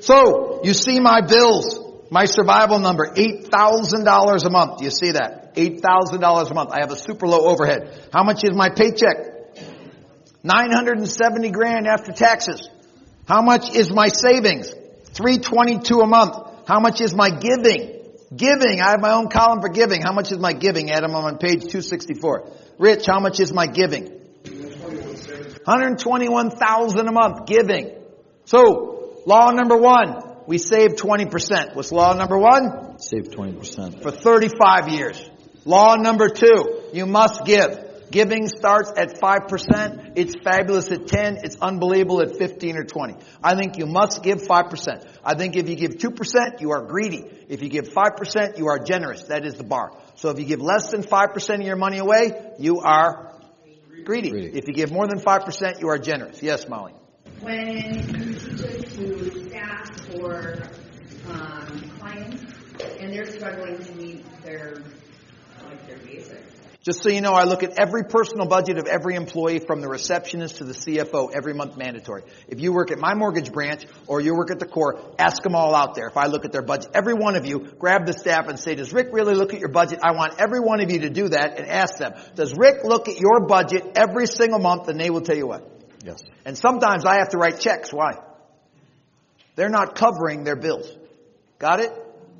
So, 0.00 0.60
you 0.62 0.74
see 0.74 1.00
my 1.00 1.22
bills. 1.22 1.89
My 2.10 2.24
survival 2.24 2.80
number, 2.80 3.06
$8,000 3.06 4.44
a 4.44 4.50
month. 4.50 4.78
Do 4.78 4.84
you 4.84 4.90
see 4.90 5.12
that? 5.12 5.54
$8,000 5.54 6.50
a 6.50 6.54
month. 6.54 6.70
I 6.72 6.80
have 6.80 6.90
a 6.90 6.96
super 6.96 7.28
low 7.28 7.46
overhead. 7.46 8.08
How 8.12 8.24
much 8.24 8.42
is 8.42 8.50
my 8.54 8.68
paycheck? 8.68 9.28
970 10.42 11.50
grand 11.50 11.86
after 11.86 12.12
taxes. 12.12 12.68
How 13.28 13.42
much 13.42 13.74
is 13.74 13.92
my 13.92 14.08
savings? 14.08 14.72
322 15.14 16.00
a 16.00 16.06
month. 16.06 16.34
How 16.66 16.80
much 16.80 17.00
is 17.00 17.14
my 17.14 17.30
giving? 17.30 17.98
Giving. 18.34 18.80
I 18.80 18.90
have 18.90 19.00
my 19.00 19.12
own 19.12 19.28
column 19.28 19.60
for 19.60 19.68
giving. 19.68 20.02
How 20.02 20.12
much 20.12 20.32
is 20.32 20.38
my 20.38 20.52
giving, 20.52 20.90
Adam? 20.90 21.14
I'm 21.14 21.24
on 21.24 21.38
page 21.38 21.62
264. 21.62 22.50
Rich, 22.78 23.06
how 23.06 23.20
much 23.20 23.38
is 23.38 23.52
my 23.52 23.66
giving? 23.66 24.18
121,000 25.64 27.08
a 27.08 27.12
month 27.12 27.46
giving. 27.46 27.92
So, 28.46 29.22
law 29.26 29.50
number 29.50 29.76
one, 29.76 30.29
we 30.50 30.58
save 30.58 30.96
20%. 30.96 31.76
What's 31.76 31.92
law 31.92 32.12
number 32.12 32.36
one? 32.36 32.98
Save 32.98 33.30
20%. 33.30 34.02
For 34.02 34.10
35 34.10 34.88
years. 34.88 35.30
Law 35.64 35.94
number 35.94 36.28
two, 36.28 36.90
you 36.92 37.06
must 37.06 37.44
give. 37.44 38.10
Giving 38.10 38.48
starts 38.48 38.90
at 38.96 39.20
5%. 39.20 40.14
It's 40.16 40.34
fabulous 40.42 40.90
at 40.90 41.06
10. 41.06 41.36
It's 41.44 41.54
unbelievable 41.62 42.20
at 42.20 42.36
15 42.36 42.78
or 42.78 42.82
20. 42.82 43.14
I 43.44 43.54
think 43.54 43.78
you 43.78 43.86
must 43.86 44.24
give 44.24 44.42
5%. 44.42 45.06
I 45.24 45.34
think 45.34 45.54
if 45.54 45.68
you 45.68 45.76
give 45.76 45.92
2%, 45.92 46.60
you 46.60 46.72
are 46.72 46.84
greedy. 46.84 47.24
If 47.48 47.62
you 47.62 47.68
give 47.68 47.90
5%, 47.90 48.58
you 48.58 48.66
are 48.66 48.80
generous. 48.80 49.22
That 49.28 49.46
is 49.46 49.54
the 49.54 49.62
bar. 49.62 49.92
So 50.16 50.30
if 50.30 50.40
you 50.40 50.46
give 50.46 50.60
less 50.60 50.90
than 50.90 51.04
5% 51.04 51.54
of 51.60 51.60
your 51.60 51.76
money 51.76 51.98
away, 51.98 52.54
you 52.58 52.80
are 52.80 53.36
greedy. 54.04 54.30
Greedy. 54.30 54.58
If 54.58 54.66
you 54.66 54.74
give 54.74 54.90
more 54.90 55.06
than 55.06 55.20
5%, 55.20 55.80
you 55.80 55.90
are 55.90 55.98
generous. 55.98 56.42
Yes, 56.42 56.68
Molly. 56.68 56.94
When 57.40 57.76
you 57.76 58.02
teach 58.02 58.60
it 58.60 58.90
to 58.96 59.29
staff 60.10 60.22
or 60.22 60.62
um, 61.28 61.90
clients, 61.98 62.42
and 62.98 63.12
they're 63.12 63.26
struggling 63.26 63.82
to 63.82 63.92
meet 63.92 64.24
their 64.42 64.82
like 65.64 65.86
their 65.86 65.98
basics. 65.98 66.56
Just 66.82 67.02
so 67.02 67.10
you 67.10 67.20
know, 67.20 67.32
I 67.32 67.44
look 67.44 67.62
at 67.62 67.78
every 67.78 68.04
personal 68.04 68.46
budget 68.46 68.78
of 68.78 68.86
every 68.86 69.14
employee 69.14 69.58
from 69.58 69.82
the 69.82 69.88
receptionist 69.88 70.56
to 70.56 70.64
the 70.64 70.72
CFO 70.72 71.30
every 71.30 71.52
month 71.52 71.76
mandatory. 71.76 72.22
If 72.48 72.58
you 72.58 72.72
work 72.72 72.90
at 72.90 72.98
my 72.98 73.12
mortgage 73.12 73.52
branch 73.52 73.84
or 74.06 74.22
you 74.22 74.34
work 74.34 74.50
at 74.50 74.60
the 74.60 74.66
core, 74.66 74.98
ask 75.18 75.42
them 75.42 75.54
all 75.54 75.74
out 75.74 75.94
there. 75.94 76.06
If 76.06 76.16
I 76.16 76.28
look 76.28 76.46
at 76.46 76.52
their 76.52 76.62
budget, 76.62 76.92
every 76.94 77.12
one 77.12 77.36
of 77.36 77.44
you, 77.44 77.70
grab 77.78 78.06
the 78.06 78.14
staff 78.14 78.48
and 78.48 78.58
say, 78.58 78.76
does 78.76 78.94
Rick 78.94 79.08
really 79.12 79.34
look 79.34 79.52
at 79.52 79.60
your 79.60 79.68
budget? 79.68 79.98
I 80.02 80.12
want 80.12 80.40
every 80.40 80.60
one 80.60 80.80
of 80.80 80.90
you 80.90 81.00
to 81.00 81.10
do 81.10 81.28
that 81.28 81.58
and 81.58 81.68
ask 81.68 81.98
them, 81.98 82.14
does 82.34 82.56
Rick 82.56 82.82
look 82.82 83.10
at 83.10 83.20
your 83.20 83.46
budget 83.46 83.84
every 83.94 84.26
single 84.26 84.58
month? 84.58 84.88
And 84.88 84.98
they 84.98 85.10
will 85.10 85.20
tell 85.20 85.36
you 85.36 85.48
what. 85.48 85.70
Yes. 86.02 86.22
And 86.46 86.56
sometimes 86.56 87.04
I 87.04 87.16
have 87.16 87.28
to 87.30 87.36
write 87.36 87.60
checks. 87.60 87.92
Why? 87.92 88.12
They're 89.56 89.68
not 89.68 89.94
covering 89.94 90.44
their 90.44 90.56
bills. 90.56 90.90
Got 91.58 91.80
it? 91.80 91.92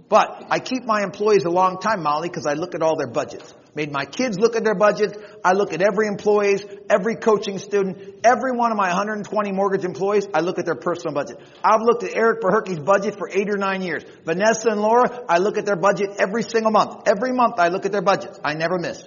But 0.08 0.46
I 0.50 0.58
keep 0.58 0.84
my 0.84 1.02
employees 1.02 1.44
a 1.44 1.50
long 1.50 1.78
time, 1.78 2.02
Molly, 2.02 2.28
because 2.28 2.46
I 2.46 2.54
look 2.54 2.74
at 2.74 2.82
all 2.82 2.96
their 2.96 3.06
budgets. 3.06 3.54
Made 3.76 3.92
my 3.92 4.04
kids 4.04 4.36
look 4.38 4.56
at 4.56 4.64
their 4.64 4.74
budgets. 4.74 5.16
I 5.44 5.52
look 5.52 5.72
at 5.72 5.80
every 5.80 6.08
employee's, 6.08 6.64
every 6.88 7.14
coaching 7.14 7.58
student, 7.58 8.16
every 8.24 8.50
one 8.50 8.72
of 8.72 8.76
my 8.76 8.88
120 8.88 9.52
mortgage 9.52 9.84
employees. 9.84 10.26
I 10.34 10.40
look 10.40 10.58
at 10.58 10.64
their 10.64 10.74
personal 10.74 11.14
budget. 11.14 11.38
I've 11.62 11.82
looked 11.82 12.02
at 12.02 12.12
Eric 12.12 12.40
Berherke's 12.40 12.80
budget 12.80 13.16
for 13.16 13.30
eight 13.30 13.48
or 13.48 13.56
nine 13.56 13.82
years. 13.82 14.02
Vanessa 14.24 14.70
and 14.70 14.80
Laura, 14.80 15.24
I 15.28 15.38
look 15.38 15.56
at 15.56 15.66
their 15.66 15.76
budget 15.76 16.16
every 16.18 16.42
single 16.42 16.72
month. 16.72 17.06
Every 17.06 17.32
month 17.32 17.54
I 17.58 17.68
look 17.68 17.86
at 17.86 17.92
their 17.92 18.02
budgets. 18.02 18.40
I 18.42 18.54
never 18.54 18.78
miss. 18.78 19.06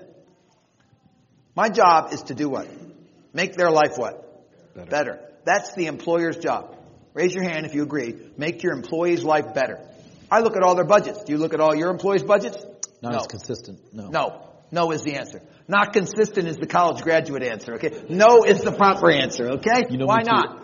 My 1.55 1.67
job 1.67 2.13
is 2.13 2.23
to 2.23 2.33
do 2.33 2.47
what? 2.47 2.67
Make 3.33 3.55
their 3.55 3.71
life 3.71 3.97
what? 3.97 4.73
Better. 4.73 4.89
better. 4.89 5.19
That's 5.43 5.73
the 5.73 5.87
employer's 5.87 6.37
job. 6.37 6.77
Raise 7.13 7.33
your 7.33 7.43
hand 7.43 7.65
if 7.65 7.73
you 7.75 7.83
agree. 7.83 8.15
Make 8.37 8.63
your 8.63 8.73
employee's 8.73 9.23
life 9.23 9.53
better. 9.53 9.79
I 10.31 10.39
look 10.39 10.55
at 10.55 10.63
all 10.63 10.75
their 10.75 10.85
budgets. 10.85 11.23
Do 11.23 11.31
you 11.31 11.37
look 11.37 11.53
at 11.53 11.59
all 11.59 11.75
your 11.75 11.91
employees' 11.91 12.23
budgets? 12.23 12.57
Not 13.01 13.11
No. 13.13 13.19
as 13.19 13.27
consistent. 13.27 13.79
No. 13.93 14.07
No. 14.09 14.41
No 14.71 14.91
is 14.91 15.03
the 15.03 15.15
answer. 15.15 15.41
Not 15.67 15.93
consistent 15.93 16.47
is 16.47 16.57
the 16.57 16.65
college 16.65 17.03
graduate 17.03 17.43
answer, 17.43 17.75
okay? 17.75 18.03
No 18.09 18.43
is 18.43 18.61
the 18.63 18.71
proper 18.71 19.11
answer, 19.11 19.51
okay? 19.53 19.85
You 19.89 19.97
know 19.99 20.07
Why 20.07 20.23
too. 20.23 20.31
not? 20.31 20.63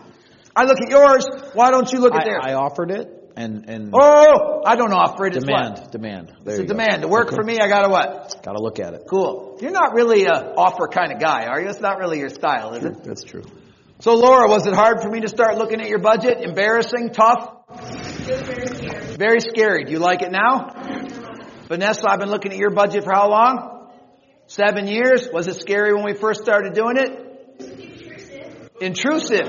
I 0.56 0.64
look 0.64 0.82
at 0.82 0.90
yours. 0.90 1.26
Why 1.54 1.70
don't 1.70 1.92
you 1.92 2.00
look 2.00 2.16
at 2.16 2.22
I, 2.22 2.26
theirs? 2.26 2.42
I 2.44 2.54
offered 2.54 2.92
it 2.92 3.08
and 3.38 3.70
and 3.70 3.94
oh, 3.94 4.64
I 4.66 4.76
don't 4.76 4.92
offer 4.92 5.28
it. 5.28 5.36
It's 5.36 5.46
demand 5.46 5.80
what? 5.80 5.92
demand. 5.92 6.34
There 6.44 6.56
It's 6.56 6.60
a 6.60 6.64
go. 6.64 6.74
demand. 6.74 7.04
To 7.04 7.08
work 7.08 7.28
Okay. 7.28 7.36
for 7.36 7.44
me, 7.44 7.60
I 7.60 7.68
gotta 7.68 7.88
what? 7.90 8.36
Got 8.44 8.54
to 8.54 8.60
look 8.62 8.80
at 8.80 8.94
it. 8.96 9.04
Cool. 9.10 9.60
You're 9.62 9.72
not 9.72 9.94
really 9.94 10.26
a 10.26 10.54
offer 10.58 10.88
kind 10.88 11.14
of 11.14 11.20
guy, 11.20 11.46
are 11.46 11.62
you? 11.62 11.70
It's 11.70 11.80
not 11.80 12.00
really 12.00 12.18
your 12.20 12.30
style, 12.30 12.74
is 12.74 12.84
it? 12.84 13.04
That's 13.04 13.24
true. 13.24 13.44
So 14.02 14.14
Laura, 14.14 14.48
was 14.48 14.66
it 14.66 14.74
hard 14.74 15.02
for 15.02 15.10
me 15.10 15.20
to 15.20 15.28
start 15.28 15.58
looking 15.58 15.82
at 15.82 15.90
your 15.90 16.00
budget? 16.00 16.38
Embarrassing? 16.40 17.10
Tough? 17.10 17.54
Very 17.70 18.66
scary. 18.66 19.16
Very 19.18 19.40
scary. 19.42 19.84
Do 19.84 19.92
you 19.92 20.00
like 20.00 20.22
it 20.22 20.32
now? 20.32 20.70
Vanessa, 21.68 22.10
I've 22.10 22.20
been 22.20 22.30
looking 22.30 22.54
at 22.54 22.58
your 22.58 22.70
budget 22.70 23.04
for 23.04 23.12
how 23.12 23.30
long? 23.30 23.92
Seven 24.48 24.88
years. 24.88 25.28
Was 25.34 25.48
it 25.48 25.60
scary 25.60 25.94
when 25.94 26.06
we 26.06 26.14
first 26.14 26.42
started 26.42 26.74
doing 26.74 26.96
it? 26.96 27.12
Intrusive. 28.80 29.44
Intrusive. 29.44 29.48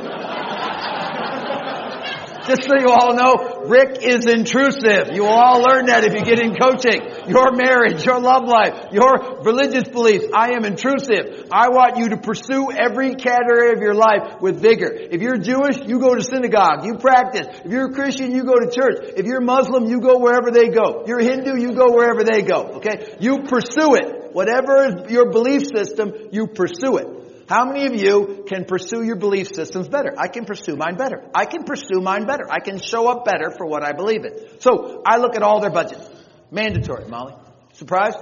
Just 2.47 2.65
so 2.65 2.75
you 2.79 2.89
all 2.89 3.15
know, 3.15 3.67
Rick 3.69 3.99
is 4.03 4.27
intrusive. 4.27 5.13
You 5.13 5.23
will 5.23 5.37
all 5.37 5.63
learn 5.63 5.87
that 5.87 6.05
if 6.05 6.15
you 6.15 6.23
get 6.23 6.41
in 6.41 6.55
coaching. 6.55 7.01
Your 7.29 7.53
marriage, 7.53 8.05
your 8.05 8.21
love 8.21 8.45
life, 8.45 8.93
your 8.93 9.43
religious 9.43 9.89
beliefs. 9.89 10.27
I 10.35 10.53
am 10.57 10.65
intrusive. 10.65 11.49
I 11.53 11.69
want 11.69 11.99
you 11.99 12.11
to 12.11 12.17
pursue 12.17 12.71
every 12.73 13.15
category 13.15 13.73
of 13.73 13.81
your 13.81 13.95
life 13.95 14.41
with 14.41 14.61
vigor. 14.61 14.91
If 14.91 15.21
you're 15.21 15.39
Jewish, 15.39 15.79
you 15.87 16.01
go 16.01 16.15
to 16.15 16.23
synagogue. 16.23 16.87
You 16.87 16.97
practice. 16.97 17.47
If 17.65 17.71
you're 17.71 17.91
a 17.91 17.93
Christian, 17.93 18.33
you 18.33 18.45
go 18.45 18.59
to 18.59 18.71
church. 18.71 19.13
If 19.17 19.27
you're 19.27 19.41
Muslim, 19.41 19.85
you 19.85 20.01
go 20.01 20.19
wherever 20.19 20.51
they 20.51 20.69
go. 20.69 21.05
You're 21.07 21.21
Hindu, 21.21 21.61
you 21.61 21.75
go 21.75 21.93
wherever 21.93 22.25
they 22.25 22.43
go. 22.43 22.81
Okay? 22.81 23.17
You 23.21 23.45
pursue 23.45 23.95
it. 23.95 24.33
Whatever 24.33 24.87
is 24.87 25.11
your 25.11 25.31
belief 25.31 25.67
system, 25.75 26.13
you 26.31 26.47
pursue 26.47 26.97
it. 26.97 27.20
How 27.51 27.65
many 27.65 27.85
of 27.87 28.01
you 28.01 28.45
can 28.47 28.65
pursue 28.65 29.03
your 29.03 29.17
belief 29.17 29.49
systems 29.53 29.89
better? 29.89 30.15
I 30.17 30.29
can 30.29 30.45
pursue 30.45 30.77
mine 30.77 30.97
better. 30.97 31.29
I 31.35 31.47
can 31.47 31.65
pursue 31.65 32.01
mine 32.01 32.25
better. 32.25 32.45
I 32.49 32.61
can 32.61 32.79
show 32.79 33.09
up 33.09 33.25
better 33.25 33.51
for 33.51 33.67
what 33.67 33.85
I 33.85 33.91
believe 33.91 34.25
in. 34.25 34.61
So 34.61 35.03
I 35.05 35.17
look 35.17 35.35
at 35.35 35.43
all 35.43 35.59
their 35.61 35.73
budgets. 35.73 36.09
Mandatory, 36.53 37.09
Molly. 37.09 37.35
Surprised? 37.73 38.19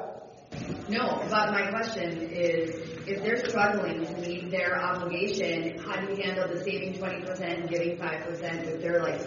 No, 0.89 1.21
but 1.29 1.53
my 1.53 1.69
question 1.69 2.23
is, 2.23 2.71
if 3.07 3.23
they're 3.23 3.47
struggling 3.47 4.07
to 4.07 4.17
meet 4.17 4.51
their 4.51 4.83
obligation, 4.83 5.77
how 5.77 6.01
do 6.01 6.15
you 6.15 6.23
handle 6.25 6.49
the 6.49 6.65
saving 6.65 6.95
twenty 6.95 7.21
percent 7.21 7.61
and 7.61 7.69
giving 7.69 7.99
five 7.99 8.25
percent 8.25 8.67
if 8.67 8.81
they're 8.81 9.03
like, 9.03 9.21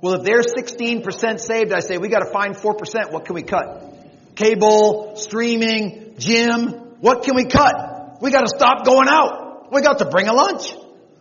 Well, 0.00 0.14
if 0.14 0.22
they're 0.22 0.40
16% 0.40 1.40
saved, 1.40 1.74
I 1.74 1.80
say, 1.80 1.98
we 1.98 2.08
gotta 2.08 2.32
find 2.32 2.56
4%. 2.56 3.12
What 3.12 3.26
can 3.26 3.34
we 3.34 3.42
cut? 3.42 4.34
Cable, 4.34 5.16
streaming, 5.16 6.14
gym. 6.16 6.68
What 7.00 7.24
can 7.24 7.36
we 7.36 7.44
cut? 7.44 8.22
We 8.22 8.30
gotta 8.30 8.48
stop 8.48 8.86
going 8.86 9.08
out. 9.08 9.41
We 9.72 9.80
got 9.80 9.98
to 10.00 10.04
bring 10.04 10.28
a 10.28 10.34
lunch. 10.34 10.74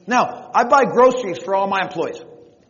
Now, 0.06 0.52
I 0.54 0.66
buy 0.66 0.84
groceries 0.84 1.38
for 1.38 1.56
all 1.56 1.68
my 1.68 1.80
employees. 1.84 2.22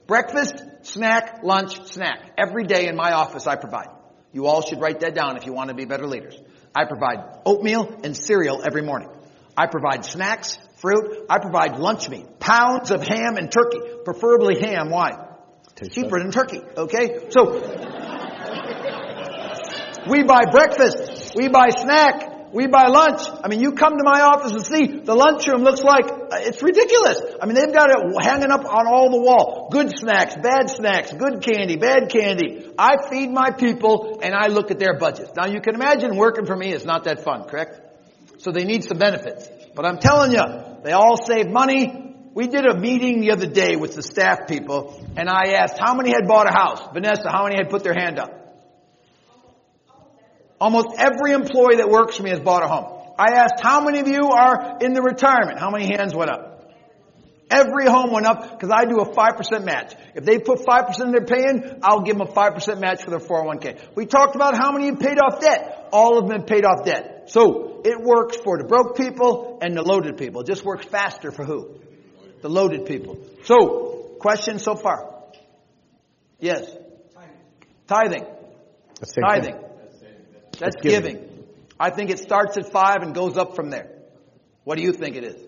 Breakfast, 0.05 0.63
snack, 0.83 1.39
lunch, 1.43 1.91
snack. 1.91 2.33
Every 2.37 2.65
day 2.65 2.87
in 2.87 2.95
my 2.95 3.13
office 3.13 3.47
I 3.47 3.55
provide. 3.55 3.87
You 4.31 4.45
all 4.45 4.61
should 4.61 4.79
write 4.79 4.99
that 4.99 5.15
down 5.15 5.37
if 5.37 5.45
you 5.45 5.53
want 5.53 5.69
to 5.69 5.75
be 5.75 5.85
better 5.85 6.05
leaders. 6.05 6.37
I 6.75 6.85
provide 6.85 7.39
oatmeal 7.45 7.99
and 8.03 8.15
cereal 8.15 8.61
every 8.63 8.83
morning. 8.83 9.09
I 9.57 9.65
provide 9.67 10.05
snacks, 10.05 10.57
fruit. 10.77 11.25
I 11.29 11.39
provide 11.39 11.79
lunch 11.79 12.07
meat. 12.09 12.39
Pounds 12.39 12.91
of 12.91 13.01
ham 13.01 13.37
and 13.37 13.51
turkey. 13.51 13.79
Preferably 14.05 14.61
ham. 14.61 14.89
Why? 14.89 15.29
Cheaper 15.91 16.19
than 16.19 16.31
turkey. 16.31 16.61
Okay? 16.77 17.29
So, 17.29 17.53
we 20.09 20.23
buy 20.23 20.45
breakfast. 20.45 21.33
We 21.35 21.47
buy 21.47 21.69
snack. 21.69 22.30
We 22.53 22.67
buy 22.67 22.87
lunch. 22.87 23.21
I 23.43 23.47
mean, 23.47 23.61
you 23.61 23.73
come 23.73 23.97
to 23.97 24.03
my 24.03 24.21
office 24.21 24.51
and 24.51 24.65
see 24.65 24.99
the 24.99 25.15
lunchroom 25.15 25.63
looks 25.63 25.81
like, 25.81 26.05
uh, 26.05 26.43
it's 26.43 26.61
ridiculous. 26.61 27.21
I 27.41 27.45
mean, 27.45 27.55
they've 27.55 27.73
got 27.73 27.89
it 27.89 28.23
hanging 28.23 28.51
up 28.51 28.65
on 28.65 28.87
all 28.87 29.09
the 29.09 29.21
wall. 29.21 29.69
Good 29.71 29.97
snacks, 29.97 30.35
bad 30.35 30.69
snacks, 30.69 31.13
good 31.13 31.41
candy, 31.41 31.77
bad 31.77 32.09
candy. 32.09 32.67
I 32.77 32.97
feed 33.09 33.31
my 33.31 33.51
people 33.51 34.19
and 34.21 34.33
I 34.35 34.47
look 34.47 34.69
at 34.69 34.79
their 34.79 34.97
budgets. 34.97 35.31
Now 35.35 35.47
you 35.47 35.61
can 35.61 35.75
imagine 35.75 36.15
working 36.17 36.45
for 36.45 36.55
me 36.55 36.73
is 36.73 36.85
not 36.85 37.05
that 37.05 37.23
fun, 37.23 37.45
correct? 37.45 37.79
So 38.39 38.51
they 38.51 38.65
need 38.65 38.83
some 38.83 38.97
benefits. 38.97 39.47
But 39.73 39.85
I'm 39.85 39.99
telling 39.99 40.31
you, 40.31 40.43
they 40.83 40.91
all 40.91 41.15
save 41.23 41.49
money. 41.49 42.15
We 42.33 42.47
did 42.47 42.65
a 42.65 42.77
meeting 42.77 43.21
the 43.21 43.31
other 43.31 43.47
day 43.47 43.75
with 43.77 43.95
the 43.95 44.03
staff 44.03 44.47
people 44.47 45.01
and 45.15 45.29
I 45.29 45.53
asked 45.53 45.77
how 45.79 45.95
many 45.95 46.11
had 46.11 46.27
bought 46.27 46.47
a 46.47 46.53
house. 46.53 46.81
Vanessa, 46.93 47.29
how 47.29 47.45
many 47.45 47.55
had 47.55 47.69
put 47.69 47.83
their 47.83 47.93
hand 47.93 48.19
up? 48.19 48.40
Almost 50.61 50.89
every 50.99 51.31
employee 51.31 51.77
that 51.77 51.89
works 51.89 52.17
for 52.17 52.23
me 52.23 52.29
has 52.29 52.39
bought 52.39 52.63
a 52.63 52.67
home. 52.67 52.85
I 53.17 53.31
asked 53.31 53.63
how 53.63 53.81
many 53.81 53.99
of 53.99 54.07
you 54.07 54.29
are 54.29 54.77
in 54.79 54.93
the 54.93 55.01
retirement? 55.01 55.57
How 55.57 55.71
many 55.71 55.85
hands 55.85 56.13
went 56.13 56.29
up? 56.29 56.71
Every 57.49 57.87
home 57.87 58.11
went 58.11 58.27
up 58.27 58.51
because 58.51 58.69
I 58.69 58.85
do 58.85 58.99
a 58.99 59.09
5% 59.11 59.65
match. 59.65 59.95
If 60.13 60.23
they 60.23 60.37
put 60.37 60.59
5% 60.59 61.11
they're 61.11 61.25
paying, 61.25 61.79
I'll 61.81 62.01
give 62.01 62.15
them 62.15 62.27
a 62.27 62.31
5% 62.31 62.79
match 62.79 63.03
for 63.03 63.09
their 63.09 63.19
401k. 63.19 63.95
We 63.95 64.05
talked 64.05 64.35
about 64.35 64.55
how 64.55 64.71
many 64.71 64.85
have 64.85 64.99
paid 64.99 65.17
off 65.17 65.41
debt. 65.41 65.89
All 65.91 66.19
of 66.19 66.27
them 66.27 66.41
have 66.41 66.47
paid 66.47 66.63
off 66.63 66.85
debt. 66.85 67.31
So 67.31 67.81
it 67.83 67.99
works 67.99 68.37
for 68.37 68.59
the 68.59 68.63
broke 68.63 68.95
people 68.95 69.57
and 69.63 69.75
the 69.75 69.81
loaded 69.81 70.17
people. 70.17 70.41
It 70.41 70.47
just 70.47 70.63
works 70.63 70.85
faster 70.85 71.31
for 71.31 71.43
who? 71.43 71.79
The 72.43 72.49
loaded 72.49 72.85
people. 72.85 73.17
So, 73.45 74.15
questions 74.19 74.63
so 74.63 74.75
far? 74.75 75.23
Yes. 76.39 76.71
Tithing. 77.87 78.25
Tithing. 79.27 79.70
That's 80.61 80.75
giving. 80.81 81.27
I 81.79 81.89
think 81.89 82.11
it 82.11 82.19
starts 82.19 82.57
at 82.57 82.71
five 82.71 83.01
and 83.01 83.15
goes 83.15 83.37
up 83.37 83.55
from 83.55 83.71
there. 83.71 83.89
What 84.63 84.77
do 84.77 84.83
you 84.83 84.93
think 84.93 85.15
it 85.15 85.23
is? 85.23 85.41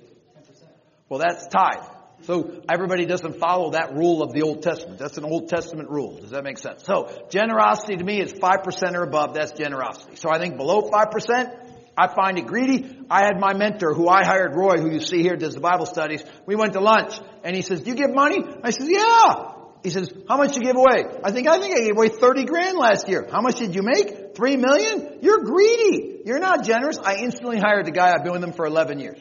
Well, 1.07 1.19
that's 1.19 1.47
tithe. 1.47 1.83
So 2.23 2.61
everybody 2.69 3.05
doesn't 3.05 3.37
follow 3.37 3.71
that 3.71 3.93
rule 3.93 4.23
of 4.23 4.33
the 4.33 4.41
Old 4.43 4.63
Testament. 4.63 4.97
That's 4.97 5.17
an 5.17 5.25
Old 5.25 5.49
Testament 5.49 5.89
rule. 5.89 6.19
Does 6.19 6.31
that 6.31 6.43
make 6.43 6.57
sense? 6.57 6.83
So 6.85 7.27
generosity 7.29 7.97
to 7.97 8.03
me 8.03 8.21
is 8.21 8.33
5% 8.33 8.93
or 8.95 9.03
above. 9.03 9.33
That's 9.33 9.51
generosity. 9.51 10.15
So 10.15 10.29
I 10.31 10.39
think 10.39 10.57
below 10.57 10.89
5%, 10.89 11.63
I 11.95 12.07
find 12.07 12.39
it 12.39 12.47
greedy. 12.47 12.97
I 13.09 13.25
had 13.25 13.39
my 13.39 13.53
mentor 13.53 13.93
who 13.93 14.07
I 14.07 14.23
hired, 14.23 14.55
Roy, 14.55 14.77
who 14.77 14.89
you 14.89 15.01
see 15.01 15.21
here, 15.21 15.35
does 15.35 15.53
the 15.53 15.59
Bible 15.59 15.85
studies. 15.85 16.23
We 16.47 16.55
went 16.55 16.73
to 16.73 16.79
lunch 16.79 17.19
and 17.43 17.55
he 17.55 17.61
says, 17.61 17.81
do 17.81 17.91
you 17.91 17.95
give 17.95 18.13
money? 18.13 18.43
I 18.63 18.71
said, 18.71 18.87
yeah. 18.89 19.52
He 19.83 19.89
says, 19.89 20.11
how 20.29 20.37
much 20.37 20.55
you 20.55 20.61
give 20.61 20.77
away? 20.77 21.03
I 21.23 21.31
think, 21.31 21.47
I 21.47 21.59
think 21.59 21.75
I 21.75 21.81
gave 21.81 21.91
away 21.91 22.07
30 22.07 22.45
grand 22.45 22.77
last 22.77 23.09
year. 23.09 23.27
How 23.29 23.41
much 23.41 23.59
did 23.59 23.75
you 23.75 23.81
make? 23.83 24.33
Three 24.33 24.55
million? 24.55 25.19
You're 25.21 25.43
greedy. 25.43 26.21
You're 26.25 26.39
not 26.39 26.63
generous. 26.63 26.97
I 26.97 27.15
instantly 27.15 27.59
hired 27.59 27.85
the 27.85 27.91
guy. 27.91 28.13
I've 28.13 28.23
been 28.23 28.31
with 28.31 28.43
him 28.43 28.53
for 28.53 28.65
11 28.65 28.99
years. 28.99 29.19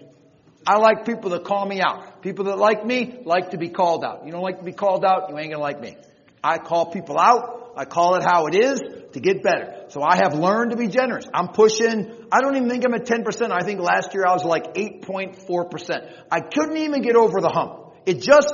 I 0.65 0.79
like 0.79 1.05
people 1.05 1.31
that 1.31 1.45
call 1.45 1.67
me 1.67 1.81
out. 1.81 2.23
People 2.23 2.45
that 2.45 2.59
like 2.59 2.87
me 2.87 3.19
like 3.25 3.51
to 3.51 3.59
be 3.59 3.69
called 3.69 4.05
out. 4.05 4.25
You 4.25 4.31
don't 4.31 4.43
like 4.43 4.59
to 4.59 4.65
be 4.65 4.73
called 4.73 5.05
out, 5.05 5.29
you 5.29 5.39
ain't 5.39 5.51
gonna 5.51 5.63
like 5.63 5.81
me. 5.81 5.97
I 6.43 6.59
call 6.59 6.93
people 6.93 7.19
out. 7.19 7.73
I 7.77 7.85
call 7.85 8.17
it 8.17 8.23
how 8.23 8.47
it 8.47 8.55
is 8.55 8.81
to 9.13 9.21
get 9.21 9.43
better. 9.43 9.87
So 9.89 10.03
I 10.03 10.17
have 10.17 10.35
learned 10.35 10.73
to 10.73 10.77
be 10.77 10.89
generous. 10.89 11.25
I'm 11.33 11.49
pushing, 11.49 12.13
I 12.31 12.41
don't 12.41 12.55
even 12.57 12.69
think 12.69 12.85
I'm 12.85 12.95
at 12.95 13.07
10%. 13.07 13.51
I 13.51 13.65
think 13.65 13.81
last 13.81 14.13
year 14.15 14.27
I 14.27 14.33
was 14.33 14.45
like 14.45 14.75
8.4%. 14.75 16.25
I 16.31 16.41
couldn't 16.41 16.77
even 16.77 17.01
get 17.01 17.17
over 17.17 17.41
the 17.41 17.49
hump. 17.49 17.95
It 18.05 18.21
just 18.21 18.53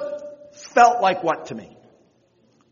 felt 0.52 1.02
like 1.02 1.24
what 1.24 1.46
to 1.46 1.54
me? 1.54 1.77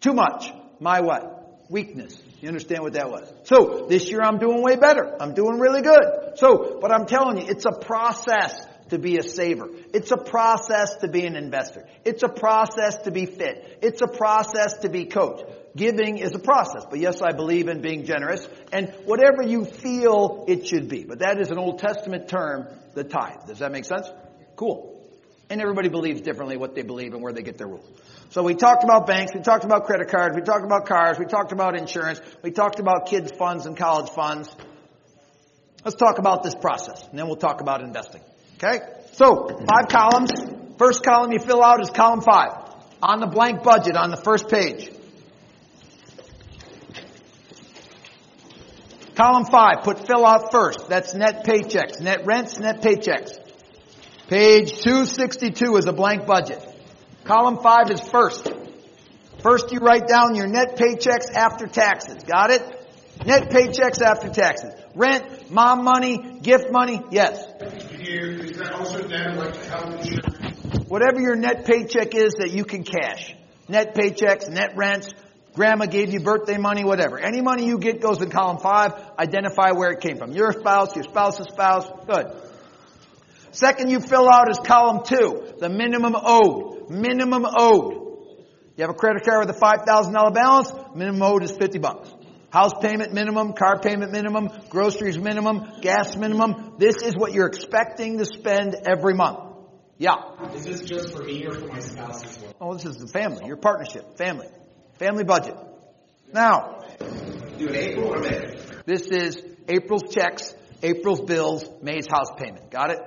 Too 0.01 0.13
much. 0.13 0.53
My 0.81 1.01
what? 1.01 1.65
Weakness. 1.69 2.21
You 2.41 2.49
understand 2.49 2.83
what 2.83 2.93
that 2.93 3.11
was? 3.11 3.33
So, 3.45 3.87
this 3.89 4.09
year 4.11 4.21
I'm 4.23 4.39
doing 4.39 4.63
way 4.63 4.77
better. 4.77 5.17
I'm 5.21 5.35
doing 5.35 5.59
really 5.59 5.83
good. 5.83 6.37
So, 6.37 6.79
but 6.81 6.93
I'm 6.93 7.07
telling 7.07 7.39
you, 7.39 7.47
it's 7.49 7.65
a 7.65 7.73
process 7.73 8.55
to 8.91 8.99
be 8.99 9.19
a 9.19 9.23
saver. 9.23 9.69
It's 9.93 10.11
a 10.13 10.17
process 10.17 10.97
to 11.01 11.09
be 11.09 11.27
an 11.27 11.35
investor. 11.35 11.89
It's 12.05 12.23
a 12.23 12.29
process 12.29 12.99
to 12.99 13.11
be 13.11 13.27
fit. 13.27 13.79
It's 13.83 14.01
a 14.01 14.07
process 14.07 14.79
to 14.79 14.89
be 14.89 15.07
coached. 15.07 15.45
Giving 15.75 16.19
is 16.19 16.35
a 16.35 16.39
process. 16.39 16.85
But 16.89 17.01
yes, 17.01 17.21
I 17.21 17.33
believe 17.33 17.69
in 17.69 17.83
being 17.83 18.05
generous 18.05 18.49
and 18.73 18.95
whatever 19.05 19.43
you 19.43 19.65
feel 19.65 20.45
it 20.49 20.67
should 20.67 20.89
be. 20.89 21.05
But 21.05 21.19
that 21.19 21.41
is 21.41 21.51
an 21.51 21.59
Old 21.59 21.79
Testament 21.79 22.29
term, 22.29 22.69
the 22.95 23.05
tithe. 23.05 23.47
Does 23.47 23.59
that 23.59 23.73
make 23.73 23.85
sense? 23.85 24.09
Cool. 24.55 24.96
And 25.49 25.61
everybody 25.61 25.89
believes 25.89 26.23
differently 26.23 26.57
what 26.57 26.75
they 26.75 26.83
believe 26.83 27.15
and 27.15 27.23
where 27.23 27.33
they 27.33 27.43
get 27.43 27.57
their 27.57 27.69
rules. 27.69 27.89
So 28.31 28.43
we 28.43 28.55
talked 28.55 28.83
about 28.83 29.07
banks, 29.07 29.33
we 29.33 29.41
talked 29.41 29.65
about 29.65 29.85
credit 29.85 30.09
cards, 30.09 30.35
we 30.35 30.43
talked 30.43 30.65
about 30.65 30.87
cars, 30.87 31.19
we 31.19 31.27
talked 31.27 31.53
about 31.53 31.77
insurance, 31.79 32.21
we 32.43 32.51
talked 32.51 32.81
about 32.81 33.07
kids 33.07 33.31
funds 33.31 33.67
and 33.67 33.77
college 33.77 34.11
funds. 34.11 34.55
Let's 35.85 35.97
talk 35.97 36.19
about 36.19 36.43
this 36.43 36.57
process 36.57 37.07
and 37.09 37.19
then 37.19 37.27
we'll 37.27 37.37
talk 37.37 37.61
about 37.61 37.81
investing. 37.81 38.23
Okay? 38.57 38.81
So, 39.13 39.47
five 39.49 39.89
columns. 39.89 40.31
First 40.79 41.05
column 41.05 41.31
you 41.33 41.39
fill 41.39 41.63
out 41.63 41.81
is 41.81 41.91
column 41.91 42.23
five. 42.23 42.51
On 43.03 43.21
the 43.21 43.27
blank 43.27 43.63
budget 43.63 43.97
on 43.97 44.11
the 44.11 44.17
first 44.17 44.49
page. 44.49 44.91
Column 49.15 49.47
five, 49.47 49.83
put 49.83 50.07
fill 50.07 50.27
out 50.27 50.51
first. 50.53 50.89
That's 50.89 51.15
net 51.15 51.45
paychecks. 51.45 52.01
Net 52.01 52.27
rents, 52.27 52.59
net 52.59 52.83
paychecks. 52.83 53.46
Page 54.29 54.73
262 54.81 55.77
is 55.77 55.87
a 55.87 55.93
blank 55.93 56.27
budget. 56.27 56.61
Column 57.23 57.59
five 57.63 57.93
is 57.93 58.01
first. 58.01 58.49
First 59.39 59.71
you 59.71 59.79
write 59.79 60.09
down 60.09 60.35
your 60.35 60.49
net 60.49 60.77
paychecks 60.77 61.33
after 61.33 61.69
taxes. 61.69 62.25
Got 62.25 62.51
it? 62.51 62.63
Net 63.25 63.51
paychecks 63.51 64.03
after 64.03 64.29
taxes. 64.29 64.75
Rent, 64.97 65.53
mom 65.53 65.85
money, 65.85 66.41
gift 66.43 66.73
money, 66.73 67.01
yes. 67.13 67.47
Is 67.61 68.57
that 68.59 68.73
also 68.73 69.07
then 69.07 69.37
like 69.37 69.55
health 69.67 69.95
insurance? 69.95 70.89
Whatever 70.89 71.21
your 71.21 71.37
net 71.37 71.65
paycheck 71.65 72.13
is 72.17 72.35
that 72.41 72.51
you 72.51 72.65
can 72.65 72.83
cash. 72.83 73.33
Net 73.69 73.95
paychecks, 73.95 74.49
net 74.49 74.73
rents, 74.77 75.09
grandma 75.55 75.87
gave 75.87 76.13
you 76.13 76.19
birthday 76.19 76.59
money, 76.59 76.83
whatever. 76.83 77.21
Any 77.21 77.43
money 77.43 77.67
you 77.67 77.79
get 77.79 78.01
goes 78.01 78.21
in 78.21 78.31
column 78.31 78.59
five. 78.59 78.93
Identify 79.21 79.71
where 79.73 79.93
it 79.93 80.01
came 80.01 80.19
from. 80.19 80.33
Your 80.33 80.53
spouse, 80.53 80.97
your 80.97 81.05
spouse's 81.05 81.47
spouse. 81.47 81.89
Good. 82.09 82.46
Second 83.51 83.91
you 83.91 84.01
fill 84.01 84.29
out 84.29 84.51
is 84.51 84.59
column 84.59 85.03
two, 85.05 85.55
the 85.59 85.69
minimum 85.69 86.15
owed. 86.17 86.91
Minimum 86.91 87.47
owed. 87.47 87.95
You 88.77 88.83
have 88.83 88.91
a 88.91 88.95
credit 88.95 89.25
card 89.25 89.47
with 89.47 89.57
a 89.57 89.59
$5,000 89.59 90.35
balance, 90.35 90.71
minimum 90.95 91.23
owed 91.23 91.43
is 91.43 91.53
50 91.53 91.79
bucks. 91.79 92.13
House 92.51 92.73
payment 92.81 93.13
minimum, 93.13 93.55
car 93.55 93.81
payment 93.81 94.13
minimum, 94.13 94.51
groceries 94.69 95.19
minimum, 95.19 95.81
gas 95.81 96.17
minimum. 96.17 96.75
This 96.79 96.97
is 97.03 97.15
what 97.17 97.33
you're 97.33 97.47
expecting 97.47 98.19
to 98.19 98.25
spend 98.25 98.77
every 98.87 99.15
month. 99.15 99.41
Yeah. 99.99 100.15
Is 100.55 100.65
this 100.65 100.83
just 100.83 101.13
for 101.13 101.23
me 101.23 101.47
or 101.47 101.53
for 101.53 101.67
my 101.67 101.81
spouse 101.81 102.25
as 102.25 102.39
well? 102.39 102.55
Oh, 102.61 102.75
this 102.75 102.85
is 102.85 102.97
the 102.97 103.09
family, 103.09 103.47
your 103.47 103.57
partnership, 103.57 104.17
family. 104.19 104.49
Family 104.99 105.25
budget. 105.25 105.57
Now. 106.33 106.81
Do 107.59 107.69
it 107.69 107.77
April 107.77 108.15
or 108.15 108.19
May? 108.21 108.55
This 108.85 109.07
is 109.07 109.39
April's 109.69 110.15
checks, 110.15 110.55
April's 110.83 111.23
bills, 111.23 111.69
May's 111.83 112.07
house 112.07 112.31
payment. 112.37 112.71
Got 112.71 112.91
it? 112.91 112.99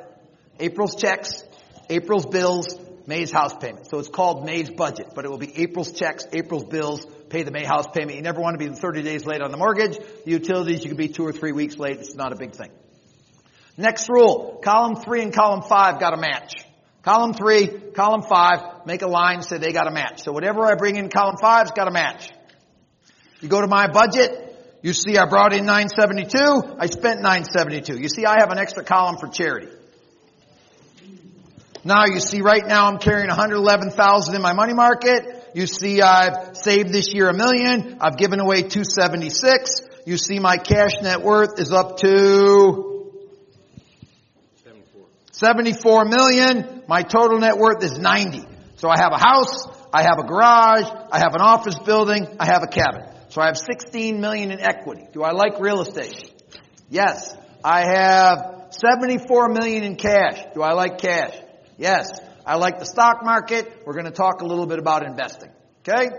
April's 0.60 0.96
checks, 0.96 1.44
April's 1.90 2.26
bills, 2.26 2.78
May's 3.08 3.32
house 3.32 3.56
payment. 3.60 3.88
So 3.90 3.98
it's 3.98 4.10
called 4.10 4.46
May's 4.46 4.70
budget, 4.70 5.08
but 5.16 5.26
it 5.26 5.32
will 5.32 5.40
be 5.40 5.52
April's 5.62 5.92
checks, 5.92 6.26
April's 6.32 6.66
bills, 6.66 7.06
pay 7.30 7.44
the 7.44 7.52
May 7.52 7.66
house 7.66 7.88
payment. 7.88 8.16
You 8.16 8.22
never 8.22 8.40
want 8.40 8.60
to 8.60 8.70
be 8.70 8.74
30 8.74 9.02
days 9.02 9.26
late 9.26 9.42
on 9.42 9.52
the 9.52 9.58
mortgage. 9.58 9.98
The 9.98 10.32
utilities, 10.32 10.84
you 10.84 10.90
can 10.90 10.98
be 10.98 11.08
two 11.08 11.26
or 11.26 11.32
three 11.32 11.52
weeks 11.52 11.78
late. 11.78 12.00
It's 12.00 12.16
not 12.16 12.34
a 12.34 12.36
big 12.36 12.54
thing. 12.54 12.70
Next 13.78 14.10
rule, 14.10 14.60
column 14.64 14.96
three 14.96 15.24
and 15.24 15.34
column 15.34 15.62
five 15.62 16.00
got 16.00 16.12
to 16.12 16.18
match. 16.18 16.66
Column 17.02 17.34
three, 17.34 17.68
column 17.96 18.24
five, 18.24 18.86
make 18.86 19.02
a 19.02 19.08
line, 19.08 19.42
say 19.42 19.58
they 19.58 19.72
got 19.72 19.88
a 19.88 19.92
match. 19.92 20.22
So 20.22 20.32
whatever 20.32 20.66
I 20.66 20.76
bring 20.76 20.98
in 20.98 21.10
column 21.10 21.38
five's 21.42 21.72
got 21.72 21.86
to 21.86 21.92
match. 21.92 22.30
You 23.42 23.48
go 23.48 23.62
to 23.62 23.68
my 23.68 23.88
budget, 23.88 24.50
You 24.82 24.94
see 24.94 25.18
I 25.18 25.26
brought 25.26 25.54
in 25.54 25.66
972, 25.66 26.76
I 26.78 26.86
spent 26.86 27.22
972. 27.22 27.98
You 27.98 28.08
see 28.08 28.26
I 28.26 28.38
have 28.40 28.52
an 28.52 28.58
extra 28.58 28.84
column 28.84 29.18
for 29.18 29.28
charity. 29.28 29.68
Now 31.84 32.06
you 32.06 32.20
see 32.20 32.42
right 32.42 32.66
now 32.66 32.88
I'm 32.88 32.98
carrying 32.98 33.30
111,000 33.30 34.36
in 34.36 34.42
my 34.42 34.54
money 34.54 34.74
market. 34.74 35.52
You 35.54 35.66
see 35.66 36.02
I've 36.02 36.58
saved 36.58 36.92
this 36.92 37.14
year 37.14 37.30
a 37.30 37.34
million. 37.34 37.98
I've 38.02 38.18
given 38.18 38.40
away 38.40 38.64
276. 38.64 39.82
You 40.06 40.18
see 40.18 40.40
my 40.40 40.58
cash 40.58 41.02
net 41.02 41.22
worth 41.22 41.60
is 41.60 41.72
up 41.72 41.98
to 41.98 43.12
74 45.32 46.06
million. 46.06 46.84
My 46.88 47.04
total 47.04 47.40
net 47.40 47.58
worth 47.58 47.84
is 47.84 47.98
90. 47.98 48.44
So 48.76 48.90
I 48.90 48.98
have 48.98 49.14
a 49.14 49.18
house, 49.18 49.68
I 49.94 50.04
have 50.04 50.20
a 50.20 50.24
garage, 50.24 50.86
I 51.12 51.20
have 51.20 51.34
an 51.34 51.42
office 51.42 51.78
building, 51.80 52.28
I 52.40 52.46
have 52.46 52.64
a 52.64 52.68
cabin. 52.68 53.04
So 53.30 53.42
I 53.42 53.48
have 53.48 53.58
16 53.58 54.20
million 54.20 54.52
in 54.52 54.60
equity. 54.60 55.08
Do 55.14 55.24
I 55.24 55.32
like 55.32 55.60
real 55.60 55.82
estate? 55.82 56.32
Yes. 56.90 57.36
I 57.64 57.86
have 57.86 58.68
74 58.72 59.50
million 59.50 59.84
in 59.84 59.96
cash. 59.96 60.44
Do 60.54 60.62
I 60.62 60.74
like 60.74 60.98
cash? 60.98 61.36
Yes. 61.80 62.12
I 62.46 62.58
like 62.58 62.78
the 62.80 62.86
stock 62.86 63.24
market. 63.24 63.84
We're 63.86 63.94
going 63.94 64.06
to 64.06 64.12
talk 64.12 64.42
a 64.42 64.46
little 64.46 64.68
bit 64.68 64.80
about 64.80 65.06
investing. 65.06 65.50
Okay? 65.82 66.10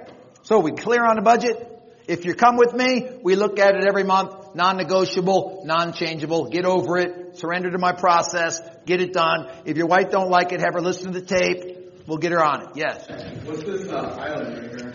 So 0.43 0.59
we 0.59 0.73
clear 0.73 1.05
on 1.05 1.17
the 1.17 1.23
budget? 1.23 1.67
If 2.09 2.25
you 2.25 2.35
come 2.35 2.57
with 2.57 2.73
me, 2.75 3.09
we 3.23 3.37
look 3.37 3.61
at 3.61 3.77
it 3.77 3.85
every 3.87 4.03
month, 4.03 4.57
non-negotiable, 4.57 5.63
non-changeable, 5.65 6.49
get 6.49 6.65
over 6.65 6.99
it, 6.99 7.39
surrender 7.39 7.71
to 7.71 7.79
my 7.79 7.93
process, 7.93 8.61
get 8.85 9.01
it 9.01 9.13
done. 9.13 9.49
If 9.65 9.77
your 9.77 9.87
wife 9.87 10.11
don't 10.11 10.31
like 10.31 10.51
it, 10.51 10.59
have 10.61 10.75
her 10.75 10.81
listen 10.81 11.13
to 11.13 11.21
the 11.21 11.27
tape, 11.27 12.09
we'll 12.09 12.19
get 12.19 12.33
her 12.33 12.43
on 12.43 12.63
it. 12.63 12.69
Yes. 12.75 13.07
What's 13.45 13.63
this 13.63 13.89
uh, 13.89 13.97
island 13.97 14.57
right 14.57 14.81
here? 14.81 14.93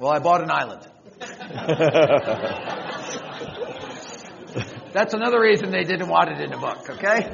Well, 0.00 0.12
I 0.12 0.18
bought 0.20 0.42
an 0.42 0.50
island. 0.50 0.86
That's 4.92 5.12
another 5.12 5.40
reason 5.40 5.70
they 5.72 5.84
didn't 5.84 6.08
want 6.08 6.30
it 6.30 6.40
in 6.40 6.52
the 6.52 6.56
book, 6.56 6.88
okay? 6.88 7.28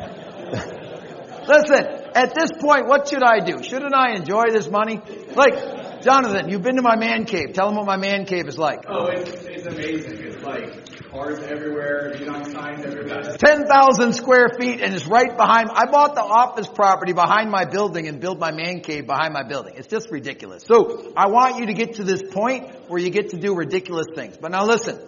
Listen, 1.47 1.96
at 2.17 2.35
this 2.35 2.51
point, 2.59 2.89
what 2.89 3.09
should 3.09 3.23
I 3.23 3.41
do? 3.41 3.63
Shouldn't 3.63 3.95
I 3.95 4.17
enjoy 4.17 4.45
this 4.51 4.71
money? 4.71 5.01
Like, 5.35 6.03
Jonathan, 6.03 6.49
you've 6.49 6.63
been 6.63 6.77
to 6.77 6.83
my 6.83 6.97
man 6.97 7.27
cave. 7.27 7.53
Tell 7.53 7.69
them 7.69 7.77
what 7.77 7.87
my 7.87 7.99
man 7.99 8.25
cave 8.25 8.49
is 8.49 8.57
like. 8.57 8.85
Oh, 8.89 9.07
it's, 9.07 9.31
it's 9.45 9.67
amazing. 9.67 10.19
It's 10.23 10.43
like 10.43 11.11
cars 11.11 11.41
everywhere, 11.41 12.15
neon 12.19 12.51
signs 12.51 12.85
everywhere. 12.85 13.37
10,000 13.37 14.13
square 14.15 14.49
feet 14.59 14.81
and 14.81 14.95
it's 14.95 15.07
right 15.07 15.37
behind, 15.37 15.69
I 15.71 15.91
bought 15.91 16.15
the 16.15 16.23
office 16.23 16.69
property 16.69 17.13
behind 17.13 17.51
my 17.51 17.65
building 17.65 18.09
and 18.09 18.21
built 18.21 18.39
my 18.39 18.53
man 18.53 18.81
cave 18.81 19.07
behind 19.07 19.35
my 19.35 19.43
building. 19.43 19.75
It's 19.77 19.89
just 19.89 20.11
ridiculous. 20.11 20.65
So 20.65 21.13
I 21.17 21.29
want 21.29 21.59
you 21.59 21.67
to 21.67 21.75
get 21.75 21.95
to 21.95 22.05
this 22.05 22.23
point 22.23 22.89
where 22.89 23.01
you 23.01 23.11
get 23.11 23.31
to 23.31 23.37
do 23.37 23.55
ridiculous 23.55 24.07
things. 24.15 24.37
But 24.41 24.53
now 24.53 24.65
listen, 24.65 24.99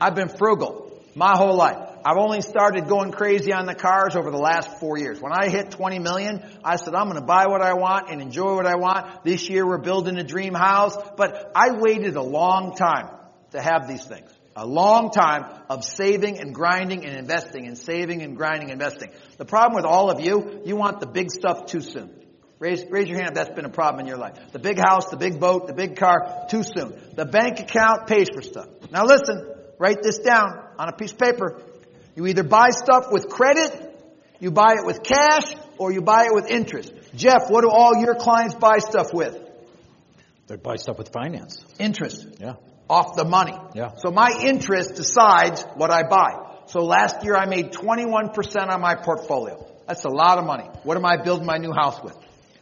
I've 0.00 0.14
been 0.14 0.28
frugal 0.28 1.02
my 1.14 1.34
whole 1.36 1.56
life. 1.56 1.93
I've 2.06 2.18
only 2.18 2.42
started 2.42 2.86
going 2.86 3.12
crazy 3.12 3.52
on 3.54 3.64
the 3.64 3.74
cars 3.74 4.14
over 4.14 4.30
the 4.30 4.38
last 4.38 4.78
four 4.78 4.98
years. 4.98 5.22
When 5.22 5.32
I 5.32 5.48
hit 5.48 5.70
20 5.70 6.00
million, 6.00 6.44
I 6.62 6.76
said, 6.76 6.94
I'm 6.94 7.08
going 7.08 7.18
to 7.18 7.26
buy 7.26 7.46
what 7.46 7.62
I 7.62 7.72
want 7.72 8.10
and 8.10 8.20
enjoy 8.20 8.54
what 8.54 8.66
I 8.66 8.76
want. 8.76 9.24
This 9.24 9.48
year 9.48 9.66
we're 9.66 9.78
building 9.78 10.18
a 10.18 10.24
dream 10.24 10.52
house, 10.52 10.96
but 11.16 11.50
I 11.54 11.70
waited 11.72 12.16
a 12.16 12.22
long 12.22 12.74
time 12.76 13.08
to 13.52 13.62
have 13.62 13.88
these 13.88 14.04
things. 14.04 14.30
A 14.54 14.66
long 14.66 15.10
time 15.10 15.46
of 15.70 15.82
saving 15.82 16.38
and 16.38 16.54
grinding 16.54 17.06
and 17.06 17.16
investing 17.16 17.66
and 17.66 17.76
saving 17.76 18.20
and 18.20 18.36
grinding 18.36 18.70
and 18.70 18.80
investing. 18.80 19.10
The 19.38 19.46
problem 19.46 19.74
with 19.74 19.86
all 19.86 20.10
of 20.10 20.20
you, 20.20 20.60
you 20.66 20.76
want 20.76 21.00
the 21.00 21.06
big 21.06 21.30
stuff 21.30 21.66
too 21.66 21.80
soon. 21.80 22.10
Raise, 22.58 22.84
raise 22.88 23.08
your 23.08 23.16
hand 23.16 23.30
if 23.30 23.34
that's 23.34 23.54
been 23.56 23.64
a 23.64 23.70
problem 23.70 24.00
in 24.00 24.06
your 24.06 24.18
life. 24.18 24.38
The 24.52 24.58
big 24.58 24.78
house, 24.78 25.08
the 25.08 25.16
big 25.16 25.40
boat, 25.40 25.66
the 25.66 25.74
big 25.74 25.96
car, 25.96 26.46
too 26.50 26.62
soon. 26.62 26.94
The 27.14 27.24
bank 27.24 27.60
account 27.60 28.06
pays 28.06 28.28
for 28.32 28.42
stuff. 28.42 28.68
Now 28.92 29.06
listen, 29.06 29.44
write 29.78 30.02
this 30.02 30.18
down 30.18 30.64
on 30.78 30.88
a 30.88 30.92
piece 30.92 31.12
of 31.12 31.18
paper. 31.18 31.60
You 32.14 32.26
either 32.26 32.42
buy 32.44 32.70
stuff 32.70 33.10
with 33.10 33.28
credit, 33.28 33.72
you 34.40 34.50
buy 34.50 34.74
it 34.78 34.86
with 34.86 35.02
cash, 35.02 35.54
or 35.78 35.92
you 35.92 36.02
buy 36.02 36.24
it 36.24 36.34
with 36.34 36.48
interest. 36.48 36.92
Jeff, 37.16 37.48
what 37.48 37.62
do 37.62 37.70
all 37.70 37.96
your 37.96 38.14
clients 38.14 38.54
buy 38.54 38.78
stuff 38.78 39.12
with? 39.12 39.38
They 40.46 40.56
buy 40.56 40.76
stuff 40.76 40.98
with 40.98 41.10
finance. 41.10 41.64
Interest. 41.78 42.26
Yeah. 42.38 42.54
Off 42.88 43.16
the 43.16 43.24
money. 43.24 43.56
Yeah. 43.74 43.92
So 43.96 44.10
my 44.10 44.30
interest 44.42 44.94
decides 44.94 45.62
what 45.74 45.90
I 45.90 46.02
buy. 46.02 46.44
So 46.66 46.80
last 46.80 47.24
year 47.24 47.36
I 47.36 47.46
made 47.46 47.72
21% 47.72 48.68
on 48.68 48.80
my 48.80 48.94
portfolio. 48.94 49.66
That's 49.86 50.04
a 50.04 50.10
lot 50.10 50.38
of 50.38 50.44
money. 50.44 50.68
What 50.82 50.96
am 50.96 51.04
I 51.04 51.16
building 51.16 51.46
my 51.46 51.56
new 51.56 51.72
house 51.72 52.02
with? 52.02 52.16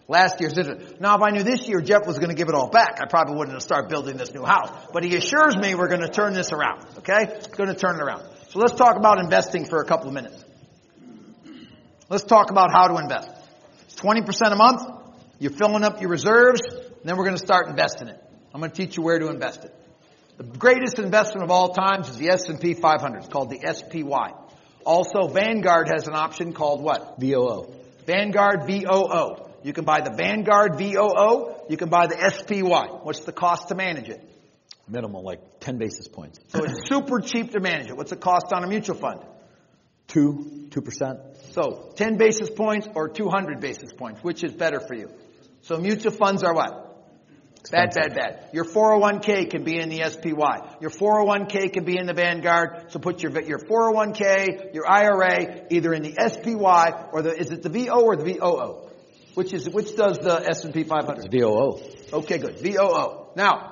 Last 0.08 0.40
year's 0.40 0.56
interest. 0.58 1.00
Now 1.00 1.16
if 1.16 1.22
I 1.22 1.30
knew 1.30 1.42
this 1.42 1.66
year 1.68 1.80
Jeff 1.80 2.06
was 2.06 2.18
going 2.18 2.30
to 2.30 2.34
give 2.34 2.48
it 2.48 2.54
all 2.54 2.68
back, 2.68 3.00
I 3.00 3.06
probably 3.06 3.36
wouldn't 3.36 3.54
have 3.54 3.62
started 3.62 3.88
building 3.88 4.16
this 4.16 4.32
new 4.32 4.44
house. 4.44 4.70
But 4.92 5.04
he 5.04 5.16
assures 5.16 5.56
me 5.56 5.74
we're 5.74 5.88
going 5.88 6.02
to 6.02 6.08
turn 6.08 6.34
this 6.34 6.52
around. 6.52 6.84
Okay? 6.98 7.40
Going 7.56 7.68
to 7.68 7.74
turn 7.74 7.96
it 7.96 8.02
around. 8.02 8.24
So 8.52 8.58
let's 8.58 8.74
talk 8.74 8.96
about 8.96 9.18
investing 9.18 9.64
for 9.64 9.80
a 9.80 9.86
couple 9.86 10.08
of 10.08 10.12
minutes. 10.12 10.44
Let's 12.10 12.24
talk 12.24 12.50
about 12.50 12.70
how 12.70 12.86
to 12.88 12.98
invest. 12.98 13.30
It's 13.86 13.94
20% 13.94 14.52
a 14.52 14.56
month. 14.56 14.82
You're 15.38 15.52
filling 15.52 15.84
up 15.84 16.02
your 16.02 16.10
reserves. 16.10 16.60
And 16.70 17.02
then 17.02 17.16
we're 17.16 17.24
going 17.24 17.38
to 17.38 17.42
start 17.42 17.68
investing 17.68 18.08
it. 18.08 18.22
I'm 18.52 18.60
going 18.60 18.70
to 18.70 18.76
teach 18.76 18.98
you 18.98 19.02
where 19.02 19.18
to 19.18 19.30
invest 19.30 19.64
it. 19.64 19.74
The 20.36 20.44
greatest 20.44 20.98
investment 20.98 21.44
of 21.44 21.50
all 21.50 21.72
times 21.72 22.10
is 22.10 22.18
the 22.18 22.28
S&P 22.28 22.74
500. 22.74 23.20
It's 23.20 23.28
called 23.28 23.48
the 23.48 23.60
SPY. 23.72 24.34
Also, 24.84 25.28
Vanguard 25.28 25.88
has 25.88 26.06
an 26.06 26.14
option 26.14 26.52
called 26.52 26.82
what? 26.82 27.18
VOO. 27.18 27.72
Vanguard 28.04 28.66
VOO. 28.66 29.48
You 29.62 29.72
can 29.72 29.86
buy 29.86 30.02
the 30.02 30.10
Vanguard 30.10 30.76
VOO. 30.76 31.54
You 31.70 31.78
can 31.78 31.88
buy 31.88 32.06
the 32.06 32.16
SPY. 32.16 32.98
What's 33.00 33.20
the 33.20 33.32
cost 33.32 33.68
to 33.68 33.74
manage 33.74 34.10
it? 34.10 34.22
Minimal, 34.93 35.23
like 35.23 35.40
10 35.60 35.78
basis 35.78 36.06
points. 36.06 36.39
So 36.48 36.64
it's 36.64 36.86
super 36.86 37.20
cheap 37.20 37.52
to 37.52 37.60
manage 37.60 37.89
it. 37.89 37.97
What's 37.97 38.10
the 38.10 38.16
cost 38.16 38.52
on 38.52 38.62
a 38.62 38.66
mutual 38.66 38.97
fund? 38.97 39.20
Two, 40.06 40.69
2%. 40.69 41.52
So 41.52 41.90
10 41.97 42.19
basis 42.19 42.51
points 42.51 42.86
or 42.94 43.09
200 43.09 43.59
basis 43.59 43.93
points. 43.94 44.23
Which 44.23 44.44
is 44.44 44.52
better 44.52 44.81
for 44.81 44.94
you? 44.94 45.09
So 45.62 45.78
mutual 45.78 46.12
funds 46.12 46.44
are 46.44 46.55
what? 46.55 46.93
Bad, 47.70 47.94
bad, 47.94 48.14
bad. 48.14 48.48
Your 48.52 48.64
401k 48.64 49.48
can 49.48 49.64
be 49.64 49.78
in 49.78 49.89
the 49.89 50.02
SPY. 50.10 50.77
Your 50.81 50.90
401k 50.90 51.73
can 51.73 51.85
be 51.85 51.97
in 51.97 52.06
the 52.06 52.12
Vanguard. 52.12 52.90
So 52.90 52.98
put 52.98 53.23
your 53.23 53.40
your 53.43 53.60
401k, 53.60 54.74
your 54.74 54.90
IRA, 54.90 55.66
either 55.70 55.94
in 55.94 56.02
the 56.02 56.12
SPY 56.12 57.09
or 57.12 57.23
the 57.23 57.31
is 57.39 57.51
it 57.51 57.62
the 57.62 57.69
VO 57.69 58.01
or 58.01 58.16
the 58.16 58.24
VOO? 58.24 58.90
Which 59.35 59.55
is 59.55 59.69
which 59.70 59.97
does 59.97 60.19
the 60.19 60.44
S&P 60.47 60.85
500? 60.85 61.24
It's 61.24 61.35
VOO. 61.35 62.19
Okay, 62.19 62.39
good. 62.39 62.59
VOO. 62.59 63.28
Now, 63.36 63.71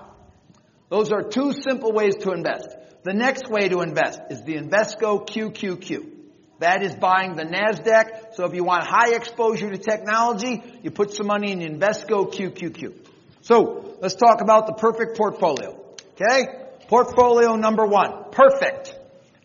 those 0.91 1.13
are 1.13 1.23
two 1.23 1.53
simple 1.53 1.93
ways 1.93 2.17
to 2.17 2.33
invest. 2.33 2.69
The 3.05 3.15
next 3.15 3.49
way 3.49 3.69
to 3.69 3.81
invest 3.81 4.21
is 4.29 4.43
the 4.43 4.57
Invesco 4.57 5.27
QQQ. 5.27 6.19
That 6.59 6.83
is 6.83 6.95
buying 6.95 7.37
the 7.37 7.45
NASDAQ. 7.45 8.35
So 8.35 8.45
if 8.45 8.55
you 8.55 8.65
want 8.65 8.85
high 8.87 9.15
exposure 9.15 9.71
to 9.71 9.79
technology, 9.79 10.63
you 10.83 10.91
put 10.91 11.15
some 11.15 11.27
money 11.27 11.53
in 11.53 11.61
Invesco 11.61 12.31
QQQ. 12.31 13.07
So 13.41 13.97
let's 14.01 14.15
talk 14.15 14.43
about 14.43 14.67
the 14.67 14.75
perfect 14.75 15.17
portfolio. 15.17 15.81
Okay? 16.21 16.47
Portfolio 16.89 17.55
number 17.57 17.87
one. 17.87 18.31
Perfect. 18.33 18.95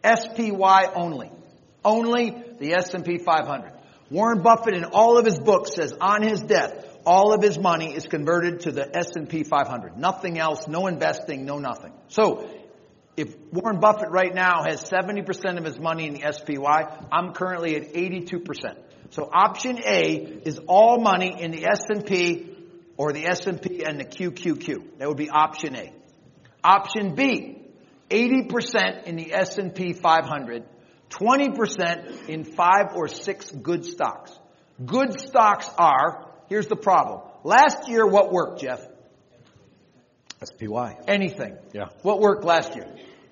SPY 0.04 0.92
only. 0.94 1.32
Only 1.86 2.44
the 2.60 2.74
S&P 2.74 3.20
500. 3.20 3.72
Warren 4.10 4.42
Buffett 4.42 4.74
in 4.74 4.84
all 4.84 5.18
of 5.18 5.26
his 5.26 5.40
books 5.40 5.76
says 5.76 5.94
on 6.02 6.22
his 6.22 6.42
death, 6.42 6.86
all 7.06 7.34
of 7.34 7.42
his 7.42 7.58
money 7.58 7.94
is 7.94 8.06
converted 8.06 8.62
to 8.62 8.72
the 8.72 8.98
S&P 8.98 9.44
500. 9.44 9.98
Nothing 9.98 10.40
else, 10.40 10.68
no 10.68 10.88
investing, 10.88 11.46
no 11.46 11.60
nothing. 11.60 11.94
So, 12.08 12.50
if 13.18 13.34
Warren 13.52 13.80
Buffett 13.80 14.10
right 14.10 14.34
now 14.34 14.64
has 14.64 14.84
70% 14.84 15.58
of 15.58 15.64
his 15.64 15.80
money 15.80 16.08
in 16.08 16.16
the 16.16 16.34
SPY, 16.34 17.08
I'm 17.12 17.34
currently 17.34 17.76
at 17.76 17.94
82%. 17.94 18.76
So 19.12 19.30
option 19.32 19.80
A 19.86 20.42
is 20.44 20.60
all 20.68 21.00
money 21.00 21.42
in 21.42 21.52
the 21.52 21.66
S&P 21.66 22.54
or 22.98 23.14
the 23.14 23.26
S&P 23.26 23.84
and 23.84 24.00
the 24.00 24.06
QQQ. 24.06 24.98
That 24.98 25.08
would 25.08 25.18
be 25.18 25.30
option 25.30 25.76
A. 25.76 25.94
Option 26.64 27.16
B, 27.16 27.62
80% 28.10 29.04
in 29.04 29.16
the 29.16 29.34
S&P 29.34 29.94
500, 29.94 30.64
20% 31.10 32.28
in 32.28 32.44
five 32.44 32.96
or 32.96 33.08
six 33.08 33.50
good 33.52 33.86
stocks. 33.86 34.38
Good 34.84 35.20
stocks 35.20 35.70
are, 35.78 36.32
here's 36.50 36.68
the 36.68 36.76
problem. 36.76 37.22
Last 37.44 37.88
year, 37.88 38.06
what 38.06 38.32
worked, 38.32 38.62
Jeff? 38.62 38.86
SPY. 40.44 40.98
Anything. 41.08 41.58
Yeah. 41.74 41.86
What 42.02 42.20
worked 42.20 42.44
last 42.44 42.76
year? 42.76 42.88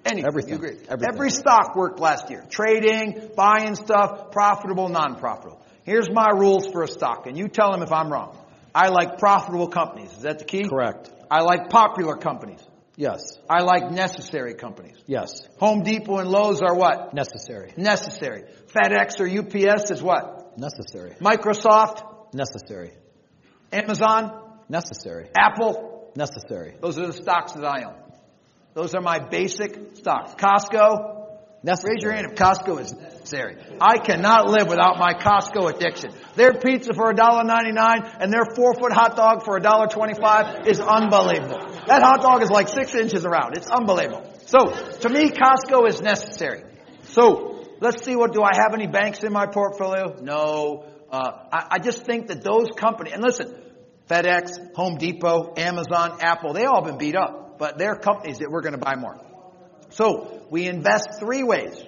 Anything. 0.05 0.25
Everything. 0.25 0.49
You 0.51 0.55
agree? 0.55 0.77
Everything. 0.87 1.13
Every 1.13 1.29
stock 1.29 1.75
worked 1.75 1.99
last 1.99 2.29
year. 2.29 2.43
Trading, 2.49 3.29
buying 3.35 3.75
stuff, 3.75 4.31
profitable, 4.31 4.89
non-profitable. 4.89 5.61
Here's 5.83 6.09
my 6.09 6.29
rules 6.29 6.67
for 6.67 6.83
a 6.83 6.87
stock, 6.87 7.27
and 7.27 7.37
you 7.37 7.47
tell 7.47 7.71
them 7.71 7.81
if 7.81 7.91
I'm 7.91 8.11
wrong. 8.11 8.37
I 8.73 8.89
like 8.89 9.19
profitable 9.19 9.67
companies. 9.67 10.11
Is 10.13 10.21
that 10.23 10.39
the 10.39 10.45
key? 10.45 10.67
Correct. 10.67 11.11
I 11.29 11.41
like 11.41 11.69
popular 11.69 12.15
companies. 12.15 12.59
Yes. 12.95 13.37
I 13.49 13.61
like 13.61 13.91
necessary 13.91 14.53
companies. 14.53 14.97
Yes. 15.07 15.41
Home 15.59 15.83
Depot 15.83 16.17
and 16.17 16.29
Lowe's 16.29 16.61
are 16.61 16.75
what? 16.75 17.13
Necessary. 17.13 17.73
Necessary. 17.77 18.43
FedEx 18.67 19.19
or 19.19 19.27
UPS 19.27 19.91
is 19.91 20.01
what? 20.01 20.57
Necessary. 20.57 21.15
Microsoft, 21.19 22.03
Necessary. 22.33 22.91
Amazon, 23.73 24.43
Necessary. 24.69 25.29
Apple. 25.37 26.11
Necessary. 26.15 26.75
Those 26.81 26.97
are 26.97 27.07
the 27.07 27.13
stocks 27.13 27.53
that 27.53 27.65
I 27.65 27.83
own. 27.83 27.95
Those 28.73 28.95
are 28.95 29.01
my 29.01 29.19
basic 29.19 29.97
stocks. 29.97 30.33
Costco. 30.35 31.21
Necessary. 31.63 31.95
Raise 31.95 32.03
your 32.03 32.11
hand 32.11 32.27
if 32.31 32.35
Costco 32.35 32.81
is 32.81 32.93
necessary. 32.93 33.55
I 33.79 33.97
cannot 33.97 34.49
live 34.49 34.67
without 34.67 34.97
my 34.97 35.13
Costco 35.13 35.73
addiction. 35.73 36.11
Their 36.35 36.53
pizza 36.53 36.93
for 36.93 37.13
$1.99 37.13 38.17
and 38.19 38.33
their 38.33 38.45
four 38.55 38.73
foot 38.73 38.91
hot 38.91 39.15
dog 39.15 39.45
for 39.45 39.59
$1.25 39.59 40.67
is 40.67 40.79
unbelievable. 40.79 41.59
That 41.87 42.01
hot 42.01 42.21
dog 42.21 42.41
is 42.41 42.49
like 42.49 42.67
six 42.67 42.95
inches 42.95 43.25
around. 43.25 43.55
It's 43.55 43.67
unbelievable. 43.67 44.29
So, 44.45 44.71
to 45.01 45.09
me, 45.09 45.29
Costco 45.29 45.87
is 45.87 46.01
necessary. 46.01 46.63
So, 47.03 47.65
let's 47.79 48.03
see 48.03 48.15
what, 48.15 48.33
do 48.33 48.41
I 48.43 48.51
have 48.55 48.73
any 48.73 48.87
banks 48.87 49.23
in 49.23 49.31
my 49.31 49.45
portfolio? 49.45 50.15
No. 50.21 50.92
Uh, 51.13 51.45
I, 51.51 51.67
I 51.73 51.79
just 51.79 52.05
think 52.05 52.27
that 52.29 52.43
those 52.43 52.69
companies, 52.75 53.13
and 53.13 53.21
listen, 53.21 53.55
FedEx, 54.09 54.73
Home 54.75 54.97
Depot, 54.97 55.53
Amazon, 55.55 56.17
Apple, 56.21 56.53
they 56.53 56.65
all 56.65 56.81
been 56.81 56.97
beat 56.97 57.15
up, 57.15 57.59
but 57.59 57.77
they're 57.77 57.95
companies 57.95 58.39
that 58.39 58.49
we're 58.49 58.61
going 58.61 58.73
to 58.73 58.79
buy 58.79 58.95
more. 58.95 59.21
So 59.89 60.43
we 60.49 60.67
invest 60.67 61.19
three 61.19 61.43
ways. 61.43 61.79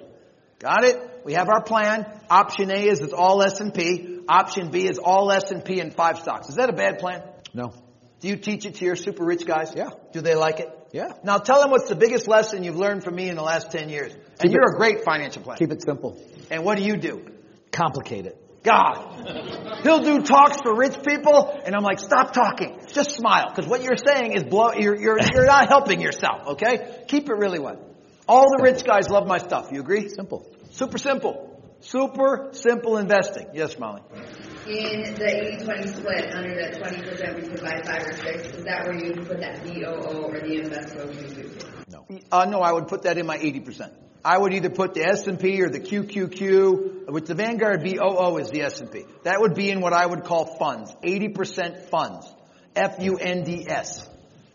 Got 0.60 0.84
it? 0.84 1.22
We 1.24 1.32
have 1.32 1.48
our 1.48 1.60
plan. 1.60 2.06
Option 2.30 2.70
A 2.70 2.86
is 2.86 3.00
it's 3.00 3.12
all 3.12 3.42
S&P. 3.42 4.20
Option 4.28 4.70
B 4.70 4.86
is 4.86 4.98
all 4.98 5.32
S&P 5.32 5.80
and 5.80 5.92
five 5.92 6.20
stocks. 6.20 6.48
Is 6.48 6.54
that 6.54 6.70
a 6.70 6.72
bad 6.72 7.00
plan? 7.00 7.24
No. 7.52 7.74
Do 8.20 8.28
you 8.28 8.36
teach 8.36 8.64
it 8.64 8.76
to 8.76 8.84
your 8.84 8.94
super 8.94 9.24
rich 9.24 9.44
guys? 9.44 9.72
Yeah. 9.76 9.90
Do 10.12 10.20
they 10.20 10.36
like 10.36 10.60
it? 10.60 10.70
Yeah. 10.92 11.08
Now 11.24 11.38
tell 11.38 11.60
them 11.60 11.72
what's 11.72 11.88
the 11.88 11.96
biggest 11.96 12.28
lesson 12.28 12.62
you've 12.62 12.76
learned 12.76 13.02
from 13.02 13.16
me 13.16 13.28
in 13.28 13.34
the 13.34 13.42
last 13.42 13.72
10 13.72 13.88
years. 13.88 14.14
And 14.40 14.52
you're 14.52 14.62
it- 14.70 14.74
a 14.74 14.78
great 14.78 15.04
financial 15.04 15.42
planner. 15.42 15.58
Keep 15.58 15.72
it 15.72 15.82
simple. 15.82 16.16
And 16.48 16.64
what 16.64 16.78
do 16.78 16.84
you 16.84 16.96
do? 16.96 17.26
Complicate 17.72 18.26
it. 18.26 18.40
God. 18.66 19.80
He'll 19.82 20.02
do 20.02 20.22
talks 20.22 20.60
for 20.60 20.74
rich 20.74 20.96
people, 21.06 21.58
and 21.64 21.74
I'm 21.74 21.84
like, 21.84 22.00
stop 22.00 22.32
talking. 22.32 22.80
Just 22.92 23.12
smile, 23.12 23.46
because 23.48 23.68
what 23.68 23.82
you're 23.82 23.96
saying 23.96 24.32
is 24.32 24.42
blow. 24.42 24.72
You're 24.72 24.96
you're 24.96 25.18
you're 25.32 25.46
not 25.46 25.68
helping 25.68 26.00
yourself. 26.00 26.46
Okay, 26.48 27.04
keep 27.08 27.28
it 27.28 27.36
really 27.36 27.60
well. 27.60 27.80
All 28.28 28.46
the 28.56 28.62
rich 28.62 28.84
guys 28.84 29.08
love 29.08 29.26
my 29.26 29.38
stuff. 29.38 29.68
You 29.70 29.80
agree? 29.80 30.08
Simple. 30.08 30.44
Super 30.72 30.98
simple. 30.98 31.52
Super 31.80 32.48
simple 32.52 32.96
investing. 32.96 33.46
Yes, 33.54 33.78
Molly. 33.78 34.02
In 34.66 35.14
the 35.14 35.58
80-20 35.60 35.88
split, 35.94 36.34
under 36.34 36.54
that 36.56 36.80
20% 36.82 37.36
we 37.36 37.48
could 37.48 37.60
buy 37.60 37.80
five 37.84 38.02
or 38.04 38.12
six, 38.12 38.48
is 38.48 38.64
that 38.64 38.84
where 38.84 38.94
you 38.94 39.14
put 39.14 39.38
that 39.38 39.62
VOO 39.62 40.24
or 40.24 40.40
the 40.40 40.56
Invesco 40.56 41.14
you 42.00 42.18
Uh, 42.32 42.46
no, 42.46 42.62
I 42.62 42.72
would 42.72 42.88
put 42.88 43.02
that 43.02 43.18
in 43.18 43.26
my 43.26 43.38
80%. 43.38 43.92
I 44.26 44.36
would 44.36 44.52
either 44.52 44.70
put 44.70 44.94
the 44.94 45.06
S&P 45.06 45.62
or 45.62 45.68
the 45.68 45.78
QQQ, 45.78 47.12
which 47.12 47.26
the 47.26 47.36
Vanguard 47.36 47.82
VOO 47.82 48.38
is 48.38 48.50
the 48.50 48.62
S&P. 48.62 49.04
That 49.22 49.40
would 49.40 49.54
be 49.54 49.70
in 49.70 49.80
what 49.80 49.92
I 49.92 50.04
would 50.04 50.24
call 50.24 50.56
funds. 50.58 50.92
80% 51.04 51.88
funds. 51.90 52.28
F-U-N-D-S. 52.74 54.08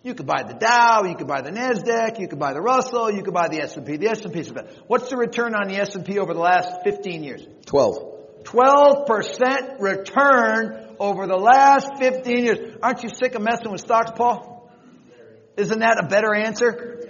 You 0.04 0.14
could 0.14 0.26
buy 0.26 0.44
the 0.44 0.56
Dow, 0.56 1.04
you 1.06 1.16
could 1.16 1.28
buy 1.28 1.40
the 1.40 1.52
Nasdaq, 1.52 2.20
you 2.20 2.28
could 2.28 2.38
buy 2.38 2.52
the 2.52 2.60
Russell, 2.60 3.10
you 3.10 3.24
could 3.24 3.34
buy 3.34 3.48
the 3.48 3.62
S&P. 3.62 3.96
The 3.96 4.10
S&P. 4.10 4.44
What's 4.88 5.10
the 5.10 5.16
return 5.16 5.56
on 5.56 5.70
the 5.70 5.78
S&P 5.78 6.20
over 6.20 6.34
the 6.34 6.42
last 6.42 6.84
15 6.84 7.24
years? 7.24 7.48
12. 7.66 8.44
12% 8.44 9.80
return 9.80 10.96
over 11.00 11.28
the 11.28 11.38
last 11.38 11.92
15 11.98 12.44
years. 12.44 12.78
Aren't 12.84 13.04
you 13.04 13.10
sick 13.10 13.36
of 13.36 13.42
messing 13.42 13.72
with 13.72 13.80
stocks, 13.80 14.12
Paul? 14.18 14.70
Isn't 15.56 15.80
that 15.80 15.98
a 16.04 16.08
better 16.08 16.34
answer? 16.34 17.01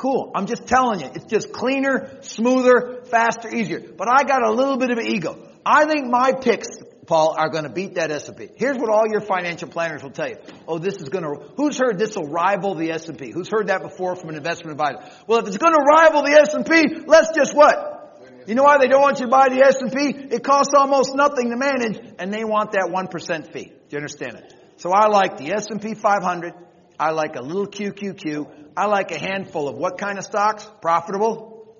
Cool. 0.00 0.32
I'm 0.34 0.46
just 0.46 0.66
telling 0.66 1.00
you. 1.00 1.10
It's 1.14 1.26
just 1.26 1.52
cleaner, 1.52 2.22
smoother, 2.22 3.02
faster, 3.04 3.54
easier. 3.54 3.80
But 3.80 4.08
I 4.08 4.24
got 4.24 4.42
a 4.42 4.50
little 4.50 4.78
bit 4.78 4.90
of 4.90 4.96
an 4.96 5.06
ego. 5.06 5.36
I 5.64 5.84
think 5.84 6.06
my 6.06 6.32
picks, 6.32 6.68
Paul, 7.04 7.34
are 7.36 7.50
going 7.50 7.64
to 7.64 7.70
beat 7.70 7.96
that 7.96 8.10
S&P. 8.10 8.48
Here's 8.56 8.78
what 8.78 8.88
all 8.88 9.04
your 9.10 9.20
financial 9.20 9.68
planners 9.68 10.02
will 10.02 10.10
tell 10.10 10.30
you. 10.30 10.38
Oh, 10.66 10.78
this 10.78 11.02
is 11.02 11.10
going 11.10 11.24
to, 11.24 11.52
who's 11.54 11.76
heard 11.76 11.98
this 11.98 12.16
will 12.16 12.28
rival 12.28 12.74
the 12.76 12.92
S&P? 12.92 13.30
Who's 13.30 13.50
heard 13.50 13.66
that 13.66 13.82
before 13.82 14.16
from 14.16 14.30
an 14.30 14.36
investment 14.36 14.72
advisor? 14.72 15.06
Well, 15.26 15.40
if 15.40 15.48
it's 15.48 15.58
going 15.58 15.74
to 15.74 15.82
rival 15.82 16.22
the 16.22 16.32
S&P, 16.32 17.04
let's 17.06 17.36
just 17.36 17.54
what? 17.54 18.46
You 18.46 18.54
know 18.54 18.62
why 18.62 18.78
they 18.78 18.88
don't 18.88 19.02
want 19.02 19.20
you 19.20 19.26
to 19.26 19.30
buy 19.30 19.50
the 19.50 19.62
S&P? 19.66 20.34
It 20.34 20.42
costs 20.42 20.72
almost 20.74 21.14
nothing 21.14 21.50
to 21.50 21.58
manage, 21.58 22.00
and 22.18 22.32
they 22.32 22.44
want 22.44 22.72
that 22.72 22.88
1% 22.90 23.52
fee. 23.52 23.64
Do 23.64 23.72
you 23.90 23.98
understand 23.98 24.36
it? 24.36 24.54
So 24.78 24.92
I 24.92 25.08
like 25.08 25.36
the 25.36 25.52
S&P 25.52 25.92
500. 25.92 26.54
I 27.00 27.12
like 27.12 27.34
a 27.36 27.40
little 27.40 27.66
QQQ. 27.66 28.72
I 28.76 28.84
like 28.84 29.10
a 29.10 29.18
handful 29.18 29.68
of 29.68 29.76
what 29.76 29.96
kind 29.96 30.18
of 30.18 30.24
stocks? 30.24 30.70
Profitable, 30.82 31.74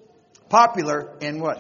popular, 0.49 1.15
and 1.21 1.43
what? 1.43 1.59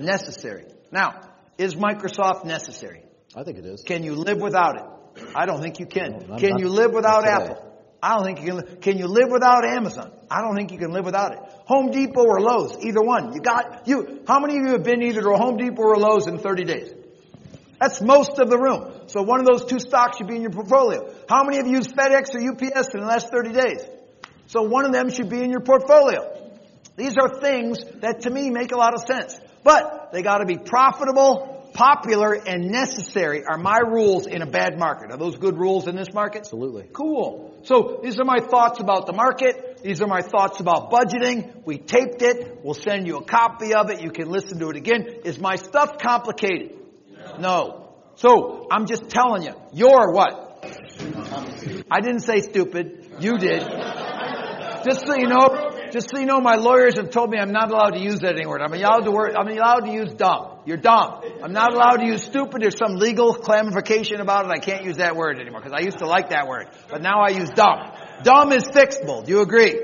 Necessary. 0.00 0.64
Now, 0.90 1.20
is 1.58 1.76
Microsoft 1.76 2.44
necessary? 2.44 3.04
I 3.36 3.44
think 3.44 3.58
it 3.58 3.64
is. 3.66 3.82
Can 3.86 4.02
you 4.02 4.16
live 4.16 4.40
without 4.40 4.76
it? 4.80 5.26
I 5.34 5.46
don't 5.46 5.62
think 5.62 5.78
you 5.78 5.86
can. 5.86 6.26
not- 6.28 6.40
Can 6.40 6.50
not- 6.50 6.60
you 6.60 6.68
live 6.68 6.92
without. 6.92 7.24
Apple? 7.24 7.64
I 8.02 8.14
don't 8.16 8.24
think 8.24 8.44
you 8.44 8.62
can. 8.62 8.76
Can 8.80 8.98
you 8.98 9.06
live 9.06 9.30
without 9.30 9.64
Amazon? 9.64 10.12
I 10.30 10.40
don't 10.42 10.56
think 10.56 10.72
you 10.72 10.78
can 10.78 10.90
live 10.92 11.04
without 11.04 11.32
it. 11.32 11.38
Home 11.66 11.90
Depot 11.92 12.24
or 12.24 12.40
Lowe's, 12.40 12.84
either 12.84 13.00
one. 13.02 13.32
You 13.32 13.40
got 13.40 13.86
you. 13.86 14.22
How 14.26 14.40
many 14.40 14.56
of 14.58 14.64
you 14.66 14.72
have 14.72 14.82
been 14.84 15.02
either 15.02 15.22
to 15.22 15.30
a 15.30 15.36
Home 15.36 15.56
Depot 15.56 15.82
or 15.82 15.94
a 15.94 15.98
Lowe's 15.98 16.26
in 16.26 16.38
30 16.38 16.64
days? 16.64 16.92
That's 17.80 18.00
most 18.00 18.38
of 18.38 18.50
the 18.50 18.58
room. 18.58 19.08
So 19.08 19.22
one 19.22 19.40
of 19.40 19.46
those 19.46 19.64
two 19.64 19.78
stocks 19.78 20.18
should 20.18 20.26
be 20.26 20.36
in 20.36 20.42
your 20.42 20.50
portfolio. 20.50 21.12
How 21.28 21.44
many 21.44 21.58
of 21.58 21.66
you 21.66 21.74
used 21.74 21.94
FedEx 21.94 22.34
or 22.34 22.40
UPS 22.40 22.88
in 22.94 23.00
the 23.00 23.06
last 23.06 23.30
30 23.30 23.52
days? 23.52 23.86
So 24.46 24.62
one 24.62 24.84
of 24.84 24.92
them 24.92 25.10
should 25.10 25.28
be 25.28 25.42
in 25.42 25.50
your 25.50 25.60
portfolio. 25.60 26.50
These 26.96 27.14
are 27.16 27.40
things 27.40 27.78
that 28.00 28.22
to 28.22 28.30
me 28.30 28.50
make 28.50 28.72
a 28.72 28.76
lot 28.76 28.94
of 28.94 29.02
sense. 29.02 29.38
But 29.62 30.10
they 30.12 30.22
gotta 30.22 30.46
be 30.46 30.56
profitable, 30.56 31.70
popular, 31.74 32.32
and 32.32 32.70
necessary 32.70 33.44
are 33.44 33.58
my 33.58 33.78
rules 33.78 34.26
in 34.26 34.42
a 34.42 34.46
bad 34.46 34.78
market. 34.78 35.12
Are 35.12 35.18
those 35.18 35.36
good 35.36 35.58
rules 35.58 35.86
in 35.86 35.94
this 35.94 36.12
market? 36.12 36.40
Absolutely. 36.40 36.88
Cool. 36.92 37.56
So 37.62 38.00
these 38.02 38.18
are 38.18 38.24
my 38.24 38.40
thoughts 38.40 38.80
about 38.80 39.06
the 39.06 39.12
market. 39.12 39.82
These 39.82 40.02
are 40.02 40.08
my 40.08 40.22
thoughts 40.22 40.58
about 40.58 40.90
budgeting. 40.90 41.64
We 41.64 41.78
taped 41.78 42.22
it. 42.22 42.60
We'll 42.64 42.74
send 42.74 43.06
you 43.06 43.18
a 43.18 43.24
copy 43.24 43.74
of 43.74 43.90
it. 43.90 44.02
You 44.02 44.10
can 44.10 44.28
listen 44.28 44.58
to 44.58 44.70
it 44.70 44.76
again. 44.76 45.06
Is 45.24 45.38
my 45.38 45.56
stuff 45.56 45.98
complicated? 45.98 46.78
No. 47.40 47.94
So 48.16 48.66
I'm 48.70 48.86
just 48.86 49.08
telling 49.08 49.42
you, 49.42 49.54
you're 49.72 50.12
what? 50.12 50.48
I 51.90 52.00
didn't 52.00 52.20
say 52.20 52.40
stupid. 52.40 53.16
You 53.20 53.38
did. 53.38 53.60
Just 54.84 55.06
so 55.06 55.14
you 55.16 55.26
know, 55.26 55.70
just 55.92 56.10
so 56.10 56.18
you 56.18 56.26
know, 56.26 56.40
my 56.40 56.56
lawyers 56.56 56.96
have 56.98 57.10
told 57.10 57.30
me 57.30 57.38
I'm 57.38 57.52
not 57.52 57.70
allowed 57.70 57.90
to 57.90 58.00
use 58.00 58.20
that 58.20 58.34
anymore. 58.34 58.60
I'm 58.60 58.72
allowed 58.72 59.00
to 59.00 59.10
word, 59.10 59.34
I'm 59.36 59.48
allowed 59.48 59.80
to 59.80 59.92
use 59.92 60.12
dumb. 60.14 60.60
You're 60.66 60.76
dumb. 60.76 61.22
I'm 61.42 61.52
not 61.52 61.72
allowed 61.72 61.96
to 61.96 62.06
use 62.06 62.22
stupid. 62.22 62.60
There's 62.60 62.76
some 62.76 62.96
legal 62.96 63.34
clarification 63.34 64.20
about 64.20 64.44
it. 64.44 64.50
I 64.50 64.58
can't 64.58 64.84
use 64.84 64.98
that 64.98 65.16
word 65.16 65.38
anymore 65.40 65.60
because 65.60 65.72
I 65.74 65.84
used 65.84 65.98
to 65.98 66.06
like 66.06 66.30
that 66.30 66.46
word, 66.46 66.68
but 66.90 67.02
now 67.02 67.20
I 67.20 67.30
use 67.30 67.50
dumb. 67.50 67.92
Dumb 68.22 68.52
is 68.52 68.64
fixable. 68.64 69.24
Do 69.24 69.32
you 69.32 69.40
agree? 69.40 69.74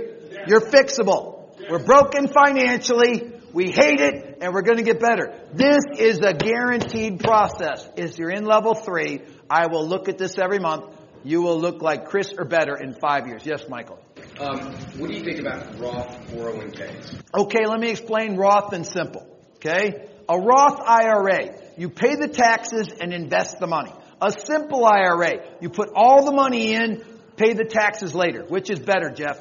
You're 0.46 0.60
fixable. 0.60 1.48
We're 1.70 1.84
broken 1.84 2.28
financially. 2.28 3.32
We 3.52 3.70
hate 3.70 4.00
it 4.00 4.33
and 4.44 4.52
we're 4.52 4.60
going 4.60 4.76
to 4.76 4.84
get 4.84 5.00
better. 5.00 5.32
This 5.54 5.78
is 5.96 6.18
a 6.18 6.34
guaranteed 6.34 7.20
process. 7.20 7.88
If 7.96 8.18
you're 8.18 8.28
in 8.28 8.44
level 8.44 8.74
three, 8.74 9.22
I 9.48 9.68
will 9.68 9.88
look 9.88 10.10
at 10.10 10.18
this 10.18 10.36
every 10.38 10.58
month. 10.58 10.94
You 11.22 11.40
will 11.40 11.58
look 11.58 11.80
like 11.80 12.04
Chris 12.04 12.30
or 12.36 12.44
better 12.44 12.76
in 12.76 12.92
five 12.92 13.26
years. 13.26 13.46
Yes, 13.46 13.64
Michael. 13.70 13.98
Um, 14.38 14.74
what 14.98 15.08
do 15.08 15.16
you 15.16 15.24
think 15.24 15.40
about 15.40 15.78
Roth 15.80 16.30
401ks? 16.30 17.22
Okay, 17.34 17.64
let 17.66 17.80
me 17.80 17.88
explain 17.88 18.36
Roth 18.36 18.74
and 18.74 18.86
simple. 18.86 19.26
Okay? 19.56 20.10
A 20.28 20.38
Roth 20.38 20.78
IRA, 20.78 21.56
you 21.78 21.88
pay 21.88 22.16
the 22.16 22.28
taxes 22.28 22.88
and 23.00 23.14
invest 23.14 23.58
the 23.60 23.66
money. 23.66 23.92
A 24.20 24.30
simple 24.30 24.84
IRA, 24.84 25.56
you 25.62 25.70
put 25.70 25.88
all 25.94 26.26
the 26.26 26.32
money 26.32 26.74
in, 26.74 27.02
pay 27.38 27.54
the 27.54 27.64
taxes 27.64 28.14
later. 28.14 28.44
Which 28.46 28.68
is 28.70 28.78
better, 28.78 29.08
Jeff? 29.08 29.38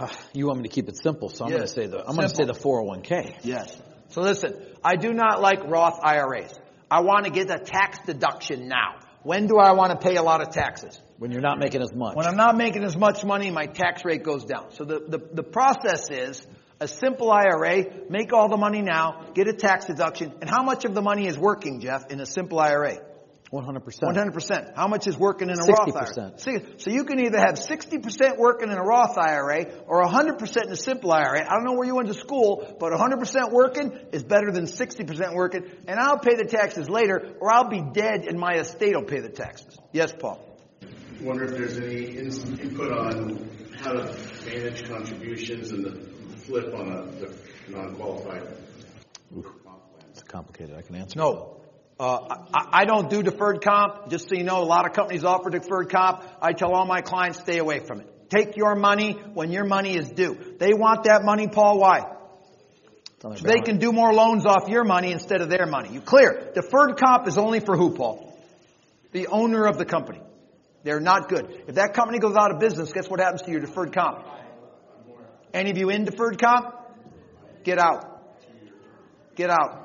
You 0.34 0.46
want 0.46 0.58
me 0.60 0.68
to 0.68 0.74
keep 0.74 0.88
it 0.88 0.96
simple, 0.96 1.28
so 1.28 1.44
I'm 1.44 1.50
Yes. 1.50 1.58
going 1.58 1.66
to 1.68 1.72
say 1.74 1.86
the 1.86 2.08
I'm 2.08 2.16
going 2.16 2.28
to 2.28 2.34
say 2.34 2.44
the 2.44 2.54
401k. 2.54 3.36
Yes. 3.42 3.76
So 4.08 4.20
listen, 4.20 4.54
I 4.84 4.96
do 4.96 5.12
not 5.12 5.40
like 5.40 5.60
Roth 5.66 5.98
IRAs. 6.02 6.58
I 6.90 7.00
want 7.00 7.24
to 7.24 7.30
get 7.30 7.50
a 7.50 7.58
tax 7.58 7.98
deduction 8.04 8.68
now. 8.68 8.96
When 9.22 9.46
do 9.46 9.56
I 9.58 9.72
want 9.72 9.92
to 9.98 10.06
pay 10.06 10.16
a 10.16 10.22
lot 10.22 10.42
of 10.42 10.50
taxes? 10.52 11.00
When 11.18 11.30
you're 11.30 11.40
not 11.40 11.58
making 11.58 11.80
as 11.80 11.94
much. 11.94 12.16
When 12.16 12.26
I'm 12.26 12.36
not 12.36 12.56
making 12.56 12.82
as 12.82 12.96
much 12.96 13.24
money, 13.24 13.50
my 13.50 13.66
tax 13.66 14.04
rate 14.04 14.24
goes 14.24 14.44
down. 14.44 14.72
So 14.72 14.84
the, 14.84 14.98
the, 14.98 15.18
the 15.32 15.42
process 15.44 16.10
is 16.10 16.44
a 16.80 16.88
simple 16.88 17.30
IRA, 17.30 17.84
make 18.10 18.32
all 18.32 18.48
the 18.48 18.56
money 18.56 18.82
now, 18.82 19.26
get 19.34 19.46
a 19.46 19.52
tax 19.52 19.86
deduction, 19.86 20.32
and 20.40 20.50
how 20.50 20.64
much 20.64 20.84
of 20.84 20.94
the 20.94 21.02
money 21.02 21.28
is 21.28 21.38
working, 21.38 21.80
Jeff, 21.80 22.10
in 22.10 22.20
a 22.20 22.26
simple 22.26 22.58
IRA? 22.58 22.98
100%. 23.52 24.00
100%. 24.00 24.74
How 24.74 24.88
much 24.88 25.06
is 25.06 25.18
working 25.18 25.50
in 25.50 25.56
a 25.58 25.62
Roth 25.62 25.94
IRA? 25.94 26.32
60%. 26.32 26.40
See, 26.40 26.56
so 26.78 26.90
you 26.90 27.04
can 27.04 27.20
either 27.20 27.38
have 27.38 27.56
60% 27.56 28.38
working 28.38 28.70
in 28.70 28.78
a 28.78 28.82
Roth 28.82 29.18
IRA 29.18 29.66
or 29.86 30.02
100% 30.02 30.66
in 30.66 30.72
a 30.72 30.76
simple 30.76 31.12
IRA. 31.12 31.44
I 31.44 31.50
don't 31.50 31.64
know 31.64 31.74
where 31.74 31.86
you 31.86 31.94
went 31.94 32.08
to 32.08 32.14
school, 32.14 32.76
but 32.80 32.92
100% 32.92 33.52
working 33.52 33.92
is 34.12 34.24
better 34.24 34.50
than 34.50 34.64
60% 34.64 35.34
working, 35.34 35.64
and 35.86 36.00
I'll 36.00 36.18
pay 36.18 36.34
the 36.34 36.46
taxes 36.46 36.88
later, 36.88 37.34
or 37.40 37.52
I'll 37.52 37.68
be 37.68 37.82
dead 37.92 38.24
and 38.26 38.38
my 38.38 38.54
estate 38.54 38.96
will 38.96 39.04
pay 39.04 39.20
the 39.20 39.28
taxes. 39.28 39.76
Yes, 39.92 40.14
Paul. 40.18 40.40
Wonder 41.20 41.44
if 41.44 41.50
there's 41.50 41.76
any 41.76 42.06
input 42.06 42.90
on 42.90 43.50
how 43.76 43.92
to 43.92 44.16
manage 44.46 44.88
contributions 44.88 45.72
and 45.72 45.84
the 45.84 46.36
flip 46.38 46.74
on 46.74 46.90
a 46.90 47.70
non-qualified. 47.70 48.56
It's 50.10 50.22
complicated. 50.22 50.74
I 50.74 50.82
can 50.82 50.96
answer. 50.96 51.18
No. 51.18 51.61
Uh, 52.00 52.36
I, 52.52 52.68
I 52.80 52.84
don't 52.84 53.10
do 53.10 53.22
deferred 53.22 53.62
comp. 53.62 54.08
Just 54.08 54.28
so 54.28 54.34
you 54.34 54.44
know, 54.44 54.62
a 54.62 54.64
lot 54.64 54.86
of 54.86 54.92
companies 54.92 55.24
offer 55.24 55.50
deferred 55.50 55.90
comp. 55.90 56.24
I 56.40 56.52
tell 56.52 56.72
all 56.72 56.86
my 56.86 57.00
clients 57.00 57.40
stay 57.40 57.58
away 57.58 57.80
from 57.80 58.00
it. 58.00 58.30
take 58.30 58.56
your 58.56 58.74
money 58.74 59.12
when 59.34 59.52
your 59.52 59.64
money 59.64 59.96
is 59.96 60.08
due. 60.10 60.56
They 60.58 60.72
want 60.72 61.04
that 61.04 61.22
money, 61.24 61.48
Paul. 61.48 61.78
Why? 61.78 62.00
So 63.20 63.30
they 63.30 63.60
can 63.60 63.78
do 63.78 63.92
more 63.92 64.12
loans 64.12 64.46
off 64.46 64.68
your 64.68 64.82
money 64.82 65.12
instead 65.12 65.42
of 65.42 65.48
their 65.48 65.66
money. 65.66 65.90
You 65.92 66.00
clear. 66.00 66.50
Deferred 66.54 66.98
comp 66.98 67.28
is 67.28 67.38
only 67.38 67.60
for 67.60 67.76
who, 67.76 67.94
Paul? 67.94 68.36
The 69.12 69.28
owner 69.28 69.66
of 69.66 69.78
the 69.78 69.84
company. 69.84 70.20
They're 70.82 71.00
not 71.00 71.28
good. 71.28 71.62
If 71.68 71.76
that 71.76 71.94
company 71.94 72.18
goes 72.18 72.34
out 72.34 72.50
of 72.50 72.58
business, 72.58 72.92
guess 72.92 73.08
what 73.08 73.20
happens 73.20 73.42
to 73.42 73.50
your 73.52 73.60
deferred 73.60 73.94
comp? 73.94 74.26
Any 75.54 75.70
of 75.70 75.78
you 75.78 75.90
in 75.90 76.04
deferred 76.04 76.40
comp? 76.42 76.74
Get 77.62 77.78
out. 77.78 78.08
Get 79.36 79.50
out. 79.50 79.81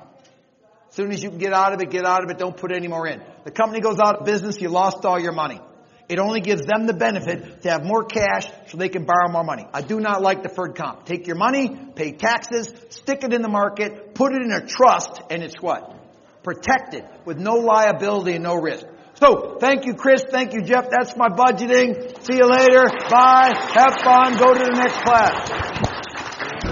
Soon 0.97 1.11
as 1.11 1.21
you 1.21 1.29
can 1.29 1.37
get 1.37 1.53
out 1.53 1.73
of 1.73 1.79
it, 1.79 1.91
get 1.91 2.05
out 2.05 2.23
of 2.23 2.31
it. 2.31 2.39
Don't 2.39 2.57
put 2.57 2.71
any 2.71 2.87
more 2.87 3.05
in. 3.05 3.21
The 3.43 3.51
company 3.51 3.81
goes 3.81 3.99
out 3.99 4.15
of 4.15 4.25
business, 4.25 4.59
you 4.59 4.69
lost 4.69 5.05
all 5.05 5.19
your 5.19 5.31
money. 5.31 5.61
It 6.09 6.17
only 6.17 6.41
gives 6.41 6.65
them 6.65 6.87
the 6.87 6.93
benefit 6.95 7.61
to 7.61 7.69
have 7.69 7.85
more 7.85 8.03
cash 8.03 8.47
so 8.69 8.77
they 8.77 8.89
can 8.89 9.05
borrow 9.05 9.31
more 9.31 9.43
money. 9.43 9.67
I 9.71 9.83
do 9.83 9.99
not 9.99 10.23
like 10.23 10.41
deferred 10.41 10.75
comp. 10.75 11.05
Take 11.05 11.27
your 11.27 11.35
money, 11.35 11.69
pay 11.93 12.13
taxes, 12.13 12.73
stick 12.89 13.23
it 13.23 13.31
in 13.31 13.43
the 13.43 13.47
market, 13.47 14.15
put 14.15 14.33
it 14.33 14.41
in 14.41 14.51
a 14.51 14.65
trust, 14.65 15.21
and 15.29 15.43
it's 15.43 15.61
what? 15.61 15.93
Protected 16.41 17.05
with 17.25 17.37
no 17.37 17.57
liability 17.57 18.33
and 18.33 18.43
no 18.43 18.55
risk. 18.55 18.87
So, 19.21 19.57
thank 19.59 19.85
you, 19.85 19.93
Chris. 19.93 20.23
Thank 20.27 20.53
you, 20.53 20.63
Jeff. 20.63 20.89
That's 20.89 21.15
my 21.15 21.29
budgeting. 21.29 22.25
See 22.25 22.37
you 22.37 22.49
later. 22.49 22.89
Bye. 23.07 23.53
Have 23.53 23.97
fun. 24.03 24.35
Go 24.39 24.51
to 24.51 24.63
the 24.63 24.73
next 24.73 24.97
class. 25.03 25.47